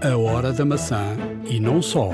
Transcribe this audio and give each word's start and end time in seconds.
A 0.00 0.16
Hora 0.16 0.52
da 0.52 0.64
Maçã 0.64 1.16
e 1.44 1.58
não 1.58 1.82
só. 1.82 2.10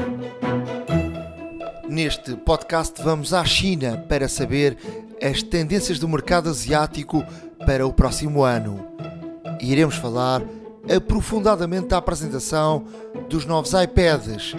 Neste 1.86 2.34
podcast 2.34 3.02
vamos 3.02 3.34
à 3.34 3.44
China 3.44 4.02
para 4.08 4.26
saber 4.26 4.78
as 5.22 5.42
tendências 5.42 5.98
do 5.98 6.08
mercado 6.08 6.48
asiático 6.48 7.22
para 7.66 7.86
o 7.86 7.92
próximo 7.92 8.42
ano. 8.42 8.86
Iremos 9.60 9.96
falar 9.96 10.42
aprofundadamente 10.94 11.88
da 11.88 11.98
apresentação 11.98 12.86
dos 13.28 13.44
novos 13.44 13.72
iPads, 13.74 14.54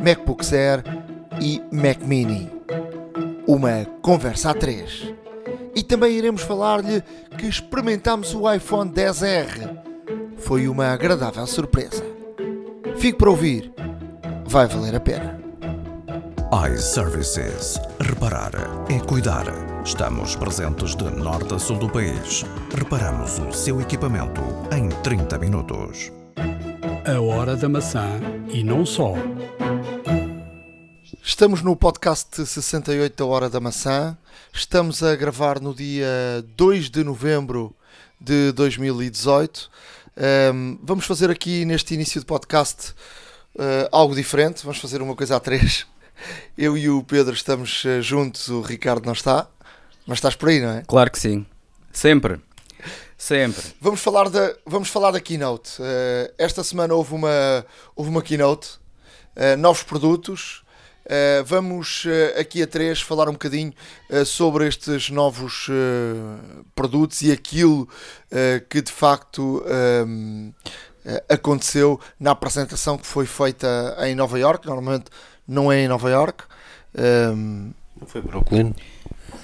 MacBook 0.00 0.44
Air 0.54 0.84
e 1.40 1.60
Mac 1.72 2.00
Mini. 2.02 2.48
Uma 3.44 3.84
conversa 4.00 4.50
a 4.50 4.54
três. 4.54 5.12
E 5.74 5.82
também 5.82 6.16
iremos 6.16 6.42
falar-lhe 6.42 7.02
que 7.36 7.46
experimentámos 7.46 8.34
o 8.34 8.52
iPhone 8.52 8.92
10R. 8.92 9.78
Foi 10.36 10.68
uma 10.68 10.86
agradável 10.92 11.46
surpresa. 11.46 12.17
Fique 12.98 13.16
para 13.16 13.30
ouvir. 13.30 13.72
Vai 14.46 14.66
valer 14.66 14.96
a 14.96 15.00
pena. 15.00 15.38
iServices. 16.74 17.78
Reparar 18.00 18.50
é 18.90 18.98
cuidar. 18.98 19.44
Estamos 19.84 20.34
presentes 20.34 20.96
de 20.96 21.04
norte 21.04 21.54
a 21.54 21.60
sul 21.60 21.78
do 21.78 21.88
país. 21.88 22.44
Reparamos 22.76 23.38
o 23.38 23.52
seu 23.52 23.80
equipamento 23.80 24.40
em 24.76 24.88
30 25.02 25.38
minutos. 25.38 26.10
A 27.06 27.20
Hora 27.20 27.54
da 27.54 27.68
Maçã 27.68 28.20
e 28.52 28.64
não 28.64 28.84
só. 28.84 29.14
Estamos 31.22 31.62
no 31.62 31.76
podcast 31.76 32.44
68 32.44 33.16
da 33.16 33.24
Hora 33.24 33.48
da 33.48 33.60
Maçã. 33.60 34.18
Estamos 34.52 35.04
a 35.04 35.14
gravar 35.14 35.60
no 35.60 35.72
dia 35.72 36.44
2 36.56 36.90
de 36.90 37.04
novembro 37.04 37.72
de 38.20 38.50
2018. 38.52 39.70
Um, 40.18 40.76
vamos 40.82 41.06
fazer 41.06 41.30
aqui 41.30 41.64
neste 41.64 41.94
início 41.94 42.18
de 42.18 42.26
podcast 42.26 42.90
uh, 43.54 43.88
algo 43.92 44.16
diferente. 44.16 44.64
Vamos 44.64 44.78
fazer 44.80 45.00
uma 45.00 45.14
coisa 45.14 45.36
a 45.36 45.40
três. 45.40 45.86
Eu 46.58 46.76
e 46.76 46.90
o 46.90 47.04
Pedro 47.04 47.32
estamos 47.32 47.84
uh, 47.84 48.02
juntos, 48.02 48.48
o 48.48 48.60
Ricardo 48.60 49.06
não 49.06 49.12
está, 49.12 49.46
mas 50.04 50.18
estás 50.18 50.34
por 50.34 50.48
aí, 50.48 50.60
não 50.60 50.70
é? 50.70 50.82
Claro 50.88 51.08
que 51.12 51.20
sim. 51.20 51.46
Sempre. 51.92 52.40
Sempre. 53.16 53.62
Vamos 53.80 54.00
falar 54.00 54.28
da, 54.28 54.56
vamos 54.66 54.88
falar 54.88 55.12
da 55.12 55.20
keynote. 55.20 55.80
Uh, 55.80 56.34
esta 56.36 56.64
semana 56.64 56.94
houve 56.94 57.14
uma, 57.14 57.64
houve 57.94 58.10
uma 58.10 58.22
keynote, 58.22 58.70
novos 59.56 59.84
produtos. 59.84 60.64
Uh, 61.08 61.42
vamos 61.42 62.04
uh, 62.04 62.38
aqui 62.38 62.62
a 62.62 62.66
três 62.66 63.00
falar 63.00 63.30
um 63.30 63.32
bocadinho 63.32 63.72
uh, 64.10 64.26
sobre 64.26 64.68
estes 64.68 65.08
novos 65.08 65.70
produtos 66.74 67.22
e 67.22 67.32
aquilo 67.32 67.88
que 68.68 68.82
de 68.82 68.92
facto 68.92 69.64
um, 70.06 70.52
aconteceu 71.28 71.98
na 72.20 72.32
apresentação 72.32 72.98
que 72.98 73.06
foi 73.06 73.24
feita 73.24 73.96
em 74.00 74.14
Nova 74.14 74.38
York. 74.38 74.66
Normalmente 74.66 75.06
não 75.46 75.72
é 75.72 75.80
em 75.80 75.88
Nova 75.88 76.10
York. 76.10 76.44
Um, 76.94 77.72
não 77.98 78.06
foi 78.06 78.20
Brooklyn? 78.20 78.74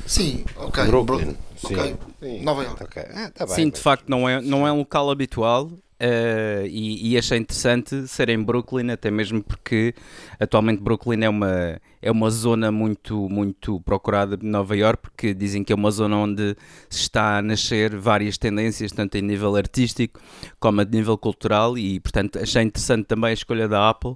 Sim, 0.07 0.45
ok. 0.57 0.85
Brooklyn, 0.85 1.37
Bro 1.63 1.79
okay. 1.79 1.97
sim. 2.21 2.43
Nova 2.43 2.63
York. 2.63 2.85
Okay. 2.85 3.05
Ah, 3.15 3.31
tá 3.35 3.47
bem, 3.47 3.55
sim, 3.55 3.71
de 3.71 3.81
facto 3.81 4.09
não 4.09 4.29
é, 4.29 4.41
não 4.43 4.67
é 4.67 4.73
um 4.73 4.79
local 4.79 5.11
habitual. 5.11 5.71
Uh, 6.05 6.67
e, 6.67 7.13
e, 7.13 7.17
achei 7.17 7.39
interessante 7.39 8.07
ser 8.09 8.29
em 8.29 8.43
Brooklyn, 8.43 8.91
até 8.91 9.11
mesmo 9.11 9.43
porque 9.43 9.95
atualmente 10.39 10.83
Brooklyn 10.83 11.25
é 11.25 11.29
uma, 11.31 11.81
é 12.03 12.11
uma 12.11 12.29
zona 12.29 12.71
muito, 12.71 13.27
muito 13.31 13.81
procurada 13.81 14.37
de 14.37 14.45
Nova 14.45 14.77
York, 14.77 15.01
porque 15.01 15.33
dizem 15.33 15.65
que 15.65 15.73
é 15.73 15.77
uma 15.77 15.91
zona 15.91 16.19
onde 16.19 16.57
se 16.91 17.03
está 17.03 17.39
a 17.39 17.43
nascer 17.43 17.97
várias 17.97 18.37
tendências, 18.37 18.93
tanto 18.93 19.17
em 19.17 19.23
nível 19.23 19.57
artístico 19.57 20.21
como 20.61 20.83
a 20.83 20.85
nível 20.85 21.17
cultural, 21.17 21.79
e 21.79 21.99
portanto 22.01 22.39
achei 22.39 22.63
interessante 22.63 23.07
também 23.07 23.31
a 23.31 23.35
escolha 23.35 23.67
da 23.67 23.89
Apple. 23.89 24.11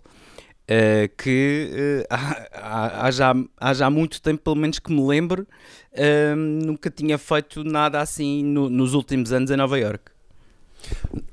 Uh, 0.70 1.08
que 1.16 1.70
uh, 1.72 2.06
há, 2.10 3.06
há, 3.06 3.10
já, 3.10 3.34
há 3.56 3.72
já 3.72 3.88
muito 3.88 4.20
tempo, 4.20 4.42
pelo 4.42 4.56
menos 4.56 4.78
que 4.78 4.92
me 4.92 5.00
lembro, 5.00 5.46
nunca 6.36 6.90
tinha 6.90 7.16
feito 7.16 7.64
nada 7.64 7.98
assim 7.98 8.44
no, 8.44 8.68
nos 8.68 8.92
últimos 8.92 9.32
anos 9.32 9.50
em 9.50 9.56
Nova 9.56 9.78
York. 9.78 10.17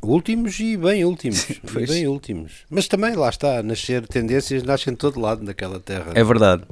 Últimos 0.02 0.60
e 0.60 0.78
bem 0.78 1.04
últimos. 1.06 1.50
e 1.50 1.86
bem 1.88 2.08
últimos. 2.08 2.66
Mas 2.70 2.88
também 2.88 3.16
lá 3.16 3.30
está, 3.30 3.64
nascer 3.64 4.06
tendências 4.08 4.64
nascem 4.64 4.94
de 4.94 4.98
todo 5.00 5.20
lado 5.20 5.44
naquela 5.44 5.80
terra. 5.80 6.12
É 6.14 6.24
verdade. 6.24 6.64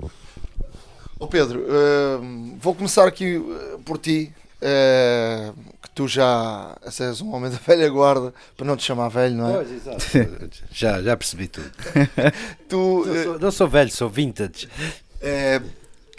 Ô 1.23 1.27
Pedro, 1.27 1.61
uh, 1.61 2.57
vou 2.59 2.75
começar 2.75 3.07
aqui 3.07 3.37
uh, 3.37 3.79
por 3.85 3.97
ti, 3.97 4.33
uh, 4.57 5.53
que 5.81 5.89
tu 5.95 6.05
já 6.05 6.75
és 6.99 7.21
um 7.21 7.33
homem 7.33 7.49
da 7.49 7.57
velha 7.65 7.89
guarda, 7.89 8.33
para 8.57 8.65
não 8.65 8.75
te 8.75 8.83
chamar 8.83 9.07
velho, 9.07 9.35
não 9.35 9.49
é? 9.49 9.53
Pois, 9.53 9.71
exato. 9.71 10.05
já, 10.69 11.01
já 11.01 11.15
percebi 11.15 11.47
tudo. 11.47 11.71
tu, 12.67 13.05
não, 13.05 13.23
sou, 13.23 13.39
não 13.39 13.51
sou 13.51 13.67
velho, 13.69 13.89
sou 13.89 14.09
vintage. 14.09 14.67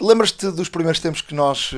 Lembras-te 0.01 0.49
dos 0.49 0.69
primeiros 0.69 0.99
tempos 0.99 1.21
que 1.21 1.35
nós, 1.35 1.71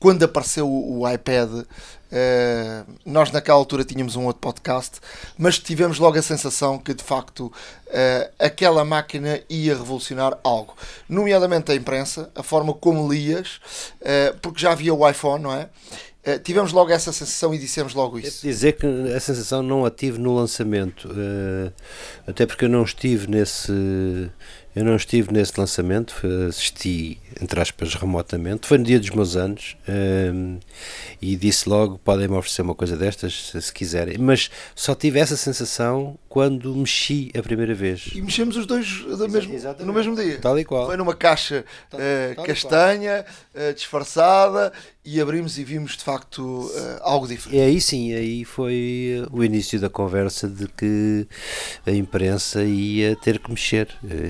quando 0.00 0.24
apareceu 0.24 0.68
o 0.68 1.08
iPad, 1.08 1.64
Uh, 2.12 2.84
nós 3.06 3.30
naquela 3.30 3.56
altura 3.56 3.86
tínhamos 3.86 4.16
um 4.16 4.26
outro 4.26 4.40
podcast, 4.40 5.00
mas 5.38 5.58
tivemos 5.58 5.98
logo 5.98 6.18
a 6.18 6.22
sensação 6.22 6.78
que 6.78 6.92
de 6.92 7.02
facto 7.02 7.46
uh, 7.46 8.32
aquela 8.38 8.84
máquina 8.84 9.40
ia 9.48 9.74
revolucionar 9.74 10.38
algo, 10.44 10.76
nomeadamente 11.08 11.72
a 11.72 11.74
imprensa, 11.74 12.30
a 12.34 12.42
forma 12.42 12.74
como 12.74 13.10
lias, 13.10 13.56
uh, 14.02 14.36
porque 14.42 14.60
já 14.60 14.72
havia 14.72 14.92
o 14.92 15.08
iPhone, 15.08 15.42
não 15.42 15.54
é? 15.54 15.70
tivemos 16.44 16.70
logo 16.70 16.92
essa 16.92 17.12
sensação 17.12 17.52
e 17.52 17.58
dissemos 17.58 17.94
logo 17.94 18.16
isso. 18.16 18.46
dizer 18.46 18.74
que 18.74 18.86
a 18.86 19.18
sensação 19.18 19.60
não 19.60 19.84
a 19.84 19.90
tive 19.90 20.20
no 20.20 20.32
lançamento, 20.32 21.10
até 22.24 22.46
porque 22.46 22.66
eu 22.66 22.68
não 22.68 22.84
estive 22.84 23.26
nesse 23.28 24.30
eu 24.74 24.84
não 24.84 24.96
estive 24.96 25.32
nesse 25.32 25.58
lançamento, 25.58 26.14
assisti, 26.48 27.18
entre 27.40 27.60
aspas, 27.60 27.94
remotamente. 27.94 28.66
Foi 28.66 28.78
no 28.78 28.84
dia 28.84 28.98
dos 28.98 29.10
meus 29.10 29.36
anos 29.36 29.76
um, 29.86 30.58
e 31.20 31.36
disse 31.36 31.68
logo: 31.68 31.98
podem-me 31.98 32.34
oferecer 32.34 32.62
uma 32.62 32.74
coisa 32.74 32.96
destas 32.96 33.50
se, 33.50 33.60
se, 33.60 33.72
quiserem. 33.72 34.16
Mas 34.18 34.50
só 34.74 34.94
tive 34.94 35.18
essa 35.18 35.36
sensação 35.36 36.18
quando 36.26 36.74
mexi 36.74 37.30
a 37.36 37.42
primeira 37.42 37.74
vez. 37.74 38.10
E 38.14 38.22
mexemos 38.22 38.56
os 38.56 38.64
dois 38.64 39.04
mesmo, 39.30 39.52
no 39.80 39.92
mesmo 39.92 40.16
dia. 40.16 40.38
Tal 40.38 40.58
e 40.58 40.64
qual. 40.64 40.86
Foi 40.86 40.96
numa 40.96 41.14
caixa 41.14 41.64
tal, 41.90 42.00
uh, 42.00 42.34
tal 42.36 42.44
castanha, 42.46 43.26
uh, 43.54 43.74
disfarçada, 43.74 44.72
e 45.04 45.20
abrimos 45.20 45.58
e 45.58 45.64
vimos 45.64 45.96
de 45.96 46.04
facto 46.04 46.40
uh, 46.40 46.98
algo 47.00 47.26
diferente. 47.26 47.58
E 47.58 47.60
aí 47.60 47.80
sim, 47.80 48.12
aí 48.14 48.44
foi 48.44 49.26
o 49.32 49.42
início 49.42 49.80
da 49.80 49.90
conversa 49.90 50.48
de 50.48 50.68
que 50.68 51.26
a 51.84 51.90
imprensa 51.90 52.62
ia 52.62 53.16
ter 53.16 53.40
que 53.40 53.50
mexer. 53.50 53.88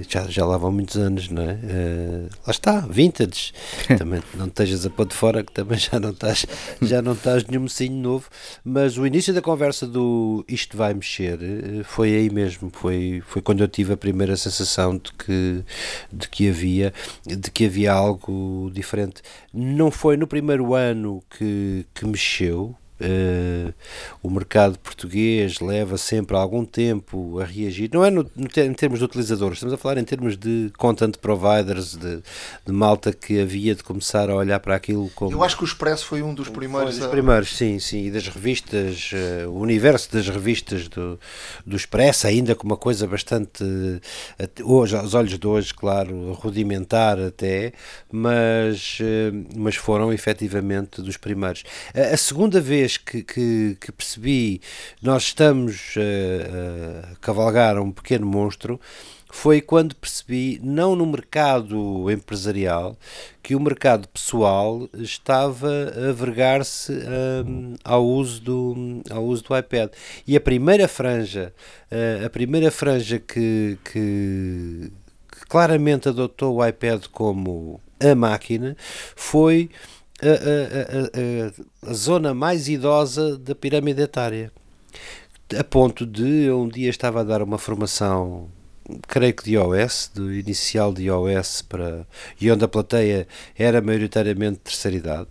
Já, 0.09 0.25
já 0.25 0.47
lá 0.47 0.57
vão 0.57 0.73
muitos 0.73 0.97
anos, 0.97 1.29
não 1.29 1.43
é? 1.43 1.53
Uh, 1.55 2.29
lá 2.47 2.51
está, 2.51 2.81
vintage. 2.81 3.53
também 3.99 4.23
não 4.35 4.47
estejas 4.47 4.87
a 4.87 4.91
pôr 4.91 5.07
de 5.07 5.15
fora, 5.15 5.45
que 5.45 5.53
também 5.53 5.79
já 5.79 6.01
não 6.01 6.11
estás, 6.11 6.47
já 6.81 7.03
não 7.03 7.13
estás 7.13 7.45
nenhum 7.45 7.63
mocinho 7.63 7.97
novo. 7.97 8.31
Mas 8.65 8.97
o 8.97 9.07
início 9.07 9.35
da 9.35 9.43
conversa 9.43 9.87
do 9.87 10.43
isto 10.49 10.75
vai 10.75 10.95
mexer 10.95 11.39
foi 11.85 12.15
aí 12.15 12.31
mesmo. 12.31 12.71
Foi, 12.73 13.23
foi 13.27 13.43
quando 13.43 13.61
eu 13.61 13.69
tive 13.69 13.93
a 13.93 13.97
primeira 13.97 14.37
sensação 14.39 14.97
de 14.97 15.13
que, 15.13 15.63
de 16.11 16.29
que 16.29 16.49
havia 16.49 16.95
de 17.27 17.51
que 17.51 17.67
havia 17.67 17.93
algo 17.93 18.71
diferente. 18.73 19.23
Não 19.53 19.91
foi 19.91 20.17
no 20.17 20.27
primeiro 20.27 20.62
ano 20.75 21.23
que, 21.31 21.87
que 21.95 22.07
mexeu, 22.07 22.77
Uh, 23.03 23.75
o 24.23 24.31
mercado 24.31 24.79
português 24.79 25.59
leva 25.59 25.99
sempre 25.99 26.37
algum 26.37 26.65
tempo 26.65 27.41
a 27.41 27.45
reagir, 27.45 27.91
não 27.93 28.05
é 28.05 28.11
no, 28.11 28.23
no, 28.37 28.47
em 28.57 28.73
termos 28.75 29.01
de 29.01 29.05
utilizadores, 29.05 29.57
estamos 29.57 29.75
a 29.75 29.77
falar 29.77 29.99
em 29.99 30.05
termos 30.05 30.37
de 30.37 30.71
content 30.79 31.17
providers, 31.17 31.97
de, 31.97 32.23
de, 32.65 32.73
malta 32.73 33.13
que 33.13 33.41
havia 33.41 33.75
de 33.75 33.83
começar 33.83 34.31
a 34.31 34.37
olhar 34.37 34.61
para 34.61 34.77
aquilo 34.77 35.11
como. 35.17 35.33
Eu 35.33 35.43
acho 35.43 35.57
que 35.57 35.65
o 35.65 35.67
Expresso 35.67 36.07
foi 36.07 36.23
um 36.23 36.33
dos 36.33 36.49
primeiros. 36.49 36.97
Um 36.97 37.01
dos 37.01 37.09
primeiros, 37.09 37.57
sim, 37.57 37.81
sim, 37.81 38.07
e 38.07 38.11
das 38.11 38.29
revistas, 38.29 39.11
uh, 39.13 39.51
o 39.51 39.59
universo 39.59 40.13
das 40.13 40.29
revistas 40.29 40.87
do, 40.89 41.19
do 41.67 41.77
Expresso, 41.77 42.29
ainda 42.29 42.55
com 42.55 42.65
uma 42.65 42.77
coisa 42.77 43.07
bastante, 43.09 43.65
uh, 43.65 44.01
hoje, 44.63 44.97
aos 44.97 45.15
olhos 45.15 45.37
de 45.37 45.47
hoje, 45.47 45.75
claro, 45.75 46.33
rudimentar 46.35 47.19
até, 47.19 47.73
mas, 48.11 48.99
mas 49.57 49.75
foram 49.75 50.13
efetivamente 50.13 51.03
dos 51.03 51.17
primeiros. 51.17 51.65
a 51.95 52.17
segunda 52.17 52.61
vez 52.61 52.92
que, 52.97 53.23
que, 53.23 53.77
que 53.81 53.93
percebi 53.93 54.61
nós 55.01 55.25
estamos 55.25 55.95
a, 55.97 57.13
a 57.13 57.17
cavalgar 57.17 57.79
um 57.79 57.91
pequeno 57.91 58.27
monstro 58.27 58.81
foi 59.33 59.63
quando 59.63 59.97
percebi, 59.97 60.61
não 60.63 60.95
no 60.95 61.07
mercado 61.07 62.11
empresarial, 62.11 62.95
que 63.43 63.57
o 63.57 63.61
mercado 63.61 64.07
pessoal 64.07 64.87
estava 64.93 65.91
a 66.11 66.13
vergar-se 66.13 66.93
um, 66.93 67.75
ao, 67.83 68.07
uso 68.07 68.43
do, 68.43 69.03
ao 69.11 69.25
uso 69.25 69.43
do 69.45 69.57
iPad. 69.57 69.91
E 70.27 70.37
a 70.37 70.41
primeira 70.41 70.87
franja, 70.87 71.53
uh, 71.91 72.27
a 72.27 72.29
primeira 72.29 72.71
franja 72.71 73.19
que, 73.19 73.79
que, 73.83 74.93
que 75.33 75.47
claramente 75.49 76.11
adotou 76.11 76.57
o 76.57 76.67
iPad 76.67 77.07
como 77.11 77.81
a 77.99 78.15
máquina 78.15 78.77
foi 79.17 79.71
a, 80.23 81.89
a, 81.89 81.89
a, 81.89 81.91
a, 81.91 81.95
zona 81.95 82.33
mais 82.33 82.69
idosa 82.69 83.37
da 83.39 83.55
pirâmide 83.55 84.03
etária. 84.03 84.53
a 85.59 85.65
ponto 85.65 86.07
de 86.07 86.45
eu 86.45 86.63
um 86.63 86.69
dia 86.69 86.91
estava 86.91 87.21
a 87.21 87.25
dar 87.25 87.43
uma 87.43 87.59
formação 87.59 88.49
creio 89.07 89.35
que 89.35 89.45
de 89.45 89.53
iOS, 89.53 90.11
do 90.15 90.33
inicial 90.33 90.93
de 90.93 91.05
iOS 91.05 91.63
para 91.63 92.07
e 92.41 92.51
onde 92.51 92.65
a 92.65 92.69
plateia 92.69 93.27
era 93.57 93.81
maioritariamente 93.81 94.59
terceira 94.59 94.97
idade. 94.97 95.29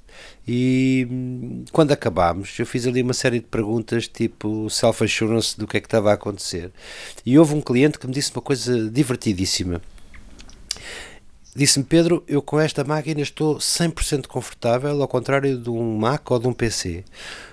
E 0.48 1.08
hum, 1.10 1.66
quando 1.72 1.92
acabámos, 1.92 2.58
eu 2.60 2.66
fiz 2.66 2.88
ali 2.88 3.02
uma 3.02 3.14
série 3.14 3.40
de 3.40 3.46
perguntas 3.46 4.08
tipo 4.08 4.70
self-assurance 4.70 5.58
do 5.58 5.68
que 5.68 5.78
é 5.78 5.80
que 5.80 5.88
estava 5.88 6.12
a 6.12 6.14
acontecer. 6.14 6.72
E 7.26 7.38
houve 7.38 7.54
um 7.54 7.62
cliente 7.62 8.00
que 8.00 8.08
me 8.08 8.14
disse 8.14 8.32
uma 8.34 8.42
coisa 8.42 8.90
divertidíssima. 8.90 9.82
Disse-me, 11.54 11.84
Pedro, 11.84 12.24
eu 12.30 12.42
com 12.42 12.58
esta 12.58 12.82
máquina 12.82 13.20
estou 13.20 13.58
100% 13.58 14.26
confortável, 14.28 15.02
ao 15.02 15.08
contrário 15.08 15.58
de 15.58 15.70
um 15.70 15.98
Mac 15.98 16.32
ou 16.32 16.40
de 16.40 16.48
um 16.48 16.54
PC. 16.54 17.04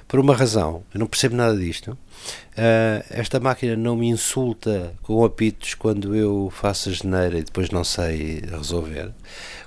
Por 0.06 0.20
uma 0.20 0.36
razão, 0.36 0.84
eu 0.94 1.00
não 1.00 1.06
percebo 1.08 1.34
nada 1.34 1.56
disto. 1.58 1.90
Uh, 1.90 3.02
esta 3.10 3.40
máquina 3.40 3.76
não 3.76 3.96
me 3.96 4.06
insulta 4.06 4.94
com 5.02 5.24
apitos 5.24 5.74
quando 5.74 6.14
eu 6.14 6.48
faço 6.54 6.90
a 6.90 6.92
geneira 6.92 7.38
e 7.38 7.42
depois 7.42 7.70
não 7.70 7.82
sei 7.82 8.40
resolver. 8.48 9.12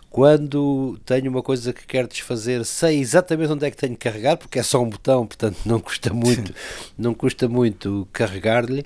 Quando 0.09 0.99
tenho 1.05 1.29
uma 1.29 1.41
coisa 1.41 1.73
que 1.73 1.85
quero 1.85 2.07
desfazer, 2.07 2.65
sei 2.65 2.99
exatamente 2.99 3.51
onde 3.51 3.65
é 3.65 3.71
que 3.71 3.77
tenho 3.77 3.95
que 3.95 4.09
carregar, 4.09 4.37
porque 4.37 4.59
é 4.59 4.63
só 4.63 4.81
um 4.81 4.89
botão, 4.89 5.27
portanto 5.27 5.57
não 5.65 5.79
custa 5.79 6.13
muito, 6.13 6.53
não 6.97 7.13
custa 7.13 7.47
muito 7.49 8.07
carregar-lhe 8.11 8.85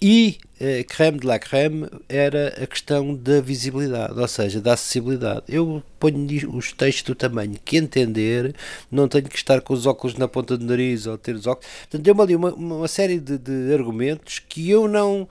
e 0.00 0.38
eh, 0.60 0.84
creme 0.84 1.18
de 1.18 1.26
la 1.26 1.38
creme 1.38 1.88
era 2.08 2.48
a 2.62 2.66
questão 2.66 3.14
da 3.14 3.40
visibilidade, 3.40 4.18
ou 4.18 4.28
seja, 4.28 4.60
da 4.60 4.74
acessibilidade. 4.74 5.42
Eu 5.48 5.82
ponho 5.98 6.26
os 6.56 6.72
textos 6.72 7.04
do 7.04 7.14
tamanho 7.14 7.58
que 7.64 7.76
entender, 7.76 8.54
não 8.90 9.08
tenho 9.08 9.28
que 9.28 9.36
estar 9.36 9.60
com 9.60 9.74
os 9.74 9.86
óculos 9.86 10.16
na 10.16 10.28
ponta 10.28 10.56
do 10.56 10.64
nariz 10.64 11.06
ou 11.06 11.18
ter 11.18 11.34
os 11.34 11.46
óculos. 11.46 11.68
Portanto, 11.80 12.02
deu-me 12.02 12.22
ali 12.22 12.36
uma, 12.36 12.54
uma 12.54 12.88
série 12.88 13.18
de, 13.18 13.38
de 13.38 13.72
argumentos 13.72 14.38
que 14.38 14.70
eu 14.70 14.86
não 14.88 15.28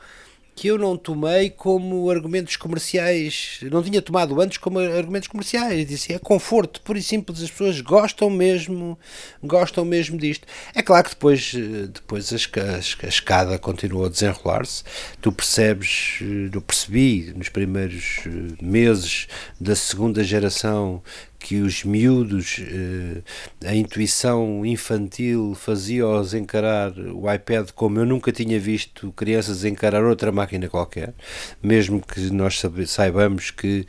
que 0.55 0.67
eu 0.67 0.77
não 0.77 0.95
tomei 0.95 1.50
como 1.50 2.09
argumentos 2.09 2.55
comerciais, 2.55 3.59
não 3.63 3.81
tinha 3.81 4.01
tomado 4.01 4.39
antes 4.39 4.57
como 4.57 4.79
argumentos 4.79 5.27
comerciais, 5.27 5.88
disse 5.88 6.13
é 6.13 6.19
conforto, 6.19 6.81
por 6.81 6.95
e 6.95 7.01
simples, 7.01 7.41
as 7.41 7.50
pessoas 7.50 7.81
gostam 7.81 8.29
mesmo, 8.29 8.97
gostam 9.44 9.83
mesmo 9.83 10.17
disto. 10.17 10.47
É 10.75 10.81
claro 10.81 11.03
que 11.05 11.11
depois, 11.11 11.53
depois 11.91 12.31
a, 12.31 13.07
escada 13.07 13.57
continuou 13.57 14.05
a 14.05 14.09
desenrolar-se, 14.09 14.83
tu 15.21 15.31
percebes, 15.31 16.19
eu 16.53 16.61
percebi 16.61 17.33
nos 17.35 17.50
primeiros 17.50 18.19
eh, 18.25 18.63
meses 18.63 19.27
da 19.59 19.75
segunda 19.75 20.23
geração 20.23 21.01
que 21.43 21.59
os 21.59 21.83
miúdos, 21.83 22.61
eh, 22.61 23.67
a 23.67 23.75
intuição 23.75 24.65
infantil 24.65 25.53
fazia-os 25.53 26.33
encarar 26.33 26.97
o 26.97 27.31
iPad 27.31 27.69
como 27.75 27.99
eu 27.99 28.05
nunca 28.05 28.31
tinha 28.31 28.57
visto 28.57 29.11
crianças 29.11 29.65
encarar 29.65 30.05
outra 30.05 30.31
máquina 30.31 30.69
qualquer, 30.69 31.13
mesmo 31.61 32.01
que 32.01 32.31
nós 32.31 32.61
saibamos 32.87 33.51
que 33.51 33.85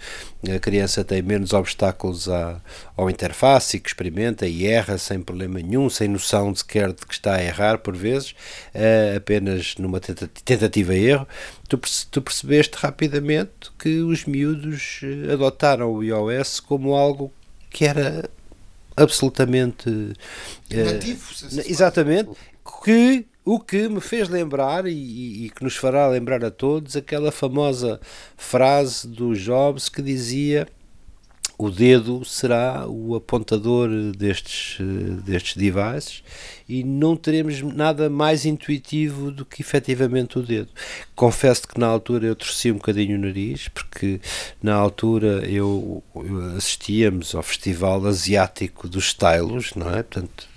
a 0.53 0.59
criança 0.59 1.05
tem 1.05 1.23
menos 1.23 1.53
obstáculos 1.53 2.29
à, 2.29 2.61
ao 2.97 3.09
interface 3.09 3.77
e 3.77 3.81
que 3.81 3.89
experimenta 3.89 4.49
e 4.49 4.67
erra 4.67 4.99
sem 4.99 5.23
problema 5.23 5.61
nenhum, 5.61 5.89
sem 5.89 6.09
noção 6.09 6.53
de 6.53 6.59
sequer 6.59 6.89
de 6.89 7.07
que 7.07 7.15
está 7.15 7.37
a 7.37 7.43
errar 7.43 7.79
por 7.79 7.97
vezes, 7.97 8.35
eh, 8.75 9.15
apenas 9.17 9.77
numa 9.79 10.01
tentativa 10.01 10.93
e 10.93 11.07
erro, 11.07 11.29
tu, 11.69 11.79
tu 12.11 12.21
percebeste 12.21 12.77
rapidamente 12.79 13.71
que 13.79 14.01
os 14.01 14.25
miúdos 14.25 15.01
eh, 15.05 15.33
adotaram 15.33 15.93
o 15.93 16.03
iOS 16.03 16.59
como 16.59 16.97
algo 16.97 17.33
que 17.75 17.85
era 17.85 18.31
absolutamente 18.97 19.91
nativo, 20.71 21.21
uh, 21.43 21.61
exatamente 21.67 22.31
que 22.85 23.27
o 23.45 23.59
que 23.59 23.89
me 23.89 24.01
fez 24.01 24.29
lembrar 24.29 24.87
e, 24.87 25.47
e, 25.47 25.51
que 25.51 25.65
nos 25.65 25.77
fará 25.77 26.07
lembrar 26.07 26.43
a 26.45 26.51
todos 26.51 26.97
aquela 26.97 27.33
famosa 27.33 28.01
frase 28.37 29.09
do 29.09 29.35
Jobs 29.35 29.89
que 29.89 30.01
dizia 30.01 30.69
o 31.57 31.71
dedo 31.71 32.25
será 32.25 32.87
o 32.89 33.15
apontador 33.15 33.89
destes, 34.17 34.79
destes 35.25 35.57
devices 35.57 36.23
e 36.69 36.83
não 36.83 37.15
teremos 37.17 37.61
nada 37.63 38.09
mais 38.09 38.45
intuitivo 38.45 39.31
do 39.31 39.45
que 39.45 39.63
efetivamente 39.63 40.39
o 40.39 40.43
dedo. 40.43 40.69
Confesso 41.15 41.69
que 41.69 41.79
na 41.79 41.87
altura 41.87 42.27
eu 42.27 42.35
torci 42.35 42.73
um 42.73 42.77
bocadinho 42.77 43.17
o 43.17 43.21
nariz, 43.21 43.69
porque 43.69 44.21
na 44.63 44.75
altura 44.75 45.49
eu, 45.49 46.03
eu 46.15 46.57
assistíamos 46.57 47.35
ao 47.35 47.43
Festival 47.43 48.05
Asiático 48.07 48.89
dos 48.89 49.09
Stylos, 49.09 49.75
não 49.75 49.91
é? 49.95 50.03
Portanto, 50.03 50.49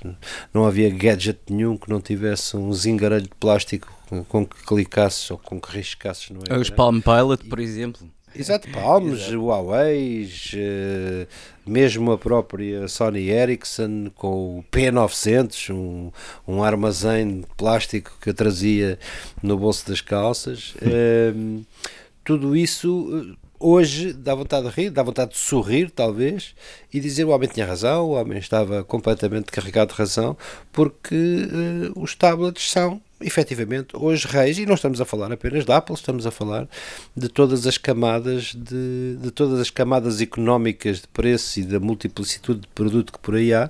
não 0.53 0.65
havia 0.65 0.89
gadget 0.89 1.39
nenhum 1.49 1.77
que 1.77 1.89
não 1.89 2.01
tivesse 2.01 2.55
um 2.57 2.73
zingarelho 2.73 3.23
de 3.23 3.35
plástico 3.39 3.93
com 4.29 4.45
que 4.45 4.65
clicasses 4.65 5.29
ou 5.29 5.37
com 5.37 5.59
que 5.59 5.75
riscasses, 5.75 6.29
não 6.29 6.41
é? 6.49 6.57
Os 6.57 6.69
Palm 6.69 7.01
Pilot, 7.01 7.45
por 7.45 7.59
exemplo. 7.59 8.09
Exato, 8.39 8.69
Palms, 8.69 9.31
Huawei, 9.31 10.29
uh, 10.53 11.27
mesmo 11.65 12.11
a 12.11 12.17
própria 12.17 12.87
Sony 12.87 13.29
Ericsson 13.29 14.11
com 14.15 14.59
o 14.59 14.63
P900, 14.71 15.73
um, 15.73 16.11
um 16.47 16.63
armazém 16.63 17.41
de 17.41 17.47
plástico 17.57 18.15
que 18.21 18.29
eu 18.29 18.33
trazia 18.33 18.99
no 19.41 19.57
bolso 19.57 19.87
das 19.87 20.01
calças. 20.01 20.75
Uh, 20.75 21.65
tudo 22.23 22.55
isso 22.55 23.33
eh, 23.33 23.47
hoje 23.57 24.11
dá 24.11 24.35
vontade 24.35 24.69
de 24.69 24.75
rir, 24.75 24.89
dá 24.89 25.01
vontade 25.01 25.31
de 25.31 25.37
sorrir, 25.37 25.89
talvez, 25.89 26.53
e 26.93 26.99
dizer 26.99 27.23
o 27.23 27.29
homem 27.29 27.47
tinha 27.47 27.65
razão, 27.65 28.05
o 28.05 28.11
homem 28.11 28.37
estava 28.37 28.83
completamente 28.83 29.45
carregado 29.45 29.93
de 29.93 29.97
razão, 29.97 30.37
porque 30.71 31.15
uh, 31.15 31.99
os 32.01 32.13
tablets 32.13 32.69
são 32.69 33.01
efetivamente 33.19 33.95
hoje 33.95 34.27
reis, 34.27 34.57
e 34.57 34.65
não 34.65 34.75
estamos 34.75 35.01
a 35.01 35.05
falar 35.05 35.31
apenas 35.31 35.65
da 35.65 35.77
Apple, 35.77 35.95
estamos 35.95 36.25
a 36.25 36.31
falar 36.31 36.67
de 37.15 37.27
todas 37.29 37.65
as 37.65 37.77
camadas 37.77 38.53
de, 38.55 39.17
de 39.19 39.31
todas 39.31 39.59
as 39.59 39.69
camadas 39.69 40.21
económicas 40.21 41.01
de 41.01 41.07
preço 41.07 41.59
e 41.59 41.63
da 41.63 41.79
multiplicitude 41.79 42.61
de 42.61 42.67
produto 42.67 43.11
que 43.11 43.19
por 43.19 43.35
aí 43.35 43.53
há, 43.53 43.69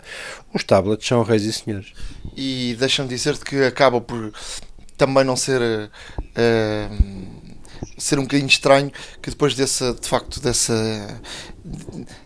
os 0.54 0.64
tablets 0.64 1.08
são 1.08 1.24
reis 1.24 1.44
e 1.44 1.54
senhores. 1.54 1.94
E 2.36 2.76
deixa-me 2.80 3.08
dizer-te 3.08 3.46
que 3.46 3.64
acaba 3.64 4.02
por 4.02 4.34
também 4.98 5.24
não 5.24 5.36
ser 5.36 5.62
uh, 5.62 7.48
ser 7.98 8.20
um 8.20 8.24
bocadinho 8.24 8.48
estranho 8.48 8.92
que 9.22 9.30
depois 9.30 9.54
dessa, 9.54 9.94
de 9.94 10.08
facto, 10.08 10.40
dessa 10.42 11.22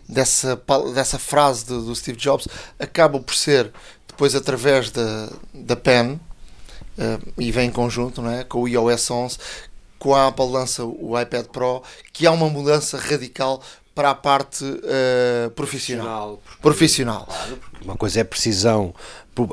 dessa, 0.08 0.60
dessa 0.94 1.18
frase 1.18 1.66
do, 1.66 1.84
do 1.84 1.94
Steve 1.94 2.18
Jobs 2.18 2.48
acaba 2.78 3.20
por 3.20 3.34
ser 3.34 3.70
depois 4.08 4.34
através 4.34 4.90
da, 4.90 5.30
da 5.52 5.76
pen 5.76 6.20
uh, 6.98 7.32
e 7.38 7.50
vem 7.50 7.68
em 7.68 7.72
conjunto 7.72 8.22
não 8.22 8.30
é? 8.30 8.44
com 8.44 8.62
o 8.62 8.68
iOS 8.68 9.10
11, 9.10 9.38
com 9.98 10.14
a 10.14 10.28
Apple 10.28 10.50
lança 10.50 10.84
o 10.84 11.18
iPad 11.18 11.46
Pro, 11.46 11.82
que 12.12 12.26
há 12.26 12.32
uma 12.32 12.48
mudança 12.48 12.98
radical 12.98 13.62
para 13.94 14.10
a 14.10 14.14
parte 14.14 14.64
uh, 14.64 15.50
profissional. 15.50 16.42
Profissional. 16.60 17.26
Claro, 17.26 17.58
uma 17.84 17.96
coisa 17.96 18.20
é 18.20 18.24
precisão, 18.24 18.94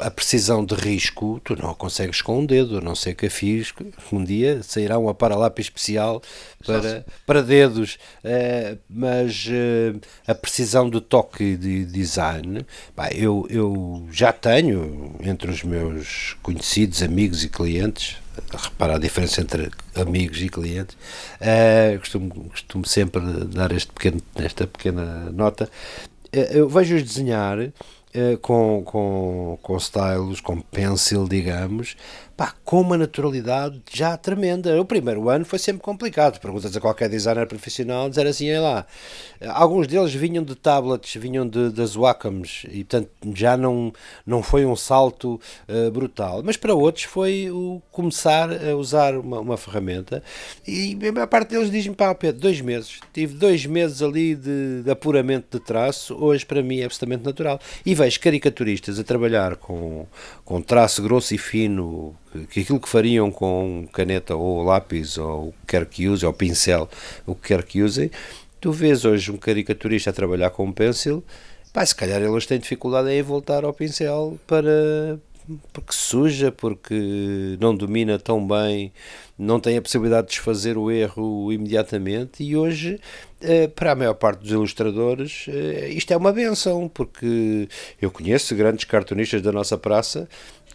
a 0.01 0.09
precisão 0.09 0.63
de 0.63 0.75
risco, 0.75 1.41
tu 1.43 1.55
não 1.61 1.71
a 1.71 1.75
consegues 1.75 2.21
com 2.21 2.39
um 2.39 2.45
dedo, 2.45 2.77
a 2.77 2.81
não 2.81 2.95
ser 2.95 3.15
que 3.15 3.25
a 3.25 3.29
fiz, 3.29 3.73
um 4.11 4.23
dia 4.23 4.63
sairá 4.63 4.97
um 4.97 5.09
aparalápis 5.09 5.65
especial 5.65 6.21
para, 6.65 7.05
para 7.25 7.43
dedos, 7.43 7.97
uh, 8.23 8.77
mas 8.89 9.47
uh, 9.47 9.99
a 10.25 10.33
precisão 10.33 10.89
de 10.89 11.01
toque 11.01 11.57
de 11.57 11.83
design, 11.85 12.65
bah, 12.95 13.09
eu, 13.11 13.45
eu 13.49 14.07
já 14.09 14.31
tenho 14.31 15.15
entre 15.21 15.51
os 15.51 15.63
meus 15.63 16.37
conhecidos, 16.41 17.03
amigos 17.03 17.43
e 17.43 17.49
clientes, 17.49 18.17
repara 18.51 18.95
a 18.95 18.99
diferença 18.99 19.41
entre 19.41 19.69
amigos 19.95 20.41
e 20.41 20.49
clientes, 20.49 20.95
uh, 21.41 21.99
costumo, 21.99 22.49
costumo 22.49 22.85
sempre 22.85 23.21
dar 23.45 23.71
este 23.71 23.91
pequeno, 23.91 24.21
esta 24.35 24.67
pequena 24.67 25.29
nota. 25.31 25.69
Uh, 26.33 26.37
eu 26.51 26.69
vejo-os 26.69 27.03
desenhar 27.03 27.59
uh, 27.59 28.37
com, 28.41 28.83
com, 28.83 29.59
com 29.61 29.77
stylos, 29.77 30.41
com 30.41 30.61
pencil, 30.61 31.27
digamos, 31.27 31.95
pá, 32.39 32.55
com 32.63 32.79
uma 32.79 32.97
naturalidade 32.97 33.81
já 33.91 34.15
tremenda. 34.15 34.79
O 34.79 34.85
primeiro 34.85 35.27
ano 35.27 35.43
foi 35.43 35.59
sempre 35.59 35.81
complicado. 35.81 36.39
Perguntas 36.39 36.73
a 36.73 36.79
qualquer 36.79 37.09
designer 37.09 37.45
profissional, 37.45 38.07
dizer 38.07 38.25
assim, 38.25 38.47
é 38.47 38.57
lá. 38.57 38.85
Alguns 39.49 39.87
deles 39.87 40.13
vinham 40.13 40.41
de 40.41 40.55
tablets, 40.55 41.21
vinham 41.21 41.45
de, 41.45 41.69
das 41.69 41.95
Wacoms, 41.95 42.65
e 42.71 42.85
portanto 42.85 43.09
já 43.35 43.57
não, 43.57 43.91
não 44.25 44.41
foi 44.41 44.65
um 44.65 44.73
salto 44.73 45.37
uh, 45.67 45.91
brutal. 45.91 46.41
Mas 46.41 46.55
para 46.55 46.73
outros 46.73 47.03
foi 47.03 47.51
o 47.51 47.81
começar 47.91 48.49
a 48.49 48.73
usar 48.73 49.17
uma, 49.17 49.41
uma 49.41 49.57
ferramenta. 49.57 50.23
E 50.65 50.97
a 51.05 51.11
maior 51.11 51.27
parte 51.27 51.49
deles 51.49 51.69
diz-me, 51.69 51.93
pá, 51.93 52.15
Pedro, 52.15 52.39
dois 52.39 52.61
meses. 52.61 53.01
Tive 53.11 53.33
dois 53.33 53.65
meses 53.65 54.01
ali 54.01 54.33
de, 54.33 54.83
de 54.83 54.89
apuramento 54.89 55.57
de 55.57 55.65
traço, 55.65 56.15
hoje 56.15 56.45
para 56.45 56.63
mim 56.63 56.79
é 56.79 56.85
absolutamente 56.85 57.25
natural. 57.25 57.59
E 57.85 57.93
vejo 57.93 58.17
caricaturistas 58.21 58.97
a 58.97 59.03
trabalhar 59.03 59.57
com, 59.57 60.07
com 60.49 60.63
traço 60.63 61.03
grosso 61.03 61.35
e 61.35 61.37
fino 61.37 62.15
que 62.49 62.61
aquilo 62.61 62.79
que 62.79 62.89
fariam 62.89 63.29
com 63.29 63.87
caneta 63.93 64.35
ou 64.35 64.63
lápis 64.63 65.15
ou 65.15 65.49
o 65.49 65.51
que 65.51 65.67
quer 65.67 65.85
que 65.85 66.07
use, 66.07 66.25
ou 66.25 66.33
pincel, 66.33 66.89
o 67.27 67.35
que 67.35 67.49
quer 67.49 67.63
que 67.63 67.83
usem, 67.83 68.09
tu 68.59 68.71
vês 68.71 69.05
hoje 69.05 69.31
um 69.31 69.37
caricaturista 69.37 70.09
a 70.09 70.13
trabalhar 70.13 70.49
com 70.49 70.65
um 70.65 70.71
pencil, 70.71 71.23
pá, 71.71 71.85
se 71.85 71.93
calhar 71.93 72.19
eles 72.19 72.47
têm 72.47 72.57
dificuldade 72.57 73.11
em 73.11 73.21
voltar 73.21 73.63
ao 73.63 73.71
pincel 73.71 74.39
para, 74.47 75.19
porque 75.73 75.93
suja, 75.93 76.51
porque 76.51 77.57
não 77.59 77.75
domina 77.75 78.19
tão 78.19 78.45
bem, 78.45 78.91
não 79.37 79.59
tem 79.59 79.77
a 79.77 79.81
possibilidade 79.81 80.27
de 80.27 80.33
desfazer 80.33 80.77
o 80.77 80.91
erro 80.91 81.51
imediatamente. 81.51 82.43
E 82.43 82.55
hoje 82.55 82.99
eh, 83.41 83.67
para 83.67 83.91
a 83.91 83.95
maior 83.95 84.13
parte 84.13 84.41
dos 84.41 84.51
ilustradores 84.51 85.45
eh, 85.47 85.89
isto 85.89 86.11
é 86.11 86.17
uma 86.17 86.31
benção, 86.31 86.87
porque 86.87 87.67
eu 88.01 88.11
conheço 88.11 88.55
grandes 88.55 88.85
cartunistas 88.85 89.41
da 89.41 89.51
nossa 89.51 89.77
praça 89.77 90.27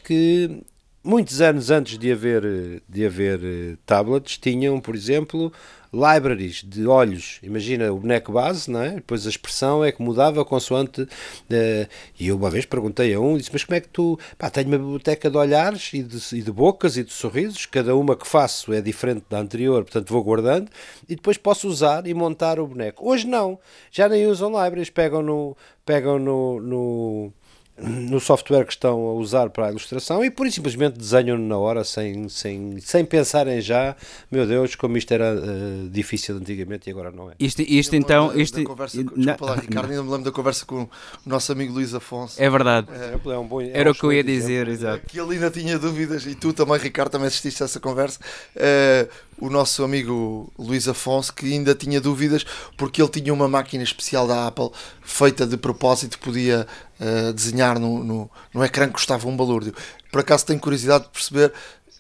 que 0.05 0.63
muitos 1.05 1.41
anos 1.41 1.71
antes 1.71 1.99
de 1.99 2.11
haver, 2.11 2.83
de 2.89 3.07
haver 3.07 3.41
eh, 3.45 3.77
tablets 3.85 4.39
tinham, 4.39 4.81
por 4.81 4.95
exemplo, 4.95 5.53
libraries 5.95 6.63
de 6.65 6.87
olhos. 6.87 7.39
Imagina 7.43 7.93
o 7.93 7.99
boneco 7.99 8.33
base, 8.33 8.71
não 8.71 8.83
é? 8.83 8.91
Depois 8.91 9.27
a 9.27 9.31
expressão 9.31 9.85
é 9.85 9.93
que 9.93 10.03
mudava 10.03 10.45
consoante. 10.45 11.03
Uh, 11.03 11.89
e 12.19 12.29
eu 12.29 12.37
uma 12.37 12.51
vez 12.51 12.65
perguntei 12.67 13.15
a 13.15 13.21
um, 13.21 13.37
disse: 13.37 13.51
Mas 13.53 13.65
como 13.65 13.77
é 13.77 13.81
que 13.81 13.89
tu. 13.89 14.19
Pá, 14.37 14.51
tenho 14.51 14.69
uma 14.69 14.79
biblioteca 14.79 15.31
de 15.31 15.37
olhares 15.37 15.93
e 15.95 16.03
de, 16.03 16.37
e 16.37 16.43
de 16.43 16.53
bocas 16.53 16.97
e 16.97 17.05
de 17.05 17.13
sorrisos, 17.13 17.67
cada 17.67 17.95
uma 17.97 18.17
que 18.17 18.27
faço 18.27 18.73
é 18.73 18.81
diferente 18.81 19.25
da 19.31 19.39
anterior, 19.39 19.85
portanto 19.85 20.13
vou 20.13 20.23
guardando 20.23 20.71
e 21.09 21.15
depois 21.15 21.37
posso 21.37 21.69
usar 21.69 22.07
e 22.07 22.15
montar 22.15 22.59
o 22.59 22.67
boneco. 22.67 23.09
Hoje 23.09 23.27
não, 23.27 23.59
já 23.91 24.09
nem 24.09 24.27
usam 24.27 24.51
libraries, 24.51 24.91
pegam 24.91 25.23
no. 25.23 25.57
Pegam 25.87 26.19
no, 26.19 26.61
no 26.61 27.33
no 27.77 28.21
software 28.21 28.65
que 28.65 28.73
estão 28.73 28.97
a 29.09 29.13
usar 29.15 29.51
para 29.51 29.67
a 29.67 29.71
ilustração 29.71 30.25
e 30.25 30.31
por 30.31 30.49
simplesmente 30.51 30.97
desenham 30.97 31.37
na 31.37 31.59
hora 31.59 31.83
sem, 31.83 32.29
sem, 32.29 32.79
sem 32.81 33.05
pensarem 33.05 33.61
já, 33.61 33.97
meu 34.31 34.47
Deus, 34.47 34.77
como 34.77 34.97
isto 34.97 35.13
era 35.13 35.35
uh, 35.35 35.89
difícil 35.91 36.37
antigamente 36.37 36.89
e 36.89 36.93
agora 36.93 37.11
não 37.11 37.31
é. 37.31 37.35
Isto, 37.39 37.63
isto 37.63 37.97
então. 37.97 38.29
Da, 38.29 38.37
isto, 38.37 38.61
da 38.61 38.65
conversa, 38.65 39.03
com, 39.03 39.15
desculpa 39.17 39.47
lá, 39.47 39.55
Ricardo, 39.61 39.91
ainda 39.91 40.03
me 40.05 40.11
lembro 40.11 40.25
da 40.25 40.31
conversa 40.31 40.65
com 40.65 40.83
o 40.83 40.89
nosso 41.27 41.51
amigo 41.51 41.73
Luís 41.73 41.93
Afonso. 41.93 42.41
É 42.41 42.49
verdade. 42.49 42.87
É, 42.93 43.31
é 43.31 43.39
um 43.39 43.47
bom, 43.47 43.61
é 43.61 43.71
era 43.73 43.89
um 43.89 43.93
o 43.93 43.95
que 43.95 44.05
eu 44.05 44.13
ia 44.13 44.23
dizer, 44.23 44.69
exato. 44.69 45.05
Que 45.09 45.19
ele 45.19 45.35
ainda 45.35 45.51
tinha 45.51 45.77
dúvidas 45.77 46.25
e 46.27 46.35
tu 46.37 46.53
também, 46.53 46.79
Ricardo, 46.79 47.11
também 47.11 47.27
assististe 47.27 47.63
a 47.63 47.67
essa 47.67 47.81
conversa. 47.81 48.21
Uh, 48.55 49.11
o 49.39 49.51
nosso 49.51 49.83
amigo 49.83 50.53
Luís 50.57 50.87
Afonso, 50.87 51.35
que 51.35 51.53
ainda 51.53 51.75
tinha 51.75 52.01
dúvidas 52.01 52.45
porque 52.77 53.03
ele 53.03 53.11
tinha 53.11 53.35
uma 53.35 53.49
máquina 53.49 53.83
especial 53.83 54.29
da 54.29 54.47
Apple 54.47 54.71
feita 55.03 55.45
de 55.45 55.57
propósito, 55.57 56.19
podia 56.21 56.67
uh, 57.01 57.33
desenhar 57.33 57.79
no, 57.79 58.03
no, 58.03 58.31
no 58.53 58.65
ecrã 58.65 58.87
que 58.87 58.95
custava 58.95 59.29
um 59.29 59.37
balúrdio. 59.37 59.75
Por 60.11 60.21
acaso 60.21 60.47
tenho 60.47 60.61
curiosidade 60.61 61.05
de 61.05 61.11
perceber 61.11 61.53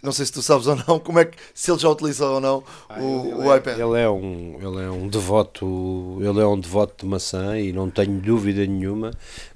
não 0.03 0.13
sei 0.13 0.27
se 0.27 0.33
tu 0.33 0.43
sabes 0.43 0.67
ou 0.67 0.77
não, 0.77 0.99
como 1.01 1.19
é 1.19 1.25
que 1.25 1.39
se 1.55 1.71
ele 1.71 1.81
já 1.81 1.89
utilizou 1.89 2.35
ou 2.35 2.41
não 2.41 2.63
ah, 2.91 3.01
o, 3.01 3.27
ele, 3.27 3.35
o 3.49 3.57
iPad. 3.57 3.79
Ele 3.79 3.99
é 3.99 4.09
um, 4.09 4.59
ele 4.61 4.85
é 4.85 4.91
um 4.91 5.09
devoto, 5.09 6.19
ele 6.21 6.41
é 6.41 6.47
um 6.47 6.61
devoto 6.61 7.07
de 7.07 7.11
maçã 7.11 7.59
e 7.59 7.73
não 7.73 7.89
tenho 7.89 8.21
dúvida 8.21 8.67
nenhuma 8.67 9.13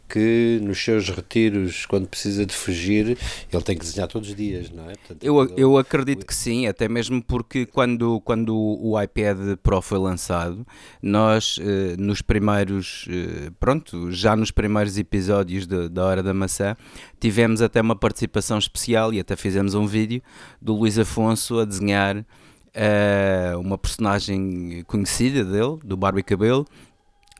que 0.08 0.58
nos 0.62 0.82
seus 0.82 1.08
retiros, 1.10 1.84
quando 1.86 2.08
precisa 2.08 2.46
de 2.46 2.54
fugir, 2.54 3.18
ele 3.52 3.62
tem 3.62 3.76
que 3.76 3.84
desenhar 3.84 4.08
todos 4.08 4.30
os 4.30 4.34
dias, 4.34 4.70
não 4.70 4.84
é? 4.84 4.94
Portanto, 4.94 5.22
eu, 5.22 5.42
ele, 5.42 5.52
eu 5.56 5.76
acredito 5.76 6.26
que 6.26 6.34
sim, 6.34 6.66
até 6.66 6.88
mesmo 6.88 7.22
porque 7.22 7.66
quando, 7.66 8.20
quando 8.22 8.56
o 8.56 9.00
iPad 9.00 9.56
Pro 9.62 9.82
foi 9.82 9.98
lançado, 9.98 10.66
nós 11.02 11.58
eh, 11.60 11.96
nos 11.98 12.22
primeiros, 12.22 13.06
eh, 13.10 13.50
pronto, 13.60 14.10
já 14.10 14.34
nos 14.34 14.50
primeiros 14.50 14.96
episódios 14.96 15.66
de, 15.66 15.88
da 15.88 16.04
Hora 16.04 16.22
da 16.22 16.32
Maçã, 16.32 16.76
tivemos 17.20 17.60
até 17.60 17.80
uma 17.80 17.96
participação 17.96 18.58
especial 18.58 19.12
e 19.12 19.20
até 19.20 19.36
fizemos 19.36 19.74
um 19.74 19.86
vídeo 19.86 20.22
do 20.60 20.74
Luís 20.74 20.98
Afonso 20.98 21.58
a 21.58 21.64
desenhar 21.64 22.24
uh, 22.78 23.58
uma 23.58 23.76
personagem 23.76 24.82
conhecida 24.86 25.44
dele, 25.44 25.78
do 25.84 25.96
Barbie 25.96 26.22
Cabelo, 26.22 26.66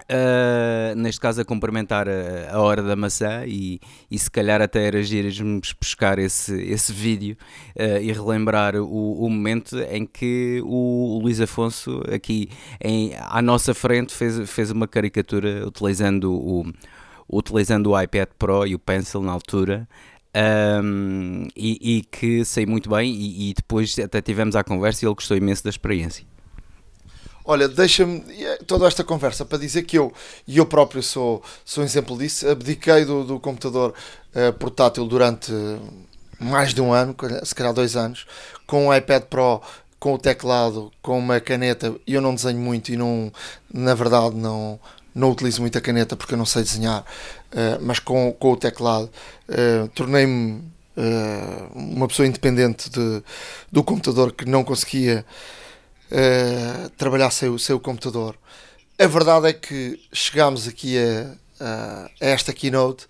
Uh, 0.05 0.95
neste 0.97 1.21
caso 1.21 1.41
a 1.41 1.45
cumprimentar 1.45 2.09
a, 2.09 2.55
a, 2.55 2.61
hora 2.61 2.83
da 2.83 2.97
maçã 2.97 3.45
e, 3.47 3.81
e 4.11 4.19
se 4.19 4.31
calhar 4.31 4.63
até 4.63 4.87
era 4.87 5.03
girmos 5.03 5.75
buscar 5.79 6.19
esse, 6.19 6.55
esse 6.63 6.93
vídeo 6.93 7.37
uh, 7.77 8.01
e 8.01 8.11
relembrar 8.13 8.77
o, 8.77 9.25
o, 9.25 9.29
momento 9.29 9.79
em 9.91 10.07
que 10.07 10.63
o, 10.65 11.17
o 11.17 11.19
Luís 11.21 11.41
Afonso 11.41 12.01
aqui 12.11 12.49
em, 12.81 13.13
à 13.19 13.43
nossa 13.43 13.75
frente 13.75 14.15
fez, 14.15 14.49
fez 14.49 14.71
uma 14.71 14.89
caricatura 14.89 15.67
utilizando 15.67 16.33
o, 16.33 16.73
utilizando 17.29 17.91
o 17.91 18.01
iPad 18.01 18.29
Pro 18.39 18.67
e 18.67 18.75
o 18.75 18.79
Pencil 18.79 19.21
na 19.21 19.33
altura 19.33 19.87
um, 20.83 21.49
e, 21.57 21.99
e, 21.99 22.03
que 22.03 22.45
saiu 22.45 22.69
muito 22.69 22.89
bem 22.89 23.13
e, 23.13 23.51
e 23.51 23.55
depois 23.55 23.99
até 23.99 24.23
tivemos 24.23 24.57
a 24.57 24.63
conversa 24.63 25.05
e 25.05 25.09
ele 25.09 25.15
gostou 25.15 25.37
imenso 25.37 25.65
da 25.65 25.71
experiência. 25.71 26.25
Olha, 27.51 27.67
deixa-me 27.67 28.23
é 28.45 28.59
toda 28.59 28.87
esta 28.87 29.03
conversa 29.03 29.43
para 29.43 29.57
dizer 29.57 29.85
que 29.85 29.97
eu, 29.97 30.13
e 30.47 30.59
eu 30.59 30.67
próprio 30.67 31.03
sou, 31.03 31.43
sou 31.65 31.83
um 31.83 31.87
exemplo 31.87 32.19
disso, 32.19 32.47
abdiquei 32.47 33.07
do, 33.07 33.25
do 33.25 33.41
computador 33.41 33.95
uh, 34.35 34.53
portátil 34.53 35.07
durante 35.07 35.51
mais 36.39 36.75
de 36.75 36.83
um 36.83 36.93
ano, 36.93 37.17
se 37.43 37.55
calhar 37.55 37.73
dois 37.73 37.97
anos, 37.97 38.27
com 38.67 38.89
o 38.89 38.95
iPad 38.95 39.23
Pro, 39.23 39.63
com 39.99 40.13
o 40.13 40.19
teclado, 40.19 40.93
com 41.01 41.19
uma 41.19 41.41
caneta, 41.41 41.95
eu 42.07 42.21
não 42.21 42.35
desenho 42.35 42.61
muito 42.61 42.93
e 42.93 42.99
não, 42.99 43.33
na 43.73 43.95
verdade 43.95 44.37
não, 44.37 44.79
não 45.15 45.31
utilizo 45.31 45.63
muito 45.63 45.79
a 45.79 45.81
caneta 45.81 46.17
porque 46.17 46.35
eu 46.35 46.39
não 46.39 46.45
sei 46.45 46.63
desenhar, 46.63 47.01
uh, 47.01 47.81
mas 47.81 47.99
com, 47.99 48.31
com 48.31 48.53
o 48.53 48.57
teclado 48.59 49.09
uh, 49.49 49.89
tornei-me 49.95 50.63
uma 51.77 52.09
pessoa 52.09 52.27
independente 52.27 52.91
de, 52.91 53.23
do 53.71 53.85
computador 53.85 54.33
que 54.33 54.45
não 54.45 54.65
conseguia 54.65 55.25
uh, 56.11 56.89
trabalhar 56.91 57.31
sem 57.31 57.49
o, 57.49 57.59
seu 57.59 57.79
computador. 57.79 58.37
A 58.99 59.07
verdade 59.07 59.49
é 59.49 59.53
que 59.53 60.01
chegámos 60.13 60.67
aqui 60.67 60.97
a, 60.99 61.35
a, 61.65 62.11
esta 62.21 62.53
keynote 62.53 63.07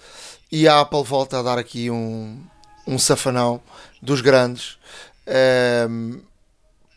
e 0.51 0.69
a 0.69 0.81
Apple 0.81 1.03
volta 1.03 1.39
a 1.39 1.43
dar 1.43 1.59
aqui 1.59 1.91
um, 1.91 2.43
um 2.87 2.99
safanão 2.99 3.61
dos 4.03 4.21
grandes 4.21 4.79
uh, 5.27 6.21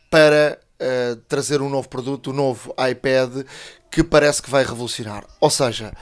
para 0.10 0.60
uh, 0.80 1.16
trazer 1.28 1.62
um 1.62 1.70
novo 1.70 1.88
produto, 1.88 2.32
um 2.32 2.34
novo 2.34 2.74
iPad 2.90 3.46
que 3.90 4.04
parece 4.04 4.42
que 4.42 4.50
vai 4.50 4.64
revolucionar. 4.64 5.26
Ou 5.40 5.50
seja, 5.50 5.94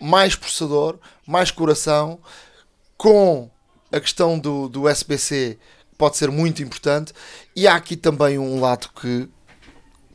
mais 0.00 0.34
processador, 0.34 0.98
mais 1.26 1.50
coração, 1.50 2.18
com 2.96 3.50
a 3.92 4.00
questão 4.00 4.38
do, 4.38 4.68
do 4.68 4.88
SBC 4.88 5.58
pode 5.96 6.16
ser 6.16 6.30
muito 6.30 6.62
importante. 6.62 7.12
E 7.54 7.66
há 7.66 7.74
aqui 7.74 7.96
também 7.96 8.38
um 8.38 8.60
lado 8.60 8.88
que, 9.00 9.28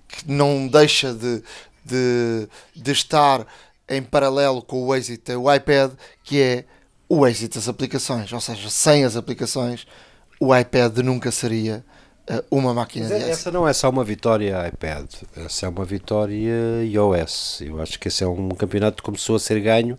que 0.08 0.32
não 0.32 0.68
deixa 0.68 1.14
de, 1.14 1.44
de, 1.86 2.48
de 2.76 2.92
estar 2.92 3.46
em 3.90 4.02
paralelo 4.02 4.62
com 4.62 4.86
o 4.86 4.96
êxito 4.96 5.34
o 5.34 5.54
iPad, 5.54 5.92
que 6.24 6.42
é 6.42 6.66
o 7.10 7.28
êxito 7.28 7.56
das 7.56 7.68
aplicações. 7.68 8.32
Ou 8.32 8.40
seja, 8.40 8.70
sem 8.70 9.04
as 9.04 9.16
aplicações, 9.18 9.86
o 10.40 10.56
iPad 10.56 11.00
nunca 11.00 11.30
seria 11.30 11.84
uh, 12.30 12.44
uma 12.50 12.74
máquina 12.74 13.10
Mas 13.10 13.18
de 13.20 13.30
é, 13.30 13.32
Essa 13.32 13.52
não 13.52 13.68
é 13.68 13.74
só 13.74 13.90
uma 13.90 14.04
vitória 14.04 14.68
iPad, 14.68 15.08
essa 15.36 15.66
é 15.66 15.70
uma 15.70 15.84
vitória 15.84 16.84
iOS. 16.84 17.62
Eu 17.62 17.82
acho 17.82 18.00
que 18.00 18.08
esse 18.08 18.24
é 18.24 18.28
um 18.28 18.50
campeonato 18.50 18.98
que 18.98 19.04
começou 19.04 19.36
a 19.36 19.40
ser 19.40 19.60
ganho 19.60 19.98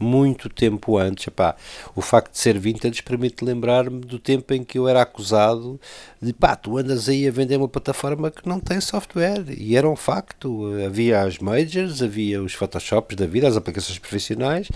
muito 0.00 0.48
tempo 0.48 0.96
antes. 0.96 1.26
Epá, 1.26 1.54
o 1.94 2.00
facto 2.00 2.32
de 2.32 2.38
ser 2.38 2.58
vintage 2.58 3.02
permite 3.02 3.44
lembrar-me 3.44 4.00
do 4.00 4.18
tempo 4.18 4.54
em 4.54 4.64
que 4.64 4.78
eu 4.78 4.88
era 4.88 5.02
acusado 5.02 5.78
de 6.20 6.32
pá, 6.32 6.56
tu 6.56 6.78
andas 6.78 7.08
aí 7.08 7.28
a 7.28 7.30
vender 7.30 7.56
uma 7.56 7.68
plataforma 7.68 8.30
que 8.30 8.48
não 8.48 8.58
tem 8.58 8.80
software. 8.80 9.44
E 9.56 9.76
era 9.76 9.88
um 9.88 9.96
facto. 9.96 10.72
Havia 10.84 11.22
as 11.22 11.38
majors, 11.38 12.02
havia 12.02 12.42
os 12.42 12.54
Photoshops 12.54 13.16
da 13.16 13.26
vida, 13.26 13.46
as 13.46 13.56
aplicações 13.56 13.98
profissionais 13.98 14.68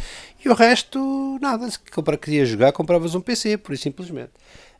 e 0.45 0.49
o 0.49 0.55
resto, 0.55 1.39
nada. 1.41 1.71
Se 1.71 1.79
queria 2.21 2.45
jogar, 2.45 2.73
compravas 2.73 3.15
um 3.15 3.21
PC, 3.21 3.57
por 3.57 3.77
simplesmente. 3.79 4.33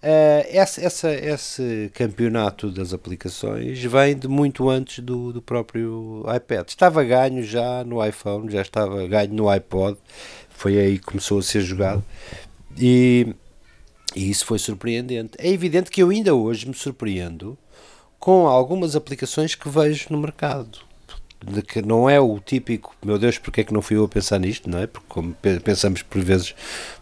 Uh, 0.05 0.45
esse, 0.51 0.85
essa, 0.85 1.11
esse 1.15 1.91
campeonato 1.95 2.71
das 2.71 2.93
aplicações 2.93 3.83
vem 3.83 4.15
de 4.15 4.29
muito 4.29 4.69
antes 4.69 5.03
do, 5.03 5.33
do 5.33 5.41
próprio 5.41 6.23
iPad. 6.37 6.69
Estava 6.69 7.03
ganho 7.03 7.43
já 7.43 7.83
no 7.85 8.05
iPhone, 8.07 8.53
já 8.53 8.61
estava 8.61 9.07
ganho 9.07 9.33
no 9.33 9.49
iPod, 9.49 9.97
foi 10.51 10.79
aí 10.79 10.99
que 10.99 11.07
começou 11.07 11.39
a 11.39 11.43
ser 11.43 11.63
jogado 11.63 12.05
e, 12.77 13.35
e 14.15 14.29
isso 14.29 14.45
foi 14.45 14.59
surpreendente. 14.59 15.39
É 15.39 15.49
evidente 15.49 15.91
que 15.91 16.03
eu 16.03 16.11
ainda 16.11 16.35
hoje 16.35 16.69
me 16.69 16.75
surpreendo 16.75 17.57
com 18.19 18.47
algumas 18.47 18.95
aplicações 18.95 19.55
que 19.55 19.71
vejo 19.71 20.09
no 20.11 20.19
mercado 20.19 20.81
de 21.45 21.63
que 21.63 21.83
não 21.83 22.09
é 22.09 22.19
o 22.19 22.39
típico, 22.41 22.97
meu 23.05 23.19
Deus, 23.19 23.39
porque 23.39 23.61
é 23.61 23.65
que 23.65 23.73
não 23.73 23.83
fui 23.83 23.97
eu 23.97 24.05
a 24.05 24.09
pensar 24.09 24.39
nisto, 24.39 24.69
não 24.69 24.79
é? 24.79 24.87
Porque 24.87 25.07
como 25.09 25.35
pensamos 25.63 26.03
por 26.03 26.23
vezes, 26.23 26.55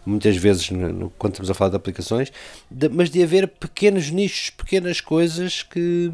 muitas 0.05 0.35
vezes, 0.35 0.69
no, 0.69 1.09
quando 1.17 1.33
estamos 1.33 1.49
a 1.49 1.53
falar 1.53 1.69
de 1.69 1.75
aplicações, 1.77 2.31
de, 2.69 2.89
mas 2.89 3.09
de 3.09 3.23
haver 3.23 3.47
pequenos 3.47 4.09
nichos, 4.11 4.49
pequenas 4.49 4.99
coisas 4.99 5.63
que 5.63 6.11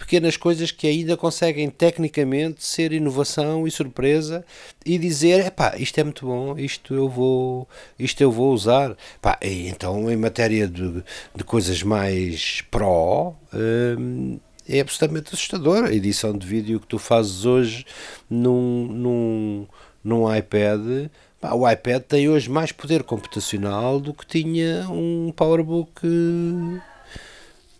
pequenas 0.00 0.36
coisas 0.36 0.70
que 0.70 0.86
ainda 0.86 1.16
conseguem 1.16 1.68
tecnicamente 1.68 2.64
ser 2.64 2.92
inovação 2.92 3.66
e 3.66 3.70
surpresa 3.70 4.44
e 4.84 4.96
dizer, 4.96 5.46
epá, 5.46 5.76
isto 5.76 5.98
é 5.98 6.04
muito 6.04 6.26
bom, 6.26 6.58
isto 6.58 6.94
eu 6.94 7.08
vou, 7.08 7.68
isto 7.98 8.20
eu 8.22 8.32
vou 8.32 8.52
usar. 8.52 8.96
Epá, 9.16 9.38
então, 9.42 10.10
em 10.10 10.16
matéria 10.16 10.66
de, 10.66 11.04
de 11.34 11.44
coisas 11.44 11.82
mais 11.82 12.62
pró, 12.70 13.36
hum, 13.52 14.38
é 14.68 14.80
absolutamente 14.80 15.34
assustador. 15.34 15.84
A 15.84 15.92
edição 15.92 16.36
de 16.36 16.46
vídeo 16.46 16.80
que 16.80 16.86
tu 16.86 16.98
fazes 16.98 17.44
hoje 17.44 17.84
num, 18.28 18.86
num, 18.86 19.66
num 20.04 20.34
iPad 20.34 21.10
o 21.54 21.68
iPad 21.68 22.02
tem 22.02 22.28
hoje 22.28 22.50
mais 22.50 22.70
poder 22.70 23.02
computacional 23.02 23.98
do 23.98 24.12
que 24.12 24.26
tinha 24.26 24.86
um 24.90 25.32
PowerBook 25.34 26.06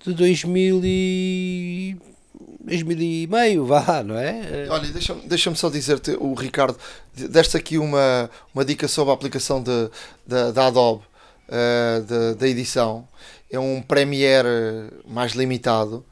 de 0.03 0.15
2000 0.15 0.81
e 0.83 1.97
2000 2.61 3.01
e 3.01 3.27
meio, 3.27 3.67
vá, 3.67 4.03
não 4.03 4.17
é? 4.17 4.67
Olha, 4.71 4.89
deixa-me 4.91 5.23
deixa 5.29 5.55
só 5.55 5.69
dizer-te, 5.69 6.13
o 6.13 6.33
Ricardo, 6.33 6.79
deste 7.15 7.57
aqui 7.57 7.77
uma, 7.77 8.31
uma 8.55 8.65
dica 8.65 8.89
sobre 8.89 9.11
a 9.11 9.15
aplicação 9.15 9.63
de, 9.63 9.91
de, 10.27 10.53
da 10.53 10.69
Adobe, 10.69 11.03
uh, 11.49 12.35
da 12.35 12.49
edição. 12.49 13.07
É 13.51 13.59
um 13.59 13.83
Premiere 13.83 14.91
mais 15.07 15.33
limitado. 15.33 16.05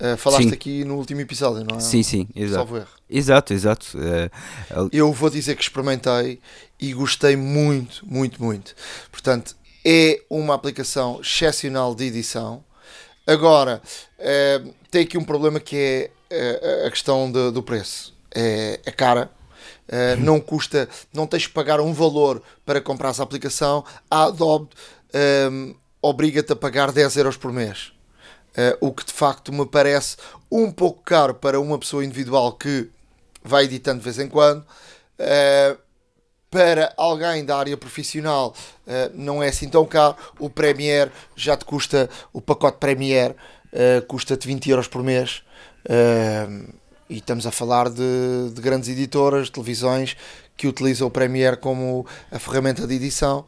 Uh, 0.00 0.16
falaste 0.16 0.48
sim. 0.48 0.54
aqui 0.54 0.84
no 0.84 0.96
último 0.96 1.20
episódio, 1.20 1.64
não 1.68 1.76
é? 1.76 1.80
Sim, 1.80 2.02
sim, 2.02 2.28
exato. 2.34 2.86
Exato, 3.10 3.52
exato. 3.52 3.98
Uh, 3.98 4.88
eu 4.92 5.12
vou 5.12 5.28
dizer 5.28 5.56
que 5.56 5.62
experimentei 5.62 6.40
e 6.80 6.92
gostei 6.92 7.36
muito, 7.36 8.06
muito, 8.06 8.42
muito. 8.42 8.74
Portanto, 9.10 9.56
é 9.84 10.22
uma 10.30 10.54
aplicação 10.54 11.20
excepcional 11.20 11.94
de 11.94 12.04
edição. 12.04 12.62
Agora, 13.26 13.82
uh, 14.18 14.74
tem 14.90 15.02
aqui 15.02 15.18
um 15.18 15.24
problema 15.24 15.58
que 15.58 16.10
é 16.30 16.86
a 16.86 16.90
questão 16.90 17.30
de, 17.30 17.50
do 17.50 17.62
preço. 17.62 18.14
É, 18.34 18.80
é 18.84 18.90
cara. 18.92 19.30
Uh, 19.88 20.20
não 20.20 20.38
custa, 20.38 20.86
não 21.14 21.26
tens 21.26 21.42
de 21.42 21.48
pagar 21.48 21.80
um 21.80 21.94
valor 21.94 22.42
para 22.64 22.80
comprar 22.80 23.08
essa 23.08 23.22
aplicação. 23.22 23.84
A 24.10 24.24
Adobe 24.24 24.68
um, 25.50 25.74
obriga-te 26.02 26.52
a 26.52 26.56
pagar 26.56 26.92
10 26.92 27.16
euros 27.16 27.36
por 27.36 27.52
mês. 27.52 27.92
Uh, 28.56 28.88
o 28.88 28.92
que 28.92 29.04
de 29.04 29.12
facto 29.12 29.52
me 29.52 29.64
parece 29.66 30.16
um 30.50 30.70
pouco 30.70 31.02
caro 31.02 31.34
para 31.34 31.60
uma 31.60 31.78
pessoa 31.78 32.04
individual 32.04 32.52
que 32.52 32.90
vai 33.42 33.64
editando 33.64 33.98
de 33.98 34.04
vez 34.04 34.18
em 34.18 34.28
quando. 34.28 34.60
Uh, 35.18 35.78
para 36.50 36.94
alguém 36.96 37.44
da 37.44 37.58
área 37.58 37.76
profissional 37.76 38.54
uh, 38.86 39.10
não 39.14 39.42
é 39.42 39.48
assim 39.48 39.68
tão 39.68 39.84
caro. 39.84 40.16
O 40.38 40.48
Premiere 40.48 41.12
já 41.36 41.56
te 41.56 41.64
custa, 41.64 42.08
o 42.32 42.40
pacote 42.40 42.78
Premiere 42.78 43.34
custa-te 44.08 44.46
20 44.46 44.70
euros 44.70 44.88
por 44.88 45.02
mês. 45.02 45.42
e 47.10 47.18
estamos 47.18 47.46
a 47.46 47.50
falar 47.50 47.90
de, 47.90 48.50
de 48.50 48.62
grandes 48.62 48.88
editoras, 48.88 49.50
televisões 49.50 50.16
que 50.56 50.66
utilizam 50.66 51.06
o 51.06 51.10
Premiere 51.10 51.58
como 51.58 52.06
a 52.32 52.38
ferramenta 52.38 52.86
de 52.86 52.94
edição. 52.94 53.44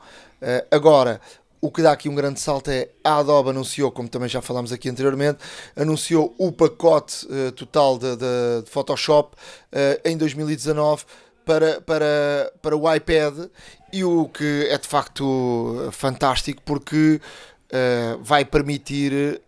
agora, 0.70 1.22
o 1.60 1.70
que 1.70 1.82
dá 1.82 1.92
aqui 1.92 2.08
um 2.08 2.14
grande 2.14 2.40
salto 2.40 2.70
é 2.70 2.88
a 3.04 3.18
Adobe 3.18 3.50
anunciou, 3.50 3.90
como 3.90 4.08
também 4.08 4.28
já 4.28 4.40
falámos 4.40 4.72
aqui 4.72 4.88
anteriormente, 4.88 5.38
anunciou 5.76 6.34
o 6.38 6.50
pacote 6.50 7.26
uh, 7.26 7.52
total 7.52 7.98
de, 7.98 8.16
de, 8.16 8.62
de 8.64 8.70
Photoshop 8.70 9.36
uh, 9.36 10.08
em 10.08 10.16
2019 10.16 11.04
para, 11.44 11.80
para, 11.82 12.52
para 12.62 12.76
o 12.76 12.94
iPad 12.94 13.46
e 13.92 14.04
o 14.04 14.26
que 14.28 14.68
é 14.70 14.78
de 14.78 14.86
facto 14.86 15.88
fantástico 15.92 16.62
porque 16.64 17.20
uh, 17.72 18.22
vai 18.22 18.44
permitir 18.44 19.42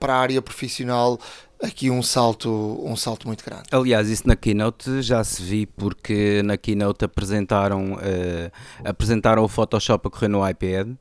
para 0.00 0.14
a 0.14 0.18
área 0.18 0.42
profissional 0.42 1.20
aqui 1.62 1.90
um 1.90 2.02
salto, 2.02 2.50
um 2.82 2.96
salto 2.96 3.26
muito 3.26 3.44
grande. 3.44 3.64
Aliás, 3.70 4.08
isso 4.08 4.26
na 4.26 4.36
Keynote 4.36 5.02
já 5.02 5.22
se 5.22 5.42
vi 5.42 5.66
porque 5.66 6.42
na 6.42 6.56
Keynote 6.56 7.04
apresentaram, 7.04 7.98
apresentaram 8.84 9.44
o 9.44 9.48
Photoshop 9.48 10.08
a 10.08 10.10
correr 10.10 10.28
no 10.28 10.48
iPad 10.48 10.94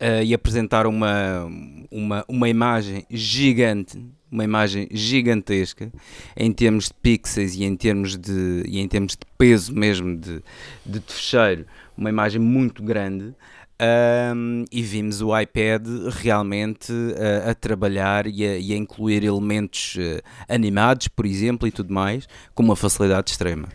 uh, 0.00 0.22
e 0.22 0.34
apresentar 0.34 0.86
uma, 0.86 1.44
uma, 1.90 2.24
uma 2.28 2.48
imagem 2.48 3.04
gigante, 3.10 4.02
uma 4.30 4.44
imagem 4.44 4.88
gigantesca 4.90 5.92
em 6.36 6.52
termos 6.52 6.86
de 6.86 6.94
pixels 6.94 7.54
e 7.54 7.64
em 7.64 7.76
termos 7.76 8.16
de, 8.16 8.64
e 8.66 8.80
em 8.80 8.88
termos 8.88 9.12
de 9.12 9.24
peso 9.38 9.74
mesmo 9.74 10.16
de, 10.16 10.42
de 10.84 11.00
fecheiro, 11.00 11.66
uma 11.96 12.10
imagem 12.10 12.40
muito 12.40 12.82
grande. 12.82 13.34
Um, 13.76 14.64
e 14.70 14.82
vimos 14.82 15.20
o 15.20 15.36
iPad 15.36 15.84
realmente 16.12 16.92
uh, 16.92 17.50
a 17.50 17.54
trabalhar 17.54 18.24
e 18.24 18.46
a, 18.46 18.56
e 18.56 18.72
a 18.72 18.76
incluir 18.76 19.24
elementos 19.24 19.96
uh, 19.96 20.22
animados, 20.48 21.08
por 21.08 21.26
exemplo, 21.26 21.66
e 21.66 21.72
tudo 21.72 21.92
mais, 21.92 22.28
com 22.54 22.62
uma 22.62 22.76
facilidade 22.76 23.32
extrema. 23.32 23.68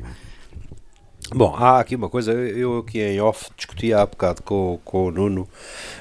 Bom, 1.32 1.54
há 1.56 1.80
aqui 1.80 1.96
uma 1.96 2.10
coisa, 2.10 2.32
eu 2.32 2.80
aqui 2.80 3.00
em 3.00 3.22
off 3.22 3.52
discuti 3.56 3.94
há 3.94 4.04
bocado 4.04 4.42
com, 4.42 4.80
com 4.84 5.06
o 5.06 5.12
Nuno, 5.12 5.48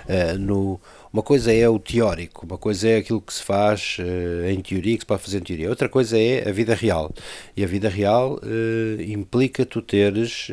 uh, 0.09 0.39
no, 0.39 0.81
uma 1.13 1.23
coisa 1.23 1.53
é 1.53 1.69
o 1.69 1.79
teórico, 1.79 2.47
uma 2.47 2.57
coisa 2.57 2.89
é 2.89 2.97
aquilo 2.97 3.21
que 3.21 3.35
se 3.35 3.43
faz 3.43 3.99
uh, 3.99 4.49
em 4.49 4.59
teoria, 4.63 4.95
que 4.95 5.03
se 5.03 5.07
pode 5.07 5.23
fazer 5.23 5.37
em 5.37 5.43
teoria, 5.43 5.69
outra 5.69 5.87
coisa 5.87 6.19
é 6.19 6.49
a 6.49 6.53
vida 6.53 6.75
real. 6.75 7.13
E 7.55 7.63
a 7.63 7.67
vida 7.67 7.91
real 7.91 8.41
uh, 8.43 9.03
implica 9.03 9.67
tu 9.67 9.83
teres 9.83 10.49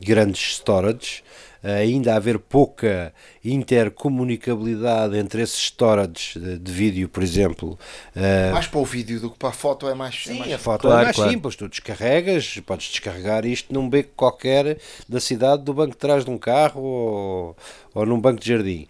grandes 0.00 0.58
storage 0.58 1.24
ainda 1.62 2.14
haver 2.14 2.38
pouca 2.38 3.12
intercomunicabilidade 3.44 5.16
entre 5.16 5.42
esses 5.42 5.58
storage 5.58 6.38
de, 6.38 6.58
de 6.58 6.72
vídeo, 6.72 7.08
por 7.08 7.22
exemplo. 7.22 7.78
Uh, 8.14 8.52
mais 8.52 8.66
para 8.66 8.80
o 8.80 8.84
vídeo 8.84 9.20
do 9.20 9.30
que 9.30 9.38
para 9.38 9.50
a 9.50 9.52
foto 9.52 9.88
é 9.88 9.94
mais. 9.94 10.24
Sim, 10.24 10.36
é 10.36 10.38
mais... 10.40 10.52
a 10.52 10.58
foto 10.58 10.86
é 10.86 10.90
claro, 10.90 11.00
é 11.00 11.04
mais 11.04 11.16
claro. 11.16 11.30
simples. 11.30 11.56
Tu 11.56 11.68
descarregas, 11.68 12.60
podes 12.66 12.88
descarregar 12.88 13.46
isto 13.46 13.72
num 13.72 13.88
beco 13.88 14.10
qualquer 14.16 14.78
da 15.08 15.20
cidade, 15.20 15.62
do 15.62 15.72
banco 15.72 15.92
de 15.92 15.98
trás 15.98 16.24
de 16.24 16.30
um 16.30 16.38
carro 16.38 16.82
ou, 16.82 17.56
ou 17.94 18.06
num 18.06 18.20
banco 18.20 18.40
de 18.40 18.48
jardim. 18.48 18.86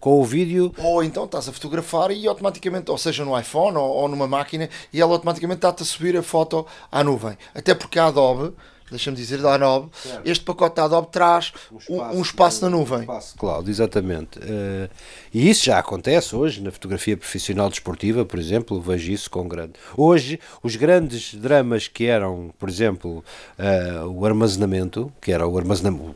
Com 0.00 0.20
o 0.20 0.24
vídeo. 0.24 0.72
Ou 0.78 1.02
então 1.02 1.24
estás 1.24 1.48
a 1.48 1.52
fotografar 1.52 2.10
e 2.10 2.26
automaticamente, 2.26 2.90
ou 2.90 2.98
seja 2.98 3.24
no 3.24 3.38
iPhone 3.38 3.76
ou, 3.76 3.88
ou 3.88 4.08
numa 4.08 4.28
máquina, 4.28 4.68
e 4.92 5.00
ela 5.00 5.12
automaticamente 5.12 5.58
está-te 5.58 5.82
a 5.82 5.86
subir 5.86 6.16
a 6.16 6.22
foto 6.22 6.66
à 6.90 7.02
nuvem. 7.02 7.36
Até 7.54 7.74
porque 7.74 7.98
a 7.98 8.06
Adobe 8.06 8.54
deixa-me 8.94 9.16
dizer, 9.16 9.40
da 9.40 9.54
Adobe, 9.54 9.90
certo. 9.94 10.22
este 10.24 10.44
pacote 10.44 10.76
da 10.76 10.84
Adobe 10.84 11.08
traz 11.10 11.52
um 11.72 11.78
espaço, 11.78 12.16
um 12.16 12.22
espaço 12.22 12.64
na 12.64 12.70
nuvem. 12.70 12.98
Um 12.98 13.02
espaço 13.02 13.36
cloud, 13.36 13.70
exatamente. 13.70 14.38
Uh, 14.38 14.88
e 15.32 15.50
isso 15.50 15.64
já 15.64 15.78
acontece 15.78 16.34
hoje 16.34 16.62
na 16.62 16.70
fotografia 16.70 17.16
profissional 17.16 17.68
desportiva, 17.68 18.24
por 18.24 18.38
exemplo, 18.38 18.80
vejo 18.80 19.10
isso 19.10 19.30
com 19.30 19.46
grande. 19.48 19.72
Hoje, 19.96 20.38
os 20.62 20.76
grandes 20.76 21.34
dramas 21.34 21.88
que 21.88 22.06
eram, 22.06 22.52
por 22.58 22.68
exemplo, 22.68 23.24
uh, 23.58 24.06
o 24.08 24.24
armazenamento, 24.24 25.12
que 25.20 25.32
era 25.32 25.46
o 25.46 25.58
armazenamento, 25.58 26.14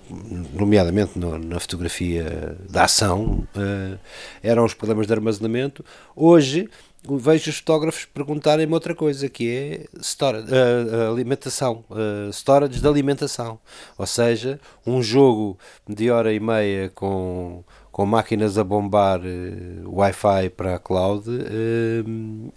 nomeadamente 0.54 1.18
no, 1.18 1.38
na 1.38 1.58
fotografia 1.58 2.56
da 2.68 2.84
ação, 2.84 3.46
uh, 3.56 3.98
eram 4.42 4.64
os 4.64 4.74
problemas 4.74 5.06
de 5.06 5.12
armazenamento. 5.12 5.84
Hoje, 6.14 6.68
vejo 7.04 7.50
os 7.50 7.58
fotógrafos 7.58 8.04
perguntarem-me 8.04 8.72
outra 8.72 8.94
coisa, 8.94 9.28
que 9.28 9.48
é 9.48 9.87
storage, 10.00 10.48
uh, 10.52 11.11
alimentação, 11.11 11.84
uh, 11.90 12.30
storage 12.32 12.80
de 12.80 12.87
alimentação. 12.87 13.58
Ou 13.96 14.06
seja, 14.06 14.61
um 14.87 15.02
jogo 15.02 15.58
de 15.88 16.11
hora 16.11 16.32
e 16.32 16.40
meia 16.40 16.90
com, 16.90 17.62
com 17.92 18.04
máquinas 18.04 18.58
a 18.58 18.64
bombar 18.64 19.20
uh, 19.20 19.96
Wi-Fi 19.96 20.50
para 20.50 20.74
a 20.74 20.78
cloud, 20.78 21.24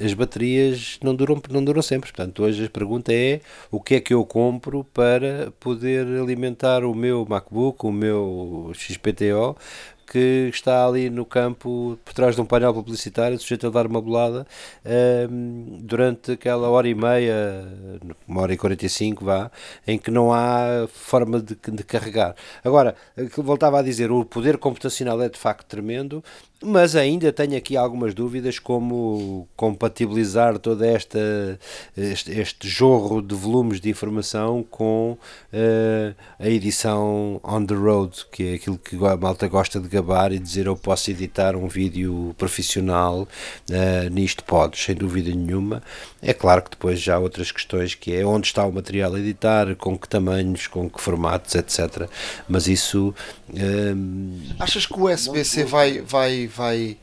as 0.03 0.13
baterias 0.13 0.97
não 1.03 1.15
duram, 1.15 1.41
não 1.49 1.63
duram 1.63 1.81
sempre. 1.81 2.11
Portanto, 2.11 2.43
hoje 2.43 2.65
a 2.65 2.69
pergunta 2.69 3.13
é 3.13 3.41
o 3.69 3.79
que 3.79 3.95
é 3.95 3.99
que 3.99 4.13
eu 4.13 4.25
compro 4.25 4.83
para 4.83 5.53
poder 5.59 6.07
alimentar 6.19 6.83
o 6.83 6.95
meu 6.95 7.25
MacBook, 7.29 7.85
o 7.85 7.91
meu 7.91 8.71
XPTO, 8.73 9.55
que 10.11 10.49
está 10.53 10.85
ali 10.85 11.09
no 11.09 11.25
campo, 11.25 11.97
por 12.03 12.13
trás 12.13 12.35
de 12.35 12.41
um 12.41 12.45
painel 12.45 12.73
publicitário, 12.73 13.39
sujeito 13.39 13.67
a 13.67 13.69
dar 13.69 13.87
uma 13.87 14.01
bolada 14.01 14.45
um, 15.31 15.77
durante 15.79 16.33
aquela 16.33 16.69
hora 16.69 16.85
e 16.89 16.93
meia, 16.93 17.65
uma 18.27 18.41
hora 18.41 18.53
e 18.53 18.57
45, 18.57 19.23
vá, 19.23 19.49
em 19.87 19.97
que 19.97 20.11
não 20.11 20.33
há 20.33 20.85
forma 20.91 21.41
de, 21.41 21.55
de 21.55 21.83
carregar. 21.85 22.35
Agora, 22.61 22.93
voltava 23.37 23.79
a 23.79 23.81
dizer, 23.81 24.11
o 24.11 24.25
poder 24.25 24.57
computacional 24.57 25.21
é 25.21 25.29
de 25.29 25.39
facto 25.39 25.65
tremendo, 25.65 26.21
mas 26.63 26.95
ainda 26.95 27.33
tenho 27.33 27.57
aqui 27.57 27.75
algumas 27.75 28.13
dúvidas 28.13 28.59
como 28.59 29.47
compatibilizar 29.55 30.59
toda 30.59 30.85
esta 30.85 31.19
este, 31.97 32.31
este 32.31 32.67
jorro 32.67 33.21
de 33.21 33.33
volumes 33.33 33.81
de 33.81 33.89
informação 33.89 34.63
com 34.69 35.17
uh, 35.51 36.15
a 36.39 36.47
edição 36.47 37.41
on 37.43 37.65
the 37.65 37.73
road, 37.73 38.25
que 38.31 38.43
é 38.43 38.53
aquilo 38.55 38.77
que 38.77 38.95
a 39.05 39.17
malta 39.17 39.47
gosta 39.47 39.79
de 39.79 39.87
gabar 39.87 40.31
e 40.31 40.37
dizer 40.37 40.67
eu 40.67 40.75
posso 40.75 41.09
editar 41.09 41.55
um 41.55 41.67
vídeo 41.67 42.35
profissional 42.37 43.21
uh, 43.21 44.09
nisto 44.11 44.43
pode, 44.43 44.77
sem 44.77 44.95
dúvida 44.95 45.33
nenhuma. 45.33 45.81
É 46.21 46.33
claro 46.33 46.61
que 46.61 46.71
depois 46.71 46.99
já 47.01 47.15
há 47.15 47.19
outras 47.19 47.51
questões 47.51 47.95
que 47.95 48.13
é 48.13 48.23
onde 48.23 48.47
está 48.47 48.63
o 48.65 48.71
material 48.71 49.15
a 49.15 49.19
editar, 49.19 49.75
com 49.75 49.97
que 49.97 50.07
tamanhos, 50.07 50.67
com 50.67 50.87
que 50.87 51.01
formatos, 51.01 51.55
etc. 51.55 52.07
Mas 52.47 52.67
isso 52.67 53.15
uh, 53.49 54.41
Achas 54.59 54.85
que 54.85 54.99
o 54.99 55.09
SBC 55.09 55.63
vai, 55.63 56.01
vai 56.01 56.50
vai 56.55 56.97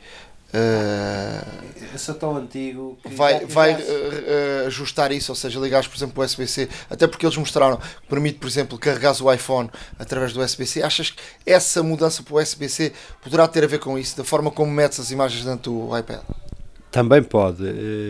Uh, 0.49 1.45
eu 1.93 1.99
sou 1.99 2.15
tão 2.15 2.35
antigo 2.35 2.99
que 3.03 3.15
vai, 3.15 3.41
já, 3.41 3.47
vai 3.49 3.73
já... 3.73 3.81
Uh, 3.81 4.67
ajustar 4.67 5.13
isso, 5.13 5.31
ou 5.31 5.37
seja, 5.37 5.61
ligares 5.61 5.87
por 5.87 5.97
exemplo 5.97 6.23
o 6.23 6.25
USB-C, 6.25 6.71
até 6.89 7.07
porque 7.07 7.27
eles 7.27 7.37
mostraram 7.37 7.77
que 7.77 8.09
permite, 8.09 8.39
por 8.39 8.47
exemplo, 8.47 8.79
carregares 8.79 9.21
o 9.21 9.31
iPhone 9.31 9.69
através 9.99 10.33
do 10.33 10.41
USB-C. 10.41 10.83
Achas 10.83 11.11
que 11.11 11.21
essa 11.45 11.83
mudança 11.83 12.23
para 12.23 12.35
o 12.35 12.41
USB-C 12.41 12.93
poderá 13.23 13.47
ter 13.47 13.63
a 13.63 13.67
ver 13.67 13.79
com 13.79 13.99
isso, 13.99 14.17
da 14.17 14.25
forma 14.25 14.51
como 14.51 14.73
metes 14.73 14.99
as 14.99 15.11
imagens 15.11 15.45
dentro 15.45 15.71
do 15.71 15.99
iPad? 15.99 16.21
Também 16.91 17.23
pode. 17.23 17.65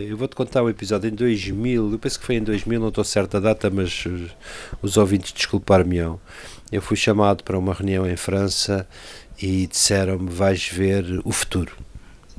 Eu 0.07 0.15
vou-te 0.15 0.33
contar 0.33 0.63
um 0.63 0.69
episódio 0.69 1.09
em 1.09 1.13
2000, 1.13 1.91
eu 1.91 1.99
penso 1.99 2.17
que 2.17 2.25
foi 2.25 2.35
em 2.35 2.43
2000, 2.43 2.79
não 2.79 2.87
estou 2.87 3.03
certa 3.03 3.35
a 3.35 3.41
data, 3.41 3.69
mas 3.69 4.05
os, 4.05 4.31
os 4.81 4.95
ouvintes 4.95 5.33
desculpar-me-ão 5.33 6.17
eu 6.71 6.81
fui 6.81 6.95
chamado 6.95 7.43
para 7.43 7.57
uma 7.57 7.73
reunião 7.73 8.07
em 8.07 8.15
França 8.15 8.87
e 9.41 9.67
disseram-me: 9.67 10.29
vais 10.29 10.67
ver 10.67 11.21
o 11.23 11.31
futuro. 11.31 11.75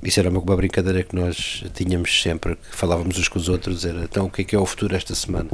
Isso 0.02 0.18
era 0.18 0.30
uma, 0.30 0.56
brincadeira 0.56 1.02
que 1.02 1.14
nós 1.14 1.62
tínhamos 1.74 2.22
sempre, 2.22 2.56
que 2.56 2.74
falávamos 2.74 3.18
uns 3.18 3.28
com 3.28 3.38
os 3.38 3.48
outros, 3.50 3.84
era 3.84 4.02
então 4.04 4.26
o 4.26 4.30
que 4.30 4.42
é 4.42 4.44
que 4.44 4.56
é 4.56 4.58
o 4.58 4.64
futuro 4.64 4.96
esta 4.96 5.14
semana? 5.14 5.50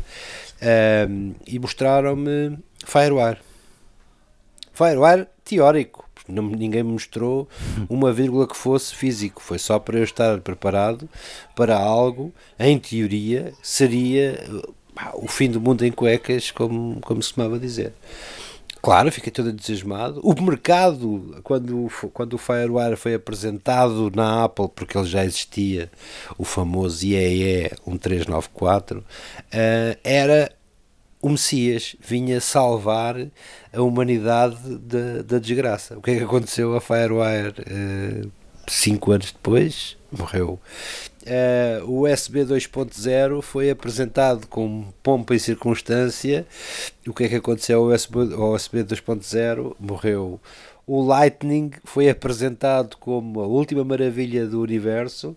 Um, 1.09 1.35
e 1.46 1.59
mostraram-me 1.59 2.56
Firewire. 2.85 3.38
Firewire 4.72 5.26
teórico, 5.44 6.09
não, 6.28 6.44
ninguém 6.44 6.85
me 6.85 6.92
mostrou 6.92 7.48
uma 7.88 8.12
vírgula 8.12 8.46
que 8.46 8.56
fosse 8.56 8.94
físico, 8.94 9.42
foi 9.42 9.59
só 9.59 9.80
para 9.80 9.98
eu 9.98 10.04
estar 10.04 10.38
preparado 10.40 11.09
para 11.56 11.76
algo, 11.76 12.32
em 12.59 12.78
teoria, 12.78 13.52
seria 13.62 14.44
o 15.14 15.26
fim 15.26 15.50
do 15.50 15.61
mundo 15.61 15.85
em 15.85 15.90
cuecas, 15.90 16.50
como, 16.50 17.00
como 17.00 17.22
se 17.22 17.30
costumava 17.30 17.59
dizer. 17.59 17.92
Claro, 18.87 19.11
fiquei 19.11 19.33
todo 19.33 19.51
entusiasmado. 19.51 20.20
O 20.22 20.40
mercado, 20.40 21.40
quando, 21.42 21.90
quando 22.12 22.35
o 22.35 22.38
FireWire 22.38 22.94
foi 22.94 23.14
apresentado 23.14 24.12
na 24.14 24.44
Apple, 24.44 24.68
porque 24.72 24.96
ele 24.96 25.09
já 25.09 25.25
existia, 25.25 25.90
o 26.38 26.44
famoso 26.44 27.05
IEE 27.05 27.72
1394, 27.85 29.01
uh, 29.01 29.05
era 30.05 30.53
o 31.20 31.31
Messias, 31.31 31.96
vinha 31.99 32.40
salvar 32.40 33.16
a 33.72 33.83
humanidade 33.83 34.79
da, 34.79 35.22
da 35.22 35.38
desgraça. 35.40 35.99
O 35.99 36.01
que 36.01 36.12
é 36.12 36.18
que 36.18 36.22
aconteceu 36.22 36.77
a 36.77 36.81
FireWire? 36.81 37.55
Uh, 37.62 38.31
cinco 38.68 39.11
anos 39.11 39.33
depois, 39.33 39.96
morreu. 40.12 40.61
Uh, 41.27 41.85
o 41.91 42.07
USB 42.07 42.45
2.0 42.45 43.43
foi 43.43 43.69
apresentado 43.69 44.47
com 44.47 44.85
pompa 45.03 45.35
e 45.35 45.41
circunstância. 45.41 46.47
O 47.05 47.12
que 47.12 47.25
é 47.25 47.29
que 47.29 47.35
aconteceu 47.35 47.81
ao 47.81 47.87
USB, 47.87 48.33
ao 48.33 48.53
USB 48.53 48.85
2.0? 48.85 49.75
Morreu. 49.81 50.41
O 50.87 51.03
Lightning 51.05 51.73
foi 51.83 52.09
apresentado 52.09 52.97
como 52.99 53.41
a 53.41 53.47
última 53.47 53.83
maravilha 53.83 54.47
do 54.47 54.61
universo 54.61 55.37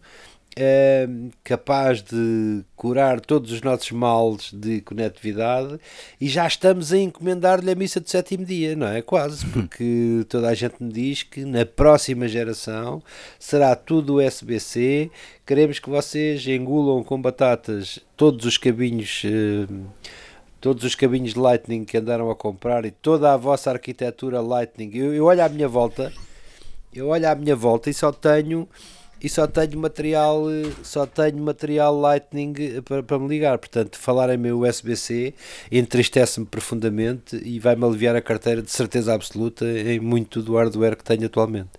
é 0.61 1.07
capaz 1.41 2.01
de 2.01 2.65
curar 2.75 3.21
todos 3.21 3.49
os 3.53 3.61
nossos 3.61 3.91
males 3.91 4.51
de 4.53 4.81
conectividade 4.81 5.79
e 6.19 6.27
já 6.27 6.45
estamos 6.45 6.91
a 6.91 6.97
encomendar-lhe 6.97 7.71
a 7.71 7.75
missa 7.75 8.01
de 8.01 8.09
sétimo 8.09 8.43
dia, 8.43 8.75
não 8.75 8.87
é? 8.87 9.01
Quase, 9.01 9.45
porque 9.47 10.25
toda 10.27 10.49
a 10.49 10.53
gente 10.53 10.83
me 10.83 10.91
diz 10.91 11.23
que 11.23 11.45
na 11.45 11.65
próxima 11.65 12.27
geração 12.27 13.01
será 13.39 13.73
tudo 13.73 14.21
USB-C. 14.21 15.09
Queremos 15.45 15.79
que 15.79 15.89
vocês 15.89 16.45
engulam 16.45 17.05
com 17.05 17.21
batatas 17.21 17.99
todos 18.17 18.45
os 18.45 18.57
cabinhos. 18.57 19.23
Eh, 19.23 19.65
todos 20.59 20.83
os 20.83 20.93
cabinhos 20.93 21.35
de 21.35 21.39
Lightning 21.39 21.85
que 21.85 21.95
andaram 21.97 22.29
a 22.29 22.35
comprar 22.35 22.83
e 22.83 22.91
toda 22.91 23.33
a 23.33 23.37
vossa 23.37 23.71
arquitetura 23.71 24.41
Lightning. 24.41 24.91
Eu, 24.93 25.13
eu 25.13 25.23
olho 25.23 25.41
à 25.41 25.47
minha 25.47 25.69
volta, 25.69 26.11
eu 26.93 27.07
olho 27.07 27.29
à 27.29 27.33
minha 27.33 27.55
volta 27.55 27.89
e 27.89 27.93
só 27.93 28.11
tenho 28.11 28.67
e 29.21 29.29
só 29.29 29.47
tenho 29.47 29.79
material 29.79 30.43
só 30.83 31.05
tenho 31.05 31.37
material 31.37 31.99
Lightning 31.99 32.81
para, 32.83 33.03
para 33.03 33.19
me 33.19 33.27
ligar 33.27 33.57
portanto 33.57 33.97
falar 33.97 34.29
em 34.33 34.37
meu 34.37 34.61
USB-C 34.61 35.33
entristece-me 35.71 36.45
profundamente 36.45 37.35
e 37.43 37.59
vai-me 37.59 37.85
aliviar 37.85 38.15
a 38.15 38.21
carteira 38.21 38.61
de 38.61 38.71
certeza 38.71 39.13
absoluta 39.13 39.65
em 39.65 39.99
muito 39.99 40.41
do 40.41 40.55
hardware 40.55 40.95
que 40.95 41.03
tenho 41.03 41.25
atualmente 41.25 41.69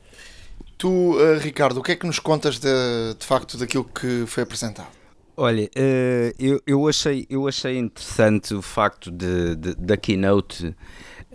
Tu, 0.81 0.89
uh, 0.89 1.39
Ricardo, 1.39 1.81
o 1.81 1.83
que 1.83 1.93
é 1.93 1.95
que 1.95 2.07
nos 2.07 2.19
contas 2.19 2.59
de, 2.59 3.15
de 3.19 3.27
facto 3.27 3.59
daquilo 3.59 3.85
que 3.85 4.25
foi 4.27 4.45
apresentado? 4.45 4.89
Olha, 5.37 5.65
uh, 5.77 6.35
eu, 6.39 6.59
eu, 6.67 6.89
achei, 6.89 7.27
eu 7.29 7.47
achei 7.47 7.77
interessante 7.77 8.55
o 8.55 8.63
facto 8.63 9.11
de, 9.11 9.57
de 9.57 9.75
da 9.75 9.99
keynote 9.99 10.75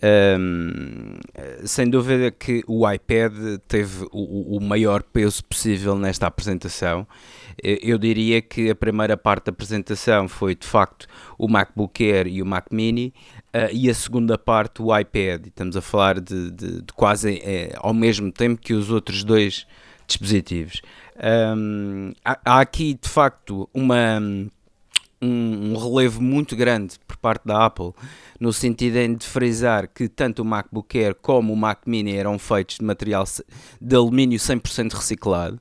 um, 0.04 1.18
sem 1.64 1.90
dúvida 1.90 2.30
que 2.30 2.64
o 2.68 2.90
iPad 2.90 3.34
teve 3.68 4.06
o, 4.12 4.58
o, 4.58 4.62
maior 4.62 5.02
peso 5.02 5.44
possível 5.46 5.98
nesta 5.98 6.28
apresentação. 6.28 7.08
Eu 7.64 7.98
diria 7.98 8.42
que 8.42 8.70
a 8.70 8.76
primeira 8.76 9.16
parte 9.16 9.46
da 9.46 9.52
apresentação 9.52 10.28
foi 10.28 10.54
de 10.56 10.68
facto 10.68 11.08
o 11.38 11.48
MacBook 11.48 12.04
Air 12.04 12.28
e 12.28 12.42
o 12.42 12.46
Mac 12.46 12.68
Mini, 12.72 13.14
uh, 13.54 13.72
e 13.72 13.90
a 13.90 13.94
segunda 13.94 14.38
parte 14.38 14.82
o 14.82 14.96
iPad. 14.96 15.48
Estamos 15.48 15.78
a 15.78 15.82
falar 15.82 16.20
de, 16.20 16.52
de, 16.52 16.82
de 16.82 16.94
quase 16.94 17.40
é, 17.44 17.74
ao 17.78 17.94
mesmo 17.94 18.32
tempo 18.32 18.62
que 18.62 18.74
os 18.74 18.92
outros 18.92 19.24
dois 19.24 19.66
dispositivos. 20.06 20.82
Um, 21.58 22.12
há, 22.24 22.38
há 22.44 22.60
aqui 22.60 22.94
de 23.02 23.08
facto 23.08 23.70
uma 23.74 24.20
um, 25.26 25.74
um, 25.74 25.78
relevo 25.78 26.22
muito 26.22 26.56
grande 26.56 26.96
por 27.08 27.18
parte 27.18 27.46
da 27.46 27.66
Apple, 27.66 27.92
no 28.40 28.54
sentido 28.54 28.96
de 29.18 29.26
frisar 29.26 29.88
que 29.88 30.08
tanto 30.08 30.42
o 30.42 30.46
MacBook 30.46 30.98
Air 30.98 31.16
como 31.16 31.54
o 31.54 31.58
Mac 31.58 31.82
Mini 31.86 32.16
eram 32.16 32.38
feitos 32.38 32.78
de 32.78 32.86
material 32.86 33.26
de 33.82 33.96
alumínio 33.96 34.38
100% 34.38 34.94
reciclado. 34.94 35.60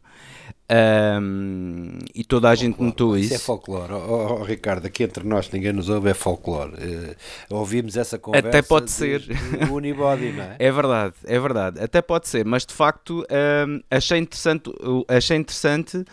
Um, 0.70 1.98
e 2.14 2.24
toda 2.24 2.48
a 2.48 2.54
gente 2.54 2.80
notou 2.80 3.18
isso. 3.18 3.26
Isso 3.26 3.34
é 3.34 3.38
folclore, 3.38 3.92
oh, 3.92 4.38
oh, 4.40 4.42
Ricardo. 4.44 4.86
Aqui 4.86 5.02
entre 5.02 5.22
nós 5.22 5.50
ninguém 5.50 5.72
nos 5.72 5.90
ouve, 5.90 6.08
é 6.08 6.14
folclore. 6.14 6.72
Uh, 6.72 7.16
ouvimos 7.50 7.96
essa 7.96 8.18
conversa. 8.18 8.48
Até 8.48 8.62
pode 8.62 8.90
ser. 8.90 9.22
O 9.70 9.74
Unibody, 9.74 10.32
não 10.32 10.44
é? 10.44 10.56
É 10.64 10.72
verdade, 10.72 11.14
é 11.24 11.38
verdade. 11.38 11.80
Até 11.80 12.00
pode 12.00 12.28
ser, 12.28 12.44
mas 12.44 12.64
de 12.64 12.72
facto 12.72 13.26
um, 13.68 13.80
achei 13.90 14.18
interessante, 14.18 14.72
achei 15.08 15.36
interessante 15.36 16.04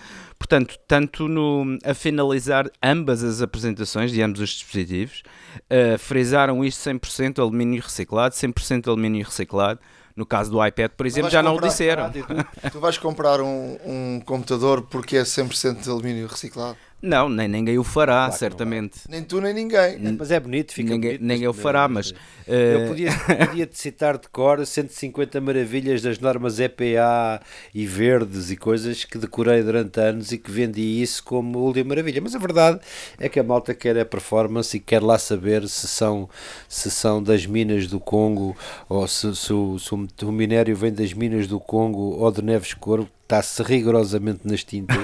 Portanto, 0.42 0.80
tanto 0.88 1.28
no, 1.28 1.78
a 1.86 1.94
finalizar 1.94 2.68
ambas 2.82 3.24
as 3.24 3.44
apresentações 3.44 4.12
de 4.12 4.24
ambos 4.24 4.42
os 4.42 4.50
dispositivos, 4.50 5.22
uh, 5.70 6.00
frisaram 6.00 6.66
isto 6.66 6.90
100% 6.90 7.38
alumínio 7.38 7.80
reciclado, 7.80 8.34
100% 8.34 8.88
alumínio 8.88 9.24
reciclado. 9.24 9.80
No 10.15 10.26
caso 10.26 10.52
do 10.52 10.65
iPad, 10.65 10.91
por 10.91 11.06
exemplo, 11.06 11.30
já 11.30 11.41
não 11.41 11.56
o 11.56 11.62
disseram. 11.62 12.12
Tu, 12.12 12.71
tu 12.71 12.80
vais 12.80 12.97
comprar 12.97 13.41
um, 13.41 13.78
um 13.86 14.21
computador 14.26 14.84
porque 14.84 15.17
é 15.17 15.24
100% 15.24 15.82
de 15.82 15.89
alumínio 15.89 16.28
reciclado? 16.28 16.78
Não, 17.02 17.28
nem 17.28 17.48
ninguém 17.48 17.80
o 17.80 17.84
fará, 17.84 18.26
claro 18.26 18.34
certamente. 18.34 19.00
Nem 19.10 19.24
tu, 19.24 19.42
nem 19.42 19.54
ninguém. 19.54 19.98
Mas 20.18 20.30
é 20.30 20.40
bonito, 20.40 20.72
fica 20.72 20.92
ninguém, 20.92 21.18
bonito. 21.18 21.28
Ninguém 21.28 21.48
o 21.48 21.54
fará, 21.54 21.88
mas... 21.88 22.12
Uh... 22.12 22.16
Eu 22.48 22.88
podia, 22.90 23.12
podia 23.48 23.66
te 23.66 23.78
citar 23.78 24.18
de 24.18 24.30
cor 24.30 24.64
150 24.64 25.42
maravilhas 25.42 26.02
das 26.02 26.20
normas 26.20 26.60
EPA 26.60 27.42
e 27.74 27.86
verdes 27.88 28.52
e 28.52 28.58
coisas 28.58 29.04
que 29.04 29.18
decorei 29.18 29.64
durante 29.64 30.00
anos 30.00 30.32
e 30.32 30.38
que 30.38 30.52
vendi 30.52 31.02
isso 31.02 31.24
como 31.24 31.60
última 31.60 31.90
maravilha. 31.90 32.22
Mas 32.22 32.36
a 32.36 32.40
verdade 32.40 32.80
é 33.20 33.28
que 33.28 33.40
a 33.40 33.44
malta 33.44 33.74
quer 33.74 33.98
a 33.98 34.06
performance 34.06 34.78
e 34.78 34.80
quer 34.80 35.02
lá 35.02 35.18
saber 35.18 35.68
se 35.68 35.88
são, 35.88 36.30
se 36.68 36.92
são 36.92 37.22
das 37.22 37.46
minas 37.46 37.88
do 37.88 38.00
Congo 38.00 38.56
ou 38.88 39.08
se, 39.08 39.36
se, 39.36 39.52
o, 39.52 39.80
se 39.80 39.94
o 39.94 40.32
minério 40.32 40.76
vem 40.76 40.94
das 40.94 41.14
minas 41.14 41.48
do 41.48 41.60
Congo 41.60 42.18
ou 42.20 42.32
de 42.32 42.44
Neves 42.44 42.74
Corvo 42.74 43.10
está-se 43.32 43.63
rigorosamente 43.63 44.41
nas 44.46 44.63
tintas, 44.63 44.98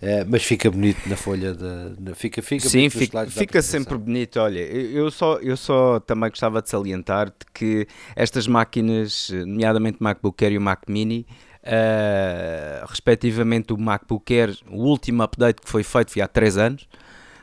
é, 0.00 0.24
mas 0.28 0.44
fica 0.44 0.70
bonito 0.70 1.08
na 1.08 1.16
folha 1.16 1.52
da. 1.52 2.14
Fica, 2.14 2.40
fica 2.40 2.68
Sim, 2.68 2.88
fica, 2.88 3.26
fica 3.26 3.60
sempre 3.60 3.98
bonito. 3.98 4.38
Olha, 4.38 4.60
eu 4.60 5.10
só, 5.10 5.38
eu 5.38 5.56
só 5.56 5.98
também 5.98 6.30
gostava 6.30 6.62
de 6.62 6.70
salientar 6.70 7.32
que 7.52 7.86
estas 8.14 8.46
máquinas, 8.46 9.30
nomeadamente 9.30 9.98
o 10.00 10.04
MacBook 10.04 10.44
Air 10.44 10.54
e 10.54 10.58
o 10.58 10.60
Mac 10.60 10.82
Mini, 10.88 11.26
uh, 11.64 12.86
respectivamente 12.86 13.72
o 13.72 13.78
MacBook 13.78 14.32
Air, 14.32 14.56
o 14.70 14.84
último 14.84 15.22
update 15.24 15.60
que 15.60 15.68
foi 15.68 15.82
feito 15.82 16.12
foi 16.12 16.22
há 16.22 16.28
3 16.28 16.58
anos, 16.58 16.88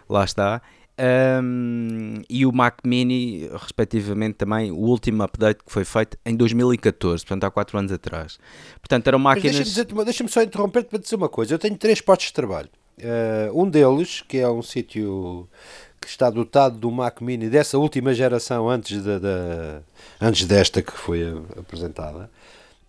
lá 0.07 0.23
está 0.23 0.61
um, 0.99 2.21
e 2.29 2.45
o 2.45 2.51
Mac 2.51 2.79
Mini, 2.83 3.47
respectivamente, 3.53 4.35
também 4.35 4.69
o 4.69 4.75
último 4.77 5.23
update 5.23 5.63
que 5.63 5.71
foi 5.71 5.85
feito 5.85 6.17
em 6.25 6.35
2014, 6.35 7.23
portanto 7.23 7.45
há 7.45 7.51
4 7.51 7.77
anos 7.79 7.91
atrás. 7.91 8.37
Portanto, 8.81 9.07
eram 9.07 9.19
máquinas. 9.19 9.73
Deixa-me 9.73 10.03
deixa 10.03 10.27
só 10.27 10.41
interromper-te 10.41 10.89
para 10.89 10.99
dizer 10.99 11.15
uma 11.15 11.29
coisa. 11.29 11.53
Eu 11.53 11.59
tenho 11.59 11.77
três 11.77 12.01
postos 12.01 12.27
de 12.27 12.33
trabalho. 12.33 12.69
Uh, 12.97 13.63
um 13.63 13.69
deles, 13.69 14.21
que 14.27 14.39
é 14.39 14.49
um 14.49 14.61
sítio 14.61 15.47
que 16.01 16.07
está 16.07 16.29
dotado 16.29 16.77
do 16.77 16.91
Mac 16.91 17.21
Mini 17.21 17.49
dessa 17.49 17.77
última 17.77 18.13
geração, 18.13 18.69
antes, 18.69 19.01
da, 19.01 19.19
da 19.19 19.81
antes 20.19 20.45
desta 20.45 20.81
que 20.81 20.91
foi 20.91 21.23
apresentada. 21.57 22.29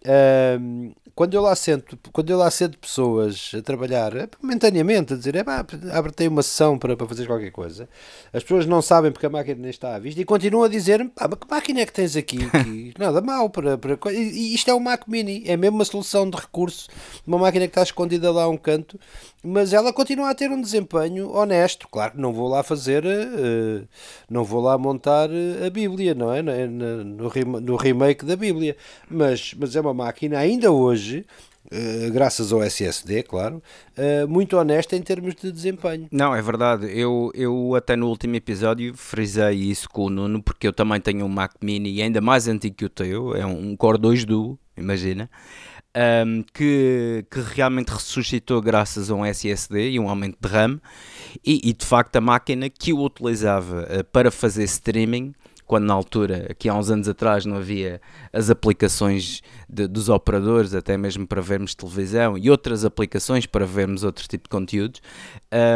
Uh, 0.02 0.94
quando 1.14 1.34
eu 1.34 1.42
lá 1.42 1.54
sento, 1.54 1.98
quando 2.12 2.30
eu 2.30 2.38
lá 2.38 2.50
sento 2.50 2.78
pessoas 2.78 3.52
a 3.54 3.60
trabalhar 3.60 4.16
é, 4.16 4.26
momentaneamente, 4.40 5.12
a 5.12 5.16
dizer, 5.16 5.34
é 5.36 5.44
pá, 5.44 5.66
abre 5.92 6.28
uma 6.28 6.42
sessão 6.42 6.78
para, 6.78 6.96
para 6.96 7.06
fazer 7.06 7.26
qualquer 7.26 7.50
coisa, 7.50 7.86
as 8.32 8.42
pessoas 8.42 8.64
não 8.64 8.80
sabem 8.80 9.12
porque 9.12 9.26
a 9.26 9.30
máquina 9.30 9.60
nem 9.60 9.70
está 9.70 9.94
à 9.94 9.98
vista 9.98 10.18
e 10.18 10.24
continuam 10.24 10.64
a 10.64 10.68
dizer, 10.68 11.06
pá, 11.10 11.28
mas 11.28 11.38
que 11.38 11.46
máquina 11.50 11.80
é 11.80 11.86
que 11.86 11.92
tens 11.92 12.16
aqui? 12.16 12.38
Que, 12.38 12.94
nada 12.98 13.20
mal 13.20 13.50
para, 13.50 13.76
para. 13.76 13.98
E 14.10 14.54
isto 14.54 14.70
é 14.70 14.74
um 14.74 14.80
Mac 14.80 15.02
Mini, 15.06 15.42
é 15.46 15.58
mesmo 15.58 15.76
uma 15.76 15.84
solução 15.84 16.28
de 16.30 16.38
recurso, 16.38 16.88
uma 17.26 17.36
máquina 17.36 17.66
que 17.66 17.72
está 17.72 17.82
escondida 17.82 18.32
lá 18.32 18.44
a 18.44 18.48
um 18.48 18.56
canto, 18.56 18.98
mas 19.42 19.72
ela 19.72 19.92
continua 19.92 20.30
a 20.30 20.34
ter 20.34 20.50
um 20.50 20.60
desempenho 20.60 21.30
honesto. 21.30 21.88
Claro 21.88 22.12
que 22.12 22.20
não 22.20 22.32
vou 22.32 22.48
lá 22.48 22.62
fazer, 22.62 23.04
uh, 23.04 23.88
não 24.28 24.44
vou 24.44 24.60
lá 24.60 24.76
montar 24.76 25.28
a 25.66 25.70
Bíblia, 25.70 26.14
não 26.14 26.32
é? 26.32 26.42
No, 26.42 27.04
no, 27.60 27.76
remake 27.76 28.24
da 28.24 28.36
Bíblia, 28.36 28.76
mas, 29.08 29.54
mas 29.58 29.74
é 29.74 29.80
uma 29.80 29.94
máquina 29.94 30.38
ainda 30.38 30.70
hoje 30.70 30.90
hoje 30.90 31.24
uh, 31.66 32.12
graças 32.12 32.52
ao 32.52 32.62
SSD, 32.62 33.22
claro, 33.22 33.62
uh, 33.96 34.28
muito 34.28 34.56
honesta 34.56 34.96
em 34.96 35.02
termos 35.02 35.34
de 35.34 35.50
desempenho. 35.50 36.08
Não, 36.10 36.34
é 36.34 36.42
verdade. 36.42 36.86
Eu, 36.86 37.30
eu 37.34 37.74
até 37.74 37.96
no 37.96 38.08
último 38.08 38.36
episódio 38.36 38.94
frisei 38.94 39.56
isso 39.56 39.88
com 39.88 40.06
o 40.06 40.10
Nuno, 40.10 40.42
porque 40.42 40.66
eu 40.66 40.72
também 40.72 41.00
tenho 41.00 41.24
um 41.24 41.28
Mac 41.28 41.52
Mini 41.62 42.02
ainda 42.02 42.20
mais 42.20 42.48
antigo 42.48 42.76
que 42.76 42.84
o 42.84 42.90
teu, 42.90 43.34
é 43.34 43.46
um 43.46 43.76
Core 43.76 43.98
2 43.98 44.24
Duo, 44.24 44.58
imagina. 44.76 45.30
Um, 45.96 46.44
que, 46.54 47.26
que, 47.28 47.40
realmente 47.40 47.88
ressuscitou 47.88 48.62
graças 48.62 49.10
a 49.10 49.14
um 49.16 49.26
SSD 49.26 49.90
e 49.90 49.98
um 49.98 50.08
aumento 50.08 50.38
de 50.40 50.48
RAM, 50.48 50.80
e, 51.44 51.68
e 51.68 51.72
de 51.72 51.84
facto 51.84 52.14
a 52.14 52.20
máquina 52.20 52.70
que 52.70 52.92
o 52.92 53.02
utilizava 53.02 53.88
uh, 53.90 54.04
para 54.04 54.30
fazer 54.30 54.62
streaming 54.62 55.34
quando 55.70 55.86
na 55.86 55.94
altura, 55.94 56.48
aqui 56.50 56.68
há 56.68 56.74
uns 56.74 56.90
anos 56.90 57.08
atrás, 57.08 57.46
não 57.46 57.56
havia 57.56 58.00
as 58.32 58.50
aplicações 58.50 59.40
de, 59.68 59.86
dos 59.86 60.08
operadores, 60.08 60.74
até 60.74 60.96
mesmo 60.96 61.28
para 61.28 61.40
vermos 61.40 61.76
televisão 61.76 62.36
e 62.36 62.50
outras 62.50 62.84
aplicações 62.84 63.46
para 63.46 63.64
vermos 63.64 64.02
outro 64.02 64.26
tipo 64.26 64.44
de 64.44 64.48
conteúdos. 64.48 65.00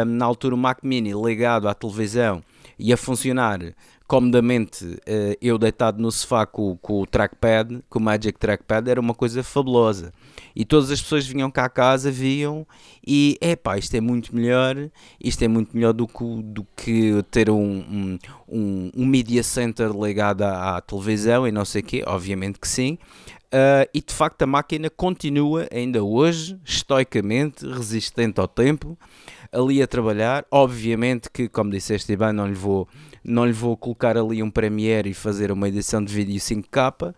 na 0.05 0.25
altura, 0.25 0.53
o 0.53 0.57
Mac 0.57 0.79
Mini 0.83 1.13
ligado 1.13 1.69
à 1.69 1.73
televisão 1.73 2.43
e 2.77 2.91
a 2.91 2.97
funcionar 2.97 3.59
comodamente 4.07 4.85
uh, 4.85 5.37
eu 5.41 5.57
deitado 5.57 6.01
no 6.01 6.11
sofá 6.11 6.45
com, 6.45 6.77
com, 6.77 7.01
o 7.01 7.05
trackpad, 7.07 7.83
com 7.89 7.99
o 7.99 8.01
Magic 8.01 8.37
Trackpad, 8.37 8.89
era 8.89 8.99
uma 9.01 9.15
coisa 9.15 9.43
fabulosa. 9.43 10.11
E 10.55 10.63
todas 10.63 10.91
as 10.91 11.01
pessoas 11.01 11.25
vinham 11.25 11.49
cá 11.49 11.65
a 11.65 11.69
casa, 11.69 12.11
viam 12.11 12.67
e, 13.05 13.37
é 13.41 13.55
pá, 13.55 13.77
isto 13.77 13.95
é 13.95 14.01
muito 14.01 14.35
melhor, 14.35 14.75
isto 15.19 15.43
é 15.43 15.47
muito 15.47 15.75
melhor 15.75 15.93
do 15.93 16.07
que, 16.07 16.43
do 16.43 16.65
que 16.75 17.23
ter 17.31 17.49
um, 17.49 18.17
um, 18.47 18.91
um 18.95 19.05
media 19.05 19.43
center 19.43 19.89
ligado 19.91 20.43
à, 20.43 20.77
à, 20.77 20.81
televisão 20.81 21.47
e 21.47 21.51
não 21.51 21.65
sei 21.65 21.81
o 21.81 21.83
quê, 21.83 22.03
obviamente 22.05 22.59
que 22.59 22.67
sim. 22.67 22.97
Uh, 23.55 23.87
e 23.93 24.01
de 24.01 24.13
facto 24.13 24.41
a 24.41 24.45
máquina 24.45 24.89
continua 24.89 25.65
ainda 25.71 26.03
hoje, 26.03 26.59
estoicamente, 26.65 27.65
resistente 27.65 28.37
ao 28.37 28.49
tempo, 28.49 28.99
ali 29.49 29.81
a 29.81 29.87
trabalhar. 29.87 30.45
Obviamente 30.51 31.29
que, 31.31 31.47
como 31.47 31.71
disseste 31.71 32.13
bem, 32.17 32.33
não 32.33 32.47
lhe 32.47 32.53
vou 32.53 32.85
não 33.23 33.45
lhe 33.45 33.53
vou 33.53 33.77
colocar 33.77 34.17
ali 34.17 34.43
um 34.43 34.51
Premiere 34.51 35.09
e 35.09 35.13
fazer 35.13 35.53
uma 35.53 35.69
edição 35.69 36.03
de 36.03 36.13
vídeo 36.13 36.35
5K, 36.35 37.11
uh, 37.11 37.15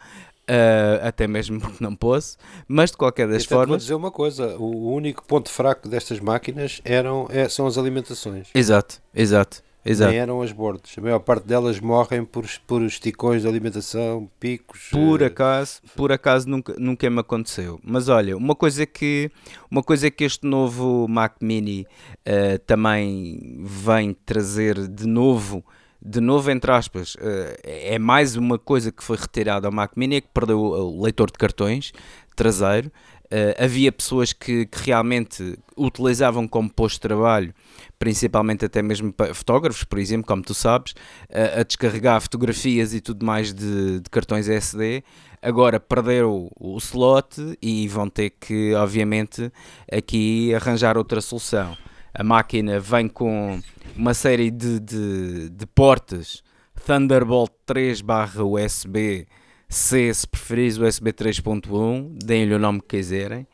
eh, 0.48 1.02
até 1.04 1.28
mesmo 1.28 1.60
porque 1.60 1.84
não 1.84 1.96
posso, 1.96 2.38
mas 2.68 2.92
de 2.92 2.98
qualquer 2.98 3.28
das 3.28 3.44
formas. 3.44 3.70
Vou 3.70 3.78
dizer 3.78 3.96
uma 3.96 4.12
coisa: 4.12 4.56
o 4.58 4.94
único 4.94 5.26
ponto 5.26 5.50
fraco 5.50 5.90
destas 5.90 6.20
máquinas 6.20 6.82
eram, 6.86 7.28
é, 7.32 7.50
são 7.50 7.66
as 7.66 7.80
alimentações. 7.80 8.50
Exato, 8.54 9.02
exato. 9.14 9.64
Exato. 9.90 10.12
Nem 10.12 10.20
eram 10.20 10.42
as 10.42 10.52
bordas. 10.52 10.94
A 10.98 11.02
maior 11.02 11.20
parte 11.20 11.48
delas 11.48 11.80
morrem 11.80 12.26
por, 12.26 12.46
por 12.66 12.82
esticões 12.84 13.42
de 13.42 13.48
alimentação, 13.48 14.30
picos. 14.40 14.90
Por 14.92 15.22
eh, 15.22 15.26
acaso, 15.26 15.82
por 15.96 16.12
acaso 16.12 16.50
nunca, 16.50 16.76
nunca 16.78 17.10
me 17.10 17.20
aconteceu. 17.20 17.80
Mas 17.84 18.10
olha, 18.10 18.36
uma 18.36 18.54
coisa 18.54 18.86
que, 18.86 19.32
uma 19.72 19.82
coisa 19.82 20.12
que 20.12 20.24
este 20.24 20.46
novo 20.46 21.08
Mac 21.08 21.36
Mini 21.42 21.88
uh, 22.28 22.60
também 22.66 23.60
vem 23.64 24.14
trazer 24.14 24.88
de 24.88 25.08
novo 25.08 25.64
de 26.00 26.22
novo, 26.22 26.52
entre 26.52 26.72
aspas, 26.72 27.18
eh, 27.20 27.96
é 27.96 28.00
mais 28.00 28.36
uma 28.36 28.60
coisa 28.60 28.92
que 28.92 29.04
foi 29.04 29.18
retirada 29.18 29.68
ao 29.68 29.74
Mac 29.74 29.94
Mini, 29.96 30.18
é 30.18 30.22
que 30.22 30.28
perdeu 30.32 30.60
o 30.60 31.02
leitor 31.02 31.30
de 31.32 31.38
cartões 31.38 31.92
traseiro. 32.38 32.90
Uh, 33.26 33.62
havia 33.62 33.92
pessoas 33.92 34.32
que, 34.32 34.66
que, 34.68 34.86
realmente 34.86 35.60
utilizavam 35.76 36.48
como 36.48 36.70
posto 36.70 36.96
de 36.96 37.02
trabalho, 37.02 37.54
principalmente 38.00 38.66
até 38.66 38.82
mesmo 38.82 39.14
fotógrafos, 39.34 39.84
por 39.84 40.00
exemplo, 40.00 40.28
como 40.28 40.42
tu 40.42 40.54
sabes, 40.54 40.94
uh, 41.30 41.60
a 41.60 41.64
descarregar 41.64 42.22
fotografias 42.22 42.94
e 42.94 43.02
tudo 43.02 43.26
mais 43.26 43.54
de, 43.54 44.00
de 44.00 44.10
cartões 44.10 44.48
SD. 44.48 45.04
Agora 45.42 45.80
perderam 45.80 46.50
o, 46.58 46.76
o 46.76 46.78
slot 46.78 47.58
e 47.62 47.88
vão 47.88 48.10
ter 48.10 48.32
que, 48.32 48.74
obviamente, 48.74 49.52
aqui 49.92 50.54
arranjar 50.54 50.98
outra 50.98 51.22
solução 51.22 51.78
a 52.18 52.24
máquina 52.24 52.80
vem 52.80 53.08
com 53.08 53.62
uma 53.96 54.14
série 54.16 54.50
de, 54.50 54.80
de, 54.80 55.50
de 55.50 55.68
portas 55.68 56.42
Thunderbolt 56.84 57.52
3 57.64 58.02
barra 58.02 58.44
USB 58.44 59.28
C, 59.70 60.12
se 60.14 60.26
preferis 60.26 60.78
USB 60.78 61.12
3.1, 61.12 62.18
deem-lhe 62.24 62.56
o 62.56 62.60
nome 62.60 62.80
que 62.80 62.98
quiserem. 62.98 63.46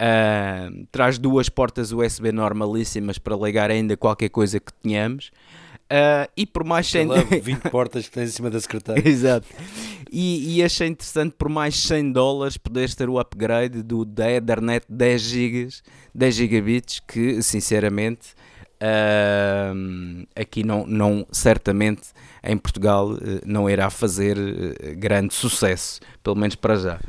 Uh, 0.00 0.86
traz 0.90 1.18
duas 1.18 1.50
portas 1.50 1.92
USB 1.92 2.32
normalíssimas 2.32 3.18
para 3.18 3.36
ligar 3.36 3.70
ainda 3.70 3.98
qualquer 3.98 4.30
coisa 4.30 4.58
que 4.58 4.72
tenhamos. 4.72 5.30
Uh, 5.90 6.24
e 6.34 6.46
por 6.46 6.64
mais 6.64 6.86
100... 6.86 7.08
20 7.42 7.58
portas 7.68 8.08
que 8.08 8.12
tens 8.12 8.30
em 8.30 8.32
cima 8.32 8.48
da 8.48 8.58
secretária. 8.58 9.06
Exato. 9.06 9.46
E, 10.10 10.56
e, 10.56 10.62
achei 10.62 10.88
interessante 10.88 11.34
por 11.36 11.48
mais 11.50 11.76
100 11.76 12.12
dólares 12.12 12.56
poderes 12.56 12.94
ter 12.94 13.10
o 13.10 13.18
upgrade 13.18 13.82
do, 13.82 14.04
da 14.04 14.30
Ethernet 14.30 14.86
10 14.88 15.22
GB, 15.22 15.68
10 16.14 16.34
gigabits, 16.34 17.00
que 17.00 17.42
sinceramente 17.42 18.28
uh, 18.80 20.26
aqui 20.34 20.64
não, 20.64 20.86
não, 20.86 21.26
certamente 21.30 22.08
em 22.42 22.56
Portugal 22.56 23.10
uh, 23.10 23.18
não 23.44 23.68
irá 23.68 23.90
fazer 23.90 24.36
grande 24.96 25.34
sucesso, 25.34 26.00
pelo 26.22 26.36
menos 26.36 26.54
para 26.54 26.76
já. 26.76 27.00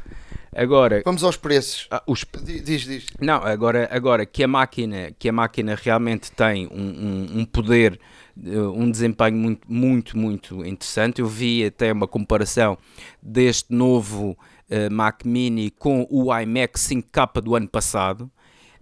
Agora, 0.56 1.02
vamos 1.06 1.24
aos 1.24 1.38
preços. 1.38 1.88
Ah, 1.90 2.04
os... 2.06 2.26
Diz, 2.44 2.82
diz. 2.82 3.06
Não, 3.20 3.36
agora, 3.36 3.88
agora 3.92 4.26
que 4.26 4.44
a 4.44 4.48
máquina, 4.48 5.12
que 5.18 5.30
a 5.30 5.32
máquina 5.32 5.76
realmente 5.82 6.32
tem 6.32 6.68
um, 6.68 6.72
um, 6.72 7.40
um 7.40 7.46
poder 7.46 8.00
um 8.36 8.90
desempenho 8.90 9.38
muito, 9.38 9.72
muito, 9.72 10.18
muito 10.18 10.66
interessante. 10.66 11.22
Eu 11.22 11.28
vi 11.28 11.66
até 11.66 11.92
uma 11.92 12.08
comparação 12.08 12.78
deste 13.22 13.74
novo 13.74 14.32
uh, 14.32 14.94
Mac 14.94 15.26
Mini 15.26 15.70
com 15.72 16.08
o 16.10 16.36
iMac 16.38 16.78
5K 16.78 17.42
do 17.42 17.56
ano 17.56 17.68
passado. 17.68 18.32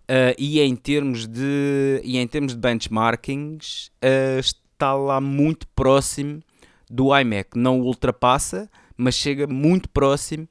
Uh, 0.10 0.34
e, 0.39 0.60
em 0.60 0.75
termos 0.75 1.27
de, 1.27 2.01
e 2.03 2.17
em 2.17 2.27
termos 2.27 2.53
de 2.53 2.60
benchmarkings, 2.60 3.91
uh, 4.03 4.39
está 4.39 4.93
lá 4.93 5.21
muito 5.21 5.67
próximo 5.75 6.41
do 6.89 7.15
iMac. 7.15 7.51
Não 7.55 7.79
o 7.79 7.84
ultrapassa, 7.84 8.69
mas 8.97 9.15
chega 9.15 9.45
muito 9.45 9.88
próximo 9.89 10.47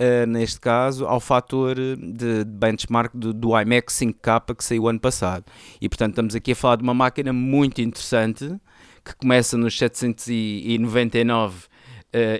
uh, 0.00 0.26
neste 0.26 0.60
caso, 0.60 1.06
ao 1.06 1.20
fator 1.20 1.76
de, 1.76 2.44
benchmark 2.44 3.14
do, 3.14 3.32
do 3.32 3.58
iMac 3.60 3.92
5K 3.92 4.54
que 4.54 4.64
saiu 4.64 4.88
ano 4.88 5.00
passado. 5.00 5.44
E 5.80 5.88
portanto 5.88 6.10
estamos 6.10 6.34
aqui 6.34 6.52
a 6.52 6.56
falar 6.56 6.76
de 6.76 6.82
uma 6.82 6.94
máquina 6.94 7.32
muito 7.32 7.80
interessante 7.80 8.56
que 9.04 9.14
começa 9.16 9.56
nos 9.56 9.76
799 9.78 11.56
uh, 11.56 11.68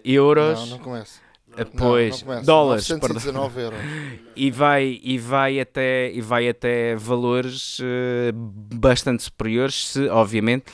euros. 0.04 0.60
Não, 0.60 0.66
não 0.66 0.78
começa. 0.78 1.28
Pois, 1.76 2.22
não, 2.22 2.34
não 2.36 2.42
dólares, 2.42 2.88
euros. 2.88 3.80
E 4.36 4.50
vai, 4.52 5.00
e 5.02 5.18
vai 5.18 5.58
até, 5.58 6.12
e 6.12 6.20
vai 6.20 6.48
até 6.48 6.94
valores 6.94 7.80
uh, 7.80 8.32
bastante 8.32 9.24
superiores, 9.24 9.88
se, 9.88 10.08
obviamente, 10.08 10.66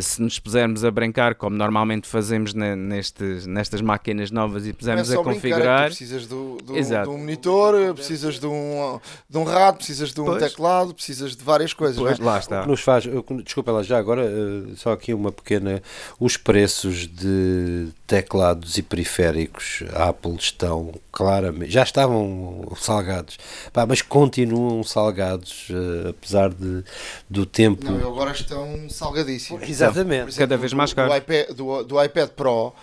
se 0.00 0.20
nos 0.20 0.38
pusermos 0.38 0.84
a 0.84 0.90
brincar, 0.90 1.36
como 1.36 1.56
normalmente 1.56 2.08
fazemos 2.08 2.52
nestes, 2.52 3.46
nestas 3.46 3.80
máquinas 3.80 4.30
novas 4.32 4.66
e 4.66 4.72
pusermos 4.72 5.10
é 5.10 5.14
a 5.14 5.22
configurar. 5.22 5.84
É 5.84 5.86
precisas 5.86 6.26
do, 6.26 6.58
do, 6.58 6.74
de 6.74 7.08
um 7.08 7.18
monitor, 7.18 7.94
precisas 7.94 8.40
de 8.40 8.46
um, 8.46 8.98
de 9.28 9.38
um 9.38 9.44
rato, 9.44 9.78
precisas 9.78 10.12
de 10.12 10.20
um 10.20 10.24
pois. 10.24 10.42
teclado, 10.42 10.92
precisas 10.92 11.36
de 11.36 11.44
várias 11.44 11.72
coisas. 11.72 11.96
Pois, 11.96 12.18
é? 12.18 12.22
lá 12.22 12.38
está. 12.38 12.60
O 12.60 12.62
que 12.64 12.70
nos 12.70 12.80
faz, 12.80 13.04
desculpa 13.44 13.70
lá, 13.70 13.82
já 13.82 13.96
agora, 13.96 14.24
eh, 14.24 14.74
só 14.76 14.92
aqui 14.92 15.14
uma 15.14 15.30
pequena. 15.30 15.80
Os 16.18 16.36
preços 16.36 17.06
de 17.06 17.88
teclados 18.06 18.78
e 18.78 18.82
periféricos 18.82 19.84
Apple 19.94 20.36
estão 20.36 20.92
claramente, 21.16 21.72
já 21.72 21.82
estavam 21.82 22.62
salgados, 22.76 23.38
Pá, 23.72 23.86
mas 23.86 24.02
continuam 24.02 24.84
salgados, 24.84 25.66
uh, 25.70 26.10
apesar 26.10 26.52
de, 26.52 26.84
do 27.28 27.46
tempo. 27.46 27.90
Não, 27.90 28.06
agora 28.06 28.32
estão 28.32 28.86
salgadíssimos. 28.90 29.66
Exatamente. 29.66 30.28
Exemplo, 30.28 30.36
Cada 30.36 30.56
vez 30.58 30.74
mais 30.74 30.92
caro. 30.92 31.08
Do 31.08 31.16
iPad, 31.16 31.48
do, 31.56 31.82
do 31.84 32.04
iPad 32.04 32.28
Pro, 32.32 32.74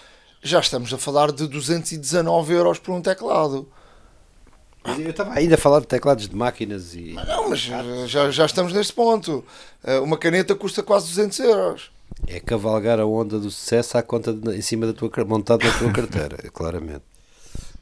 já 0.42 0.60
estamos 0.60 0.92
a 0.92 0.98
falar 0.98 1.32
de 1.32 1.48
219 1.48 2.54
euros 2.54 2.80
por 2.80 2.96
um 2.96 3.02
teclado. 3.04 3.68
Eu 4.84 5.12
estava 5.12 5.36
ainda 5.36 5.54
a 5.54 5.58
falar 5.58 5.82
de 5.82 5.88
teclados 5.88 6.28
de 6.28 6.36
máquinas 6.36 6.96
e. 6.96 7.12
Mas 7.14 7.28
não, 7.28 7.50
mas 7.50 7.60
já, 8.10 8.32
já 8.32 8.46
estamos 8.48 8.74
neste 8.74 8.94
ponto. 8.94 9.46
Eh, 9.84 10.00
uma 10.00 10.18
caneta 10.18 10.56
custa 10.56 10.82
quase 10.82 11.08
200 11.10 11.40
euros. 11.40 11.92
É 12.28 12.40
cavalgar 12.40 13.00
a 13.00 13.06
onda 13.06 13.38
do 13.40 13.52
sucesso 13.52 13.96
à 13.96 14.02
conta 14.02 14.34
de, 14.34 14.58
em 14.58 14.62
cima 14.62 14.88
da 14.88 14.94
tua 14.94 15.12
montado 15.24 15.64
na 15.64 15.72
tua 15.78 15.92
carteira, 15.94 16.38
claramente. 16.52 17.13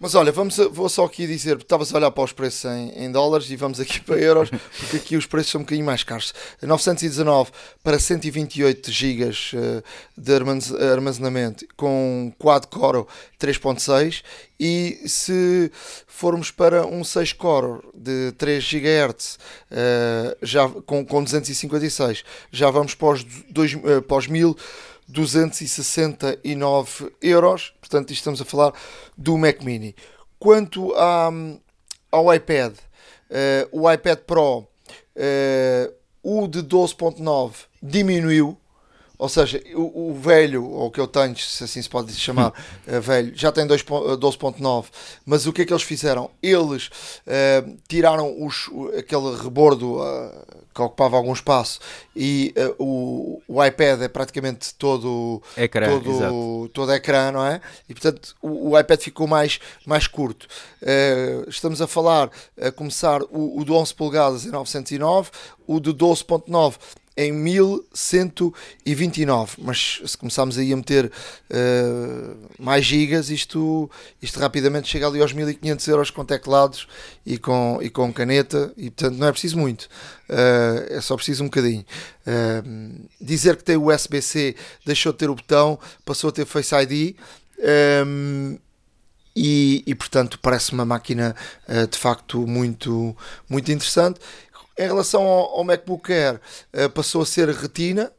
Mas 0.02 0.16
olha, 0.16 0.32
vamos, 0.32 0.58
vou 0.72 0.90
só 0.90 1.06
aqui 1.06 1.28
dizer, 1.28 1.58
estavas 1.58 1.94
a 1.94 1.98
olhar 1.98 2.10
para 2.10 2.24
os 2.24 2.32
preços 2.32 2.66
em, 2.66 3.06
em, 3.06 3.12
dólares 3.12 3.52
e 3.52 3.56
vamos 3.56 3.80
aqui 3.80 4.00
para 4.02 4.18
euros, 4.18 4.50
porque 4.50 4.98
aqui 4.98 5.16
os 5.16 5.28
preços 5.28 5.52
são 5.52 5.62
um 5.62 5.64
bocadinho 5.64 5.86
mais 5.86 6.04
caros. 6.04 6.34
919 6.60 7.52
para 7.84 8.00
128 8.00 8.92
GB 8.92 9.30
eh, 9.54 9.84
de 10.18 10.34
armazenamento 10.92 11.68
com 11.78 12.34
quad-core 12.40 13.06
3.6 13.40 14.24
e 14.60 15.02
se 15.06 15.72
formos 16.08 16.50
para 16.50 16.86
um 16.86 17.04
6 17.04 17.34
core 17.34 17.82
de 17.94 18.32
3 18.38 18.64
GHz 18.64 19.40
uh, 19.72 20.38
já 20.44 20.70
com, 20.86 21.04
com 21.04 21.24
256 21.24 22.24
já 22.52 22.70
vamos 22.70 22.94
para 22.94 23.08
os, 23.08 23.24
dois, 23.50 23.74
uh, 23.74 24.02
para 24.04 24.18
os 24.18 24.28
1000 24.28 24.56
269 25.12 27.12
euros. 27.22 27.74
Portanto, 27.80 28.14
estamos 28.14 28.42
a 28.42 28.46
falar 28.46 28.74
do 29.18 29.38
Mac 29.38 29.64
Mini. 29.64 29.96
Quanto 30.40 30.94
à, 30.96 31.30
ao 32.12 32.34
iPad, 32.34 32.74
o 33.72 33.92
iPad 33.92 34.20
Pro, 34.20 34.68
o 36.24 36.48
de 36.48 36.64
12.9 36.64 37.66
diminuiu, 37.82 38.58
ou 39.22 39.30
seja, 39.30 39.62
o, 39.76 40.10
o, 40.10 40.14
velho, 40.16 40.66
ou 40.66 40.88
o 40.88 40.92
que 40.92 41.00
eu 41.00 41.06
tenho, 41.06 41.38
se 41.38 41.64
assim 41.64 41.80
se 41.80 41.88
pode 41.88 42.12
chamar, 42.12 42.50
uh, 42.88 43.02
velho, 43.02 43.32
já 43.36 43.52
tem 43.52 43.68
12.9, 43.68 44.86
mas 45.24 45.46
o 45.46 45.54
que 45.54 45.62
é 45.62 45.66
que 45.66 45.72
eles 45.72 45.84
fizeram? 45.84 46.32
Eles 46.42 46.88
uh, 46.88 47.78
tiraram 47.88 48.44
os, 48.44 48.68
aquele 48.98 49.36
rebordo 49.36 50.00
uh, 50.00 50.64
que 50.74 50.82
ocupava 50.82 51.18
algum 51.18 51.34
espaço 51.34 51.80
e 52.16 52.52
o, 52.80 53.40
o, 53.48 53.64
iPad 53.64 54.02
é 54.02 54.08
praticamente 54.08 54.74
todo 54.74 55.44
ecrã, 55.56 55.88
todo, 55.88 56.70
todo 56.70 56.94
ecrã, 56.94 57.32
não 57.32 57.46
é? 57.46 57.62
E 57.88 57.94
portanto 57.94 58.36
o, 58.42 58.72
o 58.72 58.80
iPad 58.80 59.02
ficou 59.02 59.28
mais, 59.28 59.60
mais 59.86 60.08
curto. 60.08 60.48
estamos 61.48 61.82
a 61.82 61.88
falar, 61.88 62.32
a 62.60 62.72
começar 62.72 63.22
o, 63.24 63.60
o 63.60 63.66
de 63.66 63.72
11 63.72 63.94
polegadas 63.94 64.46
em 64.46 64.50
909, 64.50 65.30
o 65.68 65.80
de 65.80 65.94
12.9 65.94 66.76
em 67.22 67.32
1129. 67.32 69.58
Mas 69.60 70.02
se 70.06 70.18
começarmos 70.18 70.58
aí 70.58 70.74
a 70.74 70.78
meter 70.78 71.06
uh, 71.06 72.38
mais 72.60 72.86
gigas, 72.86 73.30
isto, 73.30 73.90
isto 74.22 74.40
rapidamente 74.40 74.90
chega 74.90 75.08
ali 75.08 75.22
aos 75.22 75.34
1500 75.34 75.88
euros 75.88 76.10
com 76.10 76.26
teclados 76.26 76.88
e 77.26 77.38
com, 77.38 77.80
e 77.82 77.90
com 77.90 78.12
caneta, 78.12 78.74
e 78.76 78.90
portanto 78.90 79.18
não 79.18 79.28
é 79.28 79.32
preciso 79.32 79.58
muito, 79.58 79.84
uh, 80.30 80.86
é 80.90 81.00
só 81.02 81.16
preciso 81.16 81.44
um 81.44 81.48
bocadinho. 81.48 81.86
Uh, 82.26 83.08
dizer 83.20 83.56
que 83.56 83.64
tem 83.64 83.78
USB-C 83.78 84.56
deixou 84.86 85.12
de 85.12 85.20
ter 85.20 85.30
o 85.30 85.36
botão, 85.36 85.78
passou 86.04 86.30
a 86.30 86.34
ter 86.34 86.46
Face 86.46 86.74
ID. 86.76 87.16
Um, 88.06 88.58
e, 89.34 89.82
e, 89.88 89.96
portanto 89.96 90.38
parece 90.42 90.74
uma 90.74 90.84
máquina 90.84 91.34
de 91.90 91.98
facto 91.98 92.46
muito, 92.46 93.16
muito 93.48 93.72
interessante. 93.72 94.20
Em 94.78 94.88
relação 94.88 95.22
ao, 95.24 95.58
ao 95.58 95.64
MacBook 95.64 96.12
Air, 96.12 96.40
uh, 96.74 96.90
passou 96.90 97.22
a 97.22 97.26
ser 97.26 97.50
retina, 97.50 98.12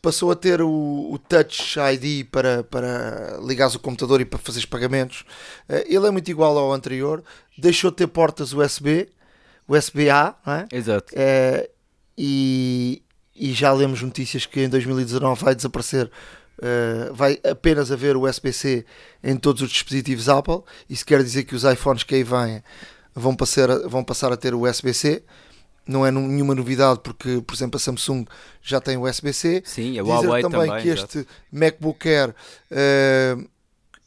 passou 0.00 0.30
a 0.30 0.36
ter 0.36 0.62
o, 0.62 1.10
o, 1.12 1.18
Touch 1.18 1.78
ID 1.78 2.26
para, 2.30 2.62
para 2.64 3.38
ligares 3.42 3.74
o 3.74 3.78
computador 3.78 4.20
e 4.20 4.24
para 4.24 4.38
fazer 4.38 4.66
pagamentos. 4.66 5.24
Uh, 5.68 5.84
ele 5.86 6.06
é 6.06 6.10
muito 6.10 6.30
igual 6.30 6.56
ao 6.56 6.72
anterior, 6.72 7.22
deixou 7.56 7.90
de 7.90 7.98
ter 7.98 8.06
portas 8.06 8.52
USB, 8.52 9.08
USB-A, 9.68 10.34
não 10.46 10.52
é? 10.54 10.68
Exato. 10.72 11.12
Uh, 11.14 11.68
e, 12.16 13.02
e 13.34 13.52
já 13.52 13.72
lemos 13.72 14.02
notícias 14.02 14.46
que 14.46 14.60
em 14.60 14.68
2019 14.68 15.44
vai 15.44 15.54
desaparecer 15.54 16.10
Uh, 16.58 17.14
vai 17.14 17.38
apenas 17.48 17.92
haver 17.92 18.16
o 18.16 18.28
USB-C 18.28 18.84
em 19.22 19.36
todos 19.36 19.62
os 19.62 19.70
dispositivos 19.70 20.28
Apple. 20.28 20.62
Isso 20.90 21.06
quer 21.06 21.22
dizer 21.22 21.44
que 21.44 21.54
os 21.54 21.62
iPhones 21.62 22.02
que 22.02 22.16
aí 22.16 22.24
vêm 22.24 22.64
vão 23.14 23.36
passar, 23.36 23.70
a, 23.70 23.86
vão 23.86 24.02
passar 24.02 24.32
a 24.32 24.36
ter 24.36 24.54
o 24.54 24.68
USB-C 24.68 25.22
não 25.88 26.06
é 26.06 26.10
nenhuma 26.10 26.54
novidade 26.54 27.00
porque, 27.02 27.42
por 27.44 27.54
exemplo, 27.54 27.76
a 27.76 27.80
Samsung 27.80 28.26
já 28.62 28.80
tem 28.80 28.96
o 28.96 29.08
USB-C. 29.08 29.62
Sim, 29.64 29.98
a 29.98 30.02
Dizer 30.02 30.14
Huawei 30.14 30.42
também, 30.42 30.66
também 30.68 30.82
que 30.82 30.88
este 30.90 31.26
MacBook 31.50 32.06
Air 32.06 32.34
uh, 32.70 33.48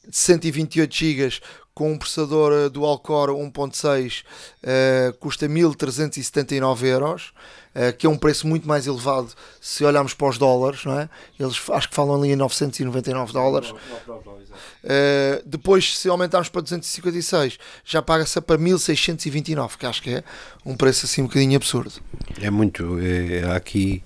de 0.07 0.15
128 0.15 0.95
GB 0.95 1.29
com 1.73 1.93
um 1.93 1.97
processador 1.97 2.51
eh, 2.51 2.69
dual-core 2.69 3.31
1.6 3.31 4.23
uh, 4.23 5.13
custa 5.17 5.47
1379 5.47 6.87
euros, 6.87 7.33
uh, 7.73 7.95
que 7.97 8.05
é 8.05 8.09
um 8.09 8.17
preço 8.17 8.45
muito 8.45 8.67
mais 8.67 8.87
elevado 8.87 9.33
se 9.59 9.83
olharmos 9.85 10.13
para 10.13 10.27
os 10.27 10.37
dólares, 10.37 10.83
não 10.83 10.99
é? 10.99 11.09
Eles 11.39 11.61
acho 11.71 11.89
que 11.89 11.95
falam 11.95 12.17
ali 12.17 12.31
em 12.31 12.35
999 12.35 13.33
dólares. 13.33 13.73
Uh, 14.83 15.41
depois, 15.45 15.97
se 15.97 16.09
aumentarmos 16.09 16.49
para 16.49 16.61
256, 16.61 17.57
já 17.85 18.01
paga-se 18.01 18.39
para 18.41 18.57
1629, 18.57 19.77
que 19.77 19.85
acho 19.85 20.01
que 20.01 20.09
é 20.15 20.23
um 20.65 20.75
preço 20.75 21.05
assim 21.05 21.21
um 21.21 21.25
bocadinho 21.27 21.55
absurdo. 21.55 21.93
É 22.41 22.49
muito. 22.49 22.99
É, 22.99 23.43
há 23.43 23.55
aqui, 23.55 24.03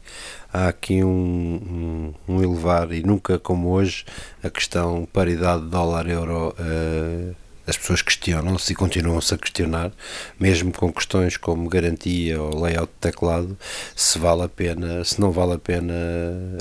há 0.51 0.67
aqui 0.67 1.03
um, 1.03 2.13
um, 2.27 2.35
um, 2.35 2.43
elevar, 2.43 2.91
e 2.91 3.03
nunca 3.03 3.39
como 3.39 3.69
hoje, 3.69 4.05
a 4.43 4.49
questão 4.49 5.07
paridade 5.11 5.65
dólar-euro. 5.65 6.55
Uh, 6.59 7.44
as 7.67 7.77
pessoas 7.77 8.01
questionam-se 8.01 8.73
e 8.73 8.75
continuam-se 8.75 9.33
a 9.33 9.37
questionar, 9.37 9.91
mesmo 10.39 10.71
com 10.71 10.91
questões 10.91 11.37
como 11.37 11.67
garantia 11.67 12.41
ou 12.41 12.61
layout 12.61 12.91
de 12.93 12.99
teclado, 12.99 13.57
se 13.95 14.19
vale 14.19 14.43
a 14.43 14.49
pena, 14.49 15.03
se 15.03 15.19
não 15.19 15.31
vale 15.31 15.53
a 15.53 15.57
pena 15.57 15.93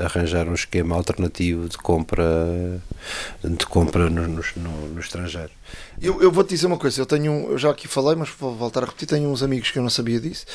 arranjar 0.03 0.49
um 0.49 0.55
esquema 0.55 0.97
alternativo 0.97 1.69
de 1.69 1.77
compra 1.79 2.25
de 3.43 3.67
compra 3.67 4.09
no, 4.09 4.27
no, 4.27 4.43
no, 4.57 4.89
no 4.89 5.01
estrangeiro. 5.01 5.51
Eu, 6.01 6.23
eu 6.23 6.31
vou-te 6.31 6.51
dizer 6.51 6.67
uma 6.67 6.79
coisa, 6.79 7.01
eu 7.01 7.07
tenho, 7.07 7.51
eu 7.51 7.59
já 7.59 7.71
aqui 7.71 7.87
falei, 7.87 8.15
mas 8.15 8.29
vou 8.31 8.55
voltar 8.55 8.83
a 8.83 8.87
repetir, 8.87 9.09
tenho 9.09 9.29
uns 9.29 9.43
amigos 9.43 9.71
que 9.71 9.79
eu 9.79 9.83
não 9.83 9.91
sabia 9.91 10.21
disso, 10.21 10.47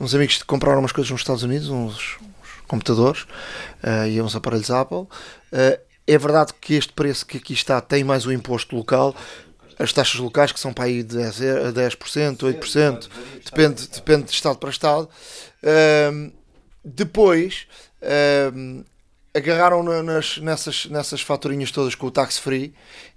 uns 0.00 0.14
amigos 0.14 0.38
que 0.38 0.44
compraram 0.44 0.80
umas 0.80 0.92
coisas 0.92 1.10
nos 1.10 1.20
Estados 1.20 1.42
Unidos, 1.42 1.68
uns, 1.68 2.16
uns 2.20 2.62
computadores 2.66 3.22
uh, 3.22 4.06
e 4.08 4.20
uns 4.20 4.34
aparelhos 4.34 4.70
Apple. 4.70 4.98
Uh, 4.98 5.78
é 6.06 6.18
verdade 6.18 6.52
que 6.60 6.74
este 6.74 6.92
preço 6.92 7.24
que 7.24 7.38
aqui 7.38 7.52
está 7.52 7.80
tem 7.80 8.02
mais 8.02 8.26
o 8.26 8.32
imposto 8.32 8.74
local, 8.74 9.14
as 9.82 9.92
taxas 9.92 10.20
locais 10.20 10.52
que 10.52 10.60
são 10.60 10.72
para 10.72 10.84
aí 10.84 11.02
de 11.02 11.16
10%, 11.16 11.68
a 11.68 11.72
10%, 11.72 12.36
8%, 12.38 13.08
depende, 13.44 13.88
depende 13.88 14.24
de 14.24 14.30
estado 14.30 14.58
para 14.58 14.70
estado. 14.70 15.08
Um, 16.12 16.32
depois 16.84 17.66
um, 18.54 18.84
agarraram 19.34 19.82
nas, 20.02 20.38
nessas, 20.38 20.86
nessas 20.86 21.20
faturinhas 21.20 21.72
todas 21.72 21.94
com 21.94 22.06
o 22.06 22.10
tax 22.10 22.38
free 22.38 22.72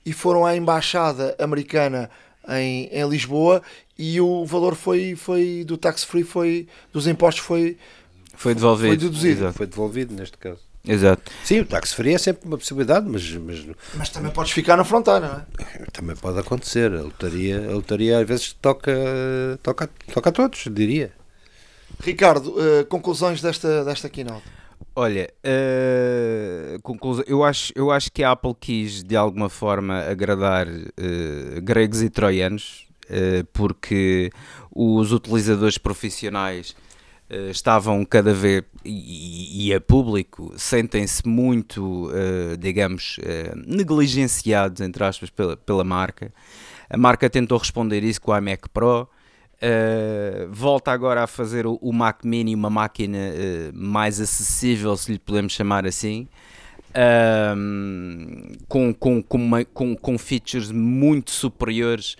e 0.06 0.12
foram 0.12 0.46
à 0.46 0.56
embaixada 0.56 1.36
americana 1.38 2.10
em, 2.50 2.88
em 2.92 3.08
Lisboa 3.08 3.62
e 3.98 4.20
o 4.20 4.44
valor 4.46 4.76
foi, 4.76 5.16
foi 5.16 5.64
do 5.66 5.78
tax 5.78 6.04
free 6.04 6.24
foi 6.24 6.68
dos 6.92 7.08
impostos 7.08 7.44
foi 7.44 7.78
foi 8.36 8.54
devolvido 8.54 8.88
foi 8.88 8.98
deduzido. 8.98 9.54
foi 9.54 9.68
devolvido 9.68 10.14
neste 10.14 10.38
caso 10.38 10.60
Exato. 10.88 11.32
Sim, 11.44 11.62
o 11.62 11.66
táxi 11.66 11.96
free 11.96 12.14
é 12.14 12.18
sempre 12.18 12.48
uma 12.48 12.58
possibilidade, 12.58 13.08
mas, 13.10 13.30
mas. 13.32 13.66
Mas 13.96 14.10
também 14.10 14.32
podes 14.32 14.52
ficar 14.52 14.78
na 14.78 14.84
fronteira, 14.84 15.20
não 15.20 15.64
é? 15.64 15.86
Também 15.92 16.16
pode 16.16 16.40
acontecer. 16.40 16.94
A 16.94 17.02
lotaria, 17.02 17.70
a 17.70 17.74
lotaria 17.74 18.20
às 18.20 18.28
vezes 18.28 18.54
toca, 18.54 18.92
toca, 19.64 19.90
toca 20.14 20.30
a 20.30 20.32
todos, 20.32 20.68
diria. 20.72 21.12
Ricardo, 22.00 22.50
uh, 22.50 22.86
conclusões 22.88 23.42
desta, 23.42 23.84
desta 23.84 24.10
keynote? 24.10 24.44
Olha, 24.96 25.30
uh, 25.46 26.82
conclusão, 26.82 27.24
eu, 27.28 27.44
acho, 27.44 27.74
eu 27.76 27.92
acho 27.92 28.12
que 28.12 28.24
a 28.24 28.32
Apple 28.32 28.56
quis 28.60 29.04
de 29.04 29.16
alguma 29.16 29.50
forma 29.50 30.00
agradar 30.00 30.68
uh, 30.68 31.62
gregos 31.62 32.02
e 32.02 32.10
troianos, 32.10 32.88
uh, 33.10 33.46
porque 33.52 34.32
os 34.74 35.12
utilizadores 35.12 35.78
profissionais 35.78 36.76
Uh, 37.36 37.50
estavam 37.50 38.06
cada 38.06 38.34
vez, 38.34 38.64
e, 38.86 39.68
e 39.68 39.74
a 39.74 39.82
público, 39.82 40.54
sentem-se 40.56 41.28
muito, 41.28 42.08
uh, 42.08 42.56
digamos, 42.58 43.18
uh, 43.18 43.56
negligenciados, 43.68 44.80
entre 44.80 45.04
aspas, 45.04 45.30
pela, 45.30 45.58
pela 45.58 45.84
marca. 45.84 46.32
A 46.90 46.96
marca 46.96 47.30
tentou 47.30 47.58
responder 47.58 48.04
isso 48.04 48.22
com 48.22 48.32
a 48.32 48.40
Mac 48.40 48.68
Pro. 48.72 49.10
volta 50.50 50.92
agora 50.92 51.24
a 51.24 51.28
fazer 51.28 51.66
o, 51.68 51.78
o 51.82 51.92
Mac 51.92 52.24
Mini 52.24 52.54
uma 52.54 52.70
máquina 52.70 53.18
mais 53.74 54.22
acessível, 54.22 54.96
se 54.96 55.12
lhe 55.12 55.20
podemos 55.20 55.52
chamar 55.52 55.88
assim. 55.88 56.28
com, 58.70 58.94
com, 58.94 59.24
com, 59.24 59.38
uma, 59.38 59.66
com, 59.66 59.96
com 59.96 60.18
features 60.18 60.72
muito 60.72 61.32
superiores 61.32 62.16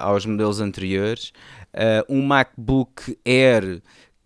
aos 0.00 0.26
modelos 0.26 0.60
anteriores. 0.60 1.32
um 2.08 2.26
MacBook 2.26 3.16
Air 3.24 3.80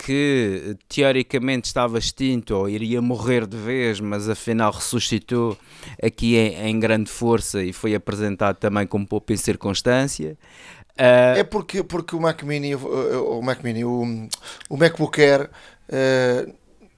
que 0.05 0.77
teoricamente 0.87 1.67
estava 1.67 1.99
extinto 1.99 2.55
ou 2.55 2.69
iria 2.69 3.01
morrer 3.01 3.47
de 3.47 3.57
vez, 3.57 4.01
mas 4.01 4.29
afinal 4.29 4.71
ressuscitou 4.71 5.57
aqui 6.03 6.37
em, 6.37 6.69
em 6.69 6.79
grande 6.79 7.11
força 7.11 7.63
e 7.63 7.73
foi 7.73 7.95
apresentado 7.95 8.57
também 8.57 8.87
como 8.87 9.07
pouco 9.07 9.33
em 9.33 9.37
circunstância. 9.37 10.37
Uh, 10.93 11.39
é 11.39 11.45
porque, 11.45 11.83
porque 11.83 12.15
o 12.15 12.21
Mac 12.21 12.43
Mini, 12.43 12.75
o, 12.75 13.41
Mac 13.43 13.65
Mini, 13.65 13.85
o, 13.85 14.29
o 14.69 14.77
MacBook 14.77 15.21
Air, 15.21 15.51
uh, 15.89 16.53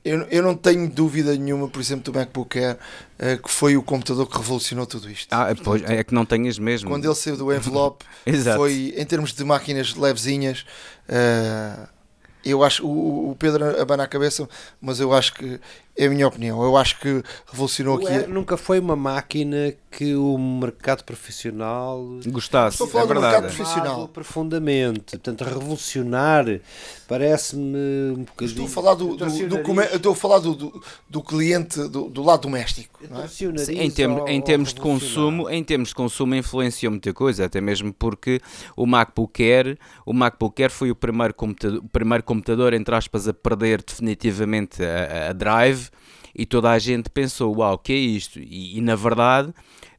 eu, 0.05 0.23
eu 0.25 0.43
não 0.43 0.55
tenho 0.57 0.91
dúvida 0.91 1.35
nenhuma, 1.37 1.69
por 1.69 1.81
exemplo, 1.81 2.13
do 2.13 2.19
MacBook 2.19 2.59
Air, 2.59 2.75
uh, 2.75 3.41
que 3.41 3.51
foi 3.51 3.77
o 3.77 3.83
computador 3.83 4.29
que 4.29 4.37
revolucionou 4.37 4.85
tudo 4.85 5.09
isto. 5.09 5.33
Ah, 5.33 5.55
pois, 5.63 5.81
é 5.85 6.03
que 6.03 6.13
não 6.13 6.27
tenhas 6.27 6.59
mesmo. 6.59 6.91
Quando 6.91 7.05
ele 7.05 7.15
saiu 7.15 7.37
do 7.37 7.55
envelope, 7.55 8.05
foi, 8.57 8.93
em 8.97 9.05
termos 9.07 9.33
de 9.33 9.45
máquinas 9.45 9.95
levezinhas, 9.95 10.67
eu 12.51 12.63
acho, 12.65 12.87
o, 12.87 13.31
o 13.31 13.37
Pedro 13.37 13.81
abana 13.81 14.05
a 14.05 14.09
cabeça, 14.09 14.49
mas 14.81 15.01
eu 15.01 15.13
acho 15.13 15.35
que, 15.35 15.61
é 15.99 16.07
a 16.07 16.11
minha 16.11 16.27
opinião, 16.29 16.63
eu 16.63 16.77
acho 16.77 16.99
que 17.01 17.23
revolucionou 17.51 17.95
O 17.97 17.99
aqui. 17.99 18.09
Air 18.09 18.29
nunca 18.29 18.57
foi 18.57 18.79
uma 18.79 18.95
máquina 18.97 19.75
que 19.91 20.15
o 20.15 20.37
mercado 20.37 21.03
profissional 21.05 22.05
Gostasse, 22.27 22.75
Estou 22.75 22.87
a 22.87 22.91
falar 22.91 23.05
é 23.05 23.07
do 23.07 23.15
mercado 23.15 23.33
verdade. 23.43 23.57
profissional. 23.57 23.95
amava 23.95 24.09
profundamente. 24.09 25.17
Portanto, 25.19 25.43
revolucionar 25.45 26.45
parece-me 27.09 28.11
um 28.13 28.25
bocadinho. 28.25 28.65
Estou 28.65 28.67
a 28.67 28.69
falar 28.69 28.95
do, 28.95 29.17
do, 29.17 29.49
do 29.49 29.63
come- 29.63 29.85
estou 29.85 30.13
a 30.13 30.17
falar 30.17 30.39
do, 30.41 30.55
do, 30.55 30.83
do 31.09 31.23
cliente 31.23 31.79
do, 31.89 32.09
do 32.11 32.23
lado 32.23 32.43
doméstico. 32.43 33.01
Não 33.11 33.23
é? 33.23 33.29
Sim, 33.29 33.53
em, 33.79 33.91
termos, 33.91 34.29
em 34.29 34.41
termos 34.41 34.75
de 34.75 34.81
consumo, 34.81 35.49
em 35.49 35.63
termos 35.65 35.91
de 35.91 35.95
consumo 35.95 36.35
influenciou 36.35 36.91
muita 36.91 37.15
coisa, 37.15 37.45
até 37.45 37.61
mesmo 37.61 37.93
porque 37.93 38.41
o 38.77 38.87
MacBook 38.87 39.43
Air, 39.43 39.79
o 40.05 40.13
MacBook 40.13 40.61
Air 40.63 40.71
foi 40.71 40.91
o 40.91 40.97
primeiro 40.97 41.33
computador, 41.35 41.79
o 41.79 41.89
primeiro 41.89 42.23
computador 42.25 42.75
entre 42.75 42.95
aspas 42.95 43.29
a 43.29 43.33
perder 43.33 43.83
definitivamente 43.83 44.83
a, 44.83 45.31
a 45.31 45.33
drive 45.33 45.86
e 46.37 46.45
toda 46.45 46.71
a 46.71 46.79
gente 46.79 47.09
pensou, 47.09 47.57
uau, 47.57 47.75
o 47.75 47.79
que 47.79 47.93
é 47.93 47.97
isto? 47.97 48.39
E, 48.39 48.79
e, 48.79 48.81
na 48.81 48.95
verdade 48.95 49.55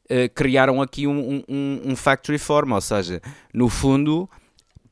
eh, 0.08 0.28
criaram 0.28 0.80
aqui 0.80 1.06
um, 1.06 1.42
um, 1.48 1.82
um 1.84 1.96
factory 1.96 2.38
form, 2.38 2.72
ou 2.72 2.80
seja, 2.80 3.20
no 3.52 3.68
fundo 3.68 4.28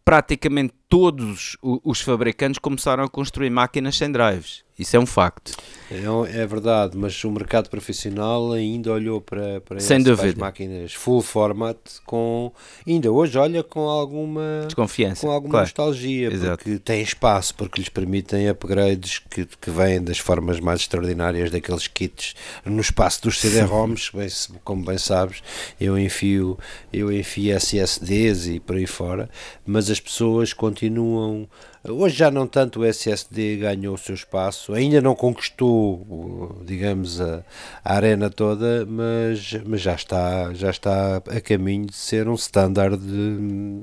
praticamente 0.05 0.75
todos 0.89 1.57
os 1.63 2.01
fabricantes 2.01 2.59
começaram 2.59 3.05
a 3.05 3.09
construir 3.09 3.51
máquinas 3.51 3.97
sem 3.97 4.11
drives. 4.11 4.65
Isso 4.79 4.95
é 4.95 5.01
um 5.01 5.07
facto. 5.07 5.53
É, 5.91 6.41
é 6.43 6.47
verdade, 6.47 6.99
mas 6.99 7.23
o 7.25 7.31
mercado 7.31 7.71
profissional 7.71 8.53
ainda 8.53 8.93
olhou 8.93 9.23
para, 9.23 9.59
para, 9.63 9.81
Sem 9.81 10.03
esse- 10.03 10.15
para 10.15 10.27
as 10.27 10.35
máquinas 10.35 10.93
full 10.93 11.23
format 11.23 11.79
com. 12.05 12.53
Ainda 12.87 13.11
hoje 13.11 13.39
olha 13.39 13.63
com 13.63 13.89
alguma. 13.89 14.65
Desconfiança. 14.67 15.23
com 15.27 15.33
alguma 15.33 15.53
claro. 15.53 15.65
nostalgia, 15.65 16.31
Exato. 16.31 16.63
porque 16.63 16.79
tem 16.79 17.01
espaço, 17.01 17.55
porque 17.55 17.81
lhes 17.81 17.89
permitem 17.89 18.51
upgrades 18.51 19.19
que, 19.19 19.47
que 19.47 19.71
vêm 19.71 20.03
das 20.03 20.19
formas 20.19 20.61
mais 20.61 20.81
extraordinárias 20.81 21.51
daqueles 21.51 21.87
kits 21.87 22.35
no 22.63 22.81
espaço 22.83 23.23
dos 23.23 23.41
CD-ROMs, 23.41 24.11
bem 24.13 24.29
como 24.63 24.85
bem 24.85 24.99
sabes, 24.99 25.43
eu 25.81 25.99
enfio, 25.99 26.59
eu 26.93 27.11
enfio 27.11 27.57
SSDs 27.57 28.47
e 28.49 28.61
por 28.61 28.77
aí 28.77 28.87
fora, 28.87 29.31
mas 29.65 29.89
as 29.91 30.01
pessoas 30.01 30.53
continuam. 30.81 31.49
Hoje 31.89 32.17
já 32.17 32.31
não 32.31 32.47
tanto 32.47 32.81
o 32.81 32.85
SSD 32.85 33.57
ganhou 33.59 33.95
o 33.95 33.99
seu 33.99 34.15
espaço, 34.15 34.75
ainda 34.75 35.01
não 35.01 35.15
conquistou, 35.15 36.61
digamos, 36.65 37.21
a, 37.21 37.43
a 37.85 37.95
arena 37.95 38.29
toda, 38.29 38.85
mas, 38.87 39.53
mas 39.65 39.81
já 39.81 39.95
está, 39.95 40.53
já 40.53 40.71
está 40.71 41.17
a 41.17 41.41
caminho 41.41 41.87
de 41.87 41.95
ser 41.97 42.29
um 42.29 42.35
standard 42.35 42.97
de, 42.99 43.81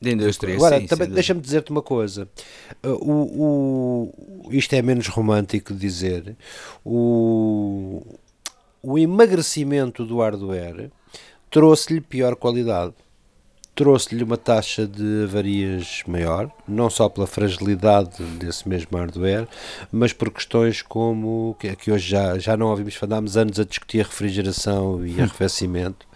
De 0.00 0.12
indústria, 0.12 0.54
Agora, 0.54 0.78
sim, 0.80 0.86
também 0.86 1.08
deixa-me 1.14 1.40
dizer-te 1.40 1.70
uma 1.70 1.82
coisa. 1.82 2.28
Uh, 2.84 2.88
O, 3.00 4.12
o- 4.46 4.52
isto 4.52 4.72
é 4.74 4.80
menos 4.80 5.08
romântico 5.08 5.74
de 5.74 5.78
dizer. 5.80 6.36
O, 6.84 8.02
o 8.82 8.98
emagrecimento 8.98 10.04
do 10.06 10.18
hardware 10.20 10.90
trouxe-lhe 11.50 12.00
pior 12.00 12.36
qualidade. 12.36 12.94
Trouxe-lhe 13.78 14.24
uma 14.24 14.36
taxa 14.36 14.88
de 14.88 15.22
avarias 15.22 16.02
maior, 16.04 16.50
não 16.66 16.90
só 16.90 17.08
pela 17.08 17.28
fragilidade 17.28 18.20
desse 18.36 18.68
mesmo 18.68 18.98
hardware, 18.98 19.46
mas 19.92 20.12
por 20.12 20.32
questões 20.32 20.82
como 20.82 21.54
que, 21.60 21.76
que 21.76 21.92
hoje 21.92 22.10
já, 22.10 22.36
já 22.40 22.56
não 22.56 22.66
ouvimos, 22.66 23.00
andámos 23.00 23.36
anos 23.36 23.60
a 23.60 23.64
discutir 23.64 23.98
refrigeração 23.98 25.06
e 25.06 25.12
arrefecimento, 25.22 26.07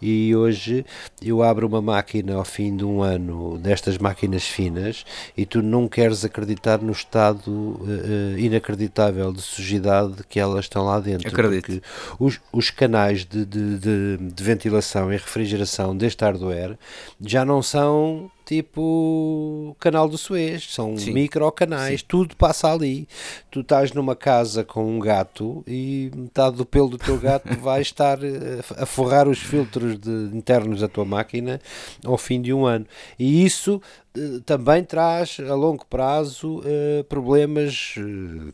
e 0.00 0.34
hoje 0.34 0.84
eu 1.22 1.42
abro 1.42 1.66
uma 1.66 1.82
máquina 1.82 2.34
ao 2.34 2.44
fim 2.44 2.76
de 2.76 2.84
um 2.84 3.02
ano 3.02 3.58
destas 3.58 3.98
máquinas 3.98 4.44
finas 4.44 5.04
e 5.36 5.44
tu 5.44 5.62
não 5.62 5.88
queres 5.88 6.24
acreditar 6.24 6.78
no 6.78 6.92
estado 6.92 7.80
eh, 7.86 8.40
inacreditável 8.40 9.32
de 9.32 9.42
sujidade 9.42 10.24
que 10.28 10.38
elas 10.38 10.64
estão 10.64 10.84
lá 10.84 11.00
dentro. 11.00 11.28
Acredito. 11.28 11.66
Porque 11.66 11.82
os, 12.18 12.40
os 12.52 12.70
canais 12.70 13.24
de, 13.24 13.44
de, 13.44 13.78
de, 13.78 14.16
de 14.18 14.44
ventilação 14.44 15.12
e 15.12 15.16
refrigeração 15.16 15.96
deste 15.96 16.24
hardware 16.24 16.78
já 17.20 17.44
não 17.44 17.62
são 17.62 18.30
tipo 18.50 19.76
canal 19.78 20.08
do 20.08 20.18
Suez, 20.18 20.74
são 20.74 20.96
Sim. 20.96 21.12
micro 21.12 21.50
canais, 21.52 22.02
tudo 22.02 22.34
passa 22.34 22.72
ali. 22.72 23.06
Tu 23.48 23.60
estás 23.60 23.92
numa 23.92 24.16
casa 24.16 24.64
com 24.64 24.84
um 24.84 24.98
gato 24.98 25.62
e 25.68 26.10
metade 26.16 26.56
do 26.56 26.66
pelo 26.66 26.88
do 26.88 26.98
teu 26.98 27.16
gato 27.16 27.48
vai 27.62 27.80
estar 27.80 28.18
eh, 28.24 28.58
a 28.76 28.84
forrar 28.84 29.28
os 29.28 29.38
filtros 29.38 29.96
de- 29.98 30.36
internos 30.36 30.80
da 30.80 30.88
tua 30.88 31.04
máquina 31.04 31.60
ao 32.04 32.18
fim 32.18 32.42
de 32.42 32.52
um 32.52 32.66
ano. 32.66 32.86
E 33.16 33.44
isso 33.44 33.80
eh, 34.16 34.40
também 34.44 34.82
traz 34.82 35.38
a 35.48 35.54
longo 35.54 35.86
prazo 35.86 36.60
eh, 36.64 37.04
problemas, 37.08 37.94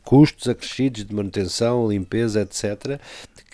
custos 0.05 0.47
acrescidos 0.47 1.07
de 1.07 1.15
manutenção, 1.15 1.89
limpeza, 1.89 2.43
etc. 2.43 3.01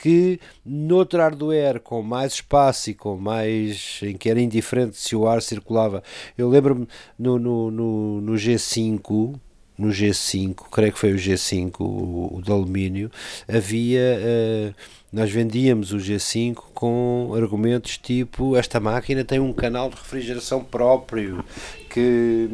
Que 0.03 0.40
noutro 0.66 1.20
hardware 1.20 1.78
com 1.78 2.03
mais 2.03 2.32
espaço 2.32 2.90
e 2.90 2.94
com 2.94 3.16
mais 3.16 4.00
em 4.03 4.16
que 4.16 4.28
era 4.28 4.40
indiferente 4.40 4.96
se 4.96 5.14
o 5.14 5.28
ar 5.28 5.40
circulava. 5.40 6.03
Eu 6.36 6.48
lembro-me 6.48 6.88
no, 7.16 7.38
no, 7.38 7.70
no, 7.70 8.20
no 8.20 8.32
G5 8.32 9.38
no 9.76 9.88
G5, 9.88 10.66
creio 10.70 10.92
que 10.92 10.98
foi 10.98 11.12
o 11.12 11.16
G5, 11.16 11.80
o, 11.80 12.36
o 12.36 12.42
de 12.42 12.50
alumínio, 12.50 13.10
havia, 13.48 14.00
eh, 14.00 14.72
nós 15.12 15.30
vendíamos 15.30 15.92
o 15.92 15.96
G5 15.96 16.56
com 16.74 17.32
argumentos 17.34 17.98
tipo, 17.98 18.56
esta 18.56 18.78
máquina 18.78 19.24
tem 19.24 19.40
um 19.40 19.52
canal 19.52 19.90
de 19.90 19.96
refrigeração 19.96 20.62
próprio, 20.62 21.44
que, 21.88 22.48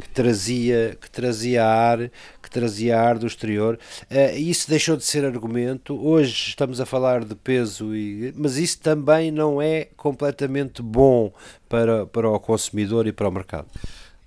que 0.00 0.08
trazia, 0.10 0.96
que 1.00 1.10
trazia 1.10 1.64
ar, 1.64 2.10
que 2.42 2.50
trazia 2.50 2.98
ar 2.98 3.18
do 3.18 3.26
exterior. 3.26 3.78
Eh, 4.08 4.38
isso 4.38 4.68
deixou 4.70 4.96
de 4.96 5.04
ser 5.04 5.24
argumento. 5.24 5.94
Hoje 5.94 6.48
estamos 6.48 6.80
a 6.80 6.86
falar 6.86 7.24
de 7.24 7.34
peso, 7.34 7.94
e, 7.94 8.32
mas 8.36 8.56
isso 8.56 8.80
também 8.80 9.30
não 9.30 9.60
é 9.60 9.88
completamente 9.96 10.80
bom 10.80 11.32
para, 11.68 12.06
para 12.06 12.28
o 12.28 12.40
consumidor 12.40 13.06
e 13.06 13.12
para 13.12 13.28
o 13.28 13.32
mercado. 13.32 13.68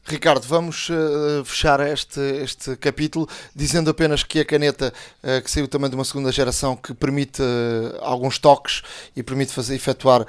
Ricardo, 0.04 0.46
vamos 0.48 0.90
eh, 0.90 1.44
fechar 1.46 1.80
este, 1.88 2.20
este 2.44 2.76
capítulo 2.76 3.30
dizendo 3.56 3.92
apenas 3.92 4.24
que 4.24 4.40
a 4.40 4.46
caneta 4.46 4.92
eh, 5.22 5.40
que 5.42 5.50
saiu 5.50 5.68
também 5.68 5.90
de 5.90 5.96
uma 5.96 6.04
segunda 6.04 6.32
geração 6.32 6.76
que 6.76 6.94
permite 6.94 7.42
eh, 7.42 7.98
alguns 8.02 8.40
toques 8.40 8.82
e 9.16 9.22
permite 9.22 9.54
fazer 9.54 9.76
efetuar 9.76 10.26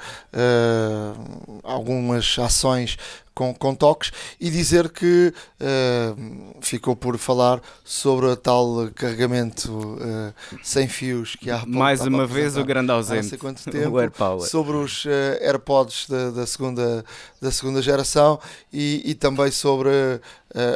algumas 1.63 2.37
ações 2.39 2.97
com, 3.33 3.53
com 3.53 3.73
toques 3.73 4.11
e 4.39 4.49
dizer 4.49 4.89
que 4.89 5.33
eh, 5.59 6.13
ficou 6.61 6.95
por 6.95 7.17
falar 7.17 7.61
sobre 7.83 8.27
o 8.27 8.35
tal 8.35 8.89
carregamento 8.95 9.97
eh, 10.01 10.33
sem 10.63 10.87
fios 10.87 11.35
que 11.35 11.49
há 11.49 11.65
Mais 11.65 12.01
uma 12.01 12.27
vez 12.27 12.55
o 12.57 12.63
grande 12.63 12.87
não 12.87 12.95
ausente, 12.95 13.35
quanto 13.37 13.59
o 13.67 13.71
tempo, 13.71 13.97
AirPower. 13.97 14.47
sobre 14.47 14.77
os 14.77 15.05
eh, 15.07 15.39
AirPods 15.47 16.07
da, 16.07 16.29
da 16.31 16.45
segunda, 16.45 17.03
da 17.41 17.51
segunda 17.51 17.81
geração 17.81 18.39
e, 18.71 19.01
e 19.05 19.15
também 19.15 19.49
sobre 19.51 19.89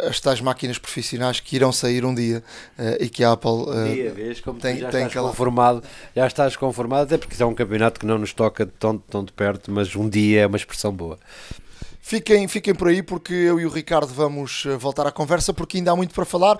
as 0.10 0.20
tais 0.20 0.42
máquinas 0.42 0.80
profissionais 0.80 1.40
que 1.40 1.56
irão 1.56 1.72
sair 1.72 2.04
um 2.04 2.16
dia 2.16 2.44
e 3.00 3.08
que 3.10 3.24
a 3.24 3.34
Apple 3.34 3.52
eh, 3.76 3.94
dia, 3.94 4.12
vês 4.12 4.40
como 4.42 4.60
tem- 4.60 4.78
já 4.80 4.90
tem 4.90 5.02
estás 5.02 5.06
aquela- 5.12 5.30
conformado, 5.30 5.84
já 6.16 6.26
estás 6.26 6.56
conformado, 6.56 7.04
até 7.04 7.16
porque 7.20 7.36
isso 7.36 7.44
é 7.44 7.46
um 7.46 7.54
campeonato 7.54 8.00
que 8.00 8.06
não 8.08 8.18
nos 8.18 8.34
toca 8.34 8.66
de 8.66 8.72
tão, 8.72 8.98
tão 8.98 9.24
de 9.24 9.32
perto, 9.32 9.72
mas 9.72 9.96
um 9.96 10.10
dia 10.10 10.42
é 10.42 10.48
uma 10.48 10.58
expressão 10.58 10.92
boa. 10.92 11.20
Fiquem, 12.08 12.48
fiquem 12.48 12.74
por 12.74 12.88
aí 12.88 13.04
porque 13.04 13.34
eu 13.34 13.60
e 13.60 13.66
o 13.66 13.70
Ricardo 13.70 14.08
vamos 14.08 14.64
eh, 14.66 14.78
voltar 14.78 15.06
à 15.06 15.12
conversa 15.12 15.54
porque 15.54 15.76
ainda 15.76 15.92
há 15.92 15.96
muito 15.96 16.16
para 16.16 16.24
falar 16.24 16.58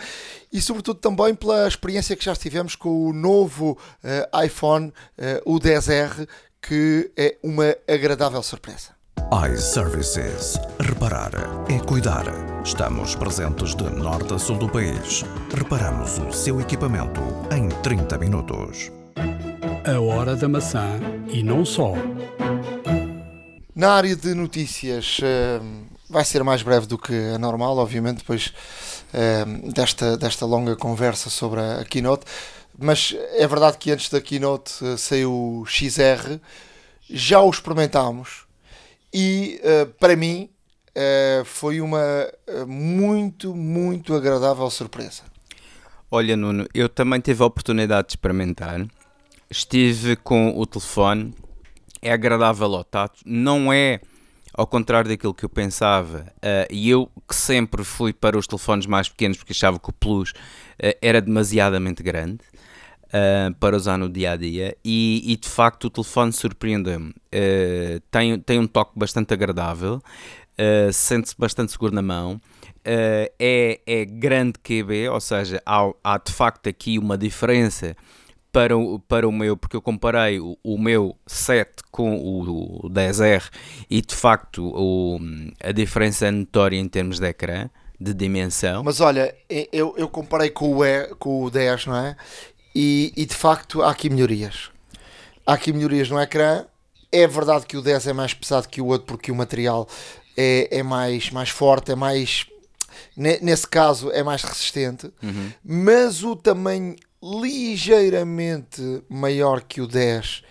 e 0.52 0.60
sobretudo 0.60 1.00
também 1.00 1.34
pela 1.34 1.66
experiência 1.66 2.18
que 2.18 2.26
já 2.26 2.36
tivemos 2.36 2.76
com 2.76 3.08
o 3.08 3.14
novo 3.14 3.78
eh, 4.04 4.30
iPhone, 4.44 4.92
eh, 5.18 5.42
o 5.46 5.58
10R, 5.58 6.28
que 6.62 7.10
é 7.16 7.38
uma 7.42 7.74
agradável 7.88 8.44
surpresa. 8.44 8.90
iServices. 9.50 10.60
Reparar 10.82 11.32
é 11.72 11.80
cuidar. 11.80 12.26
Estamos 12.62 13.16
presentes 13.16 13.74
de 13.74 13.90
norte 13.90 14.34
a 14.34 14.38
sul 14.38 14.58
do 14.58 14.68
país. 14.68 15.24
Reparamos 15.56 16.20
o 16.20 16.30
seu 16.30 16.60
equipamento 16.60 17.22
em 17.56 17.70
30 17.70 18.18
minutos. 18.18 18.92
A 19.86 19.98
hora 19.98 20.36
da 20.36 20.50
maçã 20.50 21.00
e 21.30 21.42
não 21.42 21.64
só. 21.64 21.94
Na 23.78 23.92
área 23.92 24.16
de 24.16 24.34
notícias 24.34 25.20
eh, 25.22 25.62
vai 26.10 26.26
ser 26.26 26.44
mais 26.44 26.64
breve 26.64 26.88
do 26.88 26.98
que 26.98 27.14
a 27.14 27.38
normal, 27.38 27.78
obviamente, 27.78 28.18
depois 28.18 28.52
eh, 29.14 29.46
desta, 29.72 30.18
desta 30.18 30.48
longa 30.48 30.76
conversa 30.76 31.30
sobre 31.30 31.62
a, 31.62 31.86
Keynote. 31.86 32.26
Mas 32.76 33.16
é 33.36 33.46
verdade 33.46 33.78
que 33.78 33.92
antes 33.92 34.10
da 34.10 34.20
Keynote 34.20 34.74
eh, 34.84 34.98
saiu 34.98 35.32
o 35.32 35.66
XR, 35.68 36.40
já 37.08 37.40
o 37.40 37.52
experimentámos 37.52 38.48
e 39.14 39.62
para 40.00 40.16
mim 40.16 40.50
foi 41.46 41.80
uma 41.80 42.28
muito, 42.68 43.56
muito 43.56 44.14
agradável 44.16 44.70
surpresa. 44.72 45.22
Olha, 46.12 46.36
Nuno, 46.36 46.68
eu 46.74 46.90
também 46.90 47.22
tive 47.22 47.44
a 47.44 47.46
oportunidade 47.46 48.08
de 48.08 48.14
experimentar. 48.14 48.86
Estive 49.50 50.18
com 50.18 50.60
o 50.60 50.66
telefone, 50.66 51.34
é 52.02 52.12
agradável 52.12 52.74
ao 52.76 52.84
tato, 52.84 53.22
não 53.26 53.72
é 53.72 54.00
ao 54.58 54.66
contrário 54.66 55.08
daquilo 55.08 55.36
que 55.36 55.46
eu 55.46 55.50
pensava, 55.50 56.26
uh, 56.38 56.74
e 56.74 56.90
eu 56.90 57.12
que 57.28 57.36
sempre 57.36 57.84
fui 57.84 58.12
para 58.12 58.36
os 58.36 58.48
telefones 58.48 58.88
mais 58.88 59.08
pequenos 59.08 59.38
porque 59.38 59.54
achava 59.54 59.80
que 59.80 59.90
o 59.90 59.94
Plus 59.94 60.32
uh, 60.32 60.98
era 61.00 61.22
demasiadamente 61.22 62.02
grande 62.02 62.40
uh, 63.06 63.54
para 63.60 63.78
usar 63.78 64.00
no 64.00 64.10
dia 64.10 64.32
a 64.32 64.36
dia, 64.36 64.76
e, 64.84 65.22
e 65.32 65.38
de 65.38 65.48
facto 65.48 65.86
o 65.86 65.90
telefone 65.92 66.34
surpreendeu-me. 66.34 67.14
tem, 68.10 68.40
tem 68.40 68.58
um 68.58 68.66
toque 68.66 68.98
bastante 68.98 69.32
agradável, 69.32 70.02
sente-se 70.92 71.36
bastante 71.38 71.72
seguro 71.72 71.94
na 71.94 72.02
mão. 72.02 72.42
é, 72.84 73.80
é 73.86 74.06
grande 74.06 74.54
QB, 74.58 75.10
ou 75.10 75.20
seja, 75.20 75.62
há, 75.64 75.92
há 76.04 76.18
de 76.18 76.32
facto 76.32 76.68
aqui 76.68 76.98
uma 76.98 77.16
diferença 77.16 77.96
para 78.58 78.76
o, 78.76 78.98
para 78.98 79.28
o 79.28 79.32
meu, 79.32 79.56
porque 79.56 79.76
eu 79.76 79.82
comparei 79.84 80.40
o, 80.40 80.58
o 80.64 80.80
meu 80.80 81.16
7 81.28 81.84
com 81.92 82.18
o, 82.18 82.88
o 82.88 82.90
10R 82.90 83.52
e 83.88 84.02
de 84.02 84.16
facto 84.16 84.72
o, 84.76 85.20
a 85.64 85.72
diferença 85.72 86.26
é 86.26 86.32
notória 86.32 86.76
em 86.76 86.88
termos 86.88 87.20
de 87.20 87.28
ecrã, 87.28 87.70
de 88.02 88.16
dimensão. 88.16 88.84
Mas 88.84 89.00
olha, 89.00 89.36
eu, 89.72 89.94
eu 89.96 90.10
comparei 90.10 90.50
com 90.50 90.76
o, 90.76 90.84
e, 90.84 91.06
com 91.20 91.44
o 91.44 91.52
10, 91.52 91.86
não 91.86 91.98
é? 91.98 92.16
E, 92.74 93.14
e 93.16 93.28
de 93.28 93.36
facto 93.36 93.84
há 93.84 93.92
aqui 93.92 94.10
melhorias. 94.10 94.72
Há 95.46 95.54
aqui 95.54 95.72
melhorias 95.72 96.10
no 96.10 96.20
ecrã. 96.20 96.66
É 97.12 97.28
verdade 97.28 97.68
que 97.68 97.78
o 97.78 97.82
10 97.84 98.08
é 98.08 98.14
mais 98.14 98.34
pesado 98.34 98.68
que 98.68 98.82
o 98.82 98.88
outro 98.88 99.06
porque 99.06 99.32
o 99.32 99.36
material 99.36 99.88
é, 100.36 100.80
é 100.80 100.82
mais, 100.82 101.30
mais 101.30 101.50
forte, 101.50 101.92
é 101.92 101.96
mais 101.96 102.48
nesse 103.16 103.68
caso 103.68 104.12
é 104.12 104.24
mais 104.24 104.44
resistente, 104.44 105.12
uhum. 105.22 105.52
mas 105.64 106.24
o 106.24 106.36
tamanho 106.36 106.96
ligeiramente 107.22 109.04
maior 109.10 109.62
que 109.62 109.82
o 109.82 109.88
10 109.88 110.44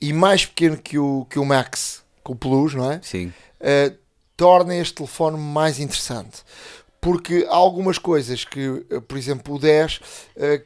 e 0.00 0.12
mais 0.12 0.46
pequeno 0.46 0.76
que 0.76 0.98
o, 0.98 1.26
que 1.28 1.38
o 1.38 1.44
Max, 1.44 2.02
com 2.22 2.32
o 2.32 2.36
Plus, 2.36 2.74
não 2.74 2.90
é? 2.90 3.00
Sim. 3.02 3.32
Uh, 3.60 3.96
torna 4.36 4.74
este 4.76 4.94
telefone 4.94 5.38
mais 5.38 5.78
interessante. 5.78 6.42
Porque 7.00 7.46
há 7.48 7.54
algumas 7.54 7.98
coisas 7.98 8.44
que, 8.44 8.84
eh, 8.90 9.00
por 9.00 9.16
exemplo, 9.16 9.54
o 9.54 9.58
10, 9.58 9.96
uh, 9.96 10.00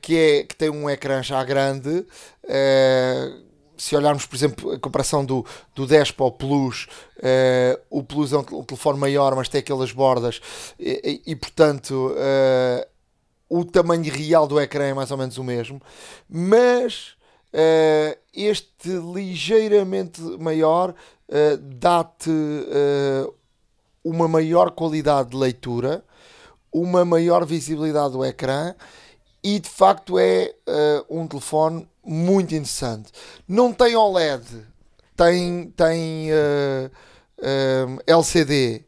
que, 0.01 0.17
é, 0.17 0.43
que 0.43 0.57
tem 0.57 0.69
um 0.69 0.91
ecrã 0.91 1.23
já 1.23 1.43
grande, 1.45 1.91
uh, 1.91 3.45
se 3.77 3.97
olharmos, 3.97 4.27
por 4.27 4.37
exemplo, 4.37 4.73
a 4.73 4.79
comparação 4.79 5.25
do, 5.25 5.45
do 5.75 5.87
10 5.87 6.13
para 6.13 6.27
o 6.27 6.33
Plus, 6.33 6.87
uh, 7.19 7.81
o 7.91 8.03
Plus 8.03 8.33
é 8.33 8.39
um, 8.39 8.65
telefone 8.65 8.99
maior, 8.99 9.35
mas 9.35 9.49
tem 9.49 9.61
aquelas 9.61 9.93
bordas, 9.93 10.41
e, 10.79 11.23
e, 11.27 11.33
e 11.33 11.37
portanto, 11.37 12.13
uh, 12.13 12.87
o 13.49 13.65
tamanho 13.65 14.13
real 14.13 14.47
do 14.47 14.61
ecrã 14.61 14.85
é 14.85 14.95
mais 14.95 15.11
ou 15.11 15.17
menos 15.17 15.39
o 15.39 15.45
mesmo, 15.45 15.81
mas 16.29 17.15
uh, 17.53 18.19
este 18.35 18.89
ligeiramente 18.89 20.21
maior 20.21 20.91
uh, 20.91 21.57
dá-te 21.59 22.31
uh, 22.31 23.35
uma 24.03 24.27
maior 24.27 24.71
qualidade 24.71 25.31
de 25.31 25.37
leitura, 25.37 26.05
uma 26.73 27.05
maior 27.05 27.47
visibilidade 27.47 28.13
do 28.13 28.25
ecrã 28.25 28.75
e 29.43 29.61
de 29.61 29.69
facto 29.69 30.19
é 30.19 30.55
um 31.09 31.27
telefone 31.29 31.89
muito 32.05 32.55
interessante. 32.55 33.13
Não 33.47 33.73
tem 33.73 33.95
OLED, 33.95 34.45
tem, 35.15 35.71
tem 35.77 36.29
LCD. 38.07 38.85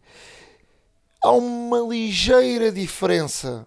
Há 1.23 1.31
uma 1.31 1.79
ligeira 1.81 2.73
diferença 2.73 3.67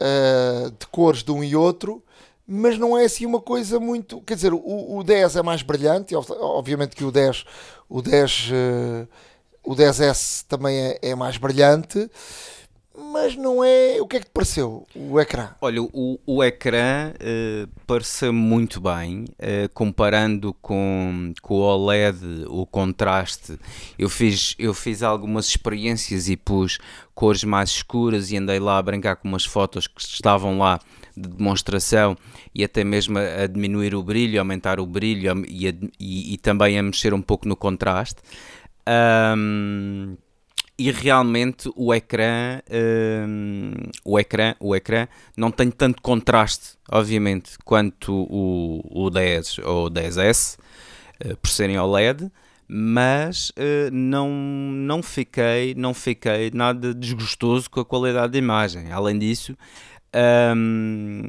uh, 0.00 0.70
de 0.70 0.86
cores 0.88 1.22
de 1.22 1.30
um 1.30 1.42
e 1.42 1.54
outro, 1.54 2.02
mas 2.46 2.78
não 2.78 2.96
é 2.96 3.04
assim 3.04 3.26
uma 3.26 3.40
coisa 3.40 3.78
muito. 3.78 4.20
Quer 4.22 4.34
dizer, 4.34 4.52
o, 4.52 4.96
o 4.96 5.04
10 5.04 5.36
é 5.36 5.42
mais 5.42 5.62
brilhante, 5.62 6.14
obviamente 6.14 6.96
que 6.96 7.04
o 7.04 7.10
10, 7.10 7.44
o 7.88 8.00
10, 8.00 8.50
uh, 8.50 8.54
eh, 8.54 9.06
o 9.62 9.74
10S 9.74 10.44
também 10.48 10.76
é, 10.78 10.98
é 11.02 11.14
mais 11.14 11.36
brilhante 11.36 12.10
mas 13.22 13.36
não 13.36 13.64
é. 13.64 14.00
O 14.00 14.06
que 14.06 14.16
é 14.16 14.20
que 14.20 14.26
te 14.26 14.32
pareceu 14.32 14.86
o 14.94 15.20
ecrã? 15.20 15.50
Olha, 15.60 15.82
o, 15.82 16.18
o 16.24 16.44
ecrã 16.44 17.12
uh, 17.12 17.68
pareceu 17.86 18.32
muito 18.32 18.80
bem, 18.80 19.24
uh, 19.24 19.68
comparando 19.74 20.54
com, 20.54 21.32
com 21.42 21.54
o 21.54 21.58
OLED, 21.58 22.44
o 22.46 22.64
contraste. 22.64 23.58
Eu 23.98 24.08
fiz, 24.08 24.54
eu 24.58 24.72
fiz 24.72 25.02
algumas 25.02 25.46
experiências 25.46 26.28
e 26.28 26.36
pus 26.36 26.78
cores 27.14 27.42
mais 27.42 27.70
escuras 27.70 28.30
e 28.30 28.36
andei 28.36 28.60
lá 28.60 28.78
a 28.78 28.82
brincar 28.82 29.16
com 29.16 29.26
umas 29.26 29.44
fotos 29.44 29.88
que 29.88 30.00
estavam 30.00 30.58
lá 30.58 30.78
de 31.16 31.28
demonstração 31.28 32.16
e 32.54 32.62
até 32.62 32.84
mesmo 32.84 33.18
a, 33.18 33.42
a 33.42 33.46
diminuir 33.48 33.94
o 33.94 34.02
brilho, 34.02 34.38
aumentar 34.38 34.78
o 34.78 34.86
brilho 34.86 35.44
e, 35.48 35.68
a, 35.68 35.74
e, 35.98 36.34
e 36.34 36.38
também 36.38 36.78
a 36.78 36.82
mexer 36.82 37.12
um 37.12 37.22
pouco 37.22 37.48
no 37.48 37.56
contraste. 37.56 38.22
Um, 39.36 40.16
e 40.78 40.92
realmente 40.92 41.68
o 41.74 41.92
ecrã, 41.92 42.60
um, 43.26 43.72
o 44.04 44.18
ecrã, 44.18 44.54
o 44.60 44.76
ecrã 44.76 45.08
não 45.36 45.50
tem 45.50 45.70
tanto 45.72 46.00
contraste, 46.00 46.76
obviamente, 46.88 47.58
quanto 47.64 48.12
o, 48.12 48.80
o 48.88 49.10
10 49.10 49.58
ou 49.64 49.86
o 49.86 49.90
10S, 49.90 50.56
uh, 51.24 51.36
por 51.38 51.50
serem 51.50 51.78
OLED, 51.78 52.30
mas 52.68 53.50
uh, 53.50 53.90
não, 53.90 54.30
não, 54.30 55.02
fiquei, 55.02 55.74
não 55.74 55.92
fiquei 55.92 56.52
nada 56.54 56.94
desgostoso 56.94 57.68
com 57.68 57.80
a 57.80 57.84
qualidade 57.84 58.34
da 58.34 58.38
imagem. 58.38 58.92
Além 58.92 59.18
disso, 59.18 59.56
um, 60.54 61.22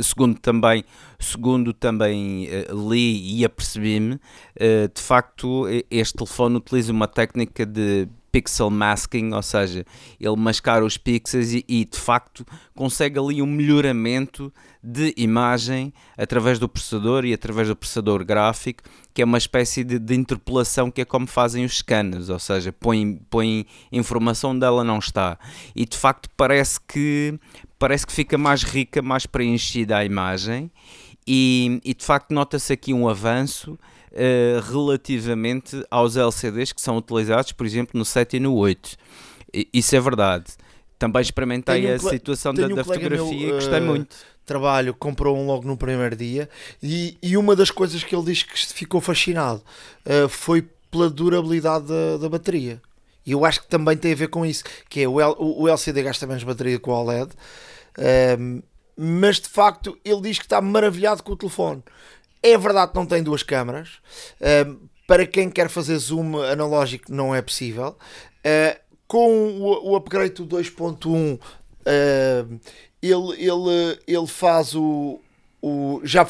segundo 0.00 0.38
também, 0.40 0.84
segundo 1.18 1.74
também 1.74 2.48
uh, 2.48 2.90
li 2.90 3.40
e 3.40 3.44
apercebi-me, 3.44 4.14
uh, 4.14 4.92
de 4.94 5.02
facto 5.02 5.66
este 5.90 6.16
telefone 6.16 6.56
utiliza 6.56 6.92
uma 6.92 7.06
técnica 7.06 7.66
de 7.66 8.08
pixel 8.30 8.70
masking, 8.70 9.32
ou 9.32 9.42
seja, 9.42 9.84
ele 10.18 10.36
mascara 10.36 10.84
os 10.84 10.96
pixels 10.96 11.52
e, 11.52 11.64
e, 11.68 11.84
de 11.84 11.98
facto 11.98 12.44
consegue 12.74 13.18
ali 13.18 13.42
um 13.42 13.46
melhoramento 13.46 14.52
de 14.82 15.12
imagem 15.16 15.92
através 16.16 16.58
do 16.58 16.68
processador 16.68 17.24
e 17.24 17.34
através 17.34 17.68
do 17.68 17.76
processador 17.76 18.24
gráfico, 18.24 18.82
que 19.12 19.20
é 19.20 19.24
uma 19.24 19.38
espécie 19.38 19.84
de, 19.84 19.98
de 19.98 20.14
interpolação 20.14 20.90
que 20.90 21.00
é 21.00 21.04
como 21.04 21.26
fazem 21.26 21.64
os 21.64 21.78
scanners, 21.78 22.28
ou 22.28 22.38
seja, 22.38 22.72
põe, 22.72 23.20
põe 23.28 23.66
informação 23.92 24.50
onde 24.52 24.64
ela 24.64 24.84
não 24.84 24.98
está. 24.98 25.38
E 25.74 25.84
de 25.84 25.96
facto 25.96 26.28
parece 26.36 26.80
que, 26.80 27.38
parece 27.78 28.06
que 28.06 28.12
fica 28.12 28.38
mais 28.38 28.62
rica, 28.62 29.02
mais 29.02 29.26
preenchida 29.26 29.98
a 29.98 30.04
imagem. 30.04 30.70
E, 31.26 31.80
e 31.84 31.94
de 31.94 32.04
facto 32.04 32.32
nota-se 32.32 32.72
aqui 32.72 32.94
um 32.94 33.08
avanço 33.08 33.78
uh, 34.12 34.60
relativamente 34.72 35.84
aos 35.90 36.16
LCDs 36.16 36.72
que 36.72 36.80
são 36.80 36.96
utilizados, 36.96 37.52
por 37.52 37.66
exemplo, 37.66 37.98
no 37.98 38.04
7 38.04 38.36
e 38.36 38.40
no 38.40 38.54
8. 38.54 38.96
I, 39.54 39.68
isso 39.72 39.94
é 39.96 40.00
verdade. 40.00 40.46
Também 40.98 41.22
experimentei 41.22 41.90
um 41.90 41.94
a 41.94 41.98
situação 41.98 42.52
da, 42.52 42.66
um 42.66 42.74
da 42.74 42.84
fotografia 42.84 43.46
meu, 43.46 43.48
e 43.48 43.52
gostei 43.52 43.80
uh, 43.80 43.82
muito. 43.82 44.16
Trabalho, 44.44 44.94
comprou 44.94 45.36
um 45.36 45.46
logo 45.46 45.66
no 45.66 45.76
primeiro 45.76 46.16
dia 46.16 46.48
e, 46.82 47.16
e 47.22 47.36
uma 47.36 47.54
das 47.54 47.70
coisas 47.70 48.02
que 48.02 48.14
ele 48.14 48.24
diz 48.24 48.42
que 48.42 48.58
ficou 48.74 49.00
fascinado 49.00 49.62
uh, 50.04 50.28
foi 50.28 50.68
pela 50.90 51.08
durabilidade 51.08 51.86
da, 51.86 52.16
da 52.18 52.28
bateria. 52.28 52.82
E 53.24 53.32
eu 53.32 53.44
acho 53.44 53.62
que 53.62 53.68
também 53.68 53.96
tem 53.96 54.12
a 54.12 54.16
ver 54.16 54.28
com 54.28 54.44
isso, 54.44 54.64
que 54.88 55.02
é 55.02 55.08
o, 55.08 55.20
L, 55.20 55.34
o 55.38 55.68
LCD 55.68 56.02
gasta 56.02 56.26
menos 56.26 56.42
bateria 56.42 56.78
que 56.78 56.88
o 56.88 56.92
OLED, 56.92 57.30
um, 58.38 58.62
mas 58.96 59.40
de 59.40 59.48
facto 59.48 59.98
ele 60.04 60.20
diz 60.22 60.38
que 60.38 60.44
está 60.44 60.60
maravilhado 60.60 61.22
com 61.22 61.32
o 61.32 61.36
telefone. 61.36 61.82
É 62.42 62.56
verdade 62.56 62.92
que 62.92 62.98
não 62.98 63.06
tem 63.06 63.22
duas 63.22 63.42
câmaras. 63.42 63.98
Uh, 64.40 64.88
para 65.06 65.26
quem 65.26 65.50
quer 65.50 65.68
fazer 65.68 65.96
zoom 65.98 66.40
analógico 66.40 67.12
não 67.12 67.34
é 67.34 67.42
possível. 67.42 67.96
Uh, 68.38 68.80
com 69.06 69.58
o, 69.58 69.90
o 69.90 69.96
upgrade 69.96 70.34
do 70.34 70.46
2.1 70.46 71.34
uh, 71.36 72.60
ele, 73.02 73.42
ele, 73.42 73.98
ele 74.06 74.26
faz 74.26 74.74
o, 74.74 75.20
o 75.60 76.00
já 76.04 76.24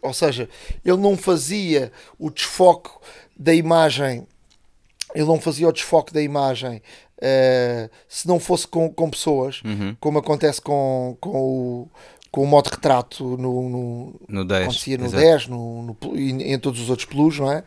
ou 0.00 0.14
seja, 0.14 0.48
ele 0.84 0.96
não 0.96 1.16
fazia 1.16 1.90
o 2.16 2.30
desfoque 2.30 2.90
da 3.36 3.52
imagem 3.52 4.26
ele 5.14 5.26
não 5.26 5.40
fazia 5.40 5.68
o 5.68 5.72
desfoque 5.72 6.12
da 6.12 6.22
imagem 6.22 6.82
uh, 7.18 7.90
se 8.08 8.26
não 8.26 8.38
fosse 8.40 8.66
com, 8.66 8.92
com 8.92 9.10
pessoas, 9.10 9.62
uhum. 9.64 9.96
como 10.00 10.18
acontece 10.18 10.60
com, 10.60 11.16
com 11.20 11.30
o, 11.30 11.88
com 12.34 12.42
o 12.42 12.46
modo 12.48 12.68
retrato 12.68 13.22
no, 13.36 13.68
no, 13.68 14.20
no 14.28 14.44
10, 14.44 14.62
acontecia 14.62 14.98
no 14.98 15.08
10 15.08 15.46
no, 15.46 15.82
no, 15.84 16.16
e 16.16 16.52
em 16.52 16.58
todos 16.58 16.80
os 16.80 16.90
outros 16.90 17.06
plus, 17.06 17.38
não 17.38 17.52
é? 17.52 17.62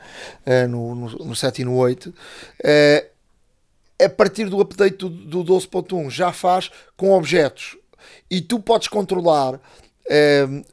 Uh, 0.46 0.68
no, 0.68 0.94
no, 0.94 1.08
no 1.28 1.36
7 1.38 1.62
e 1.62 1.64
no 1.64 1.78
8. 1.78 2.10
Uh, 2.10 2.14
eh, 2.66 3.10
a 4.04 4.10
partir 4.10 4.50
do 4.50 4.60
update 4.60 4.98
do, 4.98 5.10
do 5.10 5.56
12.1 5.56 6.10
já 6.10 6.34
faz 6.34 6.70
com 6.98 7.14
objetos 7.14 7.78
e 8.30 8.42
tu 8.42 8.60
podes 8.60 8.90
controlar 8.90 9.54
uh, 9.56 10.66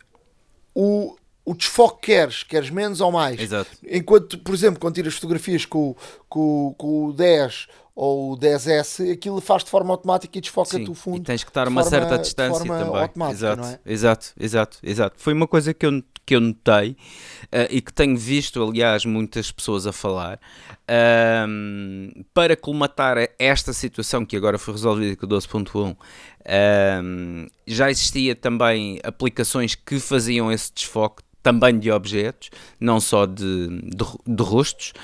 o, 0.74 1.16
o 1.44 1.54
desfoque 1.54 2.00
que 2.00 2.06
queres, 2.14 2.42
queres 2.42 2.70
menos 2.70 3.00
ou 3.00 3.12
mais. 3.12 3.38
Exato. 3.38 3.70
Enquanto, 3.88 4.40
por 4.40 4.56
exemplo, 4.56 4.80
quando 4.80 4.96
tiras 4.96 5.14
fotografias 5.14 5.64
com, 5.64 5.94
com, 6.28 6.74
com 6.76 7.04
o 7.06 7.12
10 7.12 7.68
ou 7.94 8.32
o 8.32 8.36
10S, 8.36 9.12
aquilo 9.12 9.40
faz 9.40 9.62
de 9.62 9.70
forma 9.70 9.92
automática 9.92 10.36
e 10.36 10.40
desfoca-te 10.40 10.90
o 10.90 10.94
fundo. 10.94 11.18
E 11.18 11.20
tens 11.20 11.44
que 11.44 11.50
estar 11.50 11.66
a 11.66 11.70
uma 11.70 11.82
forma, 11.82 11.98
certa 11.98 12.18
distância 12.18 12.64
também. 12.64 12.82
Automática, 12.82 13.30
exato, 13.30 13.62
é? 13.62 13.78
exato, 13.86 14.32
exato, 14.38 14.78
exato. 14.82 15.16
Foi 15.16 15.32
uma 15.32 15.46
coisa 15.46 15.72
que 15.72 15.86
eu, 15.86 16.02
que 16.26 16.34
eu 16.34 16.40
notei 16.40 16.90
uh, 16.90 17.70
e 17.70 17.80
que 17.80 17.92
tenho 17.92 18.16
visto, 18.16 18.60
aliás, 18.62 19.04
muitas 19.04 19.52
pessoas 19.52 19.86
a 19.86 19.92
falar, 19.92 20.40
uh, 20.90 22.24
para 22.34 22.56
colmatar 22.56 23.16
esta 23.38 23.72
situação 23.72 24.26
que 24.26 24.36
agora 24.36 24.58
foi 24.58 24.74
resolvida 24.74 25.14
com 25.14 25.26
o 25.26 25.28
12.1, 25.28 25.92
uh, 25.92 25.96
já 27.64 27.90
existia 27.90 28.34
também 28.34 28.98
aplicações 29.04 29.76
que 29.76 30.00
faziam 30.00 30.50
esse 30.50 30.72
desfoque 30.74 31.22
também 31.44 31.78
de 31.78 31.92
objetos, 31.92 32.48
não 32.80 32.98
só 32.98 33.26
de, 33.26 33.68
de, 33.68 34.04
de 34.26 34.42
rostos. 34.42 34.94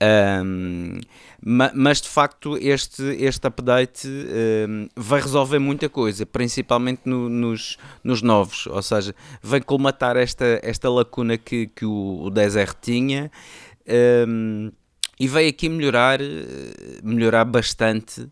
Um, 0.00 1.00
mas 1.42 2.00
de 2.00 2.08
facto 2.08 2.56
este, 2.56 3.02
este 3.02 3.46
update 3.48 4.06
um, 4.06 4.88
vai 4.94 5.20
resolver 5.20 5.58
muita 5.58 5.88
coisa, 5.88 6.24
principalmente 6.24 7.02
no, 7.04 7.28
nos, 7.28 7.76
nos 8.04 8.22
novos, 8.22 8.66
ou 8.66 8.82
seja, 8.82 9.14
vem 9.42 9.60
colmatar 9.60 10.16
esta, 10.16 10.60
esta 10.62 10.88
lacuna 10.88 11.36
que, 11.36 11.66
que 11.68 11.84
o, 11.84 12.22
o 12.22 12.30
10R 12.30 12.74
tinha 12.80 13.30
um, 14.26 14.70
e 15.18 15.26
veio 15.26 15.48
aqui 15.48 15.68
melhorar, 15.68 16.20
melhorar 17.02 17.44
bastante 17.44 18.20
uh, 18.20 18.30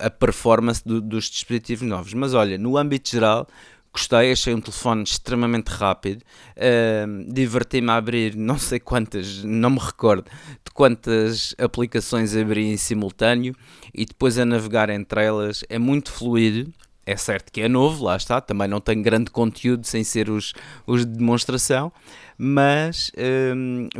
a 0.00 0.08
performance 0.08 0.82
do, 0.82 0.98
dos 0.98 1.26
dispositivos 1.26 1.86
novos. 1.86 2.14
Mas 2.14 2.32
olha, 2.32 2.56
no 2.56 2.78
âmbito 2.78 3.10
geral, 3.10 3.46
Gostei, 3.92 4.32
achei 4.32 4.54
um 4.54 4.60
telefone 4.60 5.02
extremamente 5.02 5.68
rápido. 5.68 6.22
Uh, 6.56 7.30
Diverti-me 7.30 7.90
a 7.90 7.96
abrir 7.96 8.34
não 8.34 8.58
sei 8.58 8.80
quantas, 8.80 9.44
não 9.44 9.70
me 9.70 9.78
recordo 9.78 10.24
de 10.64 10.70
quantas 10.72 11.54
aplicações 11.58 12.34
abri 12.34 12.64
em 12.72 12.76
simultâneo 12.78 13.54
e 13.92 14.06
depois 14.06 14.38
a 14.38 14.46
navegar 14.46 14.88
entre 14.88 15.22
elas 15.22 15.62
é 15.68 15.78
muito 15.78 16.10
fluido. 16.10 16.72
É 17.04 17.16
certo 17.16 17.50
que 17.50 17.60
é 17.60 17.68
novo, 17.68 18.04
lá 18.04 18.16
está, 18.16 18.40
também 18.40 18.68
não 18.68 18.80
tem 18.80 19.02
grande 19.02 19.30
conteúdo 19.30 19.84
sem 19.84 20.04
ser 20.04 20.30
os, 20.30 20.54
os 20.86 21.04
de 21.04 21.16
demonstração, 21.16 21.92
mas 22.38 23.10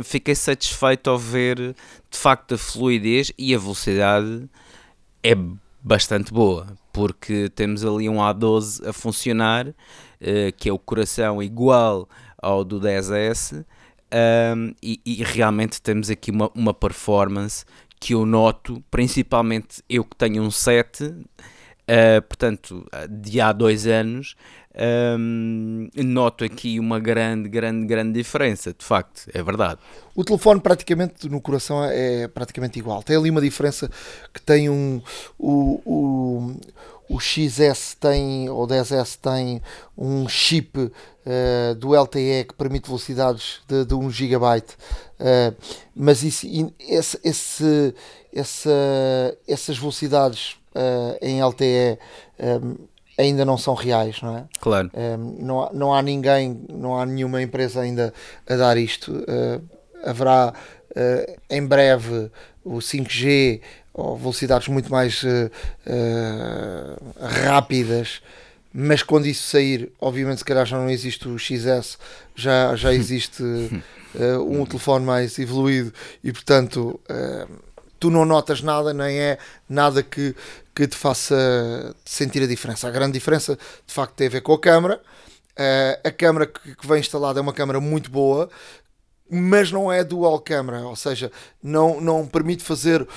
fiquei 0.03 0.33
satisfeito 0.33 1.09
ao 1.09 1.19
ver 1.19 1.57
de 1.57 2.17
facto 2.17 2.55
a 2.55 2.57
fluidez 2.57 3.33
e 3.37 3.53
a 3.53 3.59
velocidade 3.59 4.49
é 5.21 5.35
bastante 5.83 6.31
boa 6.31 6.77
porque 6.93 7.49
temos 7.49 7.83
ali 7.83 8.07
um 8.07 8.17
A12 8.17 8.87
a 8.87 8.93
funcionar, 8.93 9.67
uh, 9.67 9.73
que 10.55 10.69
é 10.69 10.71
o 10.71 10.77
coração 10.77 11.41
igual 11.41 12.07
ao 12.37 12.63
do 12.63 12.79
10S, 12.79 13.65
um, 14.55 14.73
e, 14.81 15.01
e, 15.03 15.23
realmente 15.23 15.81
temos 15.81 16.11
aqui 16.11 16.29
uma, 16.29 16.51
uma 16.53 16.73
performance 16.73 17.65
que 17.99 18.13
eu 18.13 18.27
noto, 18.27 18.83
principalmente 18.91 19.81
eu 19.89 20.05
que 20.05 20.15
tenho 20.15 20.43
um 20.43 20.51
7, 20.51 21.15
uh, 21.87 22.21
portanto, 22.21 22.85
de 23.09 23.39
há 23.41 23.51
dois 23.51 23.87
anos, 23.87 24.35
um, 24.75 25.87
noto 25.95 26.43
aqui 26.43 26.79
uma 26.79 26.99
grande, 26.99 27.47
grande, 27.47 27.85
grande 27.85 28.13
diferença, 28.13 28.73
de 28.73 28.83
facto, 28.83 29.29
é 29.33 29.43
verdade. 29.43 29.79
O 30.15 30.23
telefone 30.23 30.59
praticamente 30.59 31.29
no 31.29 31.39
coração 31.39 31.83
é 31.83 32.27
praticamente 32.27 32.79
igual. 32.79 33.03
Tem 33.03 33.15
ali 33.15 33.29
uma 33.29 33.41
diferença 33.41 33.89
que 34.33 34.41
tem 34.41 34.69
um 34.69 35.01
o, 35.37 35.81
o, 35.85 36.55
o 37.09 37.19
XS 37.19 37.95
tem, 37.99 38.49
ou 38.49 38.67
10S 38.67 39.17
tem 39.21 39.61
um 39.97 40.27
chip 40.27 40.77
uh, 40.79 41.75
do 41.75 41.93
LTE 41.93 42.45
que 42.47 42.55
permite 42.57 42.87
velocidades 42.87 43.61
de, 43.67 43.85
de 43.85 43.93
1 43.93 44.09
GB, 44.09 44.37
uh, 44.39 45.55
mas 45.95 46.23
isso, 46.23 46.47
esse, 46.79 47.19
esse, 47.23 47.95
essa, 48.33 49.37
essas 49.47 49.77
velocidades 49.77 50.57
uh, 50.75 51.17
em 51.21 51.41
LTE 51.43 51.97
um, 52.39 52.75
ainda 53.17 53.45
não 53.45 53.57
são 53.57 53.73
reais, 53.73 54.21
não 54.21 54.37
é? 54.37 54.45
Claro. 54.59 54.91
Um, 54.93 55.35
não, 55.39 55.63
há, 55.63 55.73
não 55.73 55.93
há 55.93 56.01
ninguém, 56.01 56.65
não 56.69 56.99
há 56.99 57.05
nenhuma 57.05 57.41
empresa 57.41 57.81
ainda 57.81 58.13
a 58.47 58.55
dar 58.55 58.77
isto. 58.77 59.11
Uh, 59.11 59.61
haverá 60.03 60.53
uh, 60.91 61.41
em 61.49 61.65
breve 61.65 62.31
o 62.63 62.77
5G 62.77 63.61
ou 63.93 64.17
velocidades 64.17 64.67
muito 64.67 64.91
mais 64.91 65.21
uh, 65.23 65.51
rápidas, 67.45 68.21
mas 68.73 69.03
quando 69.03 69.27
isso 69.27 69.47
sair, 69.47 69.91
obviamente 70.01 70.39
se 70.39 70.45
calhar 70.45 70.65
já 70.65 70.77
não 70.77 70.89
existe 70.89 71.27
o 71.27 71.37
XS, 71.37 71.99
já, 72.35 72.75
já 72.75 72.91
existe 72.93 73.43
um 74.47 74.65
telefone 74.65 75.05
mais 75.05 75.37
evoluído 75.37 75.93
e 76.23 76.31
portanto 76.31 76.99
tu 78.03 78.09
não 78.09 78.25
notas 78.25 78.61
nada, 78.61 78.93
nem 78.93 79.17
é 79.17 79.37
nada 79.69 80.03
que, 80.03 80.35
que 80.75 80.87
te 80.87 80.95
faça 80.95 81.95
sentir 82.05 82.43
a 82.43 82.47
diferença. 82.47 82.87
A 82.87 82.91
grande 82.91 83.13
diferença, 83.13 83.57
de 83.85 83.93
facto, 83.93 84.15
tem 84.15 84.27
a 84.27 84.29
ver 84.29 84.41
com 84.41 84.53
a 84.53 84.59
câmera. 84.59 85.01
Uh, 85.53 86.07
a 86.07 86.11
câmera 86.11 86.47
que, 86.47 86.75
que 86.75 86.87
vem 86.87 86.99
instalada 86.99 87.39
é 87.39 87.41
uma 87.41 87.53
câmera 87.53 87.79
muito 87.79 88.09
boa, 88.09 88.49
mas 89.29 89.71
não 89.71 89.91
é 89.91 90.03
dual 90.03 90.39
câmera, 90.39 90.81
ou 90.81 90.95
seja, 90.95 91.31
não, 91.61 92.01
não 92.01 92.25
permite 92.25 92.63
fazer. 92.63 93.01
Uh, 93.01 93.07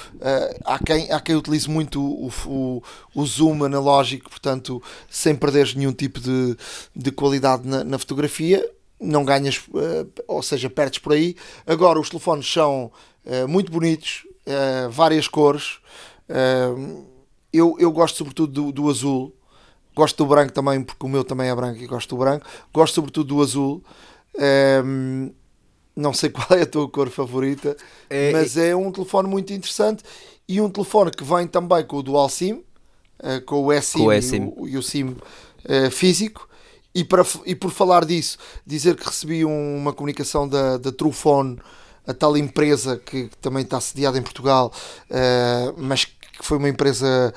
há, 0.65 0.79
quem, 0.79 1.11
há 1.11 1.21
quem 1.21 1.35
utilize 1.35 1.69
muito 1.69 2.01
o, 2.03 2.31
o, 2.47 2.83
o, 3.15 3.27
zoom 3.27 3.65
analógico, 3.65 4.29
portanto, 4.29 4.83
sem 5.11 5.35
perderes 5.35 5.75
nenhum 5.75 5.93
tipo 5.93 6.21
de, 6.21 6.57
de 6.95 7.11
qualidade 7.11 7.67
na, 7.67 7.83
na 7.83 7.99
fotografia. 7.99 8.67
Não 9.01 9.25
ganhas, 9.25 9.59
uh, 9.69 10.11
ou 10.27 10.43
seja, 10.43 10.69
perdes 10.69 10.99
por 10.99 11.13
aí. 11.15 11.37
Agora, 11.67 11.99
os 11.99 12.11
telefones 12.11 12.51
são 12.51 12.91
uh, 13.25 13.49
muito 13.49 13.71
bonitos, 13.73 14.27
várias 14.91 15.27
cores. 15.27 15.81
Eu, 17.57 17.77
eu 17.79 17.91
gosto 17.91 18.17
sobretudo 18.17 18.53
do, 18.53 18.73
do, 18.73 18.91
azul. 18.91 19.35
Gosto 19.95 20.17
do 20.19 20.27
branco 20.29 20.53
também, 20.53 20.83
porque 20.83 21.05
o 21.05 21.09
meu 21.09 21.25
também 21.25 21.49
é 21.49 21.55
branco 21.55 21.83
e 21.83 21.87
gosto 21.87 22.15
do 22.15 22.19
branco. 22.19 22.47
Gosto 22.73 22.95
sobretudo 22.95 23.35
do 23.35 23.43
azul. 23.43 23.83
Uh, 24.35 25.33
não 25.95 26.13
sei 26.13 26.29
qual 26.31 26.59
é 26.59 26.63
a 26.63 26.67
tua 26.67 26.89
cor 26.89 27.09
favorita, 27.09 27.77
é, 28.11 28.31
mas 28.33 28.57
é 28.57 28.77
um 28.77 28.93
telefone 28.93 29.29
muito 29.29 29.53
interessante 29.53 30.05
e 30.47 30.61
um 30.61 30.69
telefone 30.69 31.11
que 31.11 31.25
vem 31.25 31.47
também 31.47 31.85
com 31.85 31.97
o 31.97 32.03
Dual 32.03 32.29
SIM, 32.29 32.63
com 33.47 33.65
o 33.65 33.73
eSIM, 33.73 33.99
com 33.99 34.05
o 34.05 34.13
eSIM. 34.13 34.37
E, 34.37 34.61
o, 34.61 34.69
e 34.69 34.77
o 34.77 34.83
SIM 34.83 35.17
físico. 35.91 36.47
E, 36.95 37.05
para, 37.05 37.27
e 37.45 37.55
por 37.55 37.71
falar 37.71 38.05
disso, 38.05 38.39
dizer 38.67 38.97
que 38.97 39.05
recebi 39.05 39.45
uma 39.45 39.93
comunicação 39.93 40.49
da, 40.49 40.79
da 40.79 40.91
Trufone 40.91 41.59
a 42.07 42.15
tal 42.15 42.37
empresa 42.37 42.97
que, 42.97 43.29
também 43.41 43.65
está 43.65 43.81
sediada 43.81 44.17
em 44.17 44.23
Portugal, 44.23 44.73
uh, 45.11 45.75
mas 45.77 46.05
que 46.39 46.45
foi 46.45 46.59
uma 46.59 46.68
empresa 46.68 47.32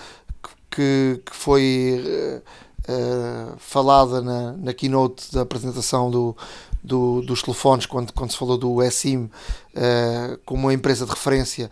que, 0.69 1.21
que 1.25 1.35
foi 1.35 2.41
uh, 2.87 3.55
falada 3.57 4.21
na, 4.21 4.53
na 4.53 4.73
keynote 4.73 5.33
da 5.33 5.41
apresentação 5.41 6.11
do, 6.11 6.35
do, 6.83 7.21
dos 7.21 7.41
telefones, 7.41 7.85
quando, 7.85 8.13
quando 8.13 8.31
se 8.31 8.37
falou 8.37 8.57
do 8.57 8.81
eSIM 8.83 9.23
uh, 9.23 10.39
como 10.45 10.67
uma 10.67 10.73
empresa 10.73 11.05
de 11.05 11.11
referência. 11.11 11.69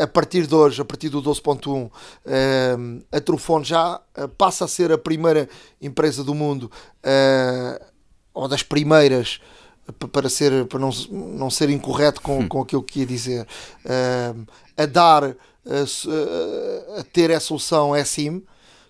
a 0.00 0.06
partir 0.06 0.46
de 0.46 0.54
hoje, 0.54 0.80
a 0.80 0.84
partir 0.84 1.08
do 1.08 1.22
12.1, 1.22 1.90
a 3.12 3.20
Trufone 3.20 3.64
já 3.64 4.00
passa 4.38 4.64
a 4.64 4.68
ser 4.68 4.90
a 4.90 4.96
primeira 4.96 5.48
empresa 5.82 6.24
do 6.24 6.34
mundo, 6.34 6.70
ou 8.32 8.48
das 8.48 8.62
primeiras, 8.62 9.38
para 10.12 10.28
ser 10.28 10.66
para 10.66 10.78
não, 10.78 10.90
não 11.10 11.50
ser 11.50 11.70
incorreto 11.70 12.20
com, 12.20 12.40
hum. 12.40 12.48
com 12.48 12.60
aquilo 12.60 12.82
que 12.82 13.00
ia 13.00 13.06
dizer 13.06 13.46
uh, 13.84 14.46
a 14.76 14.86
dar 14.86 15.36
a, 16.98 17.04
ter 17.12 17.32
a 17.32 17.40
solução 17.40 17.94
eSIM 17.96 18.42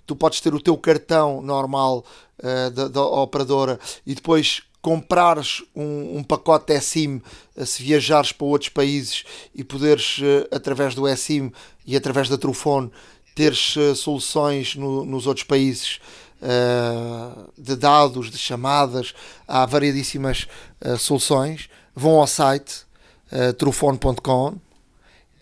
tu 0.07 0.15
podes 0.15 0.41
ter 0.41 0.55
o 0.55 0.61
teu 0.61 0.77
cartão 0.77 1.43
normal 1.43 2.05
uh, 2.39 2.71
da, 2.71 2.89
da, 2.89 3.03
operadora 3.03 3.79
e 4.07 4.15
depois 4.15 4.63
comprares 4.81 5.65
um, 5.75 6.19
um 6.19 6.23
pacote 6.23 6.73
eSIM 6.73 7.21
uh, 7.57 7.67
se 7.67 7.83
viajares 7.83 8.33
para 8.33 8.47
outros 8.47 8.69
países 8.69 9.25
e 9.55 9.65
poderes 9.65 10.19
uh, 10.19 10.47
através 10.55 10.95
do 10.95 11.09
eSIM 11.09 11.53
e 11.87 11.97
através 11.97 12.29
da 12.29 12.39
Trufone 12.39 12.91
teres 13.35 13.75
soluções 13.97 14.77
no, 14.77 15.05
nos 15.05 15.27
outros 15.27 15.45
países 15.45 16.01
uh, 16.41 17.53
de 17.57 17.77
dados, 17.77 18.31
de 18.31 18.39
chamadas, 18.39 19.15
há 19.47 19.65
variedíssimas 19.67 20.47
uh, 20.85 20.97
soluções. 20.97 21.69
Vão 21.95 22.17
ao 22.21 22.27
site 22.27 22.85
uh, 23.33 23.53
trufone.com. 23.55 24.66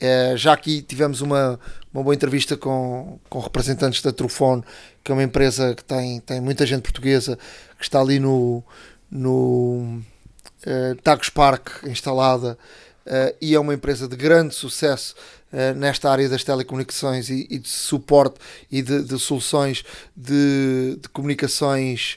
Uh, 0.05 0.37
já 0.37 0.53
aqui 0.53 0.83
tivemos 0.83 1.23
uma, 1.23 1.59
uma 1.93 2.03
boa 2.03 2.15
entrevista 2.15 2.59
com, 2.59 3.19
com 3.31 3.39
representantes 3.39 4.03
da 4.03 4.13
Trufone, 4.13 4.63
que 5.03 5.11
é 5.11 5.15
uma 5.15 5.23
empresa 5.23 5.75
que 5.75 5.83
tem, 5.83 6.21
tem 6.21 6.43
muita 6.43 6.67
gente 6.67 6.83
portuguesa 6.83 7.39
que 7.79 7.85
está 7.85 8.01
ali 8.01 8.19
no, 8.19 8.63
no 9.11 10.03
uh, 10.67 10.95
Tagus 11.03 11.31
Park 11.31 11.85
instalada 11.85 12.59
uh, 13.07 13.35
e 13.41 13.55
é 13.55 13.59
uma 13.59 13.73
empresa 13.73 14.07
de 14.07 14.15
grande 14.15 14.55
sucesso 14.55 15.15
nesta 15.77 16.11
área 16.11 16.29
das 16.29 16.43
telecomunicações 16.43 17.31
e, 17.31 17.47
e 17.49 17.61
de 17.61 17.69
suporte 17.69 18.41
e 18.69 18.83
de, 18.83 19.05
de 19.05 19.17
soluções 19.21 19.85
de, 20.17 20.99
de 21.01 21.09
comunicações 21.11 22.17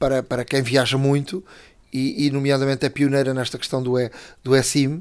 para, 0.00 0.20
para 0.24 0.44
quem 0.44 0.62
viaja 0.62 0.98
muito 0.98 1.44
e, 1.92 2.26
e, 2.26 2.30
nomeadamente 2.32 2.84
é 2.84 2.88
pioneira 2.88 3.32
nesta 3.32 3.56
questão 3.56 3.80
do, 3.80 3.96
e, 3.96 4.10
do 4.42 4.56
eSIM. 4.56 5.00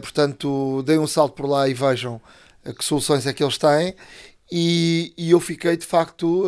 Portanto, 0.00 0.82
deem 0.82 0.98
um 0.98 1.06
salto 1.06 1.34
por 1.34 1.46
lá 1.46 1.68
e 1.68 1.74
vejam 1.74 2.20
que 2.78 2.84
soluções 2.84 3.26
é 3.26 3.32
que 3.32 3.42
eles 3.42 3.58
têm 3.58 3.94
e, 4.50 5.12
e 5.16 5.30
eu 5.30 5.40
fiquei 5.40 5.76
de 5.76 5.86
facto 5.86 6.44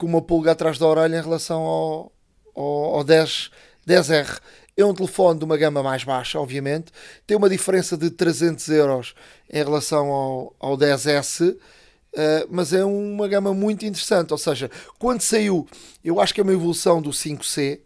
com 0.00 0.06
uma 0.06 0.22
pulga 0.22 0.52
atrás 0.52 0.78
da 0.78 0.86
orelha 0.86 1.18
em 1.18 1.22
relação 1.22 1.60
ao, 1.60 2.12
ao, 2.56 2.96
ao 2.96 3.04
10, 3.04 3.50
10R. 3.86 4.40
É 4.76 4.84
um 4.84 4.94
telefone 4.94 5.38
de 5.38 5.44
uma 5.44 5.58
gama 5.58 5.82
mais 5.82 6.04
baixa, 6.04 6.40
obviamente. 6.40 6.90
Tem 7.26 7.36
uma 7.36 7.50
diferença 7.50 7.98
de 7.98 8.10
300 8.10 8.66
euros 8.70 9.14
em 9.52 9.62
relação 9.62 10.08
ao, 10.08 10.56
ao 10.58 10.78
10S. 10.78 11.52
Uh, 11.52 12.46
mas 12.50 12.72
é 12.72 12.82
uma 12.82 13.28
gama 13.28 13.52
muito 13.52 13.84
interessante. 13.84 14.32
Ou 14.32 14.38
seja, 14.38 14.70
quando 14.98 15.20
saiu, 15.20 15.68
eu 16.02 16.18
acho 16.18 16.32
que 16.32 16.40
é 16.40 16.42
uma 16.42 16.52
evolução 16.52 17.02
do 17.02 17.10
5C, 17.10 17.80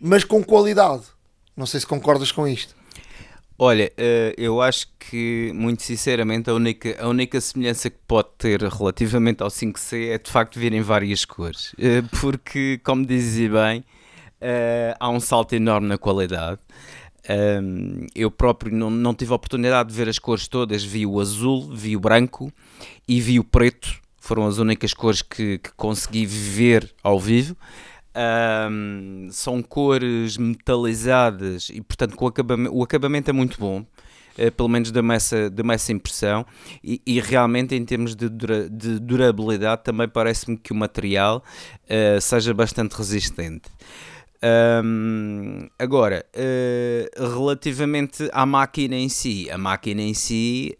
mas 0.00 0.22
com 0.22 0.44
qualidade. 0.44 1.02
Não 1.56 1.66
sei 1.66 1.80
se 1.80 1.86
concordas 1.86 2.30
com 2.30 2.46
isto. 2.46 2.74
Olha, 3.64 3.92
uh, 3.96 4.34
eu 4.36 4.60
acho 4.60 4.88
que, 4.98 5.52
muito 5.54 5.84
sinceramente, 5.84 6.50
a 6.50 6.54
única, 6.54 7.00
a 7.00 7.06
única 7.06 7.40
semelhança 7.40 7.88
que 7.88 7.98
pode 8.08 8.30
ter 8.36 8.60
relativamente 8.60 9.40
ao 9.40 9.48
5C 9.48 10.08
é 10.08 10.18
de 10.18 10.28
facto 10.28 10.58
virem 10.58 10.80
várias 10.80 11.24
cores. 11.24 11.72
Uh, 11.74 12.02
porque, 12.20 12.80
como 12.82 13.06
dizia 13.06 13.48
bem, 13.48 13.84
Uh, 14.42 14.90
há 14.98 15.08
um 15.08 15.20
salto 15.20 15.54
enorme 15.54 15.86
na 15.86 15.96
qualidade. 15.96 16.58
Eu 18.12 18.28
próprio 18.28 18.74
não, 18.74 18.90
não 18.90 19.14
tive 19.14 19.30
a 19.30 19.36
oportunidade 19.36 19.90
de 19.90 19.94
ver 19.94 20.08
as 20.08 20.18
cores 20.18 20.48
todas, 20.48 20.82
vi 20.82 21.06
o 21.06 21.20
azul, 21.20 21.72
vi 21.72 21.96
o 21.96 22.00
branco 22.00 22.52
e 23.06 23.20
vi 23.20 23.38
o 23.38 23.44
preto, 23.44 24.00
foram 24.18 24.44
as 24.44 24.58
únicas 24.58 24.92
cores 24.92 25.22
que, 25.22 25.58
que 25.58 25.70
consegui 25.76 26.26
ver 26.26 26.92
ao 27.04 27.20
vivo. 27.20 27.56
Um, 28.14 29.28
são 29.30 29.62
cores 29.62 30.36
metalizadas 30.36 31.70
e, 31.70 31.80
portanto, 31.80 32.14
o 32.20 32.26
acabamento, 32.26 32.76
o 32.76 32.82
acabamento 32.82 33.30
é 33.30 33.32
muito 33.32 33.58
bom. 33.58 33.86
Uh, 34.38 34.50
pelo 34.52 34.68
menos 34.68 34.90
dá-me 34.90 35.14
essa, 35.14 35.50
dá 35.50 35.74
essa 35.74 35.92
impressão, 35.92 36.46
e, 36.82 37.02
e, 37.06 37.20
realmente 37.20 37.74
em 37.74 37.84
termos 37.84 38.16
de, 38.16 38.30
dura, 38.30 38.68
de 38.68 38.98
durabilidade 38.98 39.82
também 39.84 40.08
parece-me 40.08 40.56
que 40.56 40.72
o 40.72 40.74
material 40.74 41.44
uh, 41.84 42.20
seja 42.20 42.54
bastante 42.54 42.92
resistente. 42.92 43.68
Um, 44.82 45.68
agora, 45.78 46.24
uh, 46.34 47.34
relativamente 47.38 48.28
à 48.32 48.46
máquina 48.46 48.96
em 48.96 49.08
si, 49.10 49.50
a 49.50 49.58
máquina 49.58 50.00
em 50.00 50.14
si, 50.14 50.74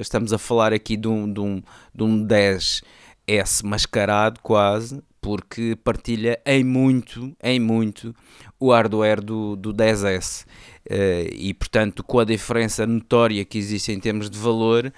estamos 0.00 0.32
a 0.32 0.38
falar 0.38 0.72
aqui 0.72 0.96
de 0.96 1.08
um, 1.08 1.30
de 1.30 1.40
um, 1.40 1.62
de 1.92 2.04
um 2.04 2.24
10S 2.24 3.64
mascarado 3.64 4.38
quase, 4.42 5.02
porque 5.20 5.76
partilha 5.82 6.40
em 6.46 6.64
muito, 6.64 7.36
em 7.42 7.60
muito, 7.60 8.14
o 8.58 8.72
hardware 8.72 9.20
do, 9.20 9.56
do 9.56 9.74
10S. 9.74 10.44
Uh, 10.90 11.28
e 11.32 11.54
portanto, 11.54 12.02
com 12.02 12.18
a 12.18 12.24
diferença 12.24 12.86
notória 12.86 13.44
que 13.44 13.58
existe 13.58 13.92
em 13.92 14.00
termos 14.00 14.30
de 14.30 14.38
valor, 14.38 14.92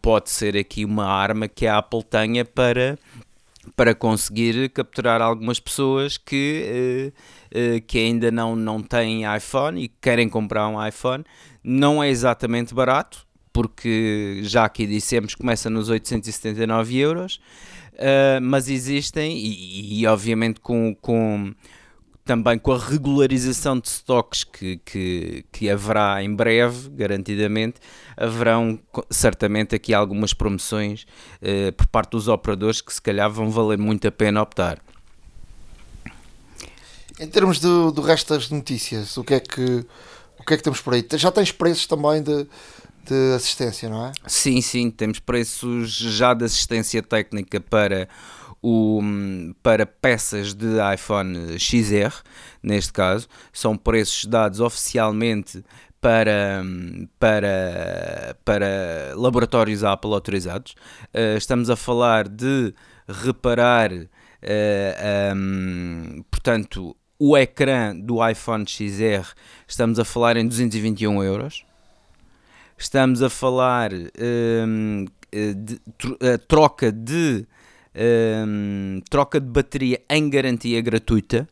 pode 0.00 0.30
ser 0.30 0.56
aqui 0.56 0.84
uma 0.84 1.06
arma 1.06 1.48
que 1.48 1.66
a 1.66 1.78
Apple 1.78 2.04
tenha 2.04 2.44
para 2.44 2.98
para 3.74 3.94
conseguir 3.94 4.68
capturar 4.70 5.20
algumas 5.20 5.58
pessoas 5.58 6.16
que, 6.16 7.12
uh, 7.52 7.58
uh, 7.58 7.80
que 7.86 7.98
ainda 7.98 8.30
não, 8.30 8.54
não 8.54 8.82
têm 8.82 9.22
iPhone 9.36 9.82
e 9.82 9.88
querem 9.88 10.28
comprar 10.28 10.68
um 10.68 10.84
iPhone. 10.86 11.24
Não 11.64 12.02
é 12.02 12.08
exatamente 12.08 12.74
barato, 12.74 13.26
porque 13.52 14.40
já 14.42 14.64
aqui 14.64 14.86
dissemos 14.86 15.34
começa 15.34 15.68
nos 15.70 15.88
879 15.88 16.98
euros, 16.98 17.40
uh, 17.96 18.40
mas 18.40 18.68
existem 18.68 19.36
e, 19.36 20.00
e, 20.00 20.06
obviamente 20.06 20.60
com, 20.60 20.94
com 20.94 21.54
também 22.24 22.58
com 22.58 22.72
a 22.72 22.78
regularização 22.78 23.78
de 23.78 23.86
estoques 23.86 24.42
que, 24.42 24.78
que, 24.84 25.44
que 25.52 25.70
haverá 25.70 26.22
em 26.22 26.34
breve, 26.34 26.90
garantidamente, 26.90 27.80
haverão 28.16 28.80
certamente 29.08 29.76
aqui 29.76 29.94
algumas 29.94 30.34
promoções 30.34 31.06
eh, 31.40 31.70
por 31.70 31.86
parte 31.86 32.10
dos 32.10 32.26
operadores 32.26 32.80
que 32.80 32.92
se 32.92 33.00
calhar 33.00 33.30
vão 33.30 33.48
valer 33.48 33.78
muito 33.78 34.08
a 34.08 34.10
pena 34.10 34.42
optar. 34.42 34.82
Em 37.20 37.28
termos 37.28 37.60
do, 37.60 37.92
do 37.92 38.02
resto 38.02 38.34
das 38.34 38.50
notícias, 38.50 39.16
o 39.16 39.22
que 39.22 39.34
é 39.34 39.40
que 39.40 39.86
o 40.38 40.44
que 40.44 40.54
é 40.54 40.56
que 40.56 40.62
temos 40.62 40.80
por 40.80 40.94
aí? 40.94 41.06
Já 41.14 41.30
tens 41.30 41.50
preços 41.50 41.86
também 41.86 42.22
de, 42.22 42.46
de 43.06 43.34
assistência, 43.34 43.88
não 43.88 44.06
é? 44.06 44.12
Sim, 44.26 44.60
sim, 44.60 44.90
temos 44.90 45.18
preços 45.18 45.90
já 45.90 46.34
de 46.34 46.44
assistência 46.44 47.02
técnica 47.02 47.60
para 47.60 48.08
o, 48.62 49.00
para 49.62 49.86
peças 49.86 50.54
de 50.54 50.66
iPhone 50.94 51.58
XR, 51.58 52.22
neste 52.62 52.92
caso, 52.92 53.28
são 53.52 53.76
preços 53.76 54.24
dados 54.24 54.60
oficialmente 54.60 55.64
para, 56.00 56.62
para, 57.18 58.36
para 58.44 59.12
laboratórios 59.14 59.84
Apple 59.84 60.12
autorizados. 60.12 60.74
Uh, 61.14 61.36
estamos 61.36 61.70
a 61.70 61.76
falar 61.76 62.28
de 62.28 62.74
reparar, 63.08 63.90
eh, 64.42 65.32
portanto, 66.30 66.96
o 67.18 67.36
ecrã 67.36 67.96
do 67.96 68.26
iPhone 68.26 68.66
XR, 68.66 69.32
estamos 69.66 69.98
a 69.98 70.04
falar 70.04 70.36
em 70.36 70.46
221 70.46 71.22
euros. 71.22 71.65
Estamos 72.78 73.22
a 73.22 73.30
falar 73.30 73.90
um, 73.92 75.06
de, 75.32 75.80
troca 76.46 76.92
de 76.92 77.46
um, 77.96 79.00
troca 79.08 79.40
de 79.40 79.46
bateria 79.46 80.02
em 80.10 80.28
garantia 80.28 80.80
gratuita. 80.82 81.48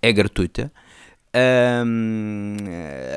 É 0.00 0.12
gratuita. 0.12 0.72
Um, 1.34 2.56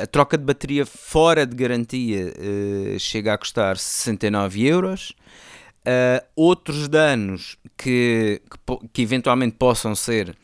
a 0.02 0.08
troca 0.08 0.36
de 0.38 0.44
bateria 0.44 0.86
fora 0.86 1.46
de 1.46 1.56
garantia 1.56 2.34
uh, 2.34 3.00
chega 3.00 3.34
a 3.34 3.38
custar 3.38 3.78
69 3.78 4.66
euros. 4.66 5.14
Uh, 5.82 6.26
outros 6.36 6.88
danos 6.88 7.58
que, 7.78 8.42
que, 8.50 8.88
que, 8.92 9.02
eventualmente 9.04 9.56
possam 9.56 9.94
ser 9.94 10.36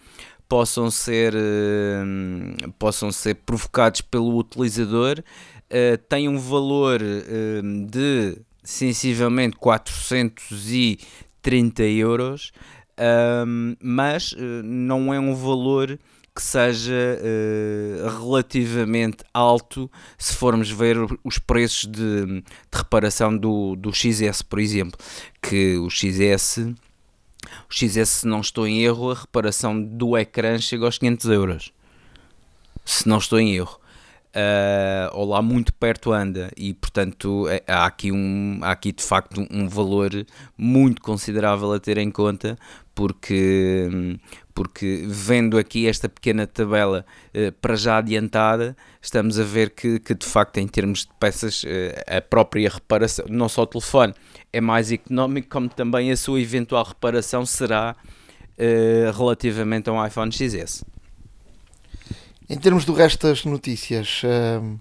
possam 0.48 0.92
ser 0.92 1.34
uh, 1.34 2.72
possam 2.78 3.12
ser 3.12 3.36
provocados 3.36 4.02
pelo 4.02 4.38
utilizador 4.38 5.24
uh, 5.72 5.98
têm 6.10 6.28
um 6.28 6.38
valor 6.38 7.00
de 7.90 8.38
sensivelmente 8.64 9.56
400 9.58 10.72
e 10.72 11.00
30 11.42 11.84
euros, 11.84 12.52
mas 13.80 14.34
uh, 14.34 14.62
não 14.64 15.14
é 15.14 15.20
um 15.20 15.34
valor 15.34 15.98
que 16.34 16.42
seja 16.42 17.20
uh, 17.20 18.20
relativamente 18.20 19.24
alto 19.34 19.92
se 20.18 20.34
formos 20.34 20.70
ver 20.70 20.98
os 21.24 21.38
preços 21.38 21.86
de, 21.86 22.26
de, 22.26 22.44
reparação 22.72 23.36
do, 23.36 23.76
do 23.76 23.94
XS, 23.94 24.42
por 24.42 24.60
exemplo, 24.60 24.98
que 25.42 25.78
o 25.78 25.90
XS, 25.90 26.60
o 27.70 27.74
XS, 27.74 28.10
se 28.10 28.28
não 28.28 28.40
estou 28.40 28.66
em 28.66 28.82
erro, 28.82 29.12
a 29.12 29.16
reparação 29.16 29.82
do 29.82 30.18
ecrã 30.18 30.58
chega 30.58 30.86
aos 30.86 30.98
500 30.98 31.26
euros, 31.30 31.74
se 32.86 33.08
não 33.08 33.18
estou 33.18 33.40
em 33.40 33.54
erro 33.56 33.81
uh, 34.36 35.10
ou 35.14 35.26
lá 35.26 35.42
muito 35.42 35.74
perto 35.74 36.12
anda 36.12 36.52
e 36.56 36.74
portanto 36.74 37.48
é, 37.48 37.64
há 37.68 37.86
aqui, 37.86 38.12
um, 38.12 38.60
há 38.62 38.72
aqui 38.72 38.92
de 38.92 39.04
facto 39.04 39.46
um 39.52 39.68
valor 39.68 40.12
muito 40.58 41.02
considerável 41.02 41.72
a 41.74 41.80
ter 41.80 41.98
em 41.98 42.10
conta 42.10 42.58
porque, 42.94 44.18
porque 44.54 45.06
vendo 45.08 45.58
aqui 45.58 45.88
esta 45.88 46.10
pequena 46.10 46.46
tabela 46.46 47.06
uh, 47.36 47.52
para 47.54 47.76
já 47.76 47.98
adiantada, 47.98 48.76
estamos 49.02 49.40
a 49.40 49.44
ver 49.44 49.72
que, 49.72 50.00
que 50.00 50.14
de 50.14 50.26
facto 50.26 50.58
em 50.58 50.68
termos 50.68 51.00
de 51.00 51.10
peças 51.20 51.64
uh, 51.64 52.18
a 52.18 52.22
própria 52.22 52.70
reparação, 52.70 53.26
não 53.30 53.48
só 53.48 53.64
o 53.64 53.68
telefone 53.68 54.14
é 54.52 54.60
mais 54.60 54.92
económico, 54.92 55.48
como 55.50 55.70
também 55.70 56.12
a 56.12 56.18
sua 56.18 56.42
eventual 56.42 56.84
reparação 56.84 57.46
será 57.46 57.96
uh, 58.58 59.18
relativamente 59.18 59.90
a 59.90 59.94
um 59.94 60.06
iPhone 60.06 60.32
XS. 60.32 60.84
Em 62.52 62.58
termos 62.58 62.84
do 62.84 62.92
resto 62.92 63.28
das 63.28 63.46
notícias, 63.46 64.24
hum, 64.62 64.78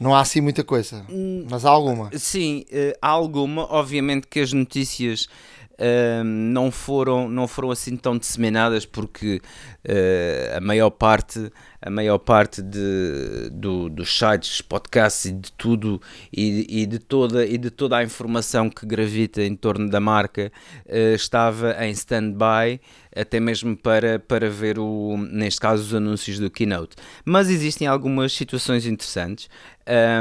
não 0.00 0.14
há 0.14 0.20
assim 0.20 0.40
muita 0.40 0.64
coisa, 0.64 1.04
hum, 1.10 1.46
mas 1.50 1.66
há 1.66 1.68
alguma. 1.68 2.10
Sim, 2.18 2.64
uh, 2.70 2.96
há 3.02 3.08
alguma. 3.08 3.70
Obviamente 3.70 4.26
que 4.26 4.40
as 4.40 4.54
notícias 4.54 5.28
uh, 5.72 6.24
não, 6.24 6.70
foram, 6.70 7.28
não 7.28 7.46
foram 7.46 7.70
assim 7.70 7.94
tão 7.94 8.16
disseminadas 8.16 8.86
porque 8.86 9.42
uh, 9.86 10.56
a 10.56 10.60
maior 10.62 10.88
parte 10.88 11.52
a 11.82 11.90
maior 11.90 12.18
parte 12.18 12.62
de, 12.62 13.50
do, 13.50 13.88
dos 13.88 14.16
sites, 14.16 14.60
podcasts 14.60 15.24
e 15.24 15.32
de 15.32 15.52
tudo 15.52 16.00
e, 16.32 16.82
e, 16.82 16.86
de 16.86 16.98
toda, 17.00 17.44
e 17.44 17.58
de 17.58 17.70
toda 17.70 17.96
a 17.96 18.04
informação 18.04 18.70
que 18.70 18.86
gravita 18.86 19.42
em 19.42 19.56
torno 19.56 19.90
da 19.90 19.98
marca 19.98 20.52
uh, 20.86 21.14
estava 21.14 21.76
em 21.84 21.90
stand-by 21.90 22.80
até 23.14 23.38
mesmo 23.38 23.76
para, 23.76 24.18
para 24.18 24.48
ver 24.48 24.78
o, 24.78 25.16
neste 25.16 25.60
caso 25.60 25.82
os 25.82 25.94
anúncios 25.94 26.38
do 26.38 26.50
Keynote. 26.50 26.96
Mas 27.24 27.50
existem 27.50 27.86
algumas 27.86 28.32
situações 28.32 28.86
interessantes. 28.86 29.50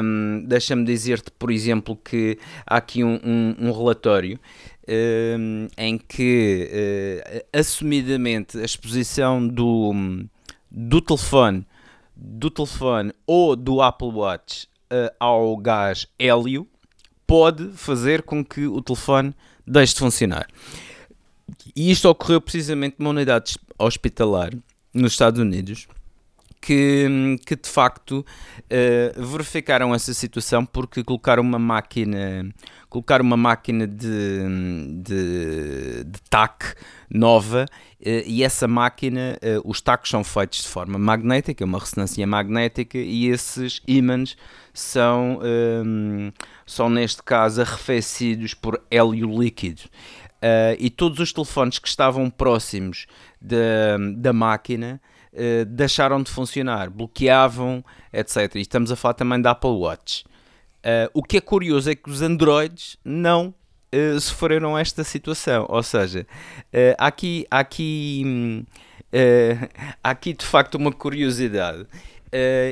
Um, 0.03 0.43
Deixa-me 0.45 0.83
dizer-te, 0.83 1.31
por 1.31 1.51
exemplo, 1.51 1.95
que 1.95 2.37
há 2.65 2.77
aqui 2.77 3.03
um, 3.03 3.19
um, 3.23 3.55
um 3.67 3.71
relatório 3.71 4.37
um, 4.87 5.67
em 5.77 5.97
que 5.97 6.69
uh, 6.69 7.45
assumidamente 7.57 8.57
a 8.59 8.63
exposição 8.63 9.47
do, 9.47 9.93
do 10.71 11.01
telefone 11.01 11.65
do 12.15 12.49
telefone 12.49 13.11
ou 13.25 13.55
do 13.55 13.81
Apple 13.81 14.09
Watch 14.09 14.67
uh, 14.91 15.13
ao 15.19 15.57
gás 15.57 16.07
hélio 16.19 16.67
pode 17.25 17.69
fazer 17.69 18.21
com 18.23 18.43
que 18.43 18.67
o 18.67 18.81
telefone 18.81 19.33
deixe 19.65 19.93
de 19.93 19.99
funcionar. 19.99 20.47
e 21.75 21.89
isto 21.91 22.07
ocorreu 22.09 22.39
precisamente 22.39 22.95
numa 22.99 23.11
unidade 23.11 23.57
hospitalar 23.77 24.51
nos 24.93 25.13
Estados 25.13 25.39
Unidos 25.39 25.87
que, 26.61 27.37
que 27.43 27.55
de 27.55 27.67
facto 27.67 28.19
uh, 28.19 29.25
verificaram 29.25 29.95
essa 29.95 30.13
situação 30.13 30.63
porque 30.63 31.03
colocaram 31.03 31.41
uma 31.41 31.57
máquina 31.57 32.53
colocaram 32.87 33.25
uma 33.25 33.37
máquina 33.37 33.87
de, 33.87 34.07
de, 35.01 36.03
de 36.03 36.21
TAC 36.29 36.75
nova 37.09 37.65
uh, 37.65 38.05
e 38.27 38.43
essa 38.43 38.67
máquina, 38.67 39.39
uh, 39.41 39.69
os 39.69 39.81
tacos 39.81 40.09
são 40.09 40.23
feitos 40.23 40.61
de 40.61 40.67
forma 40.67 40.99
magnética, 40.99 41.65
uma 41.65 41.79
ressonância 41.79 42.27
magnética 42.27 42.99
e 42.99 43.27
esses 43.27 43.81
ímãs 43.87 44.37
são, 44.71 45.39
um, 45.83 46.31
são 46.65 46.89
neste 46.89 47.23
caso 47.23 47.61
arrefecidos 47.61 48.53
por 48.53 48.79
hélio 48.91 49.39
líquido. 49.39 49.81
e 50.77 50.89
todos 50.89 51.19
os 51.19 51.33
telefones 51.33 51.79
que 51.79 51.87
estavam 51.87 52.29
próximos 52.29 53.07
da, 53.41 53.97
da 54.15 54.33
máquina 54.33 55.01
uh, 55.33 55.65
deixaram 55.65 56.21
de 56.21 56.31
funcionar, 56.31 56.89
bloqueavam, 56.89 57.83
etc. 58.11 58.55
E 58.55 58.61
estamos 58.61 58.91
a 58.91 58.95
falar 58.95 59.13
também 59.13 59.41
da 59.41 59.51
Apple 59.51 59.71
Watch. 59.71 60.25
Uh, 60.81 61.09
o 61.13 61.21
que 61.21 61.37
é 61.37 61.41
curioso 61.41 61.91
é 61.91 61.95
que 61.95 62.09
os 62.09 62.23
Androids 62.23 62.97
não 63.05 63.53
uh, 63.93 64.19
sofreram 64.19 64.77
esta 64.77 65.03
situação. 65.03 65.65
Ou 65.69 65.83
seja, 65.83 66.25
uh, 66.73 66.95
aqui, 66.97 67.45
aqui, 67.51 68.65
há 70.03 70.09
aqui 70.09 70.33
de 70.33 70.45
facto 70.45 70.75
uma 70.75 70.91
curiosidade. 70.91 71.85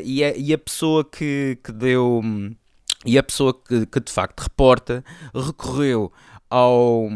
E 0.03 0.23
a, 0.23 0.35
e, 0.37 0.53
a, 0.53 0.57
pessoa 0.57 1.03
que, 1.03 1.57
que 1.63 1.71
deu. 1.71 2.21
E 3.05 3.17
a 3.17 3.23
pessoa 3.23 3.53
que, 3.53 3.85
que 3.85 3.99
de 3.99 4.11
facto 4.11 4.39
reporta 4.39 5.03
recorreu 5.33 6.11
ao, 6.49 7.09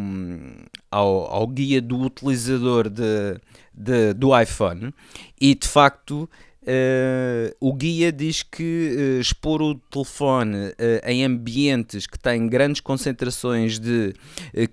ao, 0.91 1.07
ao 1.33 1.47
guia 1.47 1.81
do 1.81 1.99
utilizador 2.01 2.89
de, 2.89 3.39
de, 3.73 4.13
do 4.13 4.37
iPhone 4.39 4.93
e 5.39 5.55
de 5.55 5.67
facto 5.67 6.29
uh, 6.63 7.55
o 7.59 7.73
guia 7.73 8.11
diz 8.11 8.43
que 8.43 9.17
uh, 9.17 9.19
expor 9.19 9.61
o 9.61 9.75
telefone 9.75 10.67
uh, 10.67 10.73
em 11.05 11.23
ambientes 11.23 12.07
que 12.07 12.17
têm 12.17 12.47
grandes 12.47 12.81
concentrações 12.81 13.79
de 13.79 14.13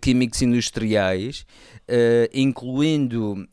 químicos 0.01 0.43
industriais, 0.43 1.47
incluindo 2.33 3.49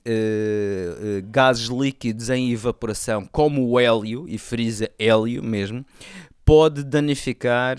gases 1.29 1.67
líquidos 1.67 2.29
em 2.29 2.51
evaporação, 2.51 3.27
como 3.31 3.67
o 3.67 3.79
hélio, 3.79 4.25
e 4.27 4.37
frisa 4.37 4.91
hélio 4.99 5.43
mesmo, 5.43 5.83
pode 6.47 6.81
danificar 6.85 7.75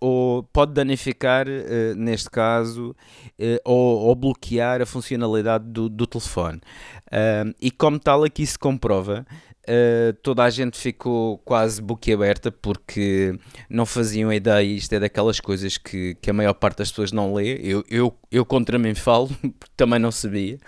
ou 0.00 0.42
pode 0.50 0.72
danificar 0.72 1.46
uh, 1.46 1.94
neste 1.94 2.30
caso 2.30 2.96
uh, 3.38 3.60
ou, 3.66 4.06
ou, 4.06 4.14
bloquear 4.14 4.80
a 4.80 4.86
funcionalidade 4.86 5.66
do, 5.66 5.90
do 5.90 6.06
telefone. 6.06 6.62
Uh, 7.08 7.54
e 7.60 7.70
como 7.70 7.98
tal 7.98 8.24
aqui 8.24 8.46
se 8.46 8.58
comprova 8.58 9.26
Uh, 9.66 10.12
toda 10.22 10.42
a 10.42 10.50
gente 10.50 10.76
ficou 10.76 11.38
quase 11.38 11.80
boquiaberta 11.80 12.52
porque 12.52 13.38
não 13.68 13.86
faziam 13.86 14.32
ideia. 14.32 14.62
Isto 14.62 14.94
é 14.94 15.00
daquelas 15.00 15.40
coisas 15.40 15.78
que, 15.78 16.16
que 16.20 16.30
a 16.30 16.32
maior 16.32 16.52
parte 16.52 16.78
das 16.78 16.90
pessoas 16.90 17.12
não 17.12 17.32
lê. 17.32 17.58
Eu, 17.62 17.82
eu, 17.88 18.14
eu 18.30 18.44
contra 18.44 18.78
mim 18.78 18.94
falo, 18.94 19.28
porque 19.58 19.72
também 19.76 19.98
não 19.98 20.12
sabia. 20.12 20.58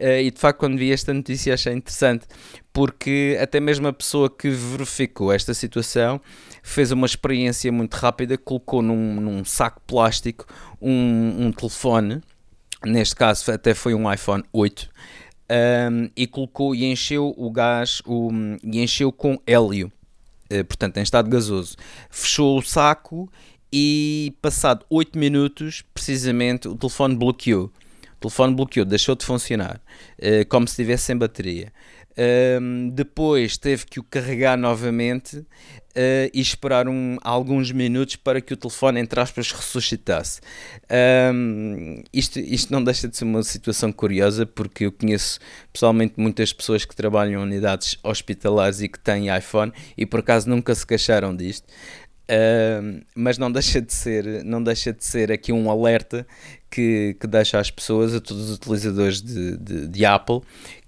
Uh, 0.00 0.20
e 0.22 0.30
de 0.30 0.38
facto, 0.38 0.58
quando 0.58 0.76
vi 0.76 0.92
esta 0.92 1.14
notícia, 1.14 1.54
achei 1.54 1.72
interessante 1.72 2.26
porque 2.72 3.38
até 3.40 3.60
mesmo 3.60 3.86
a 3.86 3.92
pessoa 3.92 4.30
que 4.30 4.48
verificou 4.48 5.30
esta 5.30 5.52
situação 5.52 6.20
fez 6.62 6.90
uma 6.90 7.06
experiência 7.06 7.70
muito 7.70 7.94
rápida, 7.94 8.38
colocou 8.38 8.80
num, 8.80 9.20
num 9.20 9.44
saco 9.44 9.80
plástico 9.86 10.46
um, 10.80 11.46
um 11.46 11.52
telefone. 11.52 12.22
Neste 12.84 13.14
caso, 13.14 13.52
até 13.52 13.74
foi 13.74 13.94
um 13.94 14.12
iPhone 14.12 14.42
8 14.52 14.88
um, 15.52 16.08
e 16.16 16.26
colocou 16.26 16.74
e 16.74 16.84
encheu 16.84 17.34
o 17.36 17.50
gás 17.50 18.00
o, 18.06 18.30
e 18.64 18.80
encheu 18.80 19.12
com 19.12 19.38
hélio, 19.46 19.92
uh, 20.50 20.64
portanto 20.64 20.96
em 20.96 21.02
estado 21.02 21.28
gasoso. 21.28 21.76
Fechou 22.08 22.58
o 22.58 22.62
saco 22.62 23.30
e 23.70 24.34
passado 24.40 24.86
8 24.88 25.18
minutos, 25.18 25.84
precisamente, 25.92 26.68
o 26.68 26.76
telefone 26.76 27.14
bloqueou. 27.14 27.70
O 28.16 28.20
telefone 28.22 28.54
bloqueou, 28.54 28.86
deixou 28.86 29.14
de 29.14 29.26
funcionar, 29.26 29.80
uh, 30.18 30.48
como 30.48 30.66
se 30.66 30.72
estivesse 30.72 31.04
sem 31.04 31.16
bateria. 31.16 31.72
Um, 32.60 32.90
depois 32.90 33.56
teve 33.56 33.86
que 33.86 33.98
o 33.98 34.02
carregar 34.02 34.58
novamente 34.58 35.46
uh, 35.96 36.30
e 36.32 36.40
esperar 36.40 36.88
um, 36.88 37.16
alguns 37.22 37.70
minutos 37.70 38.16
para 38.16 38.40
que 38.40 38.54
o 38.54 38.56
telefone, 38.56 39.00
entre 39.00 39.20
aspas, 39.20 39.52
ressuscitasse. 39.52 40.40
Um, 41.32 42.02
isto, 42.12 42.38
isto 42.38 42.72
não 42.72 42.82
deixa 42.82 43.08
de 43.08 43.16
ser 43.16 43.24
uma 43.24 43.42
situação 43.42 43.92
curiosa, 43.92 44.46
porque 44.46 44.86
eu 44.86 44.92
conheço 44.92 45.38
pessoalmente 45.72 46.14
muitas 46.16 46.52
pessoas 46.52 46.84
que 46.84 46.94
trabalham 46.94 47.40
em 47.40 47.44
unidades 47.44 47.98
hospitalares 48.02 48.80
e 48.80 48.88
que 48.88 48.98
têm 48.98 49.34
iPhone 49.36 49.72
e 49.96 50.04
por 50.06 50.20
acaso 50.20 50.48
nunca 50.48 50.74
se 50.74 50.86
queixaram 50.86 51.34
disto. 51.34 51.66
Uh, 52.22 53.04
mas 53.14 53.36
não 53.36 53.50
deixa 53.50 53.80
de 53.80 53.92
ser 53.92 54.44
não 54.44 54.62
deixa 54.62 54.92
de 54.92 55.04
ser 55.04 55.30
aqui 55.32 55.52
um 55.52 55.68
alerta 55.68 56.24
que, 56.70 57.16
que 57.20 57.26
deixa 57.26 57.58
às 57.58 57.70
pessoas, 57.70 58.14
a 58.14 58.20
todos 58.20 58.48
os 58.48 58.56
utilizadores 58.56 59.20
de, 59.20 59.56
de, 59.58 59.88
de 59.88 60.04
Apple, 60.06 60.40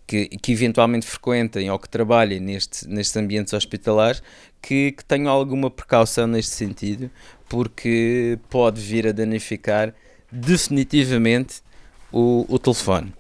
que, 0.06 0.28
que 0.28 0.52
eventualmente 0.52 1.06
frequentem 1.06 1.70
ou 1.70 1.78
que 1.78 1.88
trabalhem 1.88 2.40
neste, 2.40 2.88
nestes 2.88 3.16
ambientes 3.16 3.52
hospitalares 3.52 4.22
que, 4.60 4.92
que 4.92 5.04
tenham 5.04 5.32
alguma 5.32 5.70
precaução 5.70 6.26
neste 6.26 6.54
sentido, 6.54 7.10
porque 7.48 8.38
pode 8.48 8.80
vir 8.80 9.06
a 9.06 9.12
danificar 9.12 9.94
definitivamente 10.30 11.62
o, 12.12 12.46
o 12.48 12.58
telefone. 12.58 13.12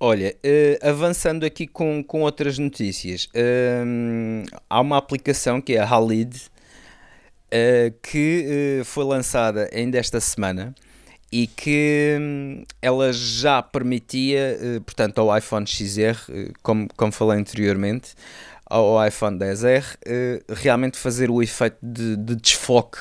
Olha, 0.00 0.36
uh, 0.44 0.88
avançando 0.88 1.44
aqui 1.44 1.66
com, 1.66 2.04
com 2.04 2.22
outras 2.22 2.56
notícias, 2.56 3.24
uh, 3.26 4.56
há 4.70 4.80
uma 4.80 4.96
aplicação 4.96 5.60
que 5.60 5.74
é 5.74 5.80
a 5.80 5.84
Halid, 5.84 6.36
uh, 6.36 7.92
que 8.00 8.80
foi 8.84 9.04
lançada 9.04 9.68
ainda 9.72 9.98
esta 9.98 10.20
semana 10.20 10.74
e 11.30 11.46
que 11.46 12.16
hum, 12.20 12.64
ela 12.80 13.12
já 13.12 13.62
permitia, 13.62 14.58
eh, 14.60 14.80
portanto, 14.80 15.18
ao 15.20 15.36
iPhone 15.36 15.66
XR, 15.66 16.16
eh, 16.30 16.50
como, 16.62 16.88
como 16.96 17.12
falei 17.12 17.38
anteriormente, 17.38 18.14
ao 18.64 19.04
iPhone 19.06 19.38
10R, 19.38 19.98
eh, 20.06 20.42
realmente 20.48 20.96
fazer 20.96 21.30
o 21.30 21.42
efeito 21.42 21.78
de, 21.82 22.16
de 22.16 22.36
desfoque. 22.36 22.98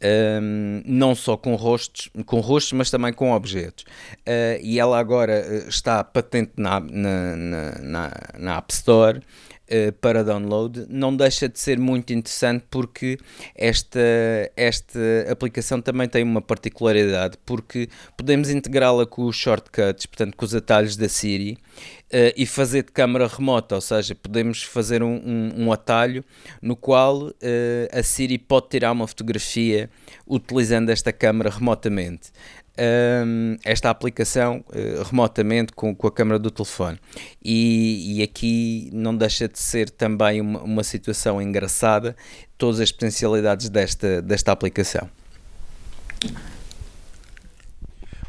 Um, 0.00 0.80
não 0.86 1.12
só 1.12 1.36
com 1.36 1.56
rostos, 1.56 2.08
com 2.24 2.38
rostos, 2.38 2.72
mas 2.72 2.88
também 2.88 3.12
com 3.12 3.32
objetos. 3.32 3.82
Uh, 4.20 4.62
e 4.62 4.78
ela 4.78 4.96
agora 4.96 5.66
está 5.68 6.04
patente 6.04 6.52
na, 6.56 6.78
na, 6.78 7.36
na, 7.82 8.12
na 8.38 8.58
App 8.58 8.72
Store 8.72 9.20
uh, 9.70 9.92
para 10.00 10.24
download, 10.24 10.86
não 10.88 11.14
deixa 11.16 11.48
de 11.48 11.58
ser 11.58 11.78
muito 11.78 12.12
interessante 12.12 12.64
porque 12.70 13.18
esta, 13.54 14.00
esta 14.56 14.98
aplicação 15.30 15.80
também 15.80 16.08
tem 16.08 16.22
uma 16.22 16.40
particularidade, 16.40 17.36
porque 17.44 17.88
podemos 18.16 18.50
integrá-la 18.50 19.06
com 19.06 19.24
os 19.24 19.36
shortcuts, 19.36 20.06
portanto 20.06 20.36
com 20.36 20.44
os 20.44 20.54
atalhos 20.54 20.96
da 20.96 21.08
Siri, 21.08 21.58
Uh, 22.08 22.32
e 22.38 22.46
fazer 22.46 22.84
de 22.84 22.90
câmara 22.90 23.26
remota, 23.28 23.74
ou 23.74 23.82
seja, 23.82 24.14
podemos 24.14 24.62
fazer 24.62 25.02
um, 25.02 25.16
um, 25.16 25.64
um 25.66 25.72
atalho 25.72 26.24
no 26.62 26.74
qual 26.74 27.24
uh, 27.24 27.34
a 27.92 28.02
Siri 28.02 28.38
pode 28.38 28.70
tirar 28.70 28.92
uma 28.92 29.06
fotografia 29.06 29.90
utilizando 30.26 30.88
esta 30.88 31.12
câmara 31.12 31.50
remotamente 31.50 32.30
um, 32.78 33.56
esta 33.64 33.90
aplicação 33.90 34.64
uh, 34.68 35.02
remotamente 35.02 35.72
com, 35.72 35.94
com, 35.94 36.06
a 36.06 36.12
câmera 36.12 36.38
do 36.38 36.50
telefone. 36.50 36.98
E, 37.42 38.18
e, 38.18 38.22
aqui 38.22 38.90
não 38.92 39.16
deixa 39.16 39.48
de 39.48 39.58
ser 39.58 39.90
também 39.90 40.40
uma, 40.40 40.62
uma 40.62 40.84
situação 40.84 41.42
engraçada, 41.42 42.16
todas 42.56 42.80
as 42.80 42.92
potencialidades 42.92 43.68
desta, 43.68 44.22
desta 44.22 44.52
aplicação. 44.52 45.08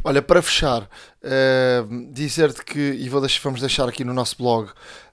Olha, 0.04 0.22
para 0.22 0.42
fechar, 0.42 0.84
uh, 0.84 2.12
dizer-te 2.12 2.64
que, 2.64 2.80
e 2.80 3.10
vou 3.10 3.20
deixar, 3.20 3.42
vamos 3.44 3.60
deixar 3.60 3.88
aqui 3.88 4.04
no 4.04 4.14
nosso 4.14 4.38
blog, 4.38 4.72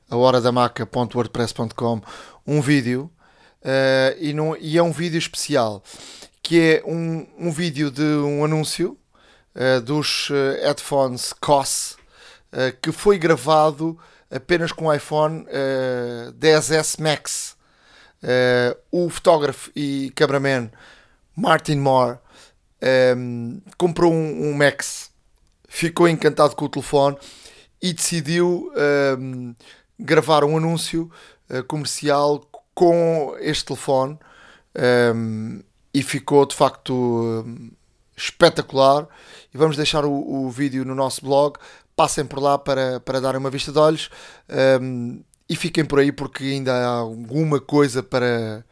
a 0.08 0.16
horadamaca.wordpress.com, 0.16 2.00
um 2.46 2.60
vídeo, 2.60 3.10
uh, 3.62 4.16
e, 4.18 4.32
não, 4.32 4.56
e 4.56 4.78
é 4.78 4.82
um 4.82 4.92
vídeo 4.92 5.18
especial, 5.18 5.82
que 6.40 6.60
é 6.60 6.82
um, 6.86 7.26
um 7.36 7.50
vídeo 7.50 7.90
de 7.90 8.02
um 8.02 8.44
anúncio 8.44 8.96
dos 9.84 10.28
uh, 10.30 10.34
headphones 10.62 11.32
COS, 11.40 11.96
uh, 12.52 12.76
que 12.82 12.92
foi 12.92 13.18
gravado 13.18 13.98
apenas 14.30 14.72
com 14.72 14.86
o 14.86 14.92
iPhone 14.92 15.46
10S 16.38 17.00
Max. 17.00 17.56
o 18.90 19.08
fotógrafo 19.08 19.70
e 19.74 20.12
cameraman 20.16 20.68
Martin 21.34 21.76
Moore 21.76 22.18
um, 23.16 23.60
comprou 23.78 24.12
um, 24.12 24.48
um, 24.48 24.52
Max, 24.52 25.12
ficou 25.68 26.08
encantado 26.08 26.56
com 26.56 26.64
o 26.64 26.68
telefone 26.68 27.16
e 27.80 27.92
decidiu 27.92 28.72
um, 29.16 29.54
gravar 29.98 30.42
um 30.42 30.56
anúncio 30.56 31.08
comercial 31.68 32.44
com 32.74 33.36
este 33.38 33.66
telefone 33.66 34.18
e 35.94 36.02
ficou 36.02 36.44
de 36.44 36.56
facto 36.56 37.44
espetacular 38.16 39.06
e 39.52 39.58
vamos 39.58 39.76
deixar 39.76 40.04
o, 40.04 40.12
o 40.12 40.50
vídeo 40.50 40.84
no 40.84 40.94
nosso 40.94 41.24
blog. 41.24 41.56
Passem 41.94 42.24
por 42.24 42.40
lá 42.40 42.58
para, 42.58 43.00
para 43.00 43.20
darem 43.20 43.40
uma 43.40 43.50
vista 43.50 43.72
de 43.72 43.78
olhos 43.78 44.10
um, 44.80 45.20
e 45.48 45.56
fiquem 45.56 45.84
por 45.84 45.98
aí 45.98 46.12
porque 46.12 46.44
ainda 46.44 46.72
há 46.72 46.96
alguma 46.96 47.60
coisa 47.60 48.02
para. 48.02 48.64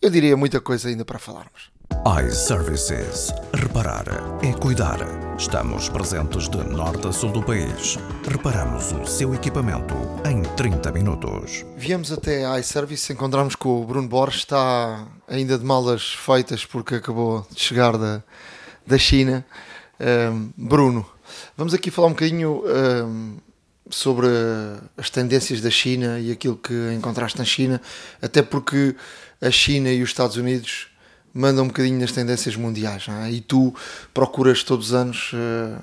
Eu 0.00 0.10
diria 0.10 0.36
muita 0.36 0.60
coisa 0.60 0.88
ainda 0.88 1.04
para 1.04 1.18
falarmos 1.18 1.70
iServices. 2.06 3.32
Reparar 3.52 4.04
é 4.42 4.52
cuidar. 4.52 4.98
Estamos 5.36 5.88
presentes 5.88 6.48
de 6.48 6.56
norte 6.58 7.06
a 7.06 7.12
sul 7.12 7.30
do 7.30 7.42
país. 7.42 7.98
Reparamos 8.26 8.92
o 8.92 9.04
seu 9.04 9.34
equipamento 9.34 9.94
em 10.24 10.42
30 10.56 10.90
minutos. 10.92 11.64
Viemos 11.76 12.10
até 12.10 12.46
a 12.46 12.58
iService, 12.58 13.12
encontramos 13.12 13.54
com 13.54 13.82
o 13.82 13.84
Bruno 13.84 14.08
Borges, 14.08 14.40
está 14.40 15.06
ainda 15.26 15.58
de 15.58 15.64
malas 15.64 16.14
feitas 16.14 16.64
porque 16.64 16.96
acabou 16.96 17.46
de 17.50 17.60
chegar 17.60 17.96
da, 17.98 18.22
da 18.88 18.98
China. 18.98 19.44
Um, 20.00 20.50
Bruno, 20.56 21.06
vamos 21.56 21.74
aqui 21.74 21.90
falar 21.90 22.08
um 22.08 22.12
bocadinho 22.12 22.62
um, 22.64 23.36
sobre 23.90 24.26
as 24.96 25.10
tendências 25.10 25.60
da 25.60 25.70
China 25.70 26.18
e 26.18 26.32
aquilo 26.32 26.56
que 26.56 26.74
encontraste 26.94 27.38
na 27.38 27.44
China, 27.44 27.80
até 28.20 28.42
porque 28.42 28.96
a 29.40 29.50
China 29.50 29.90
e 29.90 30.02
os 30.02 30.08
Estados 30.08 30.36
Unidos 30.36 30.88
manda 31.34 31.62
um 31.62 31.66
bocadinho 31.66 32.00
nas 32.00 32.12
tendências 32.12 32.56
mundiais 32.56 33.06
é? 33.08 33.30
e 33.30 33.40
tu 33.40 33.74
procuras 34.14 34.62
todos 34.62 34.88
os 34.88 34.94
anos 34.94 35.32
uh, 35.34 35.82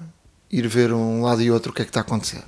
ir 0.51 0.67
ver 0.67 0.91
um 0.91 1.21
lado 1.21 1.41
e 1.41 1.51
outro 1.51 1.71
o 1.71 1.75
que 1.75 1.83
é 1.83 1.85
que 1.85 1.91
está 1.91 1.99
a 1.99 2.03
acontecer. 2.03 2.43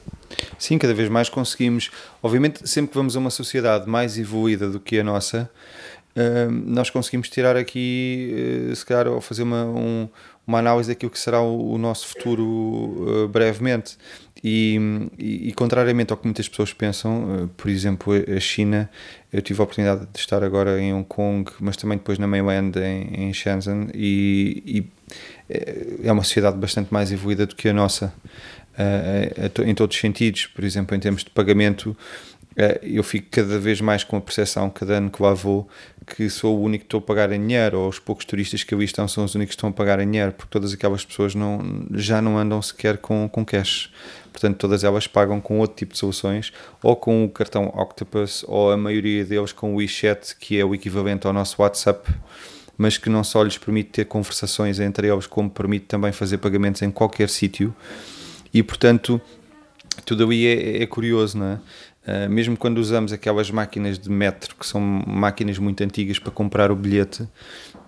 Sim, 0.58 0.78
cada 0.78 0.94
vez 0.94 1.08
mais 1.08 1.30
conseguimos. 1.30 1.92
Obviamente, 2.22 2.68
sempre 2.68 2.92
que 2.92 2.98
vamos 2.98 3.16
a 3.16 3.20
uma 3.20 3.30
sociedade 3.30 3.88
mais 3.88 4.18
evoluída 4.18 4.70
do 4.70 4.80
que 4.80 5.00
a 5.00 5.04
nossa, 5.04 5.50
uh, 6.16 6.52
nós 6.52 6.90
conseguimos 6.90 7.30
tirar 7.30 7.56
aqui, 7.56 8.68
uh, 8.72 8.76
se 8.76 8.86
calhar, 8.86 9.08
ou 9.08 9.22
fazer 9.22 9.44
uma, 9.44 9.64
um, 9.66 10.10
uma 10.48 10.60
análise 10.60 10.90
daquilo 10.90 11.12
que 11.12 11.20
será 11.20 11.42
o, 11.42 11.74
o 11.74 11.78
nosso 11.78 12.08
futuro 12.08 13.30
brevemente. 13.30 13.98
E, 14.44 14.80
e, 15.18 15.50
e, 15.50 15.54
contrariamente 15.54 16.12
ao 16.12 16.18
que 16.18 16.26
muitas 16.26 16.48
pessoas 16.48 16.74
pensam, 16.74 17.44
uh, 17.46 17.48
por 17.50 17.70
exemplo, 17.70 18.14
a 18.14 18.40
China, 18.40 18.90
eu 19.32 19.42
tive 19.42 19.60
a 19.60 19.64
oportunidade 19.64 20.08
de 20.12 20.20
estar 20.20 20.44
agora 20.44 20.80
em 20.80 20.94
Hong 20.94 21.06
Kong, 21.08 21.52
mas 21.60 21.76
também 21.76 21.98
depois 21.98 22.20
na 22.20 22.28
mainland 22.28 22.78
em, 22.78 23.28
em 23.28 23.34
Shenzhen, 23.34 23.88
e, 23.94 24.64
e, 24.66 24.88
eh, 25.50 25.86
é 26.04 26.12
uma 26.12 26.24
sociedade 26.24 26.58
bastante 26.58 26.94
mais 26.94 27.12
evoluída 27.12 27.46
do 27.46 27.56
que 27.56 27.68
a 27.70 27.74
nossa, 27.74 28.14
uh, 28.74 29.64
em 29.64 29.74
todos 29.74 29.96
os 29.96 30.02
sentidos. 30.02 30.46
Por 30.48 30.64
exemplo, 30.64 30.96
em 30.96 31.00
termos 31.00 31.24
de 31.24 31.30
pagamento, 31.32 31.98
uh, 32.52 32.80
eu 32.84 33.04
fico 33.04 33.28
cada 33.32 33.58
vez 33.58 33.82
mais 33.82 34.04
com 34.04 34.18
a 34.18 34.22
percepção, 34.22 34.70
cada 34.70 34.96
ano 34.96 35.10
que 35.10 35.22
lá 35.22 35.34
vou, 35.34 35.68
que 36.08 36.30
sou 36.30 36.58
o 36.58 36.62
único 36.64 36.84
que 36.84 36.88
estou 36.88 37.00
a 37.00 37.02
pagar 37.02 37.32
em 37.34 37.40
dinheiro, 37.40 37.80
ou 37.80 37.90
os 37.90 38.00
poucos 38.00 38.24
turistas 38.24 38.64
que 38.64 38.74
ali 38.74 38.86
estão 38.86 39.08
são 39.10 39.26
os 39.26 39.36
únicos 39.36 39.56
que 39.56 39.58
estão 39.58 39.70
a 39.70 39.74
pagar 39.74 40.00
em 40.00 40.10
dinheiro, 40.10 40.32
porque 40.32 40.50
todas 40.50 40.74
aquelas 40.74 41.04
pessoas 41.04 41.36
não, 41.36 41.86
já 41.92 42.22
não 42.22 42.38
andam 42.38 42.62
sequer 42.62 42.98
com, 42.98 43.28
com 43.28 43.46
cash. 43.46 43.92
Portanto, 44.32 44.58
todas 44.58 44.86
elas 44.86 45.06
pagam 45.06 45.42
com 45.42 45.60
outro 45.60 45.76
tipo 45.76 45.94
de 45.94 46.00
soluções, 46.00 46.54
ou 46.82 46.96
com 46.96 47.26
o 47.26 47.30
cartão 47.30 47.66
Octopus, 47.76 48.46
ou 48.48 48.72
a 48.72 48.78
maioria 48.78 49.26
deles 49.26 49.52
com 49.52 49.74
o 49.74 49.78
WeChat, 49.78 50.38
que 50.38 50.58
é 50.58 50.64
o 50.64 50.74
equivalente 50.74 51.28
ao 51.28 51.34
nosso 51.34 51.62
WhatsApp, 51.62 52.10
mas 52.78 52.98
que 52.98 53.10
não 53.10 53.24
só 53.24 53.44
lhes 53.44 53.58
permite 53.58 53.90
ter 53.90 54.06
conversações 54.06 54.80
entre 54.80 55.10
eles, 55.10 55.28
como 55.28 55.50
permite 55.50 55.88
também 55.88 56.14
fazer 56.14 56.38
pagamentos 56.38 56.82
em 56.82 56.90
qualquer 56.90 57.28
sítio. 57.28 57.76
E, 58.54 58.64
portanto, 58.64 59.20
tudo 60.06 60.24
ali 60.24 60.46
é, 60.46 60.84
é 60.84 60.86
curioso, 60.86 61.38
não 61.38 61.48
é? 61.48 61.60
Uh, 62.08 62.30
mesmo 62.30 62.56
quando 62.56 62.78
usamos 62.78 63.12
aquelas 63.12 63.52
máquinas 63.52 64.00
de 64.00 64.10
metro, 64.10 64.56
que 64.56 64.66
são 64.66 64.80
máquinas 64.80 65.60
muito 65.60 65.84
antigas 65.84 66.18
para 66.18 66.32
comprar 66.32 66.72
o 66.72 66.76
bilhete, 66.76 67.24
uh, 67.24 67.30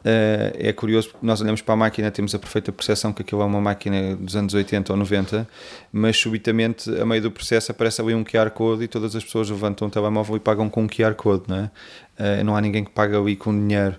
é 0.03 0.73
curioso 0.73 1.11
porque 1.11 1.25
nós 1.25 1.39
olhamos 1.39 1.61
para 1.61 1.73
a 1.73 1.77
máquina, 1.77 2.11
temos 2.11 2.35
a 2.35 2.39
perfeita 2.39 2.69
percepção 2.69 3.13
que 3.13 3.21
aquilo 3.21 3.41
é 3.41 3.45
uma 3.45 3.61
máquina 3.61 4.17
dos 4.17 4.35
anos 4.35 4.53
80 4.53 4.91
ou 4.91 4.97
90, 4.97 5.47
mas 5.89 6.17
subitamente, 6.17 6.89
a 6.99 7.05
meio 7.05 7.21
do 7.21 7.31
processo, 7.31 7.71
aparece 7.71 8.01
ali 8.01 8.13
um 8.13 8.25
QR 8.25 8.49
Code 8.49 8.83
e 8.83 8.87
todas 8.89 9.15
as 9.15 9.23
pessoas 9.23 9.49
levantam 9.49 9.87
o 9.87 9.91
telemóvel 9.91 10.35
e 10.35 10.39
pagam 10.41 10.69
com 10.69 10.83
um 10.83 10.87
QR 10.87 11.13
Code, 11.15 11.43
não 11.47 11.55
é? 11.55 11.71
Uh, 12.19 12.43
não 12.43 12.53
há 12.53 12.59
ninguém 12.59 12.83
que 12.83 12.91
pague 12.91 13.15
ali 13.15 13.37
com 13.37 13.57
dinheiro. 13.57 13.95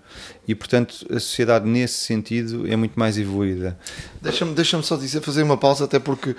E, 0.46 0.54
portanto, 0.54 1.06
a 1.08 1.14
sociedade, 1.14 1.66
nesse 1.66 1.94
sentido, 1.94 2.70
é 2.70 2.76
muito 2.76 2.98
mais 2.98 3.16
evoluída. 3.16 3.78
Deixa-me 4.20 4.52
deixa 4.54 4.80
só 4.82 4.94
dizer, 4.94 5.22
fazer 5.22 5.42
uma 5.42 5.56
pausa, 5.56 5.86
até 5.86 5.98
porque 5.98 6.32
uh, 6.32 6.36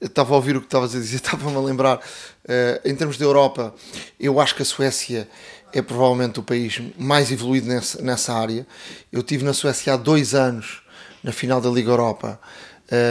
estava 0.00 0.34
a 0.34 0.36
ouvir 0.36 0.56
o 0.56 0.60
que 0.60 0.68
estavas 0.68 0.94
a 0.94 0.98
dizer, 1.00 1.16
estava-me 1.18 1.56
a 1.56 1.60
lembrar. 1.60 1.96
Uh, 1.96 2.88
em 2.88 2.94
termos 2.94 3.18
de 3.18 3.24
Europa, 3.24 3.74
eu 4.20 4.38
acho 4.38 4.54
que 4.54 4.62
a 4.62 4.64
Suécia 4.64 5.28
é 5.72 5.82
provavelmente 5.82 6.38
o 6.38 6.44
país 6.44 6.80
mais 6.96 7.32
evoluído 7.32 7.66
nessa, 7.66 8.00
nessa 8.00 8.32
área. 8.32 8.64
Eu 9.10 9.24
tive 9.24 9.44
na 9.44 9.52
Suécia 9.52 9.94
há 9.94 9.96
dois 9.96 10.32
anos, 10.32 10.80
na 11.24 11.32
final 11.32 11.60
da 11.60 11.70
Liga 11.70 11.90
Europa, 11.90 12.38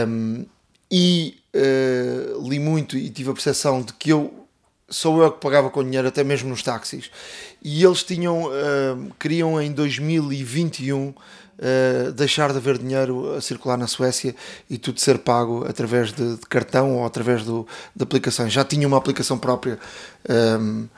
um, 0.08 0.36
ehm, 0.36 0.46
e 0.90 1.36
li 2.48 2.58
muito 2.58 2.96
e 2.96 3.10
tive 3.10 3.30
a 3.30 3.32
percepção 3.32 3.82
de 3.82 3.92
que 3.92 4.10
eu 4.10 4.43
sou 4.88 5.22
eu 5.22 5.32
que 5.32 5.40
pagava 5.40 5.70
com 5.70 5.82
dinheiro, 5.82 6.08
até 6.08 6.22
mesmo 6.22 6.50
nos 6.50 6.62
táxis. 6.62 7.10
E 7.62 7.82
eles 7.82 8.02
tinham, 8.02 8.44
uh, 8.44 9.14
queriam 9.18 9.60
em 9.60 9.72
2021 9.72 11.08
uh, 11.08 11.14
ah, 11.58 12.10
deixar 12.10 12.50
de 12.52 12.58
haver 12.58 12.78
dinheiro 12.78 13.34
a 13.34 13.40
circular 13.40 13.76
na 13.76 13.86
Suécia 13.86 14.34
e 14.68 14.76
tudo 14.76 15.00
ser 15.00 15.18
pago 15.18 15.64
através 15.66 16.12
de, 16.12 16.36
de 16.36 16.46
cartão 16.46 16.96
ou 16.96 17.06
através 17.06 17.44
do, 17.44 17.66
de 17.94 18.02
aplicações. 18.02 18.52
Já 18.52 18.64
tinham 18.64 18.88
uma 18.88 18.98
aplicação 18.98 19.38
própria 19.38 19.78
um, 20.60 20.88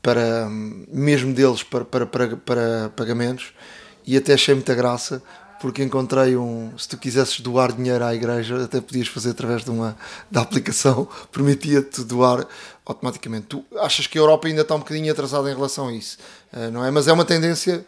para, 0.00 0.48
mesmo 0.48 1.34
deles, 1.34 1.62
para, 1.62 1.84
para, 1.84 2.06
para, 2.06 2.36
para 2.36 2.92
pagamentos. 2.96 3.52
E 4.06 4.16
até 4.16 4.34
achei 4.34 4.54
muita 4.54 4.74
graça 4.74 5.22
porque 5.60 5.82
encontrei 5.82 6.36
um. 6.36 6.72
Se 6.78 6.88
tu 6.88 6.96
quisesses 6.96 7.40
doar 7.40 7.72
dinheiro 7.72 8.04
à 8.04 8.14
igreja, 8.14 8.64
até 8.64 8.80
podias 8.80 9.08
fazer 9.08 9.30
através 9.30 9.64
de 9.64 9.70
uma 9.70 9.96
da 10.30 10.40
aplicação, 10.40 11.08
permitia-te 11.32 12.04
doar 12.04 12.46
automaticamente. 12.88 13.46
Tu 13.46 13.64
achas 13.76 14.06
que 14.06 14.18
a 14.18 14.20
Europa 14.20 14.48
ainda 14.48 14.62
está 14.62 14.74
um 14.74 14.78
bocadinho 14.78 15.12
atrasada 15.12 15.50
em 15.50 15.54
relação 15.54 15.88
a 15.88 15.92
isso, 15.92 16.18
eh, 16.52 16.70
não 16.70 16.84
é? 16.84 16.90
Mas 16.90 17.06
é 17.06 17.12
uma 17.12 17.24
tendência 17.24 17.84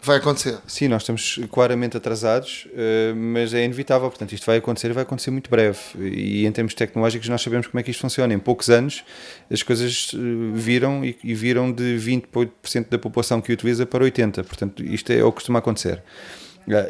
que 0.00 0.06
vai 0.06 0.16
acontecer. 0.16 0.56
Sim, 0.66 0.88
nós 0.88 1.02
estamos 1.02 1.40
claramente 1.52 1.96
atrasados, 1.96 2.66
eh, 2.74 3.12
mas 3.14 3.52
é 3.52 3.64
inevitável. 3.64 4.08
Portanto, 4.08 4.32
isto 4.32 4.46
vai 4.46 4.56
acontecer 4.56 4.88
e 4.88 4.92
vai 4.92 5.02
acontecer 5.02 5.30
muito 5.32 5.50
breve. 5.50 5.78
E 5.98 6.46
em 6.46 6.52
termos 6.52 6.72
tecnológicos, 6.72 7.28
nós 7.28 7.42
sabemos 7.42 7.66
como 7.66 7.80
é 7.80 7.82
que 7.82 7.90
isto 7.90 8.00
funciona. 8.00 8.32
Em 8.32 8.38
poucos 8.38 8.70
anos, 8.70 9.04
as 9.50 9.62
coisas 9.62 10.12
eh, 10.14 10.18
viram 10.54 11.04
e 11.04 11.34
viram 11.34 11.70
de 11.72 11.98
20% 11.98 12.88
da 12.88 12.98
população 12.98 13.40
que 13.40 13.52
utiliza 13.52 13.84
para 13.84 14.04
80%. 14.04 14.44
Portanto, 14.44 14.82
isto 14.84 15.12
é 15.12 15.22
o 15.24 15.30
que 15.30 15.36
costuma 15.36 15.58
acontecer. 15.58 16.02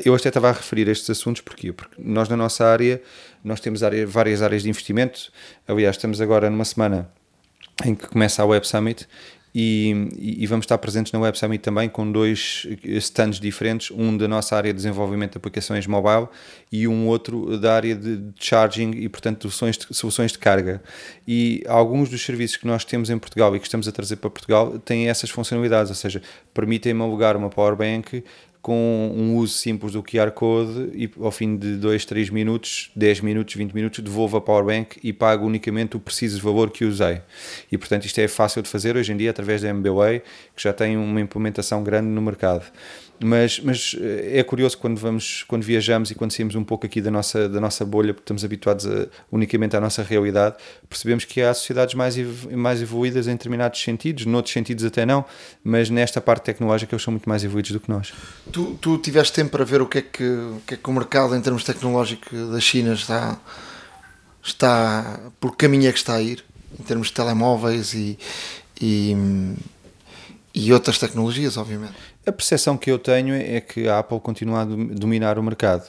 Eu 0.05 0.14
até 0.14 0.28
estava 0.28 0.51
a 0.51 0.53
referir 0.53 0.88
estes 0.88 1.09
assuntos 1.09 1.41
porquê? 1.41 1.72
porque 1.72 1.95
nós 1.99 2.28
na 2.28 2.36
nossa 2.36 2.66
área 2.66 3.01
nós 3.43 3.61
temos 3.61 3.82
área, 3.82 4.07
várias 4.07 4.43
áreas 4.43 4.62
de 4.62 4.68
investimento. 4.68 5.32
Aliás, 5.66 5.97
estamos 5.97 6.20
agora 6.20 6.51
numa 6.51 6.64
semana 6.64 7.11
em 7.85 7.95
que 7.95 8.07
começa 8.07 8.43
a 8.43 8.47
Web 8.47 8.66
Summit 8.66 9.07
e, 9.53 10.09
e, 10.16 10.47
vamos 10.47 10.62
estar 10.62 10.78
presentes 10.78 11.12
na 11.12 11.18
Web 11.18 11.37
Summit 11.37 11.61
também 11.61 11.89
com 11.89 12.11
dois 12.11 12.68
stands 12.85 13.41
diferentes, 13.41 13.91
um 13.91 14.16
da 14.16 14.28
nossa 14.28 14.57
área 14.57 14.72
de 14.72 14.76
desenvolvimento 14.76 15.33
de 15.33 15.39
aplicações 15.39 15.89
mobile 15.89 16.28
e 16.70 16.87
um 16.87 17.09
outro 17.09 17.59
da 17.59 17.74
área 17.74 17.97
de 17.97 18.33
charging 18.39 18.93
e, 18.93 19.09
portanto, 19.09 19.51
soluções 19.51 19.76
de, 19.76 19.93
soluções 19.93 20.31
de 20.31 20.39
carga. 20.39 20.81
E 21.26 21.64
alguns 21.66 22.09
dos 22.09 22.24
serviços 22.24 22.59
que 22.59 22.66
nós 22.66 22.85
temos 22.85 23.11
em 23.11 23.18
Portugal 23.18 23.55
e 23.57 23.59
que 23.59 23.66
estamos 23.66 23.89
a 23.89 23.93
trazer 23.93 24.16
para 24.16 24.31
Portugal 24.31 24.78
têm 24.78 25.09
essas 25.09 25.31
funcionalidades, 25.31 25.91
ou 25.91 25.97
seja, 25.97 26.22
permitem-me 26.55 27.03
alugar 27.03 27.37
uma 27.37 27.51
power 27.51 27.74
bank 27.74 28.22
com 28.62 29.12
um 29.14 29.36
uso 29.36 29.54
simples 29.54 29.92
do 29.92 30.02
QR 30.02 30.30
Code 30.32 30.90
e 30.94 31.11
ao 31.20 31.30
fim 31.30 31.56
de 31.56 31.76
2, 31.76 32.04
3 32.04 32.30
minutos, 32.30 32.90
10 32.94 33.20
minutos, 33.20 33.54
20 33.54 33.72
minutos, 33.72 34.00
devolvo 34.00 34.36
a 34.36 34.40
powerbank 34.40 34.98
e 35.02 35.12
pago 35.12 35.46
unicamente 35.46 35.96
o 35.96 36.00
preciso 36.00 36.42
valor 36.42 36.70
que 36.70 36.84
usei. 36.84 37.22
E 37.72 37.78
portanto 37.78 38.04
isto 38.04 38.18
é 38.20 38.28
fácil 38.28 38.62
de 38.62 38.68
fazer 38.68 38.96
hoje 38.96 39.12
em 39.12 39.16
dia 39.16 39.30
através 39.30 39.62
da 39.62 39.68
MBWay, 39.68 40.20
que 40.54 40.62
já 40.62 40.72
tem 40.72 40.96
uma 40.96 41.20
implementação 41.20 41.82
grande 41.82 42.08
no 42.08 42.20
mercado. 42.20 42.70
Mas, 43.23 43.61
mas 43.61 43.95
eh, 44.01 44.39
é 44.39 44.43
curioso 44.43 44.79
quando 44.79 44.99
vamos, 44.99 45.45
quando 45.47 45.62
viajamos 45.62 46.11
e 46.11 46.14
quando 46.14 46.33
saímos 46.33 46.55
um 46.55 46.64
pouco 46.64 46.87
aqui 46.87 47.03
da 47.03 47.11
nossa, 47.11 47.49
da 47.51 47.61
nossa 47.61 47.85
bolha, 47.85 48.14
porque 48.14 48.25
estamos 48.25 48.43
habituados 48.45 48.87
a, 48.87 49.09
unicamente 49.31 49.77
à 49.77 49.81
nossa 49.81 50.03
realidade, 50.03 50.57
percebemos 50.89 51.27
que 51.27 51.43
há 51.43 51.53
sociedades 51.53 51.95
mais, 51.95 52.16
mais 52.51 52.81
evoluídas 52.81 53.29
em 53.29 53.33
determinados 53.33 53.83
sentidos, 53.83 54.25
noutros 54.25 54.55
sentidos 54.55 54.85
até 54.85 55.05
não, 55.05 55.23
mas 55.62 55.91
nesta 55.91 56.18
parte 56.18 56.45
tecnológica 56.45 56.95
eles 56.95 57.03
são 57.03 57.12
muito 57.12 57.29
mais 57.29 57.45
evoluídos 57.45 57.73
do 57.73 57.81
que 57.81 57.91
nós. 57.91 58.11
Tu, 58.51 58.79
tu 58.81 58.97
tiveste 58.97 59.35
tempo 59.35 59.51
para 59.51 59.64
ver 59.64 59.83
o 59.83 59.87
que, 59.87 59.99
é 59.99 60.03
que, 60.03 60.25
o 60.25 60.62
que 60.66 60.75
é 60.75 60.77
que 60.79 60.89
o 60.89 60.93
mercado 60.93 61.37
em 61.37 61.41
termos 61.43 61.62
tecnológicos 61.62 62.51
da 62.51 62.59
China 62.59 62.95
está, 62.95 63.39
está 64.43 65.21
por 65.39 65.57
caminho 65.57 65.91
é 65.91 65.93
que 65.93 65.99
está 65.99 66.14
a 66.14 66.23
ir, 66.23 66.43
em 66.79 66.83
termos 66.85 67.09
de 67.09 67.12
telemóveis 67.12 67.93
e, 67.93 68.18
e, 68.81 69.14
e 70.55 70.73
outras 70.73 70.97
tecnologias, 70.97 71.59
obviamente. 71.59 72.09
A 72.27 72.31
percepção 72.31 72.77
que 72.77 72.91
eu 72.91 72.99
tenho 72.99 73.35
é 73.35 73.61
que 73.62 73.89
a 73.89 73.99
Apple 73.99 74.21
continua 74.21 74.61
a 74.61 74.64
dominar 74.64 75.39
o 75.39 75.43
mercado 75.43 75.87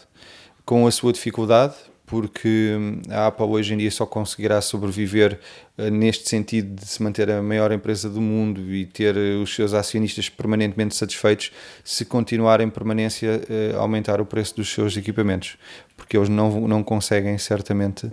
com 0.63 0.87
a 0.87 0.91
sua 0.91 1.11
dificuldade, 1.11 1.75
porque 2.05 2.75
hum, 2.77 3.01
a 3.09 3.27
Apple 3.27 3.45
hoje 3.47 3.73
em 3.73 3.77
dia 3.77 3.91
só 3.91 4.05
conseguirá 4.05 4.61
sobreviver 4.61 5.39
uh, 5.77 5.89
neste 5.89 6.29
sentido 6.29 6.75
de 6.75 6.85
se 6.85 7.03
manter 7.03 7.29
a 7.29 7.41
maior 7.41 7.73
empresa 7.73 8.09
do 8.09 8.21
mundo 8.21 8.61
e 8.73 8.85
ter 8.85 9.15
uh, 9.17 9.41
os 9.41 9.53
seus 9.53 9.73
acionistas 9.73 10.29
permanentemente 10.29 10.95
satisfeitos 10.95 11.51
se 11.83 12.05
continuar 12.05 12.61
em 12.61 12.69
permanência 12.69 13.41
uh, 13.73 13.77
a 13.77 13.81
aumentar 13.81 14.21
o 14.21 14.25
preço 14.25 14.55
dos 14.55 14.69
seus 14.69 14.95
equipamentos, 14.95 15.57
porque 15.97 16.15
eles 16.15 16.29
não, 16.29 16.67
não 16.67 16.81
conseguem 16.81 17.37
certamente 17.37 18.07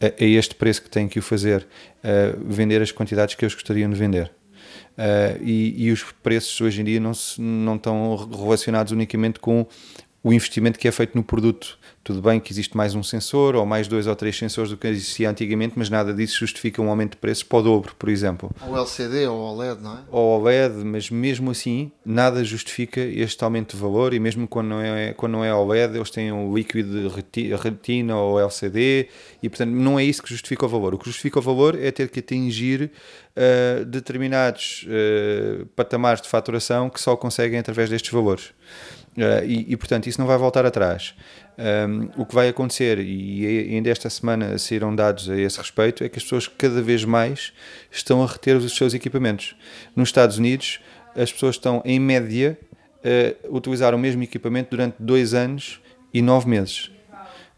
a, 0.00 0.06
a 0.06 0.24
este 0.24 0.56
preço 0.56 0.82
que 0.82 0.90
têm 0.90 1.08
que 1.08 1.20
o 1.20 1.22
fazer 1.22 1.66
vender 2.46 2.80
as 2.80 2.90
quantidades 2.90 3.34
que 3.34 3.44
eles 3.44 3.54
gostariam 3.54 3.90
de 3.90 3.96
vender. 3.96 4.32
Uh, 5.00 5.42
e, 5.42 5.86
e, 5.86 5.92
os 5.92 6.02
preços 6.22 6.60
hoje 6.60 6.82
em 6.82 6.84
dia 6.84 7.00
não, 7.00 7.14
se, 7.14 7.40
não 7.40 7.76
estão 7.76 8.28
relacionados 8.30 8.92
unicamente 8.92 9.40
com 9.40 9.66
o 10.22 10.30
investimento 10.30 10.78
que 10.78 10.86
é 10.86 10.92
feito 10.92 11.16
no 11.16 11.24
produto. 11.24 11.78
Tudo 12.02 12.22
bem 12.22 12.40
que 12.40 12.50
existe 12.50 12.74
mais 12.74 12.94
um 12.94 13.02
sensor 13.02 13.54
ou 13.54 13.66
mais 13.66 13.86
dois 13.86 14.06
ou 14.06 14.16
três 14.16 14.36
sensores 14.36 14.70
do 14.70 14.76
que 14.76 14.86
existia 14.86 15.28
antigamente, 15.28 15.74
mas 15.76 15.90
nada 15.90 16.14
disso 16.14 16.38
justifica 16.38 16.80
um 16.80 16.88
aumento 16.88 17.12
de 17.12 17.16
preço 17.18 17.44
para 17.44 17.58
o 17.58 17.62
dobro, 17.62 17.94
por 17.98 18.08
exemplo. 18.08 18.50
Ou 18.66 18.74
LCD 18.74 19.26
ou 19.26 19.38
OLED, 19.38 19.82
não 19.82 19.98
é? 19.98 20.00
Ou 20.10 20.40
OLED, 20.40 20.76
mas 20.82 21.10
mesmo 21.10 21.50
assim 21.50 21.92
nada 22.02 22.42
justifica 22.42 23.00
este 23.00 23.44
aumento 23.44 23.76
de 23.76 23.82
valor 23.82 24.14
e 24.14 24.18
mesmo 24.18 24.48
quando 24.48 24.68
não 24.68 24.80
é, 24.80 25.12
quando 25.12 25.32
não 25.32 25.44
é 25.44 25.54
OLED 25.54 25.94
eles 25.94 26.08
têm 26.08 26.32
o 26.32 26.56
Liquid 26.56 26.86
Retina 27.62 28.16
ou 28.16 28.40
LCD 28.40 29.08
e 29.42 29.48
portanto 29.50 29.70
não 29.70 29.98
é 29.98 30.04
isso 30.04 30.22
que 30.22 30.30
justifica 30.30 30.64
o 30.64 30.68
valor. 30.70 30.94
O 30.94 30.98
que 30.98 31.04
justifica 31.04 31.38
o 31.38 31.42
valor 31.42 31.78
é 31.78 31.90
ter 31.90 32.08
que 32.08 32.20
atingir 32.20 32.90
uh, 33.36 33.84
determinados 33.84 34.86
uh, 34.86 35.66
patamares 35.76 36.22
de 36.22 36.28
faturação 36.28 36.88
que 36.88 37.00
só 37.00 37.14
conseguem 37.14 37.58
através 37.58 37.90
destes 37.90 38.10
valores. 38.10 38.52
Uh, 39.16 39.44
e, 39.44 39.72
e, 39.72 39.76
portanto 39.76 40.06
isso 40.06 40.20
não 40.20 40.26
vai 40.26 40.38
voltar 40.38 40.64
atrás. 40.64 41.14
Um, 41.58 42.22
o 42.22 42.24
que 42.24 42.34
vai 42.34 42.48
acontecer, 42.48 42.98
e 43.00 43.74
ainda 43.74 43.90
esta 43.90 44.08
semana 44.08 44.56
saíram 44.56 44.94
dados 44.94 45.28
a 45.28 45.36
esse 45.36 45.58
respeito, 45.58 46.04
é 46.04 46.08
que 46.08 46.16
as 46.18 46.22
pessoas 46.22 46.46
cada 46.46 46.80
vez 46.80 47.04
mais 47.04 47.52
estão 47.90 48.22
a 48.22 48.26
reter 48.26 48.56
os 48.56 48.74
seus 48.74 48.94
equipamentos. 48.94 49.56
Nos 49.94 50.08
Estados 50.08 50.38
Unidos, 50.38 50.80
as 51.14 51.32
pessoas 51.32 51.56
estão, 51.56 51.82
em 51.84 51.98
média, 51.98 52.56
a 53.04 53.54
utilizar 53.54 53.94
o 53.94 53.98
mesmo 53.98 54.22
equipamento 54.22 54.70
durante 54.70 54.94
dois 54.98 55.34
anos 55.34 55.80
e 56.14 56.22
nove 56.22 56.48
meses. 56.48 56.90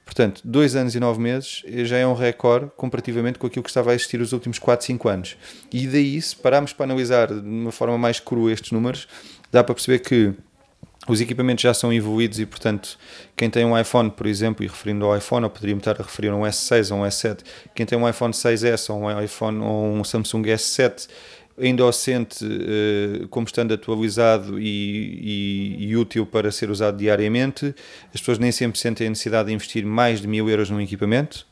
Portanto, 0.05 0.42
dois 0.44 0.74
anos 0.74 0.94
e 0.94 1.00
nove 1.00 1.20
meses 1.20 1.62
já 1.84 1.96
é 1.96 2.07
um 2.07 2.12
recorde 2.12 2.70
comparativamente 2.76 3.38
com 3.38 3.46
aquilo 3.46 3.62
que 3.62 3.70
estava 3.70 3.92
a 3.92 3.94
existir 3.94 4.20
os 4.20 4.32
últimos 4.32 4.59
4, 4.59 4.84
5 4.84 5.09
anos. 5.09 5.36
E 5.72 5.86
daí, 5.86 6.20
se 6.20 6.34
pararmos 6.34 6.72
para 6.72 6.84
analisar 6.84 7.28
de 7.28 7.48
uma 7.48 7.72
forma 7.72 7.96
mais 7.96 8.18
crua 8.18 8.53
estes 8.53 8.72
números, 8.72 9.07
dá 9.50 9.62
para 9.62 9.74
perceber 9.74 10.00
que 10.00 10.34
os 11.09 11.20
equipamentos 11.20 11.62
já 11.62 11.74
são 11.74 11.92
evoluídos 11.92 12.38
e, 12.38 12.46
portanto, 12.46 12.96
quem 13.36 13.50
tem 13.50 13.64
um 13.64 13.78
iPhone, 13.78 14.11
por 14.11 14.26
exemplo, 14.26 14.64
e 14.64 14.68
referindo 14.68 15.05
ao 15.05 15.16
iPhone, 15.16 15.44
ou 15.44 15.50
poderíamos 15.50 15.82
estar 15.82 16.00
a 16.00 16.05
referir 16.05 16.28
a 16.28 16.36
um 16.36 16.42
S6 16.42 16.94
ou 16.94 17.03
um 17.03 17.05
S7, 17.05 17.40
quem 17.74 17.84
tem 17.84 17.98
um 17.98 18.09
iPhone 18.09 18.32
6S 18.32 18.88
ou 18.92 19.03
um 19.03 19.20
iPhone 19.20 19.61
ou 19.61 19.86
um 19.94 20.05
Samsung 20.05 20.42
S7 20.42 21.09
ainda 21.61 21.84
o 21.84 21.92
sente 21.92 22.44
uh, 22.44 23.28
como 23.28 23.46
estando 23.46 23.74
atualizado 23.74 24.59
e, 24.59 24.64
e, 24.64 25.86
e, 25.86 25.96
útil 25.96 26.24
para 26.24 26.50
ser 26.50 26.70
usado 26.70 26.96
diariamente. 26.96 27.74
As 28.12 28.20
pessoas 28.20 28.38
nem 28.38 28.50
sempre 28.50 28.78
sentem 28.78 29.07
a 29.07 29.11
necessidade 29.11 29.48
de 29.48 29.55
investir 29.55 29.84
mais 29.84 30.20
de 30.20 30.26
mil 30.26 30.48
euros 30.48 30.70
num 30.70 30.80
equipamento. 30.80 31.46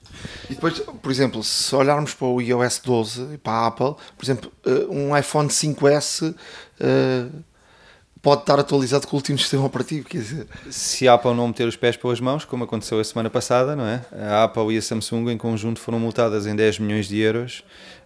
E 0.48 0.54
depois, 0.54 0.80
por 0.80 1.10
exemplo, 1.10 1.42
se 1.44 1.74
olharmos 1.74 2.14
para 2.14 2.26
o 2.26 2.40
iOS 2.40 2.80
12 2.84 3.34
e 3.34 3.38
para 3.38 3.52
a 3.52 3.66
Apple, 3.66 3.94
por 4.16 4.24
exemplo, 4.24 4.50
uh, 4.66 4.92
um 4.92 5.16
iPhone 5.16 5.48
5S. 5.48 6.34
Uh, 6.80 7.49
pode 8.22 8.42
estar 8.42 8.58
atualizado 8.58 9.06
com 9.06 9.16
o 9.16 9.18
último 9.18 9.38
sistema 9.38 9.64
operativo. 9.64 10.06
Quer 10.06 10.18
dizer. 10.18 10.46
Se 10.70 11.08
a 11.08 11.14
Apple 11.14 11.34
não 11.34 11.48
meter 11.48 11.66
os 11.66 11.76
pés 11.76 11.96
pelas 11.96 12.20
mãos, 12.20 12.44
como 12.44 12.64
aconteceu 12.64 13.00
a 13.00 13.04
semana 13.04 13.30
passada, 13.30 13.74
não 13.74 13.86
é? 13.86 14.04
A 14.12 14.44
Apple 14.44 14.74
e 14.74 14.78
a 14.78 14.82
Samsung 14.82 15.30
em 15.30 15.38
conjunto 15.38 15.80
foram 15.80 15.98
multadas 15.98 16.46
em 16.46 16.54
10 16.54 16.80
milhões 16.80 17.08
de 17.08 17.18
euros 17.18 17.64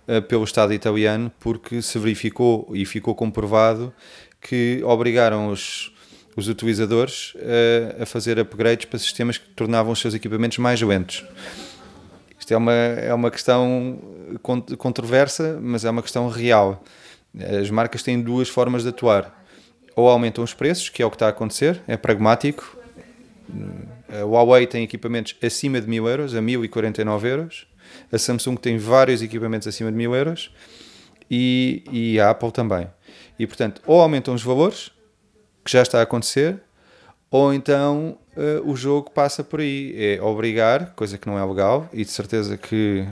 uh, 0.08 0.22
pelo 0.22 0.44
Estado 0.44 0.72
italiano 0.72 1.32
porque 1.40 1.82
se 1.82 1.98
verificou 1.98 2.68
e 2.72 2.84
ficou 2.84 3.14
comprovado 3.14 3.92
que 4.40 4.82
obrigaram 4.84 5.48
os, 5.48 5.92
os 6.36 6.48
utilizadores 6.48 7.34
uh, 7.36 8.02
a 8.02 8.06
fazer 8.06 8.38
upgrades 8.38 8.86
para 8.86 8.98
sistemas 8.98 9.38
que 9.38 9.48
tornavam 9.50 9.92
os 9.92 9.98
seus 9.98 10.14
equipamentos 10.14 10.58
mais 10.58 10.80
lentos. 10.80 11.24
Isto 12.38 12.52
é 12.52 12.56
uma, 12.56 12.72
é 12.72 13.14
uma 13.14 13.30
questão 13.30 13.98
controversa, 14.76 15.58
mas 15.62 15.84
é 15.84 15.90
uma 15.90 16.02
questão 16.02 16.28
real. 16.28 16.84
As 17.60 17.70
marcas 17.70 18.02
têm 18.02 18.20
duas 18.20 18.48
formas 18.48 18.82
de 18.82 18.90
atuar 18.90 19.43
ou 19.96 20.08
aumentam 20.08 20.42
os 20.42 20.54
preços, 20.54 20.88
que 20.88 21.02
é 21.02 21.06
o 21.06 21.10
que 21.10 21.16
está 21.16 21.26
a 21.26 21.30
acontecer, 21.30 21.80
é 21.86 21.96
pragmático. 21.96 22.76
A 24.08 24.24
Huawei 24.24 24.66
tem 24.66 24.82
equipamentos 24.82 25.36
acima 25.42 25.80
de 25.80 25.88
1000 25.88 26.08
euros, 26.08 26.34
a 26.34 26.40
1049 26.40 27.28
euros. 27.28 27.66
A 28.12 28.18
Samsung 28.18 28.56
tem 28.56 28.78
vários 28.78 29.22
equipamentos 29.22 29.68
acima 29.68 29.90
de 29.90 29.96
1000 29.96 30.14
euros 30.14 30.54
e, 31.30 31.84
e 31.90 32.20
a 32.20 32.30
Apple 32.30 32.50
também. 32.50 32.88
E 33.38 33.46
portanto, 33.46 33.82
ou 33.86 34.00
aumentam 34.00 34.34
os 34.34 34.42
valores, 34.42 34.90
que 35.64 35.72
já 35.72 35.82
está 35.82 36.00
a 36.00 36.02
acontecer, 36.02 36.60
ou 37.30 37.52
então 37.52 38.16
uh, 38.36 38.70
o 38.70 38.76
jogo 38.76 39.10
passa 39.10 39.42
por 39.42 39.60
aí. 39.60 39.94
É 39.96 40.22
obrigar, 40.22 40.92
coisa 40.94 41.18
que 41.18 41.26
não 41.26 41.38
é 41.38 41.44
legal, 41.44 41.88
e 41.92 42.04
de 42.04 42.10
certeza 42.10 42.56
que 42.56 43.04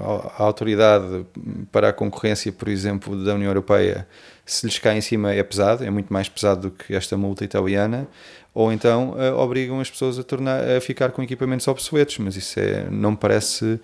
uh, 0.00 0.30
a 0.38 0.42
autoridade 0.44 1.26
para 1.72 1.88
a 1.88 1.92
concorrência, 1.92 2.52
por 2.52 2.68
exemplo, 2.68 3.24
da 3.24 3.34
União 3.34 3.50
Europeia, 3.50 4.06
se 4.44 4.66
lhes 4.66 4.78
cai 4.78 4.96
em 4.96 5.00
cima 5.00 5.32
é 5.32 5.42
pesado, 5.42 5.84
é 5.84 5.90
muito 5.90 6.12
mais 6.12 6.28
pesado 6.28 6.62
do 6.62 6.70
que 6.70 6.94
esta 6.94 7.16
multa 7.16 7.44
italiana, 7.44 8.06
ou 8.52 8.72
então 8.72 9.10
uh, 9.12 9.36
obrigam 9.38 9.80
as 9.80 9.90
pessoas 9.90 10.18
a, 10.18 10.22
tornar, 10.22 10.62
a 10.68 10.80
ficar 10.80 11.10
com 11.12 11.22
equipamentos 11.22 11.66
obsoletos, 11.66 12.18
mas 12.18 12.36
isso 12.36 12.60
é, 12.60 12.88
não 12.90 13.12
me 13.12 13.16
parece 13.16 13.80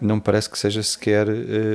não 0.00 0.18
parece 0.18 0.50
que 0.50 0.58
seja 0.58 0.82
sequer 0.82 1.28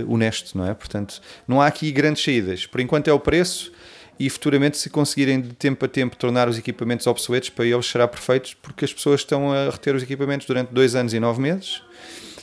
honesto, 0.05 0.57
não 0.57 0.67
é? 0.67 0.73
Portanto, 0.73 1.21
não 1.47 1.61
há 1.61 1.67
aqui 1.67 1.89
grandes 1.93 2.21
saídas. 2.21 2.65
Por 2.65 2.81
enquanto 2.81 3.07
é 3.07 3.13
o 3.13 3.19
preço, 3.19 3.71
e 4.19 4.29
futuramente 4.29 4.77
se 4.77 4.89
conseguirem 4.89 5.39
de 5.39 5.53
tempo 5.53 5.85
a 5.85 5.87
tempo 5.87 6.15
tornar 6.15 6.49
os 6.49 6.57
equipamentos 6.57 7.05
obsoletos 7.05 7.49
para 7.49 7.65
eles 7.65 7.85
será 7.85 8.07
perfeito 8.07 8.57
porque 8.61 8.85
as 8.85 8.93
pessoas 8.93 9.21
estão 9.21 9.51
a 9.51 9.69
reter 9.69 9.95
os 9.95 10.03
equipamentos 10.03 10.47
durante 10.47 10.73
dois 10.73 10.95
anos 10.95 11.13
e 11.13 11.19
nove 11.19 11.41
meses 11.41 11.81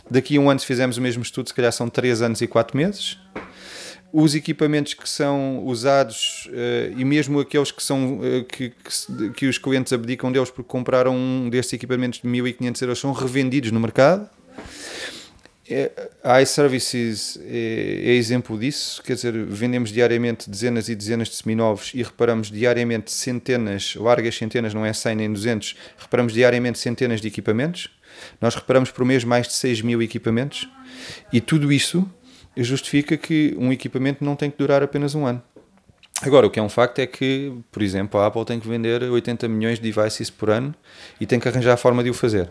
daqui 0.09 0.37
a 0.37 0.41
um 0.41 0.49
ano 0.49 0.61
se 0.61 0.67
fizermos 0.67 0.97
o 0.97 1.03
mesmo 1.03 1.23
estudo 1.23 1.49
se 1.49 1.55
calhar 1.55 1.73
são 1.73 1.89
três 1.89 2.23
anos 2.23 2.41
e 2.41 2.47
quatro 2.47 2.77
meses 2.77 3.19
os 4.17 4.37
equipamentos 4.37 4.95
que 4.95 5.09
são 5.09 5.67
usados 5.67 6.49
uh, 6.51 6.97
e 6.97 7.05
mesmo 7.05 7.41
aqueles 7.41 7.73
que 7.73 7.83
são 7.83 8.21
uh, 8.21 8.45
que, 8.45 8.71
que, 8.71 9.31
que, 9.31 9.47
os 9.47 9.59
clientes 9.59 9.93
abdicam 9.93 10.31
deles 10.31 10.51
porque 10.51 10.69
compraram 10.69 11.17
um 11.17 11.51
destes 11.51 11.73
equipamentos 11.73 12.21
de 12.21 12.29
1500 12.29 12.81
euros 12.83 13.01
são 13.01 13.11
revendidos 13.11 13.73
no 13.73 13.81
mercado. 13.81 14.31
É, 15.69 15.91
a 16.23 16.41
iServices 16.41 17.41
é, 17.43 18.03
é, 18.05 18.15
exemplo 18.15 18.57
disso, 18.57 19.03
quer 19.03 19.15
dizer, 19.15 19.33
vendemos 19.47 19.91
diariamente 19.91 20.49
dezenas 20.49 20.89
e 20.89 20.95
dezenas 20.95 21.29
de 21.29 21.35
seminovos 21.35 21.91
e 21.93 22.03
reparamos 22.03 22.53
diariamente 22.53 23.11
centenas, 23.11 23.97
largas 23.97 24.37
centenas, 24.37 24.73
não 24.73 24.87
é 24.87 24.93
100 24.93 25.17
nem 25.17 25.33
200, 25.33 25.75
reparamos 25.99 26.33
diariamente 26.35 26.79
centenas 26.79 27.21
de 27.21 27.27
equipamentos. 27.27 27.91
Nós 28.41 28.55
reparamos 28.55 28.93
por 28.93 29.05
mês 29.05 29.25
mais 29.25 29.49
de 29.49 29.55
6 29.55 29.81
mil 29.81 30.01
equipamentos. 30.01 30.69
E 31.33 31.41
tudo 31.41 31.73
isso 31.73 32.09
justifica 32.63 33.17
que 33.17 33.55
um 33.59 33.73
equipamento 33.73 34.25
não 34.25 34.37
tem 34.37 34.51
que 34.51 34.59
durar 34.59 34.83
apenas 34.83 35.15
um 35.15 35.27
ano. 35.27 35.43
Agora, 36.23 36.47
o 36.47 36.51
que 36.51 36.59
é 36.59 36.63
um 36.63 36.69
facto 36.69 37.01
é 37.01 37.07
que, 37.07 37.53
por 37.73 37.83
exemplo, 37.83 38.21
a 38.21 38.27
Apple 38.27 38.45
tem 38.45 38.61
que 38.61 38.69
vender 38.69 39.03
80 39.03 39.49
milhões 39.49 39.79
de 39.79 39.93
devices 39.93 40.31
por 40.31 40.49
ano 40.49 40.75
e 41.21 41.27
tem 41.27 41.41
que 41.41 41.49
arranjar 41.49 41.75
a 41.75 41.77
forma 41.77 42.03
de 42.05 42.11
o 42.11 42.15
fazer. 42.15 42.51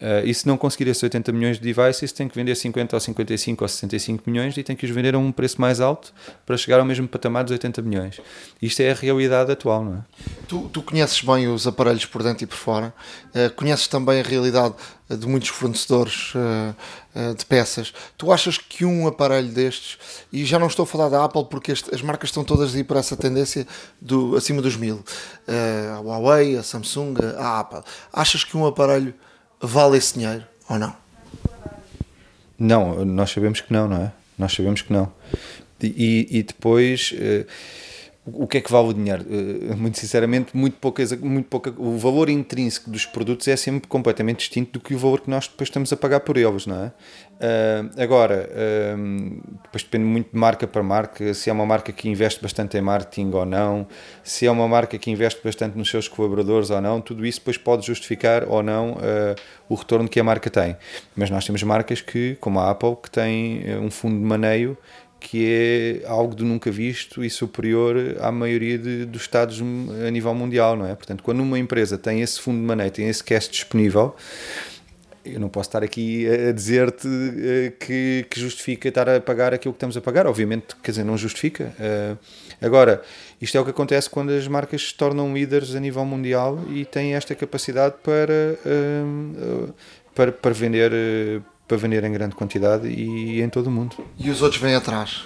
Uh, 0.00 0.24
e 0.24 0.32
se 0.32 0.46
não 0.46 0.56
conseguir 0.56 0.88
esses 0.88 1.02
80 1.02 1.30
milhões 1.30 1.58
de 1.58 1.62
devices, 1.62 2.10
tem 2.10 2.26
que 2.26 2.34
vender 2.34 2.54
50 2.54 2.96
ou 2.96 3.00
55 3.00 3.62
ou 3.62 3.68
65 3.68 4.30
milhões 4.30 4.56
e 4.56 4.62
tem 4.62 4.74
que 4.74 4.86
os 4.86 4.90
vender 4.90 5.14
a 5.14 5.18
um 5.18 5.30
preço 5.30 5.60
mais 5.60 5.78
alto 5.78 6.14
para 6.46 6.56
chegar 6.56 6.80
ao 6.80 6.86
mesmo 6.86 7.06
patamar 7.06 7.44
dos 7.44 7.52
80 7.52 7.82
milhões. 7.82 8.20
Isto 8.62 8.80
é 8.80 8.92
a 8.92 8.94
realidade 8.94 9.52
atual, 9.52 9.84
não 9.84 9.96
é? 9.96 10.00
Tu, 10.48 10.70
tu 10.72 10.80
conheces 10.80 11.20
bem 11.20 11.48
os 11.48 11.66
aparelhos 11.66 12.06
por 12.06 12.22
dentro 12.22 12.44
e 12.44 12.46
por 12.46 12.56
fora, 12.56 12.94
uh, 13.34 13.54
conheces 13.54 13.86
também 13.88 14.20
a 14.20 14.22
realidade 14.22 14.74
de 15.10 15.26
muitos 15.26 15.50
fornecedores 15.50 16.32
uh, 16.34 17.34
de 17.34 17.44
peças. 17.44 17.92
Tu 18.16 18.32
achas 18.32 18.56
que 18.56 18.86
um 18.86 19.06
aparelho 19.06 19.48
destes, 19.48 19.98
e 20.32 20.46
já 20.46 20.58
não 20.58 20.68
estou 20.68 20.84
a 20.84 20.86
falar 20.86 21.10
da 21.10 21.24
Apple 21.24 21.44
porque 21.50 21.72
este, 21.72 21.94
as 21.94 22.00
marcas 22.00 22.30
estão 22.30 22.42
todas 22.42 22.74
a 22.74 22.78
ir 22.78 22.84
por 22.84 22.96
essa 22.96 23.16
tendência 23.16 23.66
do, 24.00 24.34
acima 24.36 24.62
dos 24.62 24.76
mil, 24.76 25.04
a 25.48 26.00
Huawei, 26.00 26.56
a 26.56 26.62
Samsung, 26.62 27.16
a 27.36 27.58
Apple, 27.58 27.82
achas 28.12 28.44
que 28.44 28.56
um 28.56 28.64
aparelho 28.64 29.12
vale 29.60 29.98
esse 29.98 30.14
dinheiro 30.14 30.44
ou 30.68 30.78
não? 30.78 30.94
Não, 32.58 33.04
nós 33.04 33.30
sabemos 33.30 33.60
que 33.60 33.72
não, 33.72 33.88
não 33.88 33.96
é? 33.96 34.12
Nós 34.38 34.52
sabemos 34.52 34.82
que 34.82 34.92
não. 34.92 35.12
E, 35.82 36.28
e 36.30 36.42
depois, 36.42 37.14
eh, 37.16 37.46
o 38.26 38.46
que 38.46 38.58
é 38.58 38.60
que 38.60 38.70
vale 38.70 38.88
o 38.88 38.92
dinheiro? 38.92 39.24
Uh, 39.24 39.76
muito 39.76 39.98
sinceramente, 39.98 40.54
muito 40.54 40.76
poucas, 40.76 41.12
muito 41.12 41.48
pouca, 41.48 41.72
o 41.78 41.96
valor 41.96 42.28
intrínseco 42.28 42.90
dos 42.90 43.06
produtos 43.06 43.48
é 43.48 43.56
sempre 43.56 43.88
completamente 43.88 44.38
distinto 44.38 44.72
do 44.72 44.80
que 44.80 44.94
o 44.94 44.98
valor 44.98 45.20
que 45.20 45.30
nós 45.30 45.48
depois 45.48 45.68
estamos 45.68 45.90
a 45.92 45.96
pagar 45.96 46.20
por 46.20 46.36
eles, 46.36 46.66
não 46.66 46.84
é? 46.84 46.92
Uh, 47.40 48.02
agora, 48.02 48.50
uh, 48.52 49.40
depois 49.62 49.82
depende 49.82 50.04
muito 50.04 50.32
de 50.32 50.38
marca 50.38 50.66
para 50.66 50.82
marca, 50.82 51.32
se 51.32 51.48
é 51.48 51.52
uma 51.52 51.64
marca 51.64 51.90
que 51.92 52.10
investe 52.10 52.42
bastante 52.42 52.76
em 52.76 52.82
marketing 52.82 53.30
ou 53.32 53.46
não, 53.46 53.86
se 54.22 54.46
é 54.46 54.50
uma 54.50 54.68
marca 54.68 54.98
que 54.98 55.10
investe 55.10 55.40
bastante 55.42 55.78
nos 55.78 55.88
seus 55.88 56.06
colaboradores 56.06 56.68
ou 56.68 56.80
não, 56.82 57.00
tudo 57.00 57.24
isso 57.24 57.40
depois 57.40 57.56
pode 57.56 57.86
justificar 57.86 58.44
ou 58.46 58.62
não 58.62 58.98
o 59.68 59.74
retorno 59.74 60.08
que 60.08 60.20
a 60.20 60.24
marca 60.24 60.50
tem. 60.50 60.76
Mas 61.16 61.30
nós 61.30 61.46
temos 61.46 61.62
marcas 61.62 62.02
que, 62.02 62.36
como 62.40 62.60
a 62.60 62.70
Apple, 62.70 62.96
que 63.02 63.10
tem 63.10 63.62
um 63.78 63.90
fundo 63.90 64.18
de 64.18 64.24
maneio 64.24 64.76
que 65.20 66.00
é 66.02 66.08
algo 66.08 66.34
de 66.34 66.42
nunca 66.42 66.70
visto 66.70 67.22
e 67.22 67.30
superior 67.30 68.16
à 68.20 68.32
maioria 68.32 68.78
de, 68.78 69.04
dos 69.04 69.22
Estados 69.22 69.60
a 69.60 70.10
nível 70.10 70.34
mundial, 70.34 70.76
não 70.76 70.86
é? 70.86 70.94
Portanto, 70.94 71.22
quando 71.22 71.40
uma 71.40 71.58
empresa 71.58 71.98
tem 71.98 72.22
esse 72.22 72.40
fundo 72.40 72.58
de 72.58 72.64
maneio, 72.64 72.90
tem 72.90 73.08
esse 73.08 73.22
cash 73.22 73.48
disponível, 73.48 74.16
eu 75.24 75.38
não 75.38 75.48
posso 75.48 75.68
estar 75.68 75.82
aqui 75.82 76.26
a 76.26 76.52
dizer-te 76.52 77.06
eh, 77.06 77.72
que, 77.78 78.26
que, 78.30 78.40
justifica 78.40 78.88
estar 78.88 79.08
a 79.08 79.20
pagar 79.20 79.52
aquilo 79.52 79.74
que 79.74 79.76
estamos 79.76 79.96
a 79.96 80.00
pagar, 80.00 80.26
obviamente, 80.26 80.74
quer 80.82 80.92
dizer, 80.92 81.04
não 81.04 81.16
justifica. 81.16 81.74
Eh, 81.78 82.16
agora, 82.62 83.02
isto 83.40 83.56
é 83.56 83.60
o 83.60 83.64
que 83.64 83.70
acontece 83.70 84.08
quando 84.08 84.30
as 84.30 84.48
marcas 84.48 84.88
se 84.88 84.94
tornam 84.94 85.34
líderes 85.34 85.74
a 85.74 85.80
nível 85.80 86.04
mundial 86.06 86.58
e 86.70 86.86
têm 86.86 87.14
esta 87.14 87.34
capacidade 87.34 87.96
para, 88.02 88.32
eh, 88.64 89.72
para, 90.14 90.32
para 90.32 90.52
vender 90.52 90.90
para 91.70 91.76
vender 91.76 92.02
em 92.02 92.10
grande 92.10 92.34
quantidade 92.34 92.88
e 92.88 93.40
em 93.40 93.48
todo 93.48 93.68
o 93.68 93.70
mundo. 93.70 93.94
E 94.18 94.28
os 94.28 94.42
outros 94.42 94.60
vêm 94.60 94.74
atrás? 94.74 95.22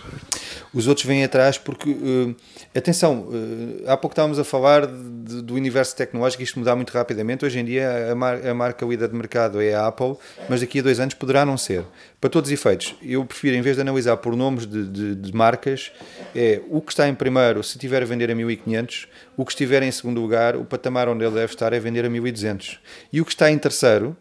Os 0.75 0.87
outros 0.87 1.07
vêm 1.07 1.25
atrás 1.25 1.57
porque, 1.57 1.89
uh, 1.89 2.37
atenção, 2.77 3.29
uh, 3.31 3.85
há 3.87 3.97
pouco 3.97 4.13
estávamos 4.13 4.39
a 4.39 4.45
falar 4.45 4.87
de, 4.87 5.41
do 5.41 5.55
universo 5.55 5.97
tecnológico, 5.97 6.43
isto 6.43 6.59
muda 6.59 6.77
muito 6.77 6.91
rapidamente. 6.91 7.47
Hoje 7.47 7.61
em 7.61 7.65
dia 7.65 8.13
a, 8.13 8.15
mar, 8.15 8.47
a 8.47 8.53
marca 8.53 8.85
líder 8.85 9.09
de 9.09 9.15
mercado 9.15 9.59
é 9.59 9.73
a 9.73 9.87
Apple, 9.87 10.17
mas 10.47 10.61
daqui 10.61 10.81
a 10.81 10.83
dois 10.83 11.01
anos 11.01 11.15
poderá 11.15 11.47
não 11.47 11.57
ser. 11.57 11.83
Para 12.21 12.29
todos 12.29 12.51
os 12.51 12.53
efeitos, 12.53 12.95
eu 13.03 13.25
prefiro, 13.25 13.57
em 13.57 13.63
vez 13.63 13.77
de 13.77 13.83
analisar 13.83 14.19
por 14.19 14.37
nomes 14.37 14.67
de, 14.67 14.87
de, 14.87 15.15
de 15.15 15.35
marcas, 15.35 15.93
é 16.37 16.61
o 16.69 16.83
que 16.83 16.93
está 16.93 17.09
em 17.09 17.15
primeiro, 17.15 17.63
se 17.63 17.79
estiver 17.79 18.03
a 18.03 18.07
vender 18.07 18.31
a 18.31 18.35
1500, 18.35 19.09
o 19.35 19.47
que 19.47 19.53
estiver 19.53 19.83
em 19.83 19.91
segundo 19.91 20.21
lugar, 20.21 20.57
o 20.57 20.65
patamar 20.67 21.09
onde 21.09 21.25
ele 21.25 21.35
deve 21.35 21.55
estar 21.55 21.73
é 21.73 21.81
vender 21.81 22.05
a 22.05 22.11
1200. 22.11 22.81
E 23.11 23.21
o 23.23 23.25
que 23.25 23.33
está 23.33 23.51
em 23.51 23.57
terceiro, 23.57 24.15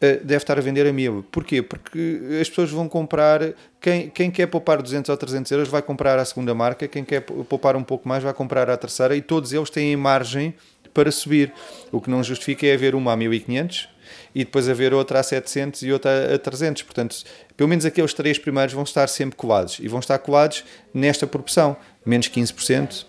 deve 0.00 0.36
estar 0.36 0.56
a 0.56 0.60
vender 0.60 0.86
a 0.86 0.92
mil. 0.92 1.24
Porquê? 1.30 1.60
Porque 1.60 2.20
as 2.40 2.48
pessoas 2.48 2.70
vão 2.70 2.88
comprar, 2.88 3.40
quem, 3.80 4.08
quem 4.08 4.30
quer 4.30 4.46
poupar 4.46 4.80
200 4.80 5.08
ou 5.08 5.16
300 5.16 5.50
euros 5.52 5.68
vai 5.68 5.82
comprar 5.82 6.18
a 6.18 6.24
segunda 6.24 6.54
marca, 6.54 6.86
quem 6.86 7.04
quer 7.04 7.20
poupar 7.20 7.76
um 7.76 7.82
pouco 7.82 8.08
mais 8.08 8.22
vai 8.22 8.32
comprar 8.32 8.70
a 8.70 8.76
terceira 8.76 9.16
e 9.16 9.22
todos 9.22 9.52
eles 9.52 9.70
têm 9.70 9.96
margem 9.96 10.54
para 10.94 11.10
subir. 11.10 11.52
O 11.90 12.00
que 12.00 12.10
não 12.10 12.22
justifica 12.22 12.66
é 12.66 12.74
haver 12.74 12.94
uma 12.94 13.12
a 13.12 13.16
1500 13.16 13.88
e 14.34 14.44
depois 14.44 14.68
haver 14.68 14.94
outra 14.94 15.20
a 15.20 15.22
700 15.22 15.82
e 15.82 15.92
outra 15.92 16.34
a 16.34 16.38
300. 16.38 16.82
Portanto, 16.82 17.16
pelo 17.56 17.68
menos 17.68 17.84
aqueles 17.84 18.14
três 18.14 18.38
primeiros 18.38 18.72
vão 18.72 18.84
estar 18.84 19.08
sempre 19.08 19.36
colados 19.36 19.78
e 19.80 19.88
vão 19.88 20.00
estar 20.00 20.18
colados 20.18 20.64
nesta 20.94 21.26
proporção, 21.26 21.76
menos 22.06 22.28
15%, 22.28 23.04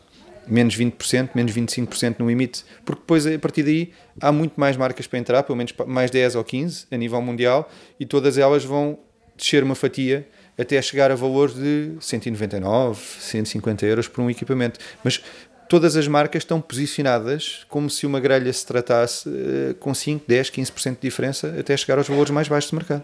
menos 0.48 0.76
20%, 0.78 1.30
menos 1.36 1.52
25% 1.54 2.16
no 2.20 2.28
limite, 2.28 2.64
porque 2.86 3.02
depois 3.02 3.26
a 3.26 3.38
partir 3.40 3.64
daí 3.64 3.92
há 4.20 4.32
muito 4.32 4.60
mais 4.60 4.76
marcas 4.76 5.08
para 5.08 5.20
entrar, 5.20 5.44
pelo 5.44 5.58
menos 5.58 5.74
mais 5.88 6.10
10 6.12 6.36
ou 6.36 6.44
15 6.44 6.88
a 6.92 6.98
nível 6.98 7.22
mundial, 7.22 7.70
e 8.00 8.06
todas 8.06 8.38
elas 8.38 8.64
vão 8.64 8.98
descer 9.38 9.64
uma 9.64 9.76
fatia 9.76 10.28
até 10.58 10.82
chegar 10.82 11.10
a 11.10 11.16
valores 11.16 11.56
de 11.56 11.94
199, 12.02 13.00
150 13.20 13.86
euros 13.86 14.08
por 14.10 14.22
um 14.22 14.30
equipamento. 14.30 14.78
Mas 15.02 15.24
todas 15.70 15.96
as 15.96 16.08
marcas 16.08 16.42
estão 16.42 16.60
posicionadas 16.60 17.66
como 17.70 17.90
se 17.90 18.06
uma 18.06 18.20
grelha 18.20 18.52
se 18.52 18.66
tratasse 18.66 19.30
uh, 19.30 19.76
com 19.76 19.94
5, 19.94 20.26
10, 20.28 20.50
15% 20.50 20.96
de 20.96 21.02
diferença 21.02 21.56
até 21.58 21.78
chegar 21.78 21.98
aos 21.98 22.08
valores 22.08 22.32
mais 22.32 22.48
baixos 22.50 22.72
do 22.72 22.76
mercado. 22.76 23.04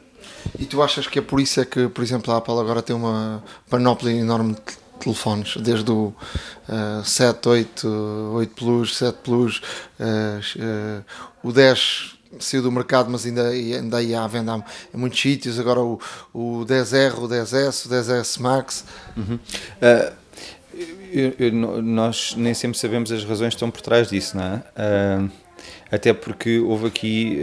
E 0.60 0.66
tu 0.66 0.82
achas 0.82 1.08
que 1.08 1.20
é 1.20 1.22
por 1.22 1.40
isso 1.40 1.62
é 1.62 1.66
que, 1.66 1.88
por 1.88 2.04
exemplo, 2.04 2.34
a 2.34 2.38
Apple 2.38 2.60
agora 2.60 2.82
tem 2.82 2.96
uma 2.96 3.42
panóplia 3.70 4.12
enorme 4.12 4.56
de 4.56 4.62
telefones, 5.00 5.58
desde 5.58 5.90
o 5.92 6.14
uh, 6.70 7.04
7, 7.04 7.48
8, 7.48 7.88
8 8.34 8.56
Plus, 8.56 8.98
7 8.98 9.18
Plus, 9.24 9.62
uh, 10.00 10.40
uh, 10.60 11.04
o 11.44 11.52
10 11.52 12.16
saiu 12.40 12.62
do 12.62 12.72
mercado, 12.72 13.10
mas 13.10 13.26
ainda, 13.26 13.48
ainda 13.50 14.02
ia 14.02 14.22
à 14.22 14.28
venda 14.28 14.64
em 14.94 14.98
muitos 14.98 15.20
sítios. 15.20 15.60
Agora 15.60 15.80
o, 15.80 16.00
o 16.34 16.66
10R, 16.66 17.14
o 17.18 17.28
10S, 17.28 17.86
o 17.86 17.90
10S 17.90 18.40
Max. 18.40 18.84
Uhum. 19.16 19.36
Uh, 19.36 20.14
eu, 21.12 21.34
eu, 21.40 21.52
nós 21.54 22.34
nem 22.36 22.54
sempre 22.54 22.78
sabemos 22.78 23.12
as 23.12 23.24
razões 23.24 23.50
que 23.50 23.56
estão 23.56 23.72
por 23.72 23.82
trás 23.82 24.10
disso, 24.10 24.36
não 24.36 24.44
é? 24.44 24.64
Até 25.90 26.12
porque 26.14 26.60
houve 26.60 26.88
aqui 26.88 27.40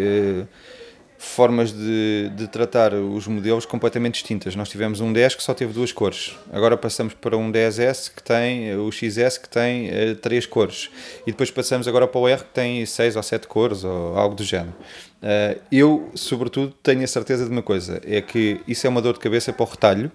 formas 1.23 1.73
de, 1.73 2.31
de, 2.35 2.49
tratar 2.49 2.93
os 2.93 3.28
modelos 3.28 3.65
completamente 3.65 4.15
distintas. 4.15 4.57
Nós 4.57 4.69
tivemos 4.69 5.01
um 5.01 5.12
10 5.12 5.36
que 5.36 5.43
só 5.43 5.55
teve 5.55 5.73
duas 5.73 5.93
cores. 5.93 6.35
Agora 6.53 6.77
passamos 6.77 7.15
para 7.15 7.36
um 7.36 7.51
10S 7.51 8.12
que 8.15 8.23
tem 8.23 8.77
o 8.77 8.90
XS 8.90 9.39
que 9.39 9.49
tem 9.49 9.89
uh, 9.89 10.16
três 10.16 10.47
cores. 10.47 10.90
E 11.24 11.31
depois 11.31 11.51
passamos 11.51 11.86
agora 11.86 12.09
para 12.09 12.20
o 12.20 12.28
R 12.28 12.43
que 12.43 12.51
tem 12.51 12.85
seis 12.85 13.15
ou 13.15 13.23
sete 13.23 13.47
cores 13.47 13.85
ou 13.85 14.19
algo 14.19 14.35
do 14.35 14.43
género. 14.43 14.74
Uh, 15.23 15.61
eu, 15.70 16.11
sobretudo, 16.15 16.74
tenho 16.82 17.05
a 17.05 17.07
certeza 17.07 17.44
de 17.44 17.51
uma 17.51 17.62
coisa: 17.62 18.01
é 18.05 18.20
que 18.20 18.61
isso 18.66 18.86
é 18.86 18.90
uma 18.90 19.01
dor 19.01 19.15
de 19.15 19.20
cabeça 19.20 19.53
para 19.53 19.62
o 19.62 19.69
retalho 19.69 20.11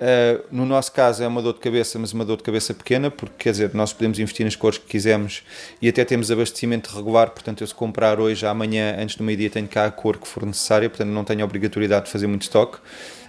Uh, 0.00 0.44
no 0.50 0.66
nosso 0.66 0.90
caso 0.90 1.22
é 1.22 1.28
uma 1.28 1.40
dor 1.40 1.54
de 1.54 1.60
cabeça, 1.60 1.96
mas 1.98 2.12
uma 2.12 2.24
dor 2.24 2.36
de 2.36 2.42
cabeça 2.42 2.74
pequena, 2.74 3.10
porque 3.10 3.34
quer 3.44 3.50
dizer, 3.52 3.74
nós 3.74 3.92
podemos 3.92 4.18
investir 4.18 4.44
nas 4.44 4.56
cores 4.56 4.76
que 4.76 4.86
quisermos 4.86 5.44
e 5.80 5.88
até 5.88 6.04
temos 6.04 6.30
abastecimento 6.30 6.94
regular, 6.94 7.30
portanto, 7.30 7.60
eu 7.60 7.66
se 7.66 7.74
comprar 7.74 8.18
hoje, 8.18 8.44
amanhã, 8.44 8.96
antes 8.98 9.14
do 9.14 9.22
meio-dia, 9.22 9.48
tenho 9.48 9.68
cá 9.68 9.86
a 9.86 9.90
cor 9.92 10.18
que 10.18 10.26
for 10.26 10.44
necessária, 10.44 10.90
portanto, 10.90 11.10
não 11.10 11.22
tenho 11.22 11.44
obrigatoriedade 11.44 12.06
de 12.06 12.10
fazer 12.10 12.26
muito 12.26 12.42
estoque. 12.42 12.78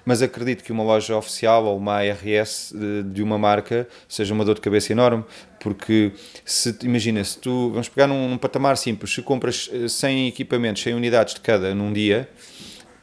Mas 0.06 0.22
acredito 0.22 0.64
que 0.64 0.72
uma 0.72 0.84
loja 0.84 1.16
oficial 1.16 1.64
ou 1.66 1.78
uma 1.78 1.94
ARS 1.94 2.74
de, 3.06 3.24
uma 3.24 3.38
marca 3.38 3.88
seja 4.08 4.34
uma 4.34 4.44
dor 4.44 4.56
de 4.56 4.62
cabeça 4.62 4.92
enorme, 4.92 5.24
porque 5.62 6.12
se 6.44 6.76
imagina, 6.84 7.24
se 7.24 7.38
tu 7.38 7.70
vamos 7.70 7.88
pegar 7.88 8.08
num, 8.08 8.28
num 8.28 8.38
patamar 8.38 8.76
simples, 8.76 9.14
se 9.14 9.22
compras 9.22 9.70
100 9.88 10.28
equipamentos, 10.28 10.84
100 10.84 10.96
unidades 10.96 11.36
de 11.36 11.40
cada 11.40 11.74
num 11.74 11.94
dia 11.94 12.28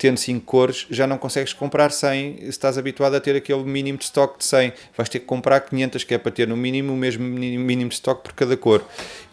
tendo 0.01 0.17
5 0.17 0.47
cores, 0.47 0.87
já 0.89 1.07
não 1.07 1.19
consegues 1.19 1.53
comprar 1.53 1.91
100 1.91 2.39
se 2.39 2.49
estás 2.49 2.79
habituado 2.79 3.15
a 3.17 3.21
ter 3.21 3.37
aquele 3.37 3.63
mínimo 3.65 3.99
de 3.99 4.05
estoque 4.05 4.39
de 4.39 4.47
100. 4.47 4.73
Vais 4.97 5.11
ter 5.11 5.19
que 5.19 5.27
comprar 5.27 5.61
500, 5.61 6.05
que 6.05 6.15
é 6.15 6.19
para 6.19 6.33
ter 6.33 6.49
no 6.49 6.57
mínimo 6.57 6.95
o 6.95 6.97
mesmo 6.97 7.23
mínimo 7.23 7.91
de 7.91 7.97
estoque 7.97 8.23
por 8.23 8.33
cada 8.33 8.57
cor. 8.57 8.83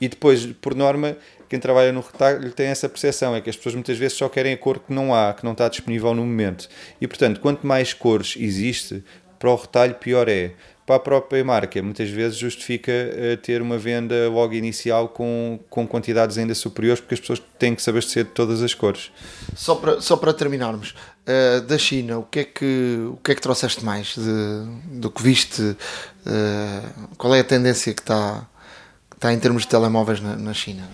E 0.02 0.10
depois, 0.10 0.46
por 0.46 0.76
norma, 0.76 1.16
quem 1.48 1.58
trabalha 1.58 1.94
no 1.94 2.02
retalho 2.02 2.52
tem 2.52 2.68
essa 2.68 2.90
percepção, 2.90 3.34
é 3.34 3.40
que 3.40 3.50
as 3.50 3.56
pessoas 3.56 3.76
muitas 3.76 3.98
vezes 3.98 4.18
só 4.18 4.28
querem 4.28 4.52
a 4.52 4.58
cor 4.58 4.80
que 4.80 4.92
não 4.92 5.16
há, 5.16 5.34
que 5.34 5.46
não 5.46 5.54
está 5.54 5.70
disponível 5.70 6.14
no 6.14 6.26
momento. 6.26 6.68
E 7.00 7.08
portanto, 7.08 7.40
quanto 7.40 7.66
mais 7.66 7.94
cores 7.94 8.36
existe, 8.38 9.02
para 9.40 9.50
o 9.50 9.56
retalho 9.56 9.96
pior 9.96 10.28
é 10.28 10.52
para 10.88 10.96
a 10.96 11.00
própria 11.00 11.44
marca. 11.44 11.84
Muitas 11.84 12.10
vezes 12.10 12.38
justifica 12.38 12.92
uh, 12.92 13.38
ter 13.38 13.62
uma 13.62 13.78
venda 13.78 14.30
logo 14.30 14.54
inicial 14.54 15.10
com, 15.10 15.60
com 15.70 15.86
quantidades 15.86 16.38
ainda 16.38 16.56
superiores, 16.56 17.02
porque 17.02 17.16
as 17.16 17.20
pessoas 17.20 17.44
têm 17.60 17.76
que 17.76 17.82
saber 17.82 18.02
ser 18.02 18.24
de 18.24 18.32
todas 18.32 18.64
as 18.64 18.74
cores. 18.74 19.12
Só 19.54 19.76
para, 19.76 20.00
só 20.00 20.16
para 20.16 20.34
terminarmos, 20.34 20.96
uh, 21.28 21.62
da 21.62 21.78
China, 21.78 22.20
o 22.20 22.24
que, 22.24 22.40
é 22.40 22.44
que, 22.46 23.00
o 23.12 23.18
que 23.18 23.34
é 23.34 23.36
que 23.36 23.42
trouxeste 23.42 23.84
mais 23.84 24.16
de, 24.16 24.98
do 24.98 25.12
que 25.12 25.22
viste? 25.22 25.62
Uh, 25.62 27.08
qual 27.18 27.36
é 27.36 27.42
a 27.42 27.44
tendência 27.44 27.94
que 27.94 28.02
está, 28.02 28.48
que 29.10 29.18
está 29.18 29.34
em 29.34 29.40
termos 29.40 29.64
de 29.64 29.68
telemóveis 29.68 30.22
na, 30.22 30.38
na 30.38 30.54
China? 30.54 30.88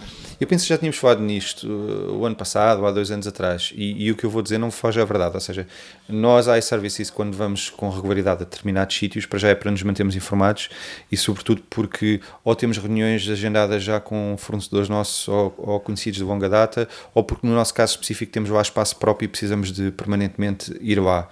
Eu 0.43 0.47
penso 0.47 0.65
que 0.65 0.69
já 0.69 0.77
tínhamos 0.77 0.97
falado 0.97 1.21
nisto 1.21 1.65
uh, 1.65 2.17
o 2.19 2.25
ano 2.25 2.35
passado, 2.35 2.85
há 2.85 2.91
dois 2.91 3.09
anos 3.09 3.25
atrás, 3.25 3.71
e, 3.73 4.03
e, 4.03 4.11
o 4.11 4.15
que 4.17 4.25
eu 4.25 4.29
vou 4.29 4.41
dizer 4.41 4.57
não 4.57 4.69
foge 4.69 4.99
à 4.99 5.05
verdade. 5.05 5.35
Ou 5.35 5.39
seja, 5.39 5.65
nós, 6.09 6.49
a 6.49 6.57
iServices, 6.57 7.09
quando 7.09 7.33
vamos 7.33 7.69
com 7.69 7.89
regularidade 7.89 8.41
a 8.41 8.43
determinados 8.43 8.93
sítios, 8.93 9.25
para 9.25 9.39
já 9.39 9.47
é 9.47 9.55
para 9.55 9.71
nos 9.71 9.81
mantermos 9.83 10.17
informados 10.17 10.67
e, 11.09 11.15
sobretudo, 11.15 11.63
porque 11.69 12.19
ou 12.43 12.53
temos 12.57 12.77
reuniões 12.77 13.25
agendadas 13.29 13.83
já 13.83 14.01
com 14.01 14.35
fornecedores 14.37 14.89
nossos 14.89 15.29
ou, 15.29 15.55
ou 15.57 15.79
conhecidos 15.79 16.17
de 16.17 16.25
longa 16.25 16.49
data, 16.49 16.89
ou 17.13 17.23
porque, 17.23 17.47
no 17.47 17.55
nosso 17.55 17.73
caso 17.73 17.93
específico, 17.93 18.29
temos 18.29 18.49
lá 18.49 18.61
espaço 18.61 18.97
próprio 18.97 19.27
e 19.27 19.29
precisamos 19.29 19.71
de 19.71 19.91
permanentemente 19.91 20.77
ir 20.81 20.99
lá. 20.99 21.29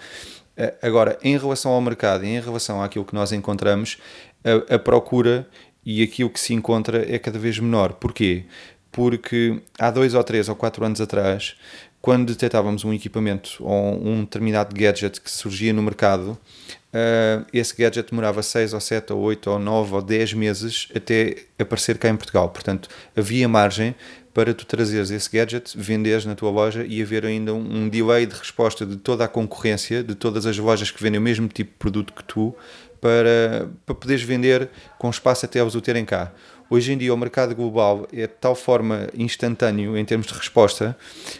Uh, 0.57 0.73
agora, 0.81 1.19
em 1.21 1.37
relação 1.37 1.73
ao 1.73 1.81
mercado 1.81 2.23
e 2.23 2.29
em 2.29 2.39
relação 2.39 2.81
àquilo 2.81 3.03
que 3.03 3.13
nós 3.13 3.33
encontramos, 3.33 3.97
a, 4.41 4.75
a 4.75 4.79
procura 4.79 5.45
e 5.85 6.03
aquilo 6.03 6.29
que 6.29 6.39
se 6.39 6.53
encontra 6.53 7.05
é 7.13 7.17
cada 7.17 7.39
vez 7.39 7.57
menor. 7.59 7.93
Porquê? 7.93 8.45
Porque 8.91 9.61
há 9.79 9.89
dois 9.89 10.13
ou 10.13 10.23
três 10.23 10.49
ou 10.49 10.55
quatro 10.55 10.83
anos 10.85 10.99
atrás, 10.99 11.55
quando 12.01 12.27
detectávamos 12.27 12.83
um 12.83 12.91
equipamento 12.91 13.57
ou 13.59 14.03
um 14.03 14.21
determinado 14.21 14.75
gadget 14.75 15.21
que 15.21 15.29
surgia 15.29 15.71
no 15.71 15.83
mercado, 15.83 16.31
uh, 16.31 17.45
esse 17.53 17.75
gadget 17.75 18.09
demorava 18.09 18.41
6 18.41 18.73
ou 18.73 18.79
7 18.79 19.13
ou 19.13 19.19
8 19.19 19.49
ou 19.51 19.59
9 19.59 19.93
ou 19.95 20.01
10 20.01 20.33
meses 20.33 20.87
até 20.95 21.35
aparecer 21.59 21.99
cá 21.99 22.09
em 22.09 22.15
Portugal. 22.15 22.49
Portanto, 22.49 22.89
havia 23.15 23.47
margem 23.47 23.95
para 24.33 24.53
tu 24.53 24.65
trazeres 24.65 25.11
esse 25.11 25.29
gadget, 25.29 25.77
venderes 25.77 26.25
na 26.25 26.35
tua 26.35 26.49
loja 26.49 26.85
e 26.87 27.01
haver 27.01 27.25
ainda 27.25 27.53
um, 27.53 27.83
um 27.83 27.89
delay 27.89 28.25
de 28.25 28.33
resposta 28.33 28.85
de 28.85 28.95
toda 28.95 29.25
a 29.25 29.27
concorrência, 29.27 30.03
de 30.03 30.15
todas 30.15 30.45
as 30.45 30.57
lojas 30.57 30.89
que 30.89 31.03
vendem 31.03 31.19
o 31.19 31.23
mesmo 31.23 31.47
tipo 31.47 31.71
de 31.71 31.77
produto 31.77 32.13
que 32.13 32.23
tu, 32.23 32.55
para, 32.99 33.69
para 33.85 33.95
poderes 33.95 34.23
vender 34.23 34.69
com 34.97 35.09
espaço 35.09 35.45
até 35.45 35.59
eles 35.59 35.75
o 35.75 35.81
terem 35.81 36.05
cá. 36.05 36.31
Hoje 36.73 36.93
em 36.93 36.97
dia 36.97 37.13
o 37.13 37.17
mercado 37.17 37.53
global 37.53 38.07
é 38.13 38.21
de 38.21 38.27
tal 38.29 38.55
forma 38.55 39.09
instantâneo 39.13 39.97
em 39.97 40.05
termos 40.05 40.27
de 40.27 40.33
resposta 40.33 40.97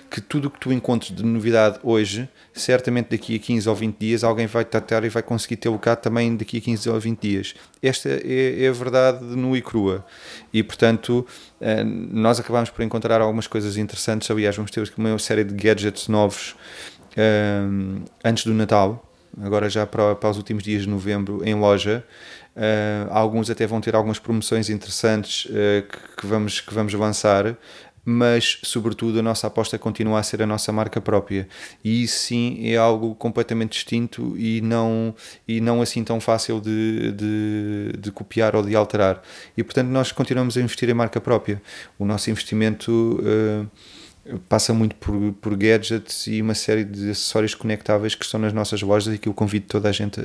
que 0.10 0.20
tudo 0.20 0.50
o 0.50 0.52
que 0.52 0.60
tu 0.60 0.74
encontres 0.74 1.16
de 1.16 1.24
novidade 1.24 1.80
hoje, 1.84 2.28
certamente 2.52 3.12
daqui 3.12 3.38
a 3.38 3.40
15 3.40 3.70
ou 3.70 3.74
20 3.74 3.98
dias 3.98 4.24
alguém 4.26 4.46
vai 4.46 4.66
tratar 4.66 5.06
e 5.06 5.10
vai 5.10 5.24
conseguir 5.24 5.56
ter 5.56 5.70
o 5.70 5.80
cá 5.80 5.96
também 5.96 6.36
daqui 6.36 6.58
a 6.58 6.60
15 6.60 6.90
ou 6.90 7.00
20 7.00 7.20
dias. 7.22 7.56
Esta 7.82 8.10
é, 8.10 8.66
é 8.66 8.68
a 8.68 8.74
verdade 8.74 9.24
nua 9.24 9.58
e 9.58 9.62
crua. 9.62 10.06
E 10.52 10.62
portanto, 10.62 11.26
eh, 11.62 11.82
nós 11.82 12.38
acabamos 12.38 12.70
por 12.70 12.84
encontrar 12.84 13.22
algumas 13.22 13.48
coisas 13.48 13.78
interessantes. 13.78 14.30
Aliás, 14.30 14.58
vamos 14.58 14.70
ter 14.70 14.84
uma 14.98 15.18
série 15.18 15.46
de 15.46 15.54
gadgets 15.54 16.10
novos 16.10 16.58
eh, 17.16 17.62
antes 18.22 18.44
do 18.44 18.54
Natal, 18.54 19.10
agora 19.42 19.70
já 19.70 19.86
para, 19.88 20.14
para 20.14 20.30
os 20.30 20.36
últimos 20.36 20.62
dias 20.62 20.82
de 20.82 20.90
novembro, 20.90 21.42
em 21.46 21.56
loja. 21.56 22.04
Uh, 22.56 23.08
alguns 23.10 23.50
até 23.50 23.66
vão 23.66 23.80
ter 23.80 23.96
algumas 23.96 24.20
promoções 24.20 24.70
interessantes 24.70 25.46
uh, 25.46 25.88
que, 25.88 26.18
que, 26.18 26.28
vamos, 26.28 26.60
que 26.60 26.74
vamos 26.74 26.94
avançar, 26.94 27.58
mas 28.04 28.60
sobretudo 28.64 29.20
a 29.20 29.22
nossa 29.22 29.48
aposta 29.48 29.78
continua 29.78 30.20
a 30.20 30.24
ser 30.24 30.42
a 30.42 30.48
nossa 30.48 30.72
marca 30.72 31.00
própria. 31.00 31.48
E 31.84 32.04
isso 32.04 32.20
sim 32.20 32.68
é 32.68 32.76
algo 32.76 33.16
completamente 33.16 33.74
distinto 33.74 34.36
e 34.38 34.60
não, 34.62 35.16
e 35.48 35.62
não 35.62 35.82
assim 35.82 36.04
tão 36.04 36.20
fácil 36.20 36.60
de, 36.60 37.12
de, 37.12 37.94
de 37.98 38.12
copiar 38.12 38.56
ou 38.56 38.64
de 38.64 38.76
alterar. 38.76 39.22
E 39.56 39.64
portanto 39.64 39.88
nós 39.88 40.12
continuamos 40.12 40.58
a 40.58 40.62
investir 40.62 40.90
em 40.90 40.94
marca 40.94 41.22
própria. 41.22 41.62
O 41.98 42.06
nosso 42.06 42.30
investimento 42.30 43.20
uh, 43.22 43.70
passa 44.48 44.74
muito 44.74 44.96
por, 44.96 45.34
por 45.34 45.56
gadgets 45.56 46.28
e 46.28 46.42
uma 46.42 46.54
série 46.54 46.84
de 46.84 47.12
acessórios 47.12 47.56
conectáveis 47.56 48.16
que 48.16 48.24
estão 48.24 48.40
nas 48.40 48.54
nossas 48.54 48.82
lojas 48.82 49.14
e 49.14 49.18
que 49.18 49.28
eu 49.28 49.34
convido 49.34 49.66
toda 49.68 49.90
a 49.90 49.92
gente 49.92 50.20
a, 50.20 50.24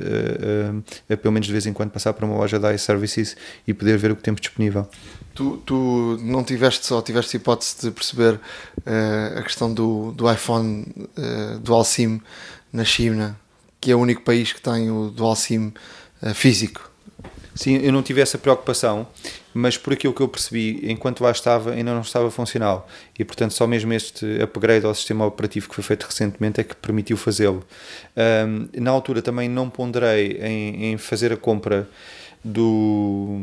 a, 1.09 1.13
a 1.13 1.17
pelo 1.17 1.31
menos 1.31 1.47
de 1.47 1.51
vez 1.53 1.65
em 1.65 1.73
quando 1.73 1.91
passar 1.91 2.13
para 2.13 2.25
uma 2.25 2.35
loja 2.35 2.59
da 2.59 2.73
iServices 2.73 3.35
e 3.67 3.73
poder 3.73 3.97
ver 3.97 4.11
o 4.11 4.15
que 4.15 4.23
temos 4.23 4.41
disponível. 4.41 4.87
Tu, 5.33 5.57
tu 5.65 6.17
não 6.21 6.43
tiveste 6.43 6.85
só, 6.85 7.01
tiveste 7.01 7.37
hipótese 7.37 7.75
de 7.81 7.91
perceber 7.91 8.33
uh, 8.33 9.39
a 9.39 9.43
questão 9.43 9.73
do, 9.73 10.11
do 10.11 10.31
iPhone 10.31 10.85
uh, 10.97 11.59
Dual 11.59 11.83
SIM 11.83 12.21
na 12.73 12.83
China, 12.83 13.39
que 13.79 13.91
é 13.91 13.95
o 13.95 13.99
único 13.99 14.23
país 14.23 14.51
que 14.51 14.61
tem 14.61 14.89
o 14.89 15.09
Dual 15.09 15.35
SIM 15.35 15.73
uh, 16.21 16.33
físico. 16.33 16.91
Sim, 17.57 17.77
eu 17.77 17.91
não 17.91 18.03
tive 18.03 18.21
essa 18.21 18.37
preocupação, 18.37 19.07
mas 19.51 19.77
por 19.77 19.91
aquilo 19.91 20.13
que 20.13 20.21
eu 20.21 20.27
percebi, 20.27 20.79
enquanto 20.83 21.21
lá 21.21 21.31
estava, 21.31 21.71
ainda 21.71 21.91
não 21.91 22.01
estava 22.01 22.29
funcional. 22.29 22.87
E 23.17 23.25
portanto, 23.25 23.51
só 23.51 23.65
mesmo 23.65 23.91
este 23.93 24.39
upgrade 24.43 24.85
ao 24.85 24.93
sistema 24.93 25.25
operativo 25.25 25.67
que 25.67 25.73
foi 25.73 25.83
feito 25.83 26.03
recentemente 26.03 26.61
é 26.61 26.63
que 26.63 26.75
permitiu 26.75 27.17
fazê-lo. 27.17 27.65
Um, 28.15 28.69
na 28.79 28.91
altura 28.91 29.23
também 29.23 29.49
não 29.49 29.71
ponderei 29.71 30.33
em, 30.39 30.91
em, 30.91 30.97
fazer 30.99 31.33
a 31.33 31.37
compra 31.37 31.89
do, 32.43 33.39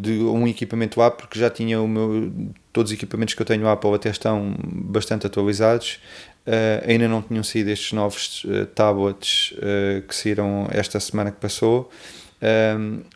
de 0.00 0.20
um 0.20 0.46
equipamento 0.46 1.02
Apple, 1.02 1.26
porque 1.26 1.40
já 1.40 1.50
tinha 1.50 1.82
o 1.82 1.88
meu, 1.88 2.32
todos 2.72 2.92
os 2.92 2.96
equipamentos 2.96 3.34
que 3.34 3.42
eu 3.42 3.46
tenho 3.46 3.68
Apple 3.68 3.94
até 3.94 4.10
estão 4.10 4.54
bastante 4.64 5.26
atualizados. 5.26 5.98
Uh, 6.46 6.88
ainda 6.88 7.08
não 7.08 7.20
tinham 7.20 7.42
saído 7.42 7.70
estes 7.70 7.92
novos 7.92 8.44
uh, 8.44 8.64
tablets 8.66 9.52
uh, 9.56 10.02
que 10.06 10.14
saíram 10.14 10.68
esta 10.70 11.00
semana 11.00 11.32
que 11.32 11.40
passou 11.40 11.90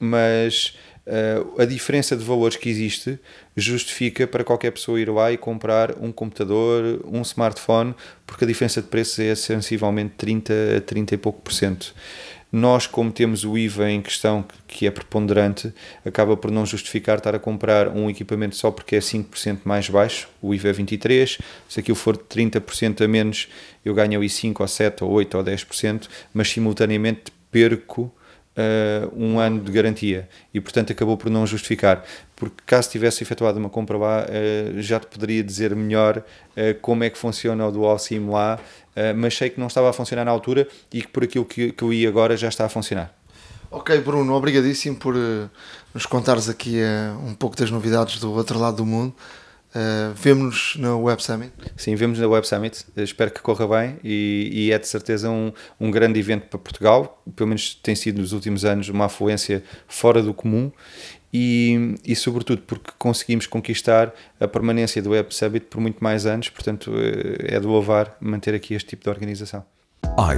mas 0.00 0.76
uh, 1.06 1.60
a 1.60 1.64
diferença 1.64 2.16
de 2.16 2.24
valores 2.24 2.56
que 2.56 2.68
existe 2.68 3.18
justifica 3.56 4.26
para 4.26 4.44
qualquer 4.44 4.70
pessoa 4.70 5.00
ir 5.00 5.08
lá 5.08 5.32
e 5.32 5.36
comprar 5.36 5.96
um 6.00 6.12
computador, 6.12 7.00
um 7.04 7.22
smartphone, 7.22 7.94
porque 8.26 8.44
a 8.44 8.48
diferença 8.48 8.82
de 8.82 8.88
preços 8.88 9.18
é 9.18 9.34
sensivelmente 9.34 10.14
30 10.16 10.52
a 10.78 10.80
30 10.80 11.14
e 11.14 11.18
pouco 11.18 11.40
por 11.40 11.52
cento. 11.52 11.94
Nós, 12.54 12.86
como 12.86 13.10
temos 13.10 13.44
o 13.44 13.58
IVA 13.58 13.90
em 13.90 14.00
questão 14.00 14.44
que 14.68 14.86
é 14.86 14.90
preponderante, 14.90 15.74
acaba 16.04 16.36
por 16.36 16.52
não 16.52 16.64
justificar 16.64 17.18
estar 17.18 17.34
a 17.34 17.38
comprar 17.40 17.88
um 17.88 18.08
equipamento 18.08 18.54
só 18.54 18.70
porque 18.70 18.94
é 18.94 19.00
5% 19.00 19.62
mais 19.64 19.88
baixo, 19.88 20.28
o 20.40 20.54
IVA 20.54 20.68
é 20.68 20.72
23%, 20.72 21.40
se 21.68 21.80
aquilo 21.80 21.96
for 21.96 22.16
30% 22.16 23.04
a 23.04 23.08
menos, 23.08 23.48
eu 23.84 23.92
ganho 23.92 24.20
aí 24.20 24.28
5 24.28 24.62
ou 24.62 24.68
7 24.68 25.02
ou 25.02 25.10
8 25.10 25.36
ou 25.36 25.42
10%, 25.42 26.08
mas 26.32 26.48
simultaneamente 26.48 27.32
perco 27.50 28.14
uh, 28.56 29.12
um 29.16 29.38
ano 29.38 29.60
de 29.60 29.70
garantia 29.70 30.28
e, 30.52 30.60
portanto, 30.60 30.92
acabou 30.92 31.16
por 31.16 31.30
não 31.30 31.46
justificar. 31.46 32.04
Porque 32.36 32.56
caso 32.66 32.90
tivesse 32.90 33.22
efetuado 33.22 33.58
uma 33.58 33.68
compra 33.68 33.96
lá, 33.96 34.24
uh, 34.24 34.80
já 34.80 34.98
te 34.98 35.06
poderia 35.06 35.42
dizer 35.42 35.74
melhor 35.74 36.18
uh, 36.18 36.80
como 36.80 37.04
é 37.04 37.10
que 37.10 37.18
funciona 37.18 37.66
o 37.66 37.72
Dual 37.72 37.98
SIM 37.98 38.28
lá, 38.28 38.58
mas 39.16 39.36
sei 39.36 39.50
que 39.50 39.58
não 39.58 39.66
estava 39.66 39.90
a 39.90 39.92
funcionar 39.92 40.24
na 40.24 40.30
altura 40.30 40.68
e 40.92 41.02
que 41.02 41.08
por 41.08 41.24
aquilo 41.24 41.44
que, 41.44 41.72
que 41.72 41.82
eu 41.82 41.92
ia 41.92 42.08
agora 42.08 42.36
já 42.36 42.46
está 42.46 42.64
a 42.64 42.68
funcionar. 42.68 43.12
Ok, 43.68 44.00
Bruno, 44.02 44.32
obrigadíssimo 44.34 44.94
por 44.94 45.16
nos 45.92 46.06
contares 46.06 46.48
aqui 46.48 46.78
um 47.26 47.34
pouco 47.34 47.56
das 47.56 47.72
novidades 47.72 48.20
do 48.20 48.32
outro 48.32 48.56
lado 48.56 48.76
do 48.76 48.86
mundo. 48.86 49.12
Uh, 49.74 50.14
vemos-nos 50.14 50.76
na 50.76 50.96
Web 50.96 51.20
Summit? 51.20 51.52
Sim, 51.76 51.96
vemos 51.96 52.20
na 52.20 52.28
Web 52.28 52.46
Summit. 52.46 52.86
espero 52.96 53.30
que 53.32 53.40
corra 53.40 53.66
bem 53.66 53.98
e, 54.04 54.48
e, 54.52 54.72
é 54.72 54.78
de 54.78 54.86
certeza 54.86 55.28
um, 55.28 55.52
um 55.80 55.90
grande 55.90 56.18
evento 56.20 56.46
para 56.46 56.58
Portugal. 56.60 57.20
Pelo 57.34 57.48
menos 57.48 57.74
tem 57.74 57.96
sido 57.96 58.20
nos 58.20 58.32
últimos 58.32 58.64
anos 58.64 58.88
uma 58.88 59.06
afluência 59.06 59.64
fora 59.88 60.22
do 60.22 60.32
comum 60.32 60.70
e, 61.32 61.96
e 62.04 62.14
sobretudo 62.14 62.62
porque 62.62 62.92
conseguimos 62.96 63.48
conquistar 63.48 64.14
a 64.38 64.46
permanência 64.46 65.02
do 65.02 65.10
Web 65.10 65.34
Summit 65.34 65.66
por 65.66 65.80
muito 65.80 66.02
mais 66.02 66.24
anos. 66.24 66.48
Portanto, 66.48 66.92
eh, 66.96 67.56
é 67.56 67.58
de 67.58 67.66
louvar 67.66 68.16
manter 68.20 68.54
aqui 68.54 68.74
este 68.74 68.90
tipo 68.90 69.02
de 69.02 69.10
organização 69.10 69.64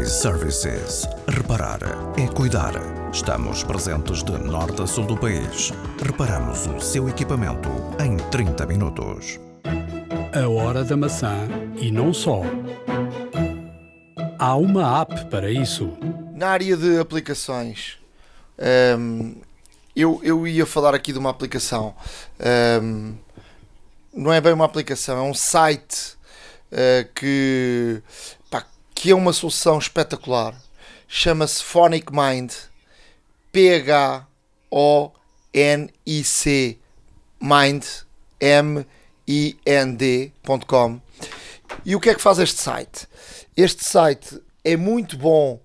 iServices. 0.00 1.06
Reparar 1.28 1.80
é 2.18 2.26
cuidar. 2.28 2.72
Estamos 3.12 3.62
presentes 3.64 4.22
de 4.22 4.32
norte 4.32 4.82
a 4.82 4.86
sul 4.86 5.06
do 5.06 5.16
país. 5.16 5.72
Reparamos 6.02 6.66
o 6.66 6.80
seu 6.80 7.08
equipamento 7.08 7.68
em 8.02 8.16
30 8.30 8.66
minutos. 8.66 9.40
A 10.32 10.48
hora 10.48 10.84
da 10.84 10.96
maçã 10.96 11.48
e 11.76 11.90
não 11.90 12.14
só. 12.14 12.42
Há 14.38 14.56
uma 14.56 15.00
app 15.02 15.26
para 15.26 15.50
isso. 15.50 15.92
Na 16.34 16.48
área 16.48 16.76
de 16.76 16.98
aplicações, 16.98 17.98
hum, 18.98 19.34
eu, 19.94 20.20
eu 20.22 20.46
ia 20.46 20.66
falar 20.66 20.94
aqui 20.94 21.12
de 21.12 21.18
uma 21.18 21.30
aplicação. 21.30 21.94
Hum, 22.82 23.14
não 24.14 24.32
é 24.32 24.40
bem 24.40 24.52
uma 24.52 24.64
aplicação, 24.64 25.18
é 25.18 25.22
um 25.22 25.34
site 25.34 26.16
uh, 26.72 27.08
que 27.14 28.02
que 29.06 29.12
é 29.12 29.14
uma 29.14 29.32
solução 29.32 29.78
espetacular. 29.78 30.52
Chama-se 31.06 31.62
Phonic 31.62 32.12
Mind. 32.12 32.52
P-H-O-N-I-C 33.52 34.26
Mind 37.40 37.84
M-I-N-D.com. 38.40 38.90
E 41.84 41.94
o 41.94 42.00
que 42.00 42.10
é 42.10 42.16
que 42.16 42.20
faz 42.20 42.40
este 42.40 42.60
site? 42.60 43.06
Este 43.56 43.84
site 43.84 44.42
é 44.64 44.76
muito 44.76 45.16
bom 45.16 45.60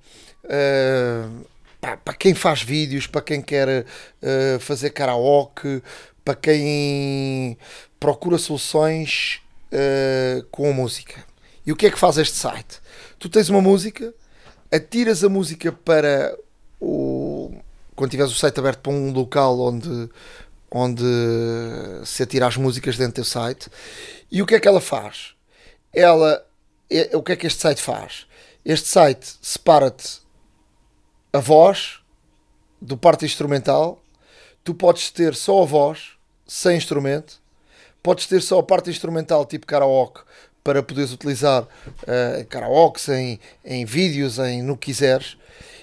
uh, 0.46 1.48
para 1.80 2.14
quem 2.14 2.36
faz 2.36 2.62
vídeos, 2.62 3.08
para 3.08 3.22
quem 3.22 3.42
quer 3.42 3.88
uh, 3.88 4.60
fazer 4.60 4.92
karaoke, 4.92 5.82
para 6.24 6.36
quem 6.36 7.58
procura 8.00 8.38
soluções 8.38 9.42
uh, 9.74 10.44
com 10.52 10.72
música. 10.72 11.26
E 11.66 11.72
o 11.72 11.76
que 11.76 11.88
é 11.88 11.90
que 11.90 11.98
faz 11.98 12.20
este 12.20 12.38
site? 12.38 12.81
Tu 13.22 13.30
tens 13.30 13.50
uma 13.50 13.62
música, 13.62 14.12
atiras 14.72 15.24
a 15.24 15.30
música 15.30 15.72
para 15.72 16.36
o. 16.80 17.54
Quando 17.96 18.10
tiveres 18.10 18.32
o 18.32 18.36
site 18.36 18.60
aberto 18.60 18.80
para 18.80 18.92
um 18.92 19.12
local 19.12 19.60
onde, 19.60 20.10
onde 20.72 21.04
se 22.04 22.24
atira 22.24 22.48
as 22.48 22.58
músicas 22.58 22.98
dentro 22.98 23.22
do 23.22 23.26
site, 23.26 23.70
e 24.32 24.42
o 24.42 24.46
que 24.46 24.56
é 24.56 24.60
que 24.60 24.68
ela 24.68 24.82
faz? 24.82 25.36
Ela. 25.94 26.44
É, 26.90 27.16
o 27.16 27.22
que 27.22 27.34
é 27.34 27.36
que 27.36 27.46
este 27.46 27.62
site 27.62 27.80
faz? 27.80 28.26
Este 28.66 28.90
site 28.90 29.38
separa-te 29.40 30.22
a 31.32 31.38
voz 31.38 32.00
do 32.82 32.98
parte 32.98 33.24
instrumental, 33.24 34.02
tu 34.64 34.74
podes 34.74 35.12
ter 35.12 35.36
só 35.36 35.62
a 35.62 35.66
voz, 35.66 36.14
sem 36.48 36.76
instrumento, 36.76 37.40
podes 38.02 38.26
ter 38.26 38.42
só 38.42 38.60
a 38.60 38.64
parte 38.64 38.90
instrumental, 38.90 39.46
tipo 39.46 39.68
karaoke, 39.68 40.22
para 40.64 40.84
poderes 40.84 41.12
utilizar 41.12 41.64
uh, 41.64 42.40
em 42.40 42.46
karaoke, 42.46 43.12
em, 43.12 43.40
em 43.64 43.86
vídeos, 43.86 44.38
em 44.40 44.62
no 44.62 44.78
que 44.78 44.88
quiseres. 44.88 45.38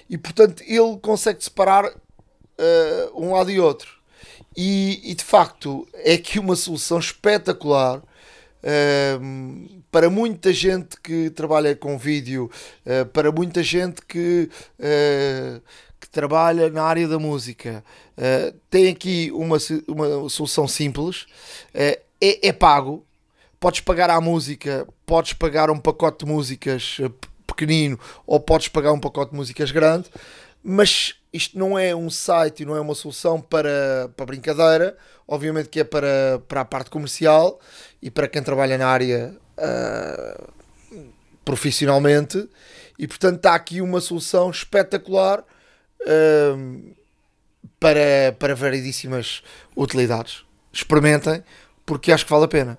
E 0.09 0.17
portanto 0.17 0.63
ele 0.65 0.97
consegue 1.01 1.43
separar 1.43 1.85
uh, 1.85 3.11
um 3.15 3.33
lado 3.33 3.51
e 3.51 3.59
outro. 3.59 3.99
E, 4.57 4.99
e, 5.11 5.13
de 5.13 5.23
facto 5.23 5.87
é 5.93 6.13
aqui 6.13 6.39
uma 6.39 6.55
solução 6.55 6.99
espetacular 6.99 7.99
uh, 7.99 9.83
para 9.91 10.09
muita 10.09 10.51
gente 10.51 10.99
que 11.01 11.29
trabalha 11.29 11.75
com 11.75 11.97
vídeo, 11.97 12.49
uh, 12.85 13.05
para 13.07 13.31
muita 13.31 13.63
gente 13.63 14.01
que, 14.01 14.49
que 15.99 16.09
trabalha 16.09 16.69
na 16.69 16.83
área 16.83 17.07
da 17.07 17.19
música. 17.19 17.83
tem 18.69 18.89
aqui 18.89 19.31
uma, 19.33 19.57
uma 19.87 20.29
solução 20.29 20.67
simples, 20.67 21.25
é, 21.73 21.99
é 22.21 22.51
pago, 22.51 23.05
podes 23.59 23.81
pagar 23.81 24.09
à 24.09 24.19
música, 24.21 24.87
podes 25.05 25.33
pagar 25.33 25.69
um 25.69 25.79
pacote 25.79 26.25
de 26.25 26.31
músicas 26.31 26.97
eh, 27.01 27.09
pequenino 27.45 27.99
ou 28.25 28.39
podes 28.39 28.67
pagar 28.67 28.93
um 28.93 28.99
pacote 28.99 29.31
de 29.31 29.37
músicas 29.37 29.71
grande. 29.71 30.09
mas 30.63 31.15
isto 31.31 31.57
não 31.57 31.77
é 31.77 31.95
um 31.95 32.09
site 32.09 32.63
e 32.63 32.65
não 32.65 32.75
é 32.75 32.81
uma 32.81 32.95
solução 32.95 33.39
para, 33.39 34.09
para 34.15 34.25
brincadeira, 34.25 34.97
obviamente 35.27 35.69
que 35.69 35.79
é 35.79 35.83
para, 35.83 36.41
para 36.47 36.61
a 36.61 36.65
parte 36.65 36.89
comercial 36.89 37.59
e 38.01 38.09
para 38.09 38.27
quem 38.27 38.41
trabalha 38.41 38.77
na 38.77 38.87
área 38.87 39.35
uh, 39.57 40.47
profissionalmente, 41.45 42.49
e 42.97 43.07
portanto 43.07 43.37
está 43.37 43.53
aqui 43.53 43.79
uma 43.79 44.01
solução 44.01 44.49
espetacular 44.49 45.43
uh, 46.01 46.95
para, 47.79 48.35
para 48.39 48.55
variedíssimas 48.55 49.43
utilidades. 49.77 50.43
Experimentem, 50.73 51.43
porque 51.85 52.11
acho 52.11 52.25
que 52.25 52.31
vale 52.31 52.45
a 52.45 52.47
pena. 52.47 52.77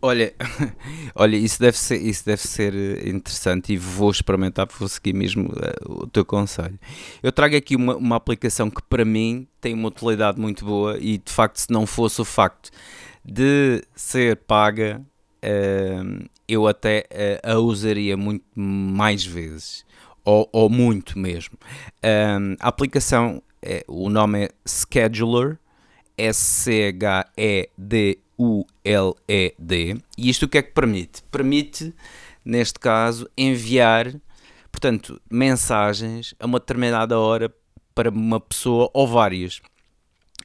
Olha, 0.00 0.32
olha, 1.14 1.36
isso 1.36 1.58
deve 1.60 1.76
ser, 1.76 1.96
isso 1.96 2.24
deve 2.24 2.42
ser 2.42 2.72
eh, 2.74 3.08
interessante 3.08 3.72
e 3.72 3.76
vou 3.76 4.10
experimentar, 4.10 4.68
vou 4.78 4.88
seguir 4.88 5.12
mesmo 5.12 5.48
uh, 5.48 6.04
o 6.04 6.06
teu 6.06 6.24
conselho. 6.24 6.78
Eu 7.22 7.32
trago 7.32 7.56
aqui 7.56 7.74
uma, 7.74 7.96
uma 7.96 8.14
aplicação 8.16 8.70
que 8.70 8.80
para 8.82 9.04
mim 9.04 9.48
tem 9.60 9.74
uma 9.74 9.88
utilidade 9.88 10.40
muito 10.40 10.64
boa 10.64 10.96
e 10.98 11.18
de 11.18 11.32
facto 11.32 11.56
se 11.56 11.70
não 11.70 11.84
fosse 11.84 12.20
o 12.20 12.24
facto 12.24 12.70
de 13.24 13.82
ser 13.94 14.36
paga, 14.36 15.02
uh, 15.44 16.28
eu 16.46 16.68
até 16.68 17.04
uh, 17.44 17.54
a 17.54 17.58
usaria 17.58 18.16
muito 18.16 18.44
mais 18.54 19.24
vezes, 19.24 19.84
ou, 20.24 20.48
ou 20.52 20.70
muito 20.70 21.18
mesmo. 21.18 21.58
a 22.60 22.68
aplicação, 22.68 23.42
é, 23.60 23.84
o 23.88 24.08
nome 24.08 24.44
é 24.44 24.50
Scheduler, 24.64 25.58
S-C-H-E-D-U 26.16 26.88
ULED. 28.88 30.02
E 30.16 30.30
isto 30.30 30.44
o 30.44 30.48
que 30.48 30.58
é 30.58 30.62
que 30.62 30.72
permite? 30.72 31.22
Permite, 31.30 31.94
neste 32.44 32.78
caso, 32.78 33.28
enviar, 33.36 34.14
portanto, 34.70 35.20
mensagens 35.30 36.34
a 36.38 36.46
uma 36.46 36.58
determinada 36.58 37.18
hora 37.18 37.52
para 37.94 38.10
uma 38.10 38.40
pessoa 38.40 38.90
ou 38.94 39.06
várias. 39.06 39.60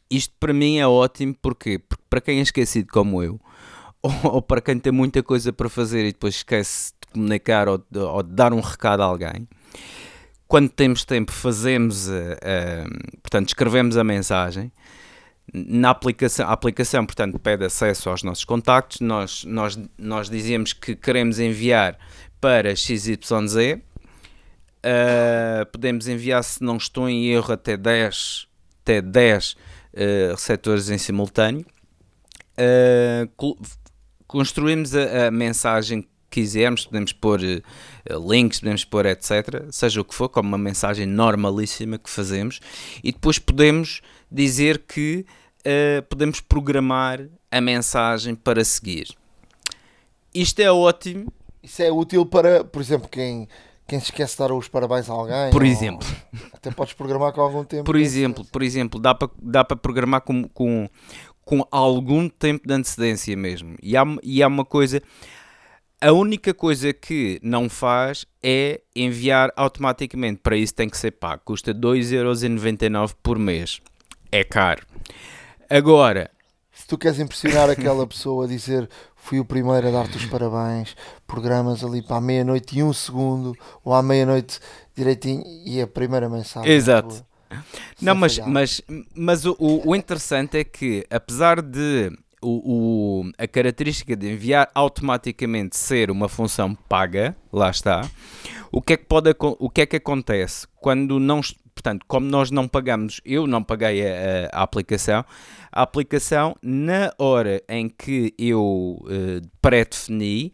Isto 0.09 0.33
para 0.39 0.53
mim 0.53 0.77
é 0.77 0.87
ótimo 0.87 1.35
porque, 1.41 1.79
porque 1.79 2.03
para 2.09 2.21
quem 2.21 2.39
é 2.39 2.41
esquecido 2.41 2.87
como 2.91 3.23
eu, 3.23 3.39
ou, 4.01 4.11
ou, 4.35 4.41
para 4.41 4.61
quem 4.61 4.77
tem 4.77 4.91
muita 4.91 5.23
coisa 5.23 5.53
para 5.53 5.69
fazer 5.69 6.05
e 6.05 6.11
depois 6.11 6.35
esquece 6.35 6.93
de 7.01 7.13
comunicar 7.13 7.67
ou 7.67 7.83
ou 7.95 8.23
de 8.23 8.33
dar 8.33 8.53
um 8.53 8.59
recado 8.59 9.01
a 9.01 9.05
alguém, 9.05 9.47
quando 10.47 10.69
temos 10.69 11.03
tempo 11.05 11.31
fazemos, 11.31 12.07
uh, 12.09 12.11
uh, 12.11 13.19
portanto, 13.21 13.47
escrevemos 13.47 13.97
a 13.97 14.03
mensagem 14.03 14.71
na 15.51 15.89
aplicação, 15.89 16.47
a 16.47 16.51
aplicação, 16.51 17.05
portanto, 17.05 17.37
pede 17.39 17.65
acesso 17.65 18.09
aos 18.09 18.23
nossos 18.23 18.45
contactos. 18.45 19.01
Nós, 19.01 19.43
nós, 19.43 19.79
nós 19.97 20.29
dizemos 20.29 20.73
que 20.73 20.95
queremos 20.95 21.39
enviar 21.39 21.97
para 22.39 22.75
XYZ. 22.75 23.79
Uh, 24.85 25.65
podemos 25.71 26.07
enviar, 26.07 26.43
se 26.43 26.61
não 26.63 26.77
estou 26.77 27.09
em 27.09 27.27
erro, 27.27 27.53
até 27.53 27.77
10, 27.77 28.47
até 28.81 29.01
10 29.01 29.51
uh, 29.51 29.55
receptores 30.31 30.89
em 30.89 30.97
simultâneo. 30.97 31.65
Uh, 32.57 33.57
construímos 34.27 34.95
a, 34.95 35.27
a, 35.27 35.31
mensagem 35.31 36.01
que 36.01 36.09
quisermos, 36.29 36.85
podemos 36.85 37.13
pôr 37.13 37.39
links, 38.27 38.59
podemos 38.59 38.83
pôr 38.83 39.05
etc. 39.05 39.65
Seja 39.69 40.01
o 40.01 40.03
que 40.03 40.15
for, 40.15 40.27
como 40.29 40.49
uma 40.49 40.57
mensagem 40.57 41.05
normalíssima 41.05 41.97
que 41.97 42.09
fazemos, 42.09 42.59
e 43.03 43.11
depois 43.11 43.37
podemos 43.37 44.01
dizer 44.33 44.79
que 44.87 45.25
uh, 45.59 46.01
podemos 46.09 46.41
programar 46.41 47.19
a 47.51 47.61
mensagem 47.61 48.33
para 48.33 48.65
seguir. 48.65 49.15
Isto 50.33 50.59
é 50.59 50.71
ótimo. 50.71 51.31
Isso 51.61 51.83
é 51.83 51.91
útil 51.91 52.25
para, 52.25 52.63
por 52.63 52.81
exemplo, 52.81 53.07
quem, 53.07 53.47
quem 53.87 53.99
se 53.99 54.05
esquece 54.05 54.33
de 54.33 54.39
dar 54.39 54.51
os 54.51 54.67
parabéns 54.67 55.07
a 55.09 55.13
alguém. 55.13 55.51
Por 55.51 55.63
exemplo. 55.63 56.07
Até 56.51 56.71
podes 56.71 56.93
programar 56.93 57.31
com 57.31 57.41
algum 57.41 57.63
tempo. 57.63 57.83
Por 57.83 57.95
exemplo, 57.95 58.43
por 58.51 58.63
exemplo, 58.63 58.99
dá 58.99 59.13
para, 59.13 59.29
dá 59.39 59.63
para 59.63 59.77
programar 59.77 60.21
com, 60.21 60.47
com, 60.49 60.89
com 61.45 61.65
algum 61.69 62.27
tempo 62.27 62.67
de 62.67 62.73
antecedência 62.73 63.37
mesmo. 63.37 63.75
E 63.81 63.95
há, 63.95 64.03
e 64.23 64.41
há 64.41 64.47
uma 64.47 64.65
coisa. 64.65 65.01
A 66.01 66.11
única 66.11 66.53
coisa 66.53 66.91
que 66.91 67.39
não 67.41 67.69
faz 67.69 68.25
é 68.41 68.81
enviar 68.93 69.53
automaticamente. 69.55 70.41
Para 70.41 70.57
isso 70.57 70.73
tem 70.73 70.89
que 70.89 70.97
ser 70.97 71.11
pago. 71.11 71.43
Custa 71.45 71.73
2,99€ 71.73 73.15
por 73.21 73.39
mês 73.39 73.79
é 74.33 74.43
caro. 74.43 74.81
Agora, 75.69 76.31
se 76.71 76.87
tu 76.87 76.97
queres 76.97 77.19
impressionar 77.19 77.69
aquela 77.69 78.05
pessoa 78.07 78.45
a 78.45 78.47
dizer 78.47 78.89
fui 79.15 79.39
o 79.39 79.45
primeiro 79.45 79.87
a 79.87 79.91
dar-te 79.91 80.17
os 80.17 80.25
parabéns, 80.25 80.95
programas 81.27 81.83
ali 81.83 82.01
para 82.01 82.17
a 82.17 82.21
meia-noite 82.21 82.79
e 82.79 82.83
um 82.83 82.91
segundo, 82.91 83.55
ou 83.83 83.93
à 83.93 84.01
meia-noite 84.01 84.59
direitinho, 84.95 85.43
e 85.65 85.79
a 85.79 85.87
primeira 85.87 86.27
mensagem. 86.27 86.69
Exato. 86.69 87.23
Não, 88.01 88.15
mas, 88.15 88.39
mas, 88.39 88.81
mas 89.15 89.45
o, 89.45 89.55
o 89.59 89.95
interessante 89.95 90.57
é 90.57 90.63
que, 90.63 91.05
apesar 91.11 91.61
de 91.61 92.11
o, 92.41 93.21
o, 93.21 93.31
a 93.37 93.47
característica 93.47 94.15
de 94.15 94.31
enviar 94.31 94.69
automaticamente 94.73 95.77
ser 95.77 96.09
uma 96.09 96.27
função 96.27 96.73
paga, 96.75 97.35
lá 97.51 97.69
está, 97.69 98.09
o 98.71 98.81
que 98.81 98.93
é 98.93 98.97
que, 98.97 99.05
pode, 99.05 99.33
o 99.39 99.69
que, 99.69 99.81
é 99.81 99.85
que 99.85 99.95
acontece 99.95 100.67
quando 100.81 101.19
não, 101.19 101.39
portanto, 101.73 102.05
como 102.07 102.25
nós 102.25 102.51
não 102.51 102.67
pagamos, 102.67 103.21
eu 103.25 103.47
não 103.47 103.63
paguei 103.63 104.05
a, 104.05 104.49
a, 104.51 104.63
aplicação, 104.63 105.25
a 105.71 105.81
aplicação, 105.81 106.55
na 106.61 107.13
hora 107.17 107.61
em 107.67 107.89
que 107.89 108.33
eu 108.37 108.99
uh, 109.01 109.47
pré-defini, 109.61 110.53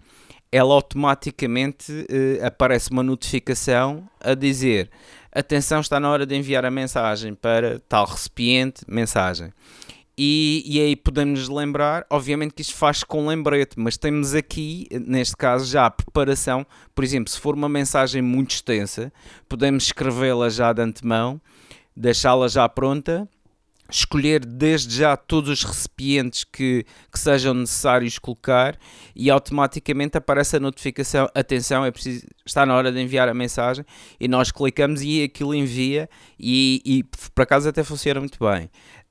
ela 0.52 0.74
automaticamente 0.74 1.92
uh, 1.92 2.46
aparece 2.46 2.90
uma 2.92 3.04
notificação 3.04 4.10
a 4.20 4.34
dizer 4.34 4.90
atenção, 5.32 5.80
está 5.80 6.00
na 6.00 6.10
hora 6.10 6.26
de 6.26 6.36
enviar 6.36 6.66
a 6.66 6.72
mensagem 6.72 7.34
para 7.34 7.80
tal 7.88 8.06
recipiente, 8.06 8.84
mensagem. 8.88 9.52
E, 10.22 10.64
e 10.66 10.82
aí 10.82 10.98
podemos 10.98 11.48
lembrar, 11.48 12.06
obviamente 12.10 12.54
que 12.54 12.62
isto 12.62 12.76
faz 12.76 13.06
com 13.06 13.26
lembrete, 13.26 13.76
mas 13.78 13.96
temos 13.96 14.36
aqui, 14.36 14.86
neste 14.92 15.38
caso, 15.38 15.64
já 15.64 15.86
a 15.86 15.90
preparação. 15.90 16.68
Por 16.94 17.06
exemplo, 17.06 17.32
se 17.32 17.40
for 17.40 17.56
uma 17.56 17.70
mensagem 17.70 18.22
muito 18.22 18.52
extensa, 18.52 19.14
podemos 19.48 19.86
escrevê-la 19.86 20.50
já 20.50 20.74
de 20.74 20.82
antemão, 20.82 21.40
deixá-la 21.96 22.50
já 22.50 22.68
pronta, 22.68 23.30
escolher 23.90 24.46
desde 24.46 24.96
já 24.98 25.18
todos 25.18 25.50
os 25.50 25.64
recipientes 25.64 26.44
que, 26.44 26.86
que 27.12 27.20
sejam 27.20 27.54
necessários 27.54 28.20
colocar 28.20 28.78
e 29.16 29.30
automaticamente 29.30 30.18
aparece 30.18 30.58
a 30.58 30.60
notificação, 30.60 31.28
atenção, 31.34 31.84
é 31.86 31.92
preciso, 31.92 32.28
está 32.46 32.66
na 32.66 32.76
hora 32.76 32.92
de 32.92 33.00
enviar 33.00 33.28
a 33.28 33.34
mensagem 33.34 33.84
e 34.20 34.28
nós 34.28 34.52
clicamos 34.52 35.02
e 35.02 35.24
aquilo 35.24 35.56
envia 35.56 36.10
e, 36.40 36.82
e 36.86 37.04
por 37.34 37.42
acaso 37.42 37.68
até 37.68 37.84
funciona 37.84 38.20
muito 38.20 38.38
bem. 38.40 38.70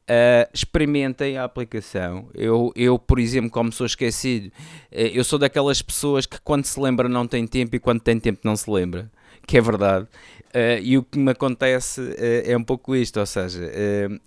Uh, 0.09 0.49
experimentem 0.55 1.37
a 1.37 1.45
aplicação. 1.45 2.31
Eu, 2.35 2.73
eu, 2.75 2.99
por 2.99 3.19
exemplo, 3.19 3.51
como 3.51 3.71
sou 3.71 3.85
esquecido, 3.85 4.47
uh, 4.47 4.53
eu 4.91 5.23
sou 5.23 5.39
daquelas 5.39 5.83
pessoas 5.83 6.25
que 6.25 6.41
quando 6.41 6.65
se 6.65 6.81
lembra 6.81 7.11
não 7.11 7.27
tem 7.27 7.47
tempo 7.47 7.77
e 7.77 7.79
quando 7.79 8.01
tem 8.01 8.19
tempo 8.19 8.41
não 8.43 8.57
se 8.57 8.71
lembra, 8.71 9.11
que 9.47 9.59
é 9.59 9.61
verdade. 9.61 10.07
Uh, 10.47 10.81
e 10.83 10.97
o 10.97 11.03
que 11.03 11.19
me 11.19 11.31
acontece 11.31 12.01
é 12.17 12.57
um 12.57 12.65
pouco 12.65 12.97
isto, 12.97 13.21
ou 13.21 13.27
seja, 13.27 13.71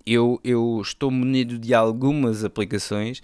eu, 0.06 0.40
eu 0.44 0.78
estou 0.80 1.10
munido 1.10 1.58
de 1.58 1.74
algumas 1.74 2.44
aplicações 2.44 3.20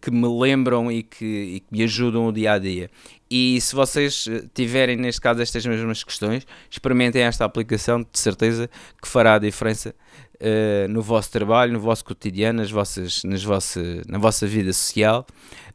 que 0.00 0.10
me 0.10 0.26
lembram 0.26 0.90
e 0.90 1.04
que, 1.04 1.24
e 1.24 1.60
que 1.60 1.66
me 1.70 1.84
ajudam 1.84 2.26
o 2.26 2.32
dia 2.32 2.54
a 2.54 2.58
dia. 2.58 2.90
E 3.30 3.60
se 3.60 3.74
vocês 3.74 4.26
tiverem, 4.54 4.96
neste 4.96 5.20
caso, 5.20 5.42
estas 5.42 5.64
mesmas 5.66 6.02
questões, 6.02 6.46
experimentem 6.70 7.22
esta 7.22 7.44
aplicação, 7.44 8.00
de 8.00 8.18
certeza 8.18 8.70
que 9.00 9.08
fará 9.08 9.34
a 9.34 9.38
diferença 9.38 9.94
uh, 10.40 10.88
no 10.88 11.02
vosso 11.02 11.30
trabalho, 11.30 11.72
no 11.72 11.80
vosso 11.80 12.04
cotidiano, 12.04 12.60
nas 12.60 12.70
vossas, 12.70 13.22
nas 13.24 13.42
vossa, 13.42 13.80
na 14.06 14.18
vossa 14.18 14.46
vida 14.46 14.72
social. 14.72 15.26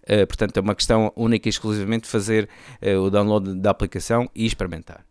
Uh, 0.04 0.26
portanto, 0.28 0.58
é 0.58 0.62
uma 0.62 0.76
questão 0.76 1.12
única 1.16 1.48
e 1.48 1.52
exclusivamente 1.52 2.08
fazer 2.08 2.50
uh, 2.82 3.00
o 3.00 3.10
download 3.10 3.56
da 3.56 3.72
aplicação 3.72 4.30
e 4.36 4.46
experimentar. 4.46 5.06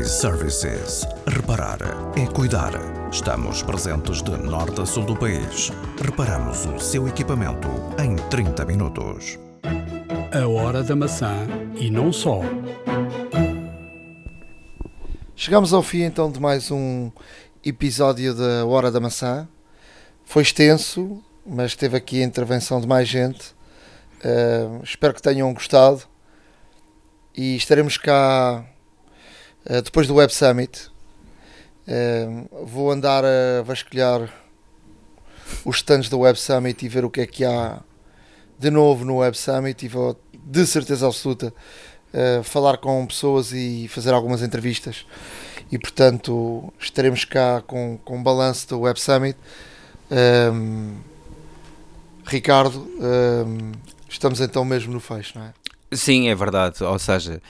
iServices. 0.00 1.06
Reparar 1.26 1.78
é 2.16 2.26
cuidar. 2.26 2.72
Estamos 3.12 3.62
presentes 3.62 4.22
de 4.22 4.30
norte 4.30 4.80
a 4.80 4.86
sul 4.86 5.04
do 5.04 5.16
país. 5.16 5.70
Reparamos 6.02 6.64
o 6.66 6.78
seu 6.78 7.06
equipamento 7.06 7.68
em 8.02 8.16
30 8.16 8.64
minutos. 8.64 9.45
A 10.36 10.46
hora 10.46 10.82
da 10.82 10.94
maçã 10.94 11.46
e 11.80 11.88
não 11.90 12.12
só. 12.12 12.42
Chegamos 15.34 15.72
ao 15.72 15.82
fim 15.82 16.02
então 16.02 16.30
de 16.30 16.38
mais 16.38 16.70
um 16.70 17.10
episódio 17.64 18.34
da 18.34 18.66
Hora 18.66 18.90
da 18.90 19.00
Maçã. 19.00 19.48
Foi 20.26 20.42
extenso, 20.42 21.24
mas 21.46 21.74
teve 21.74 21.96
aqui 21.96 22.20
a 22.20 22.24
intervenção 22.26 22.82
de 22.82 22.86
mais 22.86 23.08
gente. 23.08 23.54
Uh, 24.22 24.82
espero 24.84 25.14
que 25.14 25.22
tenham 25.22 25.54
gostado. 25.54 26.02
E 27.34 27.56
estaremos 27.56 27.96
cá 27.96 28.62
uh, 29.64 29.80
depois 29.80 30.06
do 30.06 30.16
Web 30.16 30.34
Summit. 30.34 30.90
Uh, 31.88 32.66
vou 32.66 32.90
andar 32.90 33.24
a 33.24 33.62
vasculhar 33.62 34.28
os 35.64 35.76
stands 35.76 36.10
do 36.10 36.18
Web 36.18 36.38
Summit 36.38 36.84
e 36.84 36.90
ver 36.90 37.06
o 37.06 37.10
que 37.10 37.22
é 37.22 37.26
que 37.26 37.42
há 37.42 37.80
de 38.58 38.70
novo 38.70 39.04
no 39.04 39.16
Web 39.16 39.36
Summit 39.36 39.84
e 39.84 39.88
vou 39.88 40.14
de 40.46 40.66
certeza 40.66 41.06
absoluta 41.06 41.52
falar 42.44 42.78
com 42.78 43.04
pessoas 43.04 43.52
e 43.52 43.88
fazer 43.88 44.14
algumas 44.14 44.40
entrevistas 44.40 45.04
e 45.70 45.78
portanto 45.78 46.72
estaremos 46.78 47.24
cá 47.24 47.62
com, 47.66 47.98
com 48.04 48.18
um 48.18 48.22
balanço 48.22 48.68
do 48.68 48.80
Web 48.80 49.00
Summit. 49.00 49.36
Um, 50.10 50.96
Ricardo, 52.24 52.78
um, 52.78 53.72
estamos 54.08 54.40
então 54.40 54.64
mesmo 54.64 54.92
no 54.92 55.00
fecho, 55.00 55.38
não 55.38 55.46
é? 55.46 55.52
Sim, 55.92 56.28
é 56.28 56.34
verdade. 56.34 56.82
Ou 56.82 56.98
seja, 56.98 57.40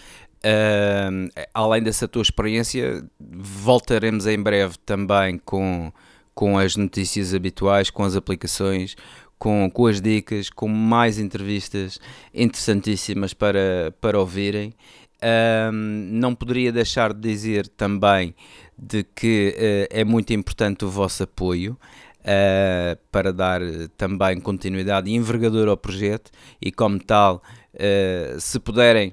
uh, 0.45 1.43
além 1.53 1.83
dessa 1.83 2.07
tua 2.07 2.23
experiência, 2.23 3.05
voltaremos 3.19 4.27
em 4.27 4.41
breve 4.43 4.77
também 4.85 5.39
com, 5.39 5.93
com 6.35 6.59
as 6.59 6.77
notícias 6.77 7.35
habituais, 7.35 7.91
com 7.91 8.05
as 8.05 8.17
aplicações, 8.17 8.97
com, 9.39 9.71
com 9.71 9.87
as 9.87 10.01
dicas, 10.01 10.51
com 10.51 10.69
mais 10.69 11.19
entrevistas 11.19 12.01
interessantíssimas 12.35 13.35
para, 13.35 13.95
para 14.01 14.19
ouvirem. 14.19 14.75
Uh, 15.17 15.73
não 15.73 16.35
poderia 16.35 16.71
deixar 16.71 17.13
de 17.13 17.21
dizer 17.21 17.69
também 17.69 18.35
de 18.77 19.03
que 19.03 19.55
uh, 19.57 19.89
é 19.91 20.05
muito 20.05 20.33
importante 20.33 20.85
o 20.85 20.91
vosso 20.91 21.23
apoio. 21.23 21.79
Uh, 22.21 22.99
para 23.13 23.33
dar 23.33 23.61
também 23.97 24.41
continuidade 24.41 25.09
e 25.09 25.15
envergadura 25.15 25.71
ao 25.71 25.77
projeto 25.77 26.33
e 26.61 26.73
como 26.73 26.99
tal 26.99 27.41
Uh, 27.77 28.41
se 28.41 28.59
puderem, 28.59 29.13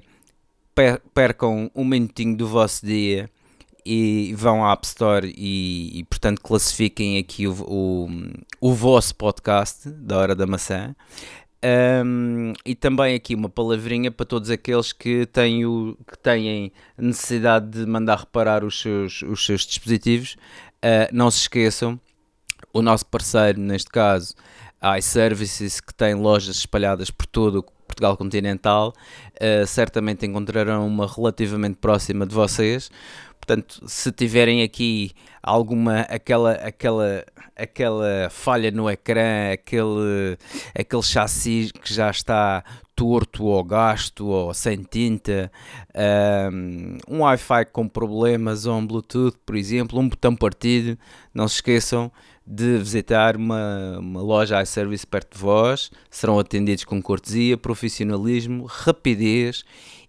per 0.74 0.98
percam 1.12 1.70
um 1.74 1.84
minutinho 1.84 2.34
do 2.34 2.48
vosso 2.48 2.84
dia 2.84 3.30
e 3.84 4.32
vão 4.34 4.64
à 4.64 4.72
App 4.72 4.86
Store 4.86 5.32
e, 5.36 5.98
e 5.98 6.04
portanto 6.04 6.40
classifiquem 6.40 7.18
aqui 7.18 7.46
o, 7.46 7.52
o, 7.52 8.08
o, 8.60 8.72
vosso 8.72 9.14
podcast 9.14 9.88
da 9.88 10.18
Hora 10.18 10.34
da 10.34 10.46
Maçã. 10.46 10.94
Um, 12.04 12.52
e 12.64 12.74
também 12.74 13.14
aqui 13.14 13.34
uma 13.34 13.48
palavrinha 13.48 14.10
para 14.10 14.26
todos 14.26 14.50
aqueles 14.50 14.92
que 14.92 15.24
têm, 15.26 15.64
o, 15.64 15.96
que 16.06 16.18
têm 16.18 16.70
necessidade 16.96 17.70
de 17.70 17.86
mandar 17.86 18.18
reparar 18.18 18.64
os 18.64 18.78
seus, 18.78 19.22
os 19.22 19.44
seus 19.44 19.64
dispositivos. 19.64 20.36
Uh, 20.84 21.08
não 21.10 21.30
se 21.30 21.40
esqueçam, 21.40 21.98
o 22.72 22.82
nosso 22.82 23.06
parceiro, 23.06 23.60
neste 23.60 23.88
caso, 23.88 24.34
iServices, 24.98 25.80
que 25.80 25.94
tem 25.94 26.14
lojas 26.14 26.56
espalhadas 26.56 27.10
por 27.10 27.24
todo 27.24 27.64
Portugal 27.86 28.16
continental, 28.16 28.92
uh, 29.36 29.66
certamente 29.66 30.26
encontrarão 30.26 30.86
uma 30.86 31.06
relativamente 31.06 31.76
próxima 31.76 32.26
de 32.26 32.34
vocês. 32.34 32.90
Portanto, 33.46 33.82
se 33.86 34.10
tiverem 34.10 34.62
aqui 34.62 35.10
alguma 35.42 36.00
aquela 36.00 36.52
aquela 36.52 37.22
aquela 37.54 38.30
falha 38.30 38.70
no 38.70 38.88
ecrã, 38.88 39.52
aquele 39.52 40.38
aquele 40.74 41.02
chassi 41.02 41.70
que 41.82 41.92
já 41.92 42.10
está 42.10 42.64
torto 42.96 43.44
ou 43.44 43.62
gasto 43.62 44.26
ou 44.28 44.54
sem 44.54 44.82
tinta, 44.82 45.52
um, 46.50 47.20
Wi-Fi 47.20 47.66
com 47.66 47.86
problemas 47.86 48.64
ou 48.64 48.78
um 48.78 48.86
Bluetooth, 48.86 49.36
por 49.44 49.56
exemplo, 49.56 50.00
um 50.00 50.08
botão 50.08 50.34
partido, 50.34 50.98
não 51.34 51.46
se 51.46 51.56
esqueçam 51.56 52.10
de 52.46 52.78
visitar 52.78 53.36
uma, 53.36 53.98
uma 53.98 54.22
loja 54.22 54.62
iService 54.62 55.06
perto 55.06 55.34
de 55.34 55.42
vós, 55.42 55.90
serão 56.10 56.38
atendidos 56.38 56.84
com 56.84 57.02
cortesia, 57.02 57.58
profissionalismo, 57.58 58.64
rapidez 58.64 59.64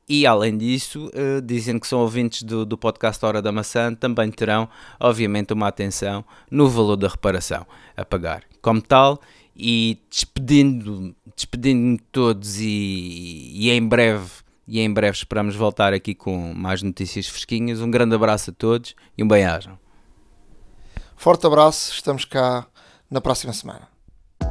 e 0.07 0.25
além 0.25 0.57
disso, 0.57 1.07
uh, 1.07 1.41
dizem 1.41 1.79
que 1.79 1.87
são 1.87 1.99
ouvintes 1.99 2.43
do, 2.43 2.65
do 2.65 2.77
podcast 2.77 3.23
Hora 3.25 3.41
da 3.41 3.51
Maçã, 3.51 3.93
também 3.93 4.31
terão, 4.31 4.69
obviamente, 4.99 5.53
uma 5.53 5.67
atenção 5.67 6.23
no 6.49 6.69
valor 6.69 6.95
da 6.95 7.07
reparação 7.07 7.65
a 7.97 8.05
pagar. 8.05 8.43
Como 8.61 8.81
tal, 8.81 9.19
e 9.55 9.99
despedindo, 10.09 11.15
despedindo-me 11.35 11.97
de 11.97 12.03
todos 12.11 12.59
e, 12.59 13.51
e 13.55 13.71
em 13.71 13.87
breve 13.87 14.45
e 14.67 14.79
em 14.79 14.91
breve 14.91 15.17
esperamos 15.17 15.55
voltar 15.55 15.93
aqui 15.93 16.15
com 16.15 16.53
mais 16.53 16.81
notícias 16.81 17.27
fresquinhas. 17.27 17.81
Um 17.81 17.91
grande 17.91 18.15
abraço 18.15 18.49
a 18.49 18.53
todos 18.53 18.95
e 19.17 19.23
um 19.23 19.27
bem-ajam. 19.27 19.77
Forte 21.15 21.45
abraço, 21.45 21.93
estamos 21.93 22.25
cá 22.25 22.67
na 23.09 23.21
próxima 23.21 23.53
semana. 23.53 23.94